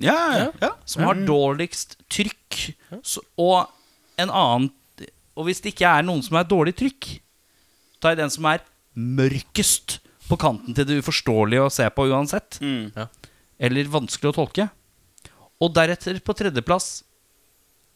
Ja, 0.00 0.16
ja, 0.38 0.48
ja. 0.62 0.70
Som 0.88 1.04
har 1.04 1.18
dårligst 1.28 1.98
trykk. 2.10 2.60
Så, 3.04 3.22
og 3.36 3.68
en 4.20 4.32
annen 4.32 4.70
Og 5.38 5.46
hvis 5.46 5.60
det 5.62 5.74
ikke 5.74 5.88
er 5.88 6.04
noen 6.04 6.20
som 6.24 6.36
er 6.36 6.48
dårlig 6.48 6.74
trykk, 6.76 7.06
tar 8.02 8.12
jeg 8.12 8.18
den 8.20 8.32
som 8.32 8.48
er 8.50 8.64
mørkest 8.98 10.00
på 10.26 10.36
kanten 10.40 10.74
til 10.76 10.84
det 10.88 10.98
uforståelige 11.00 11.62
å 11.64 11.70
se 11.72 11.86
på 11.94 12.04
uansett. 12.10 12.58
Mm. 12.60 12.90
Eller 13.62 13.88
vanskelig 13.92 14.32
å 14.32 14.36
tolke. 14.36 14.66
Og 15.62 15.72
deretter 15.76 16.18
på 16.24 16.36
tredjeplass 16.36 16.90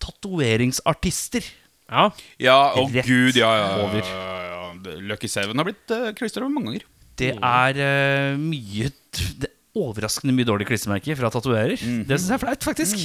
tatoveringsartister. 0.00 1.44
Ja. 1.90 2.08
Ja, 2.40 2.58
å 2.78 2.86
Rett 2.88 3.08
gud, 3.08 3.36
ja, 3.36 3.50
ja, 3.58 3.68
ja, 3.82 4.08
ja, 4.08 4.40
ja. 4.48 4.96
Lucky 5.04 5.28
Seven 5.30 5.60
har 5.60 5.68
blitt 5.68 5.92
uh, 5.92 6.10
klistra 6.16 6.44
over 6.44 6.54
mange 6.54 6.72
ganger. 6.72 6.88
Det 7.20 7.32
er 7.36 7.78
uh, 7.80 8.38
mye 8.40 8.90
det 8.90 9.48
er 9.48 9.52
Overraskende 9.74 10.30
mye 10.36 10.46
dårlige 10.46 10.68
klistremerker 10.70 11.16
fra 11.18 11.32
tatoverer. 11.34 11.72
Det 12.06 12.14
syns 12.14 12.28
jeg 12.30 12.36
er 12.36 12.42
flaut, 12.44 12.62
faktisk. 12.62 13.00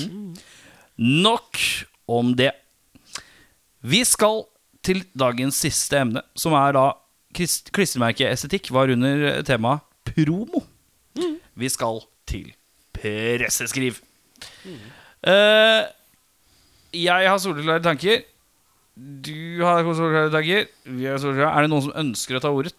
Nok 1.01 1.57
om 2.13 2.29
det. 2.37 2.51
Vi 3.81 4.03
skal 4.05 4.43
til 4.85 5.01
dagens 5.17 5.57
siste 5.65 5.97
emne, 5.97 6.21
som 6.37 6.53
er 6.53 6.75
da 6.77 6.83
klist- 7.33 7.71
klistremerkeestetikk 7.73 8.69
var 8.75 8.93
under 8.93 9.41
temaet 9.49 9.81
promo. 10.11 10.61
Vi 11.57 11.69
skal 11.73 12.03
til 12.29 12.51
presseskriv. 12.93 13.97
Eh, 15.25 15.83
jeg 17.01 17.29
har 17.33 17.41
soleklare 17.41 17.81
tanker. 17.81 18.21
Du 18.95 19.63
har 19.65 19.81
soleklare 19.89 20.29
tanker. 20.37 20.69
Vi 20.85 21.09
har 21.09 21.17
soleklare. 21.17 21.49
Er 21.57 21.65
det 21.65 21.73
noen 21.73 21.87
som 21.89 21.97
ønsker 22.05 22.37
å 22.37 22.43
ta 22.45 22.53
ordet? 22.53 22.77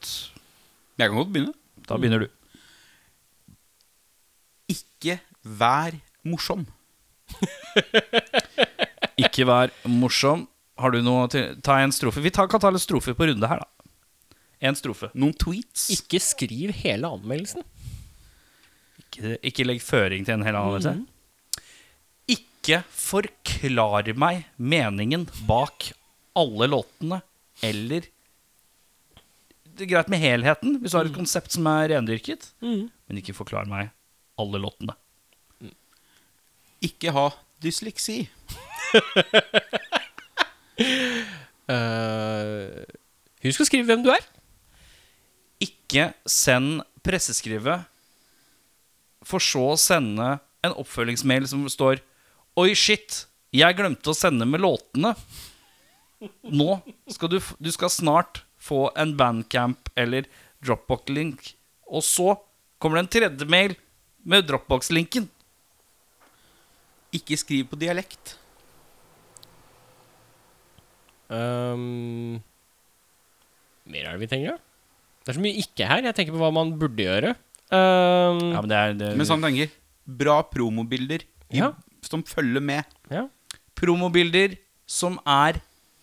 Jeg 1.01 1.09
kan 1.09 1.17
godt 1.17 1.33
begynne. 1.33 1.55
Da 1.89 1.97
begynner 1.97 2.27
du. 2.27 2.29
Ikke 4.71 5.17
vær 5.43 5.97
morsom. 6.29 6.67
Ikke 9.25 9.47
vær 9.49 9.73
morsom. 9.89 10.45
Har 10.81 10.93
du 10.93 11.01
noe 11.05 11.27
til 11.33 11.57
Ta 11.65 11.79
en 11.81 11.93
strofe. 11.93 12.23
Vi 12.25 12.33
tar, 12.33 12.49
kan 12.53 12.61
ta 12.61 12.73
litt 12.73 12.85
strofer 12.85 13.17
på 13.17 13.29
runde 13.31 13.49
her, 13.49 13.63
da. 13.65 14.37
En 14.61 14.77
strofe. 14.77 15.09
Noen 15.17 15.33
tweets. 15.41 15.89
Ikke 15.97 16.21
skriv 16.21 16.75
hele 16.83 17.09
anmeldelsen. 17.09 17.65
Ikke, 19.01 19.39
ikke 19.41 19.67
legg 19.67 19.81
føring 19.83 20.27
til 20.29 20.37
en 20.37 20.45
hel 20.47 20.59
anmeldelse. 20.61 20.99
ikke 22.31 22.83
forklar 22.93 24.13
meg 24.21 24.45
meningen 24.61 25.25
bak 25.49 25.91
alle 26.37 26.69
låtene, 26.69 27.23
eller 27.65 28.05
Det 29.81 29.87
er 29.87 29.95
greit 29.95 30.11
med 30.13 30.21
helheten, 30.21 30.75
hvis 30.77 30.93
du 30.93 30.99
har 30.99 31.07
et 31.09 31.15
konsept 31.17 31.55
som 31.55 31.65
er 31.71 31.87
rendyrket, 31.95 32.51
men 33.09 33.17
ikke 33.17 33.33
forklar 33.33 33.65
meg 33.65 33.89
alle 34.37 34.59
låtene. 34.61 34.93
Ikke 36.85 37.15
ha 37.17 37.31
dysleksi. 37.65 38.19
uh, 41.73 42.85
husk 43.47 43.65
å 43.65 43.69
skrive 43.71 43.89
hvem 43.89 44.05
du 44.05 44.11
er. 44.13 44.29
Ikke 45.65 46.11
send 46.29 46.85
presseskrivet, 47.01 47.89
for 49.25 49.41
så 49.41 49.65
å 49.73 49.81
sende 49.81 50.29
en 50.61 50.77
oppfølgingsmail 50.77 51.49
som 51.49 51.65
står 51.73 52.05
Oi, 52.61 52.75
shit, 52.77 53.23
jeg 53.57 53.81
glemte 53.81 54.13
å 54.13 54.17
sende 54.17 54.45
med 54.45 54.61
låtene. 54.61 55.15
Nå 56.53 56.81
skal 57.09 57.33
du, 57.33 57.41
du 57.57 57.73
skal 57.73 57.89
snart 57.97 58.43
få 58.61 58.91
en 59.01 59.15
Bandcamp 59.19 59.89
eller 59.99 60.27
Dropbox-link. 60.65 61.55
Og 61.91 62.05
så 62.07 62.35
kommer 62.81 63.01
det 63.01 63.05
en 63.07 63.15
tredje 63.17 63.49
mail 63.51 63.75
med 64.29 64.47
Dropbox-linken. 64.49 65.29
Ikke 67.17 67.39
skriv 67.41 67.67
på 67.73 67.79
dialekt. 67.81 68.37
Um, 71.31 72.41
mer 73.91 74.07
er 74.07 74.17
det 74.17 74.23
vi 74.25 74.29
trenger, 74.31 74.57
da? 74.57 74.67
Det 75.21 75.33
er 75.33 75.37
så 75.37 75.43
mye 75.45 75.61
ikke 75.63 75.87
her. 75.91 76.07
Jeg 76.09 76.17
tenker 76.17 76.35
på 76.35 76.41
hva 76.43 76.51
man 76.55 76.73
burde 76.81 77.05
gjøre. 77.07 77.35
Um, 77.71 78.41
Ja, 78.51 78.61
men 78.63 78.71
det 78.73 78.79
er, 78.79 78.95
det, 78.99 79.11
Men 79.21 79.29
sånn 79.29 79.45
tenker 79.45 79.71
Bra 80.11 80.41
promobilder 80.43 81.23
Ja. 81.55 81.69
som 82.03 82.25
følger 82.27 82.61
med. 82.61 82.85
ja. 83.11 83.29
Promobilder 83.79 84.57
som 84.91 85.19
er 85.25 85.61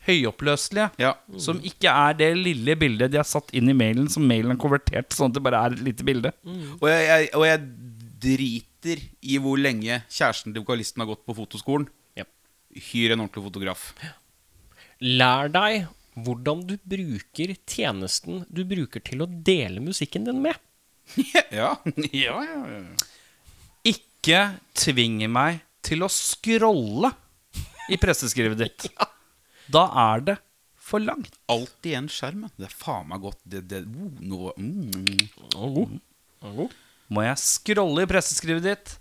høyoppløselige. 0.08 0.90
Ja. 1.02 1.14
Som 1.42 1.60
ikke 1.66 1.92
er 1.92 2.18
det 2.20 2.32
lille 2.40 2.78
bildet 2.80 3.14
de 3.14 3.20
har 3.22 3.28
satt 3.28 3.54
inn 3.58 3.70
i 3.72 3.76
mailen, 3.78 4.10
som 4.12 4.26
mailen 4.28 4.56
er 4.56 4.62
konvertert 4.62 5.16
sånn 5.16 5.32
at 5.32 5.38
det 5.38 5.44
bare 5.46 5.62
er 5.68 5.78
et 5.78 5.84
lite 5.90 6.08
bilde. 6.08 6.34
Og 6.80 6.88
jeg, 6.92 7.06
jeg, 7.12 7.30
og 7.38 7.46
jeg 7.48 7.62
driter 8.28 9.04
i 9.28 9.42
hvor 9.42 9.60
lenge 9.60 10.02
kjæresten 10.08 10.54
til 10.54 10.64
vokalisten 10.64 11.04
har 11.04 11.12
gått 11.12 11.26
på 11.28 11.36
fotoskolen. 11.38 11.90
Ja. 12.18 12.26
Hyr 12.92 13.16
en 13.16 13.26
ordentlig 13.26 13.46
fotograf. 13.50 13.92
Lær 15.04 15.52
deg 15.54 15.86
hvordan 16.18 16.64
du 16.66 16.78
bruker 16.82 17.54
tjenesten 17.70 18.42
du 18.50 18.64
bruker 18.66 19.04
til 19.06 19.22
å 19.22 19.30
dele 19.30 19.84
musikken 19.84 20.26
din 20.26 20.42
med. 20.42 20.58
ja. 21.54 21.76
ja, 22.12 22.40
ja, 22.42 22.62
ja. 22.74 22.82
Ikke 23.88 24.42
tvinge 24.76 25.30
meg 25.32 25.62
til 25.86 26.04
å 26.04 26.10
scrolle 26.12 27.14
i 27.94 28.00
presseskrivet 28.02 28.60
ditt. 28.60 28.90
Da 29.74 29.88
er 30.08 30.24
det 30.28 30.38
for 30.88 31.04
langt. 31.04 31.36
Alt 31.52 31.88
igjen 31.88 32.08
skjermen. 32.12 32.52
Det 32.60 32.70
er 32.70 32.76
faen 32.76 33.10
meg 33.10 33.24
godt. 33.26 33.40
Det, 33.44 33.64
det, 33.72 33.84
oh, 33.88 34.22
no, 34.24 34.54
mm. 34.56 35.26
God. 35.54 35.98
Å, 36.42 36.54
god. 36.62 36.78
Må 37.14 37.24
jeg 37.24 37.42
scrolle 37.44 38.04
i 38.04 38.10
presseskrivet 38.10 38.66
ditt, 38.66 38.94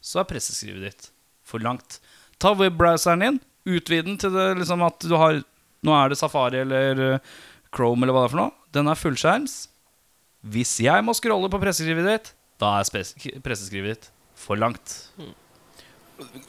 så 0.00 0.22
er 0.22 0.28
presseskrivet 0.30 0.88
ditt 0.88 1.08
for 1.46 1.62
langt. 1.62 1.98
Ta 2.42 2.52
webbrowseren 2.54 3.24
din, 3.24 3.40
utvid 3.68 4.06
den 4.06 4.18
til 4.20 4.34
det 4.34 4.50
liksom 4.60 4.84
at 4.86 5.02
du 5.04 5.16
har 5.18 5.42
Nå 5.86 5.92
er 5.94 6.10
det 6.10 6.16
Safari 6.18 6.58
eller 6.58 7.00
eh, 7.04 7.26
Chrome 7.70 8.02
eller 8.02 8.10
hva 8.10 8.24
det 8.24 8.26
er 8.26 8.32
for 8.32 8.40
noe. 8.40 8.54
Den 8.74 8.88
er 8.90 8.98
fullskjerms. 8.98 9.52
Hvis 10.50 10.72
jeg 10.82 11.04
må 11.06 11.14
scrolle 11.14 11.46
på 11.52 11.60
presseskrivet 11.62 12.08
ditt, 12.08 12.32
da 12.58 12.72
er 12.80 12.88
presseskrivet 13.44 13.92
ditt 13.92 14.08
for 14.34 14.58
langt. 14.58 14.96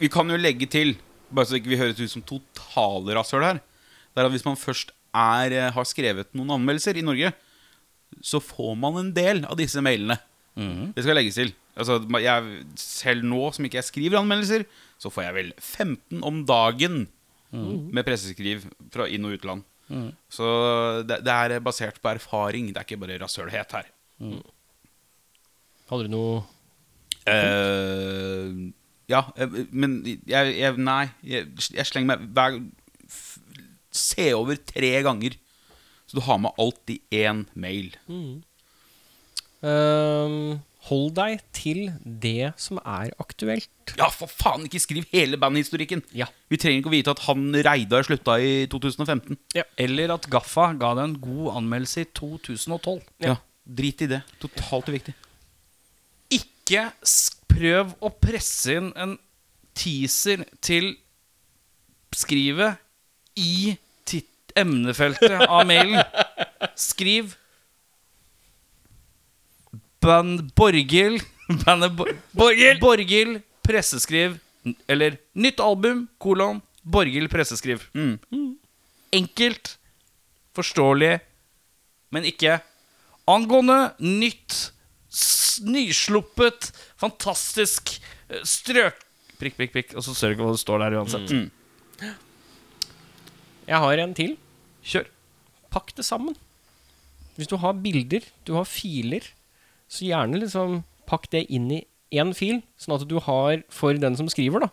Vi 0.00 0.10
kan 0.10 0.26
jo 0.30 0.38
legge 0.40 0.66
til, 0.70 0.96
bare 1.32 1.46
så 1.48 1.58
ikke 1.58 1.70
vi 1.72 1.78
høres 1.80 2.00
ut 2.00 2.10
som 2.12 2.22
totale 2.26 3.14
rasshøl 3.16 3.44
her, 3.46 3.60
det 4.10 4.20
er 4.22 4.26
at 4.28 4.34
hvis 4.34 4.44
man 4.46 4.58
først 4.58 4.90
er, 5.14 5.52
eh, 5.52 5.70
har 5.74 5.86
skrevet 5.88 6.28
noen 6.36 6.50
anmeldelser 6.58 6.98
i 6.98 7.04
Norge, 7.06 7.32
så 8.26 8.40
får 8.42 8.74
man 8.78 8.96
en 8.98 9.12
del 9.14 9.44
av 9.46 9.56
disse 9.60 9.80
mailene. 9.82 10.18
Det 10.94 11.04
skal 11.06 11.14
legges 11.16 11.38
til. 11.38 11.52
Altså, 11.78 12.00
jeg, 12.20 12.64
selv 12.76 13.22
nå 13.24 13.52
som 13.54 13.64
ikke 13.64 13.78
jeg 13.78 13.86
skriver 13.86 14.18
anmeldelser, 14.18 14.64
så 15.00 15.08
får 15.14 15.22
jeg 15.28 15.34
vel 15.38 15.52
15 15.62 16.22
om 16.26 16.42
dagen 16.44 17.06
med 17.94 18.04
presseskriv 18.06 18.66
fra 18.92 19.06
inn- 19.10 19.24
og 19.26 19.38
utland. 19.38 19.62
Så 20.30 20.46
det, 21.06 21.20
det 21.26 21.32
er 21.34 21.60
basert 21.64 21.96
på 22.02 22.10
erfaring. 22.12 22.68
Det 22.74 22.78
er 22.82 22.86
ikke 22.86 23.00
bare 23.02 23.16
rasshølhet 23.22 23.72
her. 23.78 23.88
Hadde 25.90 26.06
du 26.06 26.12
noe 26.12 26.42
Eh, 27.30 28.50
ja, 29.10 29.24
eh, 29.36 29.58
men 29.70 30.00
jeg, 30.06 30.54
jeg 30.60 30.78
Nei. 30.80 31.10
Jeg, 31.26 31.50
jeg 31.74 31.88
slenger 31.88 32.14
meg 32.14 32.28
hver 32.36 32.60
Se 33.90 34.28
over 34.38 34.54
tre 34.62 34.92
ganger. 35.02 35.34
Så 36.06 36.18
du 36.18 36.22
har 36.26 36.38
med 36.42 36.54
alt 36.62 36.92
i 36.94 37.00
én 37.22 37.44
mail. 37.58 37.90
Ehm, 39.66 40.60
Hold 40.88 41.10
deg 41.18 41.42
til 41.52 41.80
det 42.02 42.54
som 42.58 42.78
er 42.80 43.10
aktuelt. 43.20 43.68
Ja, 43.98 44.06
for 44.14 44.30
faen, 44.32 44.64
ikke 44.64 44.80
skriv 44.80 45.04
hele 45.12 45.36
bandhistorikken! 45.40 46.00
Ja. 46.16 46.30
Vi 46.48 46.56
trenger 46.56 46.80
ikke 46.80 46.88
å 46.88 46.94
vite 46.94 47.12
at 47.12 47.20
han 47.26 47.50
Reidar 47.66 48.06
slutta 48.06 48.38
i 48.40 48.64
2015. 48.72 49.36
Eller 49.84 50.14
at 50.14 50.28
Gaffa 50.32 50.70
ga 50.80 50.94
deg 50.96 51.04
en 51.04 51.18
god 51.20 51.58
anmeldelse 51.60 52.06
i 52.06 52.08
2012. 52.16 53.02
Ja, 53.26 53.36
Drit 53.68 54.06
i 54.06 54.08
det. 54.14 54.22
Totalt 54.42 54.88
uviktig. 54.88 55.12
Ikke 56.70 56.86
prøv 57.50 57.88
å 57.98 58.12
presse 58.14 58.76
inn 58.78 58.92
en 58.94 59.16
teaser 59.74 60.44
til 60.62 60.92
skrivet 62.14 62.78
i 63.34 63.74
emnefeltet 64.54 65.34
av 65.48 65.64
mailen. 65.66 65.98
Skriv 66.78 67.34
Band 70.00 70.52
Borghild 70.54 71.24
Bandet 71.64 71.96
Bo 71.98 72.06
Borghild 72.38 72.80
Borghild 72.82 73.40
presseskriv 73.66 74.38
Eller 74.86 75.18
nytt 75.34 75.58
album, 75.58 76.06
kolon 76.22 76.62
Borghild 76.86 77.32
presseskriv. 77.34 77.82
Enkelt, 79.10 79.74
forståelig, 80.54 81.18
men 82.14 82.28
ikke 82.30 82.60
angående 83.28 83.90
nytt, 83.98 84.70
nysluppet, 85.64 86.70
fantastisk 87.00 87.96
eh, 88.28 88.42
strøk 88.46 89.06
Prikk, 89.40 89.56
prikk, 89.56 89.72
prikk. 89.72 89.92
Og 89.96 90.04
så 90.04 90.12
ser 90.12 90.30
du 90.30 90.36
ikke 90.36 90.44
hva 90.50 90.52
det 90.52 90.60
står 90.60 90.82
der 90.82 90.98
uansett. 91.00 91.30
Jeg 93.70 93.82
har 93.84 94.02
en 94.02 94.14
til. 94.16 94.34
Kjør. 94.84 95.06
Pakk 95.72 95.94
det 95.96 96.04
sammen. 96.04 96.36
Hvis 97.38 97.48
du 97.48 97.56
har 97.62 97.78
bilder, 97.80 98.26
du 98.44 98.52
har 98.58 98.68
filer, 98.68 99.24
så 99.88 100.04
gjerne 100.04 100.42
liksom 100.42 100.82
pakk 101.08 101.30
det 101.32 101.46
inn 101.48 101.70
i 101.72 101.80
én 102.12 102.34
fil, 102.36 102.60
sånn 102.76 102.98
at 102.98 103.06
du 103.08 103.16
har, 103.22 103.62
for 103.72 103.96
den 103.96 104.18
som 104.18 104.28
skriver, 104.30 104.66
da, 104.66 104.68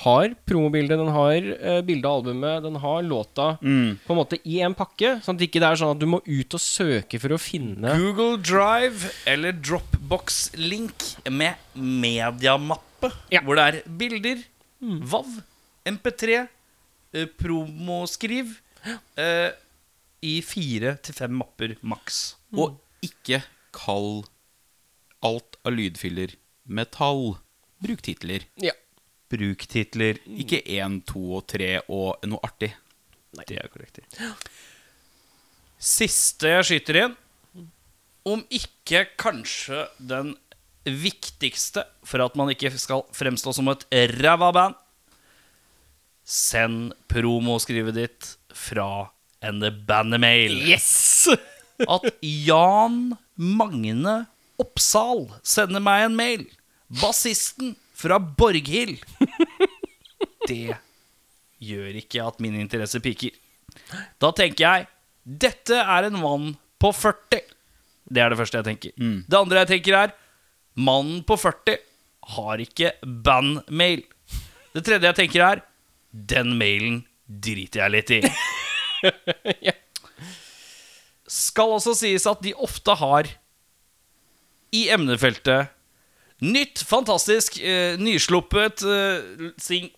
har 0.00 0.32
promobildet, 0.48 0.96
den 1.00 1.10
har 1.12 1.46
uh, 1.60 1.80
bilde 1.84 2.08
av 2.08 2.20
albumet, 2.20 2.62
den 2.64 2.76
har 2.82 3.02
låta 3.04 3.46
på 3.60 4.14
en 4.14 4.18
måte 4.18 4.38
i 4.48 4.60
en 4.64 4.74
pakke, 4.78 5.16
sånn 5.24 5.36
at 5.36 5.40
det 5.42 5.48
ikke 5.50 5.62
er 5.66 5.76
sånn 5.80 5.92
at 5.94 6.00
du 6.00 6.06
må 6.08 6.20
ut 6.24 6.56
og 6.56 6.62
søke 6.64 7.20
for 7.20 7.34
å 7.36 7.40
finne 7.40 7.92
Google 8.00 8.38
Drive 8.40 9.10
eller 9.28 9.52
Dropbox-link 9.60 11.04
med 11.30 11.54
mediamappe, 11.76 13.10
Ja. 13.32 13.42
hvor 13.44 13.56
det 13.60 13.66
er 13.68 13.80
bilder, 14.00 14.42
VAV, 14.80 15.40
MP3, 15.88 16.42
uh, 17.16 17.26
promoskriv 17.40 18.56
uh, 19.18 19.50
i 20.24 20.38
fire 20.44 20.96
til 21.04 21.16
fem 21.16 21.32
mapper 21.40 21.76
maks. 21.82 22.36
Og 22.56 22.76
ikke 23.04 23.42
kall 23.76 24.22
alt 25.24 25.56
av 25.64 25.72
lydfiller 25.76 26.34
metall. 26.68 27.36
Bruk 27.80 28.02
titler. 28.04 28.44
Ja. 28.60 28.72
Bruktitler. 29.30 30.20
Ikke 30.26 30.60
én, 30.64 31.00
to 31.06 31.22
og 31.38 31.46
tre 31.50 31.78
og 31.86 32.20
noe 32.28 32.42
artig. 32.46 32.72
Nei. 33.38 33.46
Det 33.46 33.60
er 33.62 33.70
korrekt. 33.70 34.02
Siste 35.80 36.50
jeg 36.56 36.66
skyter 36.68 36.98
inn, 37.04 37.16
om 38.28 38.42
ikke 38.52 39.06
kanskje 39.20 39.86
den 39.96 40.34
viktigste 40.84 41.84
for 42.06 42.24
at 42.24 42.36
man 42.38 42.50
ikke 42.52 42.72
skal 42.80 43.04
fremstå 43.16 43.54
som 43.56 43.70
et 43.72 43.86
ræva 44.18 44.50
band, 44.56 44.76
send 46.24 46.92
promoskrivet 47.10 47.96
ditt 47.96 48.34
fra 48.54 49.08
en 49.44 49.64
bandemail. 49.86 50.58
Yes! 50.68 51.28
At 51.94 52.04
Jan 52.20 53.14
Magne 53.40 54.26
Oppsal 54.60 55.24
sender 55.40 55.80
meg 55.80 56.04
en 56.04 56.16
mail. 56.18 56.42
Bassisten 57.00 57.72
fra 58.00 58.18
Borghild. 58.20 59.02
Det 60.48 60.72
gjør 61.60 61.98
ikke 62.00 62.24
at 62.24 62.40
min 62.42 62.56
interesse 62.58 63.00
piker. 63.04 63.34
Da 64.20 64.32
tenker 64.36 64.64
jeg 64.64 64.88
dette 65.30 65.76
er 65.76 66.08
en 66.08 66.16
mann 66.18 66.46
på 66.80 66.90
40. 66.96 67.42
Det 68.10 68.22
er 68.24 68.32
det 68.32 68.38
første 68.40 68.58
jeg 68.58 68.66
tenker. 68.66 68.94
Det 68.96 69.36
andre 69.38 69.62
jeg 69.62 69.70
tenker, 69.74 69.98
er 70.08 70.14
mannen 70.80 71.20
på 71.28 71.36
40 71.38 71.76
har 72.36 72.62
ikke 72.62 72.94
bandmail. 73.04 74.02
Det 74.74 74.82
tredje 74.86 75.10
jeg 75.10 75.18
tenker, 75.18 75.44
er 75.44 75.62
den 76.10 76.56
mailen 76.58 77.02
driter 77.26 77.84
jeg 77.84 77.96
litt 77.98 78.16
i. 78.18 78.22
Ja. 79.64 79.72
Skal 81.30 81.70
også 81.72 81.94
sies 81.96 82.26
at 82.28 82.42
de 82.44 82.50
ofte 82.60 82.92
har 83.00 83.28
i 84.76 84.82
emnefeltet 84.92 85.70
nytt, 86.44 86.82
fantastisk, 86.88 87.58
eh, 87.62 87.96
nysluppet 88.00 88.84
eh, 88.86 89.50
sing 89.60 89.90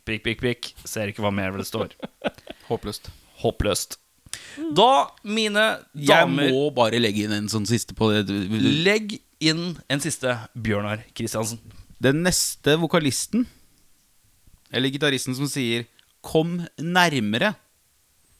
Prikk, 0.00 0.22
prikk, 0.24 0.38
prikk. 0.40 0.68
Ser 0.88 1.10
ikke 1.10 1.22
hva 1.22 1.30
mer 1.30 1.52
det 1.54 1.66
står. 1.68 1.92
Håpløst. 2.70 3.10
Håpløst. 3.42 3.98
Da, 4.74 5.10
mine 5.22 5.66
damer 5.92 6.48
Jeg 6.48 6.54
må 6.54 6.70
bare 6.74 6.98
legge 6.98 7.26
inn 7.26 7.34
en 7.36 7.50
sånn 7.52 7.68
siste 7.68 7.94
på 7.94 8.08
det. 8.10 8.24
Legg 8.82 9.18
inn 9.44 9.76
en 9.92 10.02
siste 10.02 10.34
Bjørnar 10.56 11.04
Kristiansen. 11.14 11.60
Den 12.00 12.22
neste 12.24 12.74
vokalisten, 12.80 13.44
eller 14.72 14.92
gitaristen 14.92 15.36
som 15.36 15.48
sier 15.50 15.84
'kom 16.24 16.66
nærmere' 16.80 17.54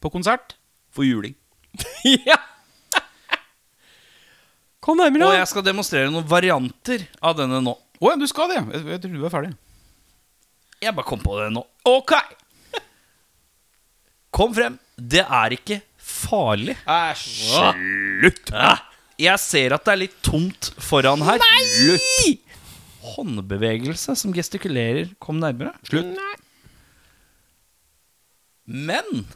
på 0.00 0.10
konsert, 0.10 0.56
får 0.92 1.04
juling. 1.04 1.34
ja. 2.26 2.40
Kom 4.80 4.96
nærmere. 5.00 5.28
Og 5.28 5.36
jeg 5.36 5.48
skal 5.50 5.64
demonstrere 5.66 6.10
noen 6.12 6.26
varianter 6.28 7.04
av 7.20 7.36
denne 7.38 7.60
nå. 7.64 7.74
Å 8.00 8.12
ja, 8.12 8.16
du 8.16 8.26
skal 8.30 8.48
det. 8.52 8.60
Jeg, 8.62 8.86
jeg 8.94 9.02
tror 9.02 9.16
du 9.18 9.26
er 9.28 9.34
ferdig. 9.34 9.50
Jeg 10.80 10.96
bare 10.96 11.08
kom 11.08 11.20
på 11.20 11.36
det 11.36 11.50
nå. 11.52 11.64
Ok! 11.88 12.14
Kom 14.32 14.54
frem. 14.56 14.78
Det 14.96 15.20
er 15.26 15.56
ikke 15.56 15.80
farlig. 16.00 16.78
Æsj. 16.88 17.26
Slutt! 17.50 18.52
Jeg 19.20 19.42
ser 19.42 19.74
at 19.76 19.84
det 19.84 19.92
er 19.92 20.00
litt 20.06 20.16
tomt 20.24 20.70
foran 20.80 21.20
her. 21.26 21.42
Slutt! 21.74 22.46
Håndbevegelse 23.10 24.14
som 24.16 24.32
gestikulerer. 24.36 25.12
Kom 25.20 25.40
nærmere. 25.42 25.74
Slutt. 25.88 26.16
Men 28.70 29.26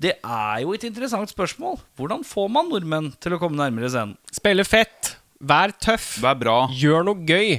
det 0.00 0.14
er 0.24 0.62
jo 0.64 0.72
et 0.72 0.84
interessant 0.88 1.28
spørsmål. 1.28 1.78
Hvordan 2.00 2.22
får 2.24 2.48
man 2.52 2.70
nordmenn 2.72 3.10
til 3.20 3.36
å 3.36 3.40
komme 3.42 3.58
nærmere 3.60 3.90
scenen? 3.92 4.16
Spille 4.32 4.64
fett. 4.64 5.16
Vær 5.40 5.74
tøff. 5.76 6.14
Vær 6.24 6.38
bra. 6.40 6.58
Gjør 6.72 7.04
noe 7.10 7.24
gøy. 7.28 7.58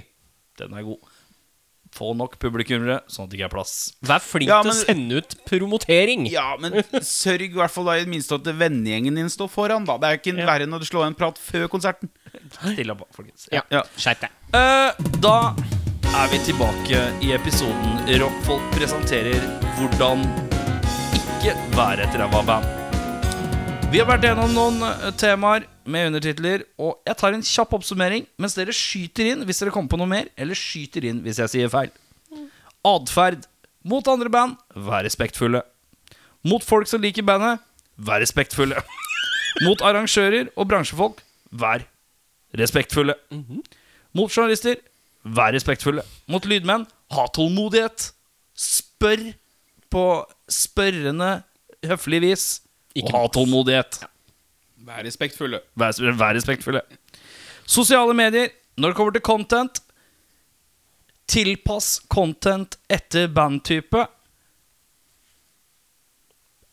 Den 0.61 0.73
er 0.77 0.85
god. 0.87 1.11
Få 1.91 2.13
nok 2.15 2.37
publikummere, 2.39 3.01
sånn 3.11 3.25
at 3.27 3.33
det 3.33 3.37
ikke 3.37 3.47
er 3.49 3.51
plass. 3.51 3.73
Vær 4.07 4.21
flink 4.23 4.47
Ja, 4.49 4.61
til 4.63 4.71
å 4.71 4.75
sende 4.77 5.19
ut 5.19 5.33
promotering. 5.49 6.23
Ja, 6.31 6.53
men 6.61 6.77
sørg 7.03 7.49
i 7.49 7.57
hvert 7.57 7.73
fall 7.73 7.89
da 7.89 7.97
i 7.99 8.05
det 8.05 8.13
minste 8.13 8.37
at 8.39 8.47
vennegjengen 8.47 9.19
din 9.19 9.29
står 9.33 9.51
foran. 9.51 9.85
da 9.85 9.97
Det 9.99 10.07
er 10.09 10.21
ikke 10.21 10.33
verre 10.39 10.65
enn 10.69 10.77
å 10.77 10.79
slå 10.87 11.03
en 11.05 11.17
prat 11.19 11.37
før 11.41 11.67
konserten. 11.73 12.09
Stille 12.61 12.95
opp, 12.95 13.03
folkens. 13.13 13.49
Ja. 13.51 13.65
Ja. 13.73 13.83
Skjerp 13.99 14.23
deg. 14.23 14.37
Uh, 14.55 15.11
da 15.21 15.35
er 16.15 16.31
vi 16.31 16.39
tilbake 16.47 17.03
i 17.27 17.35
episoden 17.35 18.01
Rockfolk 18.23 18.71
presenterer 18.79 19.43
hvordan 19.77 20.25
ikke 21.41 21.73
være 21.73 22.03
et 22.05 22.15
ræva 22.21 22.39
band. 22.45 22.65
Vi 23.89 23.97
har 23.97 24.05
vært 24.05 24.27
gjennom 24.27 24.51
noen 24.53 24.83
eh, 24.85 25.07
temaer 25.17 25.63
med 25.89 26.11
undertitler, 26.11 26.67
og 26.77 26.99
jeg 27.07 27.17
tar 27.17 27.33
en 27.33 27.41
kjapp 27.41 27.73
oppsummering 27.79 28.27
mens 28.37 28.53
dere 28.53 28.75
skyter 28.77 29.31
inn 29.31 29.41
hvis 29.47 29.63
dere 29.63 29.73
kommer 29.73 29.89
på 29.89 29.97
noe 29.97 30.11
mer, 30.11 30.29
eller 30.37 30.59
skyter 30.59 31.07
inn 31.09 31.23
hvis 31.25 31.41
jeg 31.41 31.53
sier 31.55 31.73
feil. 31.73 31.89
Atferd. 32.85 33.49
Mot 33.89 34.05
andre 34.13 34.29
band, 34.29 34.53
vær 34.77 35.01
respektfulle. 35.07 35.63
Mot 36.45 36.61
folk 36.61 36.85
som 36.85 37.01
liker 37.01 37.25
bandet, 37.25 37.65
vær 37.97 38.21
respektfulle. 38.21 38.77
Mot 39.65 39.81
arrangører 39.81 40.53
og 40.53 40.69
bransjefolk, 40.69 41.25
vær 41.49 41.87
respektfulle. 42.53 43.17
Mot 44.13 44.29
journalister, 44.29 44.77
vær 45.25 45.57
respektfulle. 45.57 46.05
Mot 46.29 46.45
lydmenn, 46.45 46.85
ha 47.17 47.29
tålmodighet. 47.33 48.11
Spør 48.53 49.31
på 49.91 50.05
spørrende, 50.51 51.41
høflig 51.85 52.21
vis. 52.23 52.47
Ikke 52.95 53.13
og 53.13 53.19
ha 53.19 53.31
tålmodighet. 53.35 54.01
Vær 54.87 55.05
respektfulle. 55.05 55.61
Vær, 55.77 55.95
vær 56.17 56.35
respektfulle. 56.37 56.81
Sosiale 57.69 58.15
medier, 58.17 58.49
når 58.77 58.91
det 58.91 58.97
kommer 58.97 59.15
til 59.15 59.25
content 59.25 59.83
Tilpass 61.31 62.01
content 62.11 62.75
etter 62.91 63.29
bandtype. 63.31 64.01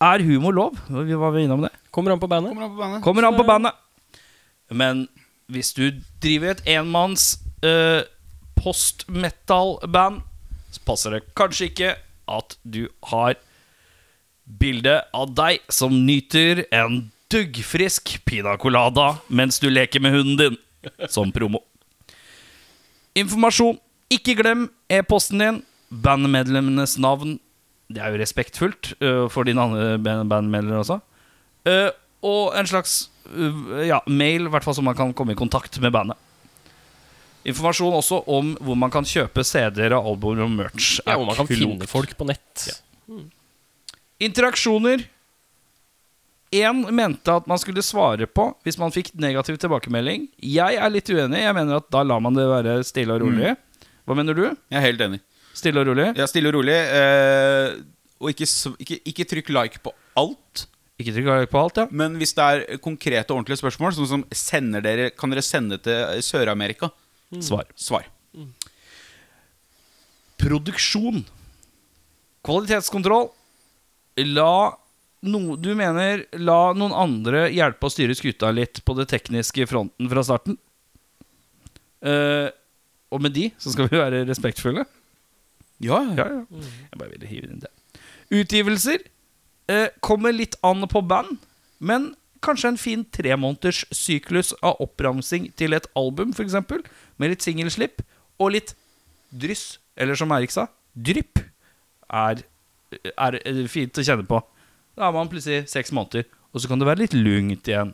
Er 0.03 0.25
humor 0.27 0.55
lov? 0.55 0.81
Vi 0.89 1.19
var 1.19 1.31
vi 1.35 1.45
innom 1.47 1.63
det. 1.63 1.71
Kommer 1.95 2.15
an 2.15 2.23
på 2.23 2.27
bandet. 2.27 2.55
Kommer 2.57 2.67
an 2.67 2.75
på 2.75 2.81
bandet. 2.81 3.03
Kommer 3.05 3.29
an 3.29 3.37
på 3.39 3.47
bandet. 3.47 3.79
Men 4.71 5.05
hvis 5.47 5.71
du 5.77 5.85
driver 6.23 6.57
et 6.57 6.65
enmanns 6.75 7.37
uh, 7.63 8.03
post-metal-band, 8.59 10.21
så 10.75 10.83
passer 10.87 11.15
det 11.15 11.23
kanskje 11.39 11.71
ikke 11.71 11.95
at 12.29 12.57
du 12.65 12.87
har 13.11 13.37
bilde 14.61 14.95
av 15.17 15.33
deg 15.37 15.61
som 15.73 15.93
nyter 16.07 16.65
en 16.73 17.11
duggfrisk 17.33 18.15
pina 18.25 18.55
colada 18.61 19.19
mens 19.29 19.59
du 19.61 19.69
leker 19.69 20.01
med 20.01 20.15
hunden 20.17 20.39
din, 20.41 20.57
som 21.13 21.33
promo. 21.35 21.61
Informasjon. 23.19 23.77
Ikke 24.09 24.37
glem 24.39 24.69
e-posten 24.89 25.43
din, 25.43 25.59
bandmedlemmenes 25.93 26.97
navn. 27.03 27.37
Det 27.93 28.01
er 28.01 28.13
jo 28.15 28.21
respektfullt 28.23 28.95
øh, 29.01 29.27
for 29.33 29.45
dine 29.49 29.61
andre 29.61 29.99
band- 30.01 30.29
bandmedlemmer 30.31 30.81
også. 30.85 31.01
Eh, 31.69 31.91
og 32.25 32.55
en 32.57 32.67
slags 32.69 33.11
øh, 33.35 33.85
ja, 33.89 33.99
mail, 34.07 34.47
i 34.47 34.53
hvert 34.53 34.65
fall 34.65 34.77
så 34.77 34.85
man 34.85 34.97
kan 34.97 35.13
komme 35.17 35.33
i 35.37 35.39
kontakt 35.39 35.77
med 35.81 35.93
bandet. 35.93 36.17
Informasjon 37.47 37.95
også 38.01 38.23
om 38.27 38.55
hvor 38.65 38.77
man 38.79 38.91
kan 38.93 39.07
kjøpe 39.07 39.45
CD-er 39.47 39.95
og 39.97 40.15
albumer 40.15 40.45
og 40.47 40.51
merch. 40.57 40.99
Ja, 41.07 41.15
hvor 41.17 41.29
man 41.29 41.39
kan 41.39 41.49
finne 41.49 41.87
folk 41.91 42.17
på 42.19 42.27
nett. 42.29 42.67
Interaksjoner. 44.19 45.07
Én 46.59 46.81
mente 46.97 47.29
at 47.29 47.47
man 47.47 47.61
skulle 47.61 47.85
svare 47.85 48.25
på 48.25 48.47
hvis 48.65 48.79
man 48.81 48.93
fikk 48.93 49.13
negativ 49.21 49.59
tilbakemelding. 49.61 50.31
Jeg 50.41 50.79
er 50.81 50.93
litt 50.93 51.11
uenig. 51.13 51.43
Jeg 51.45 51.57
mener 51.57 51.83
at 51.83 51.89
da 51.93 52.03
lar 52.07 52.23
man 52.25 52.37
det 52.37 52.47
være 52.49 52.79
stille 52.89 53.15
og 53.19 53.27
rolig. 53.27 53.53
Hva 54.09 54.17
mener 54.17 54.37
du? 54.37 54.47
Jeg 54.49 54.81
er 54.81 54.87
helt 54.87 55.05
enig. 55.05 55.21
Stille 55.59 55.83
og 55.83 55.91
rolig? 55.91 56.09
Ja, 56.17 56.27
Stille 56.31 56.51
og 56.51 56.57
rolig. 56.57 56.75
Eh, 56.75 57.77
og 58.19 58.33
ikke, 58.33 58.47
ikke, 58.83 58.99
ikke 59.13 59.27
trykk 59.33 59.51
like 59.55 59.83
på 59.85 59.93
alt. 60.19 60.65
Ikke 60.99 61.13
trykk 61.15 61.29
like 61.29 61.51
på 61.53 61.61
alt, 61.61 61.81
ja. 61.83 61.87
Men 61.95 62.17
hvis 62.19 62.33
det 62.35 62.47
er 62.47 62.81
konkrete 62.83 63.31
og 63.31 63.41
ordentlige 63.43 63.61
spørsmål, 63.61 63.95
sånn 63.95 64.11
som 64.11 64.25
sender 64.35 64.83
dere, 64.85 65.11
kan 65.15 65.31
dere 65.31 65.45
sende 65.47 65.79
til 65.83 66.23
Sør-Amerika, 66.27 66.89
Svar. 67.45 67.67
svar. 67.77 68.07
Produksjon. 70.39 71.25
Kvalitetskontroll. 72.47 73.29
La 74.33 74.79
no, 75.23 75.57
Du 75.57 75.75
mener 75.79 76.25
la 76.39 76.73
noen 76.75 76.95
andre 76.97 77.49
hjelpe 77.55 77.87
å 77.87 77.93
styre 77.93 78.17
skuta 78.19 78.51
litt 78.55 78.81
på 78.87 78.97
det 78.99 79.09
tekniske 79.13 79.67
fronten 79.71 80.09
fra 80.11 80.25
starten? 80.27 80.57
Eh, 82.03 82.49
og 83.11 83.23
med 83.25 83.35
de 83.35 83.49
så 83.59 83.73
skal 83.75 83.91
vi 83.91 84.01
være 84.01 84.25
respektfulle. 84.29 84.87
Ja, 85.83 86.01
ja. 86.03 86.15
Ja, 86.19 86.27
ja. 86.41 86.63
Jeg 86.91 86.99
bare 86.99 87.13
ville 87.15 87.31
hive 87.31 87.51
inn 87.51 87.63
det. 87.63 87.71
Utgivelser 88.35 89.05
eh, 89.71 89.89
kommer 90.05 90.35
litt 90.35 90.59
an 90.67 90.87
på 90.91 91.03
band, 91.07 91.39
men 91.79 92.13
kanskje 92.45 92.73
en 92.73 92.81
fin 92.81 93.05
tremåneders 93.15 93.85
syklus 93.95 94.53
av 94.63 94.81
oppramsing 94.85 95.51
til 95.59 95.77
et 95.77 95.89
album, 95.99 96.35
f.eks., 96.35 96.57
med 97.19 97.33
litt 97.35 97.45
singelslipp 97.45 98.03
og 98.39 98.55
litt 98.55 98.75
dryss, 99.35 99.79
eller 99.99 100.19
som 100.19 100.33
Erik 100.37 100.55
sa, 100.55 100.69
drypp, 100.95 101.43
er, 102.09 102.43
er 103.13 103.39
fint 103.71 103.99
å 103.99 104.05
kjenne 104.05 104.27
på. 104.29 104.41
Da 104.99 105.09
har 105.09 105.15
man 105.15 105.31
plutselig 105.31 105.69
seks 105.71 105.93
måneder, 105.95 106.27
og 106.53 106.63
så 106.63 106.71
kan 106.71 106.81
det 106.81 106.89
være 106.89 107.05
litt 107.05 107.17
lungt 107.17 107.69
igjen. 107.69 107.93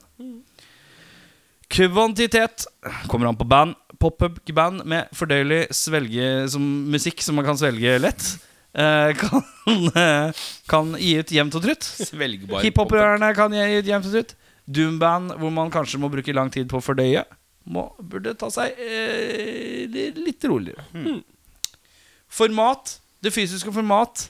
Kvantitet 1.75 2.67
kommer 3.11 3.31
an 3.31 3.39
på 3.39 3.49
band. 3.49 3.75
Pop-up-band 3.99 4.85
med 4.91 5.09
fordøyelig 5.17 5.67
svelge 5.75 6.27
som 6.53 6.65
musikk 6.93 7.23
som 7.25 7.39
man 7.39 7.47
kan 7.47 7.59
svelge 7.59 7.97
lett, 8.03 8.27
kan, 8.75 9.45
eh, 9.95 10.45
kan 10.71 10.95
gi 10.99 11.15
ut 11.21 11.31
jevnt 11.31 11.55
og 11.55 11.63
trutt. 11.63 11.87
Hiphoperne 12.65 13.31
kan 13.37 13.55
gi 13.55 13.79
ut 13.79 13.89
jevnt 13.89 14.11
og 14.11 14.17
trutt. 14.17 14.35
Doomband 14.65 15.37
hvor 15.39 15.53
man 15.53 15.73
kanskje 15.73 16.01
må 16.01 16.11
bruke 16.13 16.35
lang 16.35 16.51
tid 16.53 16.69
på 16.71 16.81
å 16.81 16.85
fordøye, 16.85 17.25
må, 17.65 17.87
burde 18.01 18.35
ta 18.37 18.51
seg 18.53 18.77
eh, 18.81 19.85
litt 20.19 20.45
roligere. 20.49 20.85
Format, 22.35 22.97
det 23.23 23.33
fysiske 23.33 23.73
format, 23.73 24.29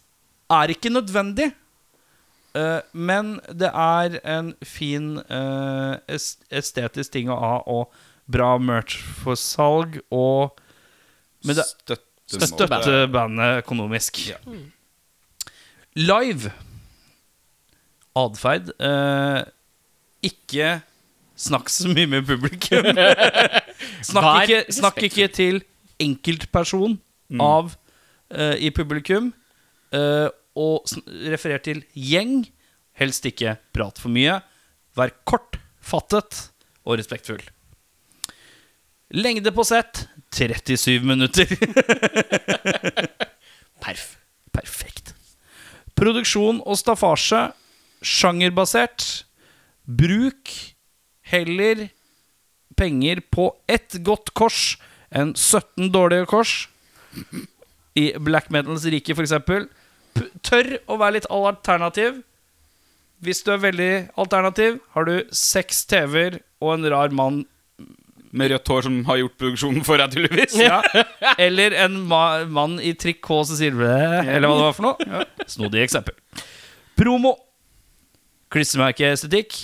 er 0.53 0.75
ikke 0.75 0.93
nødvendig. 0.93 1.53
Uh, 2.55 2.79
men 2.95 3.41
det 3.51 3.67
er 3.67 4.21
en 4.31 4.53
fin 4.63 5.17
uh, 5.27 5.97
estetisk 6.55 7.17
ting 7.17 7.33
å 7.33 7.39
ha, 7.41 7.55
og 7.67 7.91
bra 8.31 8.53
merch 8.63 9.01
for 9.25 9.35
salg, 9.41 9.99
og 10.15 10.55
Støtt 11.45 11.89
det 11.91 11.99
Støtte, 12.25 12.47
støtte 12.49 12.95
bandet 13.13 13.61
økonomisk. 13.65 14.21
Live. 15.99 16.53
Atferd. 18.17 18.71
Eh, 18.79 19.43
ikke 20.31 20.69
snakk 21.37 21.69
så 21.73 21.91
mye 21.91 22.07
med 22.09 22.27
publikum. 22.29 22.87
snakk, 24.11 24.49
ikke, 24.49 24.61
snakk 24.73 25.01
ikke 25.09 25.29
til 25.35 25.61
enkeltperson 26.03 26.97
av 27.43 27.75
eh, 28.31 28.55
i 28.67 28.71
publikum 28.75 29.33
eh, 29.95 30.29
og 30.55 30.87
sn- 30.91 31.05
referer 31.35 31.61
til 31.65 31.83
gjeng. 31.99 32.45
Helst 32.99 33.27
ikke 33.27 33.57
prat 33.75 33.99
for 34.01 34.15
mye. 34.15 34.39
Vær 34.95 35.11
kortfattet 35.27 36.45
og 36.87 36.99
respektfull. 37.01 37.43
Lengde 39.15 39.51
på 39.55 39.65
sett 39.67 40.07
37 40.35 41.07
minutter. 41.07 41.47
Perf. 43.85 44.15
Perfekt. 44.55 45.15
Produksjon 45.99 46.61
og 46.63 46.79
staffasje 46.79 47.49
sjangerbasert. 48.05 49.25
Bruk 49.85 50.51
heller 51.31 51.89
penger 52.79 53.23
på 53.31 53.49
ett 53.71 53.99
godt 54.07 54.33
kors 54.37 54.77
enn 55.15 55.35
17 55.37 55.91
dårlige 55.95 56.29
kors. 56.31 56.55
I 57.95 58.11
black 58.19 58.51
metals 58.51 58.87
rike, 58.91 59.15
f.eks. 59.15 59.35
Tørr 60.47 60.79
å 60.91 60.99
være 60.99 61.21
litt 61.21 61.31
alternativ. 61.31 62.23
Hvis 63.25 63.45
du 63.47 63.53
er 63.55 63.63
veldig 63.63 63.93
alternativ, 64.21 64.81
har 64.95 65.07
du 65.09 65.15
seks 65.35 65.85
TV-er 65.91 66.41
og 66.61 66.75
en 66.75 66.89
rar 66.93 67.15
mann 67.15 67.45
Med 68.35 68.51
rødt 68.51 68.71
hår 68.73 68.87
som 68.89 68.97
har 69.07 69.21
gjort 69.21 69.37
produksjonen 69.39 69.85
for 69.87 70.01
deg, 70.03 70.11
tydeligvis. 70.17 70.57
ja. 70.59 70.81
Eller 71.39 71.77
en 71.85 72.01
ma 72.11 72.25
mann 72.51 72.81
i 72.83 72.91
trikot 72.99 73.47
som 73.47 73.59
sier 73.61 73.77
blæ, 73.77 74.25
eller 74.27 74.51
hva 74.51 74.57
det 74.59 74.67
var 74.67 74.75
for 74.75 74.89
noe. 74.89 75.23
Snodig 75.51 75.85
eksempel. 75.85 76.17
Promo. 76.99 77.37
Klistremerkeestetikk. 78.55 79.57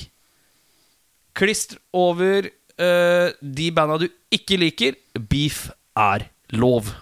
Klistr 1.39 1.79
over 1.95 2.47
uh, 2.51 3.29
de 3.43 3.71
banda 3.75 3.99
du 4.03 4.09
ikke 4.35 4.59
liker. 4.63 4.99
Beef 5.19 5.69
er 5.99 6.29
lov. 6.55 6.95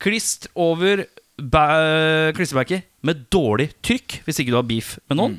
Klist 0.00 0.48
over 0.58 1.04
klistremerker 1.40 2.82
med 3.06 3.22
dårlig 3.32 3.70
trykk, 3.80 4.18
hvis 4.26 4.42
ikke 4.42 4.52
du 4.52 4.58
har 4.58 4.66
beef 4.68 4.98
med 5.08 5.16
noen. 5.16 5.38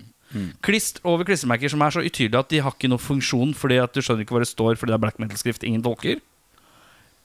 Klist 0.63 1.01
over 1.07 1.27
klistremerker 1.27 1.71
som 1.71 1.81
er 1.83 1.93
så 1.93 2.03
utydelige 2.03 2.39
at 2.39 2.51
de 2.53 2.61
har 2.63 2.75
ikke 2.75 2.89
noen 2.91 3.03
funksjon 3.03 3.53
fordi 3.57 3.79
at 3.83 3.93
du 3.93 4.01
skjønner 4.01 4.25
ikke 4.25 4.37
hva 4.37 4.43
det 4.43 4.51
står 4.51 4.79
fordi 4.79 4.93
det 4.93 4.97
er 4.97 5.03
black 5.03 5.19
metal-skrift 5.21 5.65
ingen 5.67 5.83
tolker. 5.85 6.21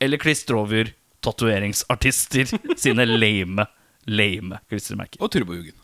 Eller 0.02 0.20
klistre 0.20 0.58
over 0.58 0.90
tatoveringsartister 1.24 2.50
sine 2.82 3.06
lame, 3.08 3.66
lame 4.06 4.60
klistremerker. 4.70 5.22
Og 5.22 5.32
turbojugen. 5.32 5.76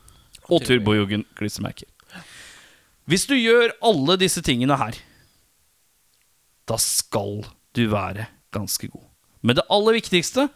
Og 0.50 0.64
turbojugen-klistremerker. 0.66 1.88
Hvis 3.10 3.26
du 3.26 3.34
gjør 3.34 3.72
alle 3.82 4.18
disse 4.20 4.42
tingene 4.44 4.76
her, 4.78 4.98
da 6.70 6.78
skal 6.78 7.42
du 7.74 7.86
være 7.90 8.28
ganske 8.54 8.86
god. 8.90 9.06
Men 9.42 9.58
det 9.58 9.66
aller 9.72 9.98
viktigste, 9.98 10.46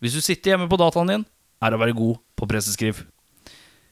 hvis 0.00 0.14
du 0.14 0.22
sitter 0.22 0.54
hjemme 0.54 0.68
på 0.70 0.78
dataen 0.80 1.10
din, 1.10 1.24
er 1.60 1.74
å 1.74 1.80
være 1.80 1.96
god 1.96 2.20
på 2.38 2.48
presseskriv. 2.48 3.02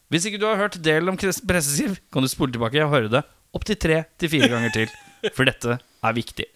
Hvis 0.08 0.28
ikke 0.28 0.40
du 0.40 0.46
har 0.48 0.56
hørt 0.56 0.78
delen 0.80 1.12
om 1.12 1.18
presseskriv, 1.18 1.98
kan 2.12 2.24
du 2.24 2.30
spole 2.30 2.54
tilbake 2.54 2.80
og 2.84 2.94
høre 2.94 3.12
det 3.12 3.24
opptil 3.56 3.78
tre 3.80 4.02
til 4.20 4.32
fire 4.32 4.48
ganger 4.50 4.74
til. 4.74 4.94
For 5.34 5.48
dette 5.48 5.78
er 5.78 6.16
viktig. 6.16 6.46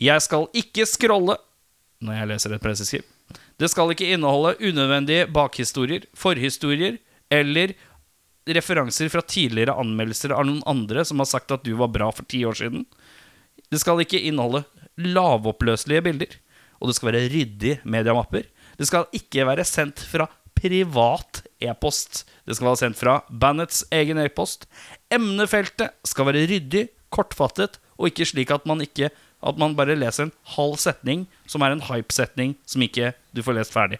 Jeg 0.00 0.24
skal 0.24 0.48
ikke 0.56 0.88
scrolle 0.88 1.36
når 2.00 2.16
jeg 2.16 2.30
leser 2.30 2.56
et 2.56 2.64
presseskriv. 2.64 3.04
Det 3.60 3.68
skal 3.68 3.92
ikke 3.92 4.08
inneholde 4.14 4.56
unødvendige 4.64 5.28
bakhistorier, 5.32 6.06
forhistorier 6.16 6.96
eller 7.30 7.74
referanser 8.48 9.10
fra 9.12 9.20
tidligere 9.20 9.76
anmeldelser 9.78 10.32
av 10.32 10.46
noen 10.48 10.62
andre 10.68 11.04
som 11.06 11.20
har 11.20 11.28
sagt 11.28 11.52
at 11.52 11.66
du 11.66 11.74
var 11.78 11.92
bra 11.92 12.08
for 12.14 12.24
ti 12.28 12.40
år 12.48 12.56
siden. 12.56 12.86
Det 13.70 13.82
skal 13.82 14.00
ikke 14.02 14.22
inneholde 14.26 14.64
lavoppløselige 15.00 16.04
bilder. 16.08 16.32
Og 16.80 16.88
det 16.88 16.96
skal 16.96 17.10
være 17.10 17.28
ryddige 17.28 17.80
mediamapper. 17.84 18.46
Det 18.80 18.88
skal 18.88 19.04
ikke 19.12 19.44
være 19.44 19.66
sendt 19.68 20.00
fra 20.08 20.24
privat 20.60 21.42
e-post. 21.60 22.24
Det 22.46 22.56
skal 22.56 22.68
være 22.70 22.80
sendt 22.84 23.00
fra 23.00 23.18
bandets 23.30 23.82
egen 23.94 24.20
e-post. 24.20 24.66
Emnefeltet 25.12 25.96
skal 26.06 26.28
være 26.28 26.46
ryddig, 26.50 26.86
kortfattet, 27.10 27.80
og 27.98 28.10
ikke 28.10 28.28
slik 28.28 28.52
at 28.54 28.68
man 28.68 28.84
ikke 28.84 29.10
at 29.40 29.56
man 29.60 29.72
bare 29.76 29.96
leser 29.96 30.26
en 30.26 30.32
halv 30.56 30.76
setning 30.80 31.24
som 31.48 31.62
er 31.64 31.72
en 31.72 31.80
hype-setning 31.88 32.54
som 32.68 32.82
ikke 32.84 33.14
du 33.32 33.40
får 33.44 33.56
lest 33.56 33.72
ferdig. 33.72 33.98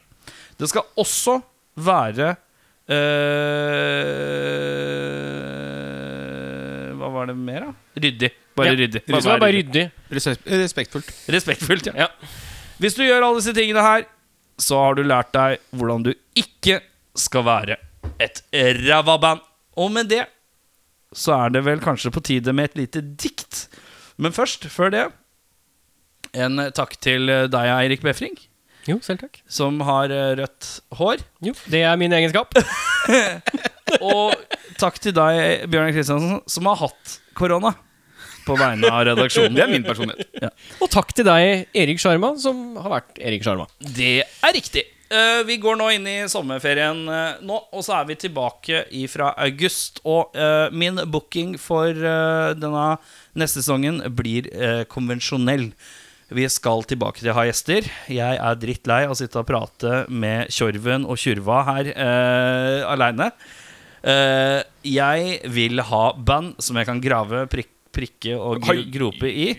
Det 0.61 0.69
skal 0.69 0.85
også 1.01 1.39
være 1.81 2.35
øh, 6.01 6.93
Hva 7.01 7.09
var 7.15 7.31
det 7.31 7.37
mer, 7.39 7.71
da? 7.71 7.73
Ryddig. 8.05 8.31
Bare 8.57 8.67
Ja, 8.69 8.77
ryddig. 8.77 9.03
Bare, 9.09 9.39
bare 9.41 9.57
ryddig. 9.57 9.85
Respekt, 10.13 10.47
respektfullt. 10.47 11.11
Respektfullt, 11.33 11.87
ja. 11.89 12.05
Ja. 12.05 12.09
Hvis 12.81 12.97
du 12.97 13.03
gjør 13.05 13.25
alle 13.25 13.41
disse 13.41 13.55
tingene 13.57 13.83
her, 13.85 14.05
så 14.61 14.79
har 14.85 14.99
du 14.99 15.03
lært 15.07 15.33
deg 15.37 15.61
hvordan 15.77 16.05
du 16.07 16.13
ikke 16.39 16.81
skal 17.19 17.47
være 17.47 17.79
et 18.21 18.43
ræva 18.85 19.17
band. 19.23 19.41
Og 19.81 19.91
med 19.95 20.11
det 20.13 20.25
så 21.17 21.35
er 21.47 21.55
det 21.57 21.65
vel 21.67 21.81
kanskje 21.83 22.13
på 22.15 22.21
tide 22.23 22.53
med 22.55 22.71
et 22.71 22.77
lite 22.85 23.01
dikt. 23.03 23.65
Men 24.21 24.31
først, 24.37 24.69
før 24.71 24.93
det, 24.95 25.07
en 26.39 26.61
takk 26.77 26.93
til 27.03 27.27
deg, 27.51 27.71
Eirik 27.75 28.05
Befring, 28.07 28.37
Jo, 28.87 28.99
selv 29.03 29.19
takk. 29.25 29.41
som 29.51 29.81
har 29.85 30.13
eh, 30.15 30.37
rødt 30.39 30.69
hår. 31.01 31.25
Jo, 31.45 31.53
det 31.73 31.83
er 31.89 31.99
min 32.01 32.15
egenskap. 32.15 32.55
Og 34.01 34.37
takk 34.79 35.01
til 35.03 35.13
deg, 35.17 35.67
Bjørnar 35.73 35.97
Kristiansen, 35.97 36.39
som 36.49 36.69
har 36.71 36.79
hatt 36.85 37.17
korona. 37.37 37.75
På 38.47 38.57
vegne 38.61 38.91
av 38.91 39.05
redaksjonen. 39.11 39.57
Det 39.57 39.67
er 39.67 39.73
min 39.73 39.85
personlighet. 39.87 40.55
Og 40.81 40.89
takk 40.93 41.13
til 41.17 41.29
deg, 41.29 41.69
Erik 41.77 42.01
Sjarma, 42.03 42.35
som 42.41 42.79
har 42.81 42.99
vært 42.99 43.21
Erik 43.21 43.47
Sjarma. 43.47 43.69
Det 43.81 44.17
er 44.25 44.57
riktig. 44.57 44.87
Eh, 45.11 45.41
vi 45.43 45.57
går 45.59 45.75
nå 45.75 45.89
inn 45.91 46.05
i 46.07 46.19
sommerferien 46.31 47.01
eh, 47.11 47.41
nå, 47.43 47.57
og 47.75 47.83
så 47.83 47.97
er 47.97 48.05
vi 48.07 48.17
tilbake 48.23 48.85
fra 49.11 49.33
august. 49.43 49.99
Og 50.07 50.37
eh, 50.39 50.69
min 50.71 51.03
booking 51.11 51.57
for 51.59 51.91
denne 51.91 52.85
neste 53.35 53.59
sesongen 53.59 54.05
blir 54.15 54.47
konvensjonell. 54.91 55.73
Vi 56.31 56.45
skal 56.47 56.87
tilbake 56.87 57.19
til 57.19 57.33
å 57.33 57.41
ha 57.41 57.47
gjester. 57.49 57.89
Jeg 58.07 58.39
er 58.39 58.61
drittlei 58.63 59.01
av 59.09 59.17
å 59.17 59.19
sitte 59.19 59.41
og 59.41 59.49
prate 59.49 60.05
med 60.07 60.53
Tjorven 60.55 61.03
og 61.03 61.19
Tjurva 61.19 61.65
her 61.67 61.91
uh, 61.91 62.87
aleine. 62.93 63.33
jeg 64.87 65.41
vil 65.51 65.83
ha 65.91 66.05
band 66.15 66.63
som 66.63 66.79
jeg 66.79 66.87
kan 66.87 67.03
grave, 67.03 67.43
prik 67.51 67.73
prikke 67.95 68.37
og 68.39 68.63
gro 68.65 68.79
grope 68.95 69.29
i. 69.29 69.51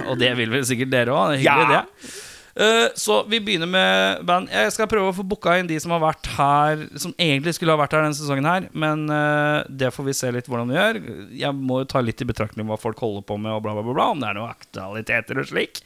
Og 0.10 0.16
det 0.20 0.32
vil 0.38 0.54
vel 0.54 0.64
sikkert 0.68 0.92
dere 0.92 1.14
òg. 1.14 1.36
Hyggelig, 1.40 1.68
Ja. 1.76 1.82
det. 1.82 2.14
Uh, 2.56 2.88
så 2.96 3.18
vi 3.28 3.36
begynner 3.44 3.68
med 3.68 4.22
band. 4.24 4.48
Jeg 4.48 4.72
skal 4.72 4.88
prøve 4.88 5.10
å 5.10 5.16
få 5.16 5.24
booka 5.28 5.58
inn 5.60 5.68
de 5.68 5.76
som 5.82 5.92
har 5.92 6.00
vært 6.00 6.28
her 6.38 6.86
Som 6.96 7.12
egentlig 7.20 7.52
skulle 7.52 7.74
ha 7.74 7.76
vært 7.76 7.92
her 7.92 8.06
denne 8.06 8.16
sesongen 8.16 8.48
her. 8.48 8.68
Men 8.72 9.04
uh, 9.12 9.60
det 9.68 9.90
får 9.92 10.06
vi 10.06 10.14
se 10.16 10.30
litt 10.32 10.48
hvordan 10.48 10.72
vi 10.72 10.78
gjør. 10.78 11.00
Jeg 11.36 11.58
må 11.58 11.82
jo 11.82 11.90
ta 11.92 12.00
litt 12.00 12.22
i 12.24 12.28
betraktning 12.28 12.68
hva 12.70 12.78
folk 12.80 13.02
holder 13.04 13.26
på 13.28 13.36
med, 13.36 13.52
og 13.52 13.64
bla, 13.66 13.76
bla, 13.76 13.84
bla, 13.84 13.96
bla 13.98 14.06
om 14.14 14.22
det 14.24 14.30
er 14.30 14.38
noen 14.38 14.54
aktualiteter 14.54 15.42
og 15.42 15.50
slik. 15.50 15.82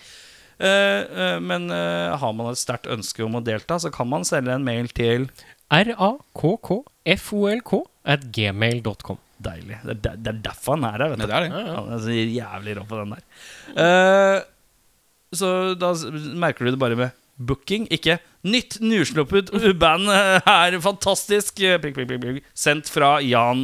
Uh, 0.60 0.68
eh, 0.68 1.38
men 1.40 1.70
har 1.72 2.34
man 2.36 2.50
et 2.52 2.60
sterkt 2.60 2.86
ønske 2.92 3.24
om 3.24 3.38
å 3.38 3.42
delta, 3.42 3.78
så 3.80 3.90
kan 3.90 4.06
man 4.10 4.26
sende 4.28 4.52
en 4.54 4.66
mail 4.66 4.92
til 4.94 5.26
rakkfolk 5.72 6.70
at 8.04 8.28
gmail.com. 8.36 9.18
Deilig. 9.40 9.78
Det 9.84 9.90
er, 9.94 10.00
der- 10.04 10.18
det 10.20 10.32
er 10.34 10.40
derfor 10.50 10.76
han 10.76 10.84
er 10.84 10.98
her. 10.98 11.08
Vet 11.14 11.22
du. 11.22 11.26
det 11.26 11.36
er 11.36 11.46
det. 11.48 11.62
Han 11.76 11.92
er 11.96 12.02
så 12.04 12.16
jævlig 12.18 12.76
rå 12.76 12.84
på 12.90 12.98
den 13.00 13.14
der. 13.16 13.22
Eh, 13.84 14.42
så 15.32 15.48
da 15.78 15.94
merker 16.42 16.66
du 16.66 16.74
det 16.74 16.80
bare 16.82 16.96
med 16.98 17.16
booking, 17.40 17.86
ikke 17.88 18.18
nytt 18.44 18.74
nysluppet 18.84 19.48
band 19.80 20.10
eh, 20.12 20.42
er 20.44 20.74
fantastisk. 20.84 21.56
Prikk, 21.80 21.94
prikk, 21.96 22.10
prikk. 22.20 22.42
Sendt 22.52 22.90
fra 22.92 23.14
Jan 23.24 23.62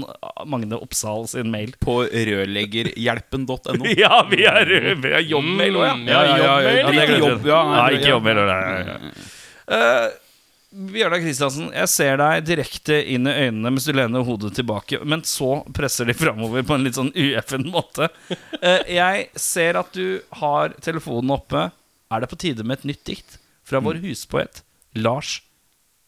Magne 0.48 0.78
Oppsal 0.80 1.26
sin 1.28 1.50
mail. 1.52 1.74
På 1.84 1.98
rørleggerhjelpen.no. 2.08 3.84
Ja, 4.00 4.22
vi 4.30 4.44
er, 4.48 4.72
vi 4.96 5.12
er 5.12 5.26
jobbmail 5.28 5.76
òg, 5.76 6.06
ja. 6.08 6.22
ja. 6.22 6.22
ja, 6.24 6.36
ja, 6.36 6.36
ja, 6.40 6.46
Ja, 6.46 6.60
ja, 6.62 6.76
ja, 6.80 6.86
ja, 6.88 7.62
nei, 7.66 7.76
Nei, 7.76 7.90
ja. 7.90 7.98
ikke 7.98 8.14
jobbmail. 8.14 8.40
nei, 8.46 8.60
ja, 8.62 8.94
ja, 8.94 9.16
Eh, 9.66 10.08
Bjørnar 10.76 11.22
Kristiansen, 11.24 11.70
jeg 11.72 11.88
ser 11.88 12.18
deg 12.20 12.42
direkte 12.44 12.98
inn 13.08 13.24
i 13.24 13.32
øynene 13.46 13.70
mens 13.72 13.86
du 13.88 13.94
lener 13.96 14.26
hodet 14.26 14.52
tilbake, 14.58 14.98
men 15.08 15.22
så 15.24 15.62
presser 15.76 16.08
de 16.08 16.16
framover 16.16 16.66
på 16.68 16.76
en 16.76 16.84
litt 16.84 16.98
sånn 16.98 17.14
ueffen 17.16 17.64
måte. 17.72 18.10
Eh, 18.60 18.82
jeg 18.98 19.26
ser 19.40 19.80
at 19.80 19.96
du 19.96 20.20
har 20.40 20.76
telefonen 20.84 21.32
oppe. 21.38 21.68
Er 22.12 22.22
det 22.22 22.28
på 22.30 22.38
tide 22.40 22.66
med 22.66 22.80
et 22.80 22.88
nytt 22.92 23.04
dikt 23.08 23.38
fra 23.66 23.80
vår 23.84 24.02
huspoet 24.04 24.62
Lars 25.00 25.38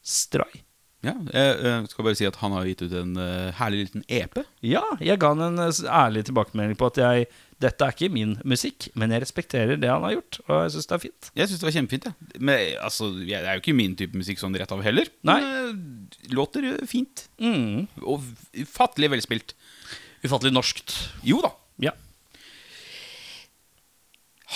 Stray? 0.04 0.60
Ja, 1.06 1.14
jeg 1.30 1.58
eh, 1.62 1.82
skal 1.92 2.08
bare 2.08 2.18
si 2.18 2.26
at 2.26 2.38
han 2.40 2.56
har 2.56 2.66
gitt 2.66 2.82
ut 2.82 2.94
en 2.98 3.12
eh, 3.22 3.50
herlig 3.54 3.84
liten 3.84 4.04
EP. 4.10 4.40
Ja, 4.66 4.82
jeg 5.00 5.20
ga 5.22 5.30
han 5.32 5.44
en 5.46 5.60
ærlig 5.62 6.24
tilbakemelding 6.26 6.78
på 6.80 6.90
at 6.90 6.98
jeg, 7.00 7.28
dette 7.58 7.82
er 7.82 7.94
ikke 7.94 8.10
min 8.14 8.36
musikk, 8.46 8.86
men 8.98 9.10
jeg 9.10 9.24
respekterer 9.24 9.78
det 9.82 9.90
han 9.90 10.04
har 10.06 10.14
gjort, 10.14 10.38
og 10.46 10.60
jeg 10.62 10.74
syns 10.76 10.88
det 10.88 10.94
er 10.94 11.02
fint. 11.02 11.30
Jeg 11.40 11.50
syns 11.50 11.62
det 11.62 11.66
var 11.66 11.74
kjempefint. 11.74 12.06
Ja. 12.06 12.12
Men, 12.38 12.60
altså, 12.86 13.08
det 13.18 13.38
er 13.40 13.48
jo 13.56 13.62
ikke 13.64 13.74
min 13.74 13.96
type 13.98 14.18
musikk 14.18 14.38
sånn 14.42 14.54
rett 14.60 14.74
av 14.74 14.84
heller. 14.86 15.10
Nei. 15.26 15.38
Men, 15.42 15.72
eh, 15.72 16.28
låter 16.38 16.68
eh, 16.70 16.84
fint. 16.86 17.24
Mm. 17.42 17.88
Og 18.04 18.22
ufattelig 18.62 19.10
velspilt. 19.16 19.56
Ufattelig 20.22 20.54
norskt. 20.54 20.94
Jo 21.26 21.42
da. 21.42 21.50
Ja. 21.88 21.96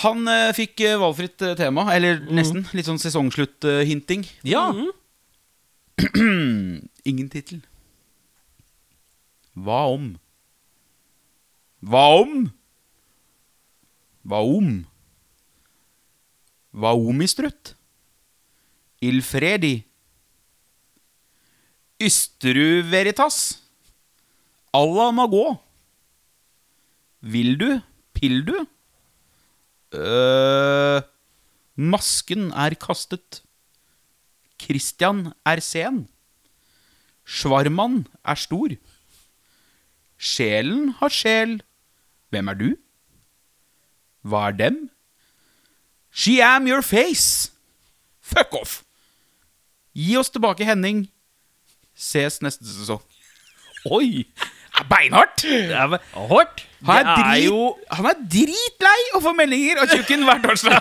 Han 0.01 0.23
eh, 0.31 0.53
fikk 0.55 0.79
eh, 0.87 0.95
valgfritt 1.03 1.43
eh, 1.43 1.57
tema, 1.59 1.89
eller 1.93 2.23
nesten. 2.31 2.63
Litt 2.71 2.87
sånn 2.87 3.03
sesongslutt-hinting. 3.03 4.25
Ja. 4.47 4.69
Ingen 7.11 7.29
tittel. 7.35 7.61
Hva 9.53 9.83
om? 9.91 10.13
Hva 11.83 12.07
om? 12.23 12.37
Hva 14.23 14.39
om? 14.39 14.83
Hva 16.71 16.93
om 16.95 17.21
i 17.21 17.27
strutt? 17.27 17.75
Il 19.03 19.19
fredi. 19.25 19.83
Ysterud 22.01 22.87
veritas. 22.91 23.59
Alla 24.73 25.11
må 25.11 25.27
gå. 25.31 25.45
Vil 27.23 27.57
du? 27.59 27.69
Pill 28.15 28.45
du? 28.47 28.55
øh 29.93 31.01
Masken 31.75 32.51
er 32.53 32.75
kastet. 32.77 33.41
Christian 34.61 35.33
er 35.45 35.59
sen. 35.59 36.07
Svarman 37.25 38.05
er 38.23 38.35
stor. 38.35 38.75
Sjelen 40.17 40.93
har 40.99 41.09
sjel. 41.09 41.61
Hvem 42.29 42.47
er 42.47 42.53
du? 42.53 42.69
Hva 44.23 44.47
er 44.49 44.57
dem? 44.57 44.89
She 46.11 46.39
am 46.41 46.67
your 46.67 46.81
face. 46.81 47.51
Fuck 48.21 48.53
off. 48.53 48.83
Gi 49.93 50.17
oss 50.17 50.31
tilbake 50.33 50.65
Henning. 50.65 51.07
Ses 51.95 52.39
neste 52.41 52.65
sesong. 52.65 53.01
Oi! 53.85 54.25
Er 54.79 54.85
Beinhardt. 54.89 55.43
Det 55.43 55.71
er, 55.75 55.97
Hårt. 56.13 56.67
Han 56.83 56.97
er, 56.97 57.09
er 57.09 57.31
drit, 57.31 57.45
jo- 57.47 57.77
han 57.97 58.05
er 58.09 58.21
dritlei 58.35 59.01
å 59.15 59.21
få 59.23 59.33
meldinger 59.37 59.81
av 59.83 59.91
tjukken 59.93 60.23
hver 60.27 60.41
torsdag. 60.43 60.79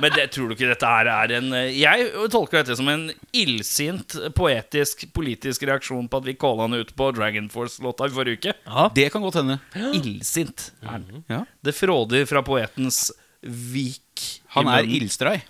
Men 0.00 0.14
det, 0.16 0.26
tror 0.34 0.48
du 0.50 0.54
ikke 0.56 0.70
dette 0.70 0.90
her 0.92 1.10
er 1.12 1.34
en 1.40 1.52
eh, 1.56 1.70
Jeg 1.80 2.10
tolker 2.32 2.60
dette 2.62 2.76
som 2.78 2.88
en 2.92 3.08
illsint, 3.36 4.16
poetisk, 4.38 5.06
politisk 5.16 5.66
reaksjon 5.68 6.08
på 6.10 6.20
at 6.22 6.28
vi 6.30 6.36
calla 6.40 6.68
han 6.68 6.78
ut 6.78 6.94
på 6.96 7.10
Dragon 7.16 7.48
Force-låta 7.52 8.06
i 8.06 8.14
forrige 8.14 8.38
uke. 8.40 8.56
Det 8.94 9.08
kan 9.12 9.22
godt 9.26 9.40
hende. 9.42 9.58
Illsint 9.98 10.72
Mm 10.80 11.04
-hmm. 11.04 11.22
Ja. 11.28 11.44
Det 11.60 11.72
fråder 11.72 12.26
fra 12.26 12.42
poetens 12.42 13.12
vik. 13.42 14.42
Han 14.54 14.68
er 14.68 14.84
illstrei 14.84 15.40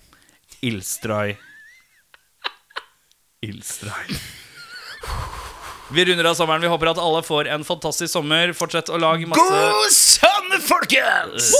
ildstrai. 0.61 1.37
Ildstrai. 1.37 1.37
Ildstrai. 3.41 4.15
Vi 5.93 6.05
runder 6.05 6.23
av 6.25 6.35
sommeren. 6.35 6.61
Vi 6.61 6.67
håper 6.67 6.91
at 6.91 6.97
alle 6.97 7.23
får 7.23 7.47
en 7.51 7.63
fantastisk 7.67 8.13
sommer. 8.13 8.53
Fortsett 8.55 8.89
å 8.89 8.99
lage 9.01 9.27
masse 9.27 9.43
God 9.43 9.91
sommer, 9.91 10.61
folkens! 10.63 11.51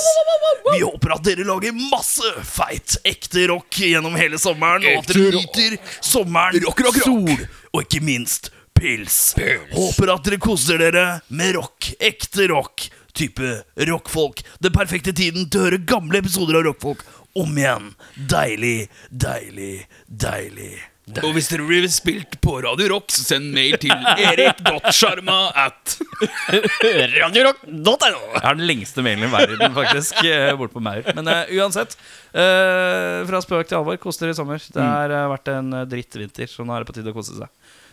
Vi 0.72 0.80
håper 0.82 1.16
at 1.18 1.26
dere 1.26 1.44
lager 1.48 1.76
masse 1.92 2.32
feit, 2.48 2.96
ekte 3.08 3.48
rock 3.52 3.82
gjennom 3.84 4.16
hele 4.20 4.40
sommeren. 4.40 4.86
Og 4.88 5.02
at 5.04 5.12
dere 5.12 5.34
nyter 5.36 5.78
sommeren, 6.00 6.62
rock, 6.64 6.80
rock, 6.88 7.02
rock. 7.02 7.06
sol 7.06 7.46
og 7.72 7.84
ikke 7.84 8.04
minst 8.06 8.52
pils. 8.78 9.20
pils. 9.38 9.72
Håper 9.76 10.14
at 10.16 10.24
dere 10.28 10.40
koser 10.42 10.80
dere 10.82 11.06
med 11.28 11.56
rock. 11.60 11.92
Ekte 12.00 12.48
rock. 12.54 12.88
Type 13.12 13.58
rockfolk. 13.76 14.46
Den 14.64 14.72
perfekte 14.72 15.12
tiden 15.14 15.50
til 15.52 15.60
å 15.60 15.68
høre 15.68 15.82
gamle 15.84 16.22
episoder 16.24 16.62
av 16.62 16.70
rockfolk 16.70 17.04
om 17.36 17.52
igjen. 17.60 17.92
Deilig, 18.32 18.88
deilig, 19.12 19.76
deilig. 20.08 20.78
Og 21.20 21.34
hvis 21.36 21.50
dere 21.52 21.66
blir 21.68 21.88
spilt 21.92 22.38
på 22.44 22.56
Radio 22.64 22.88
Rock, 22.94 23.12
så 23.14 23.24
send 23.26 23.52
mail 23.56 23.76
til 23.82 23.92
erik.sjarma 23.92 25.38
at 25.66 25.96
Radiorock.no. 27.18 28.22
Jeg 28.38 28.44
har 28.46 28.58
den 28.58 28.68
lengste 28.70 29.04
mailen 29.06 29.28
i 29.28 29.32
verden, 29.34 29.76
faktisk. 29.76 30.24
eh, 30.30 30.52
Bort 30.60 30.74
på 30.76 30.84
Maur. 30.84 31.04
Men 31.18 31.28
uh, 31.28 31.44
uansett. 31.60 31.98
uh, 32.32 33.22
fra 33.28 33.44
spøk 33.44 33.70
til 33.70 33.82
alvor, 33.82 34.00
kos 34.02 34.22
dere 34.22 34.36
i 34.36 34.40
sommer. 34.40 34.64
Det 34.64 34.82
har 34.82 35.14
uh, 35.14 35.28
vært 35.34 35.54
en 35.54 35.72
dritt 35.82 36.12
drittvinter, 36.12 36.50
så 36.52 36.66
nå 36.66 36.76
er 36.76 36.84
det 36.84 36.92
på 36.92 36.98
tide 36.98 37.14
å 37.14 37.18
kose 37.18 37.38
seg. 37.38 37.52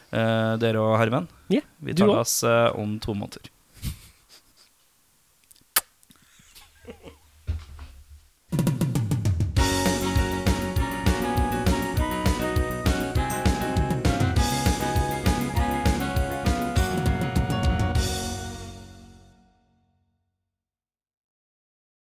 Eh, 0.09 0.53
dere 0.57 0.81
og 0.81 0.95
Herman, 0.97 1.27
yeah, 1.53 1.67
vi 1.85 1.93
tar 1.93 2.09
oss 2.09 2.41
om 2.73 2.95
to 3.03 3.13
måneder. 3.13 3.51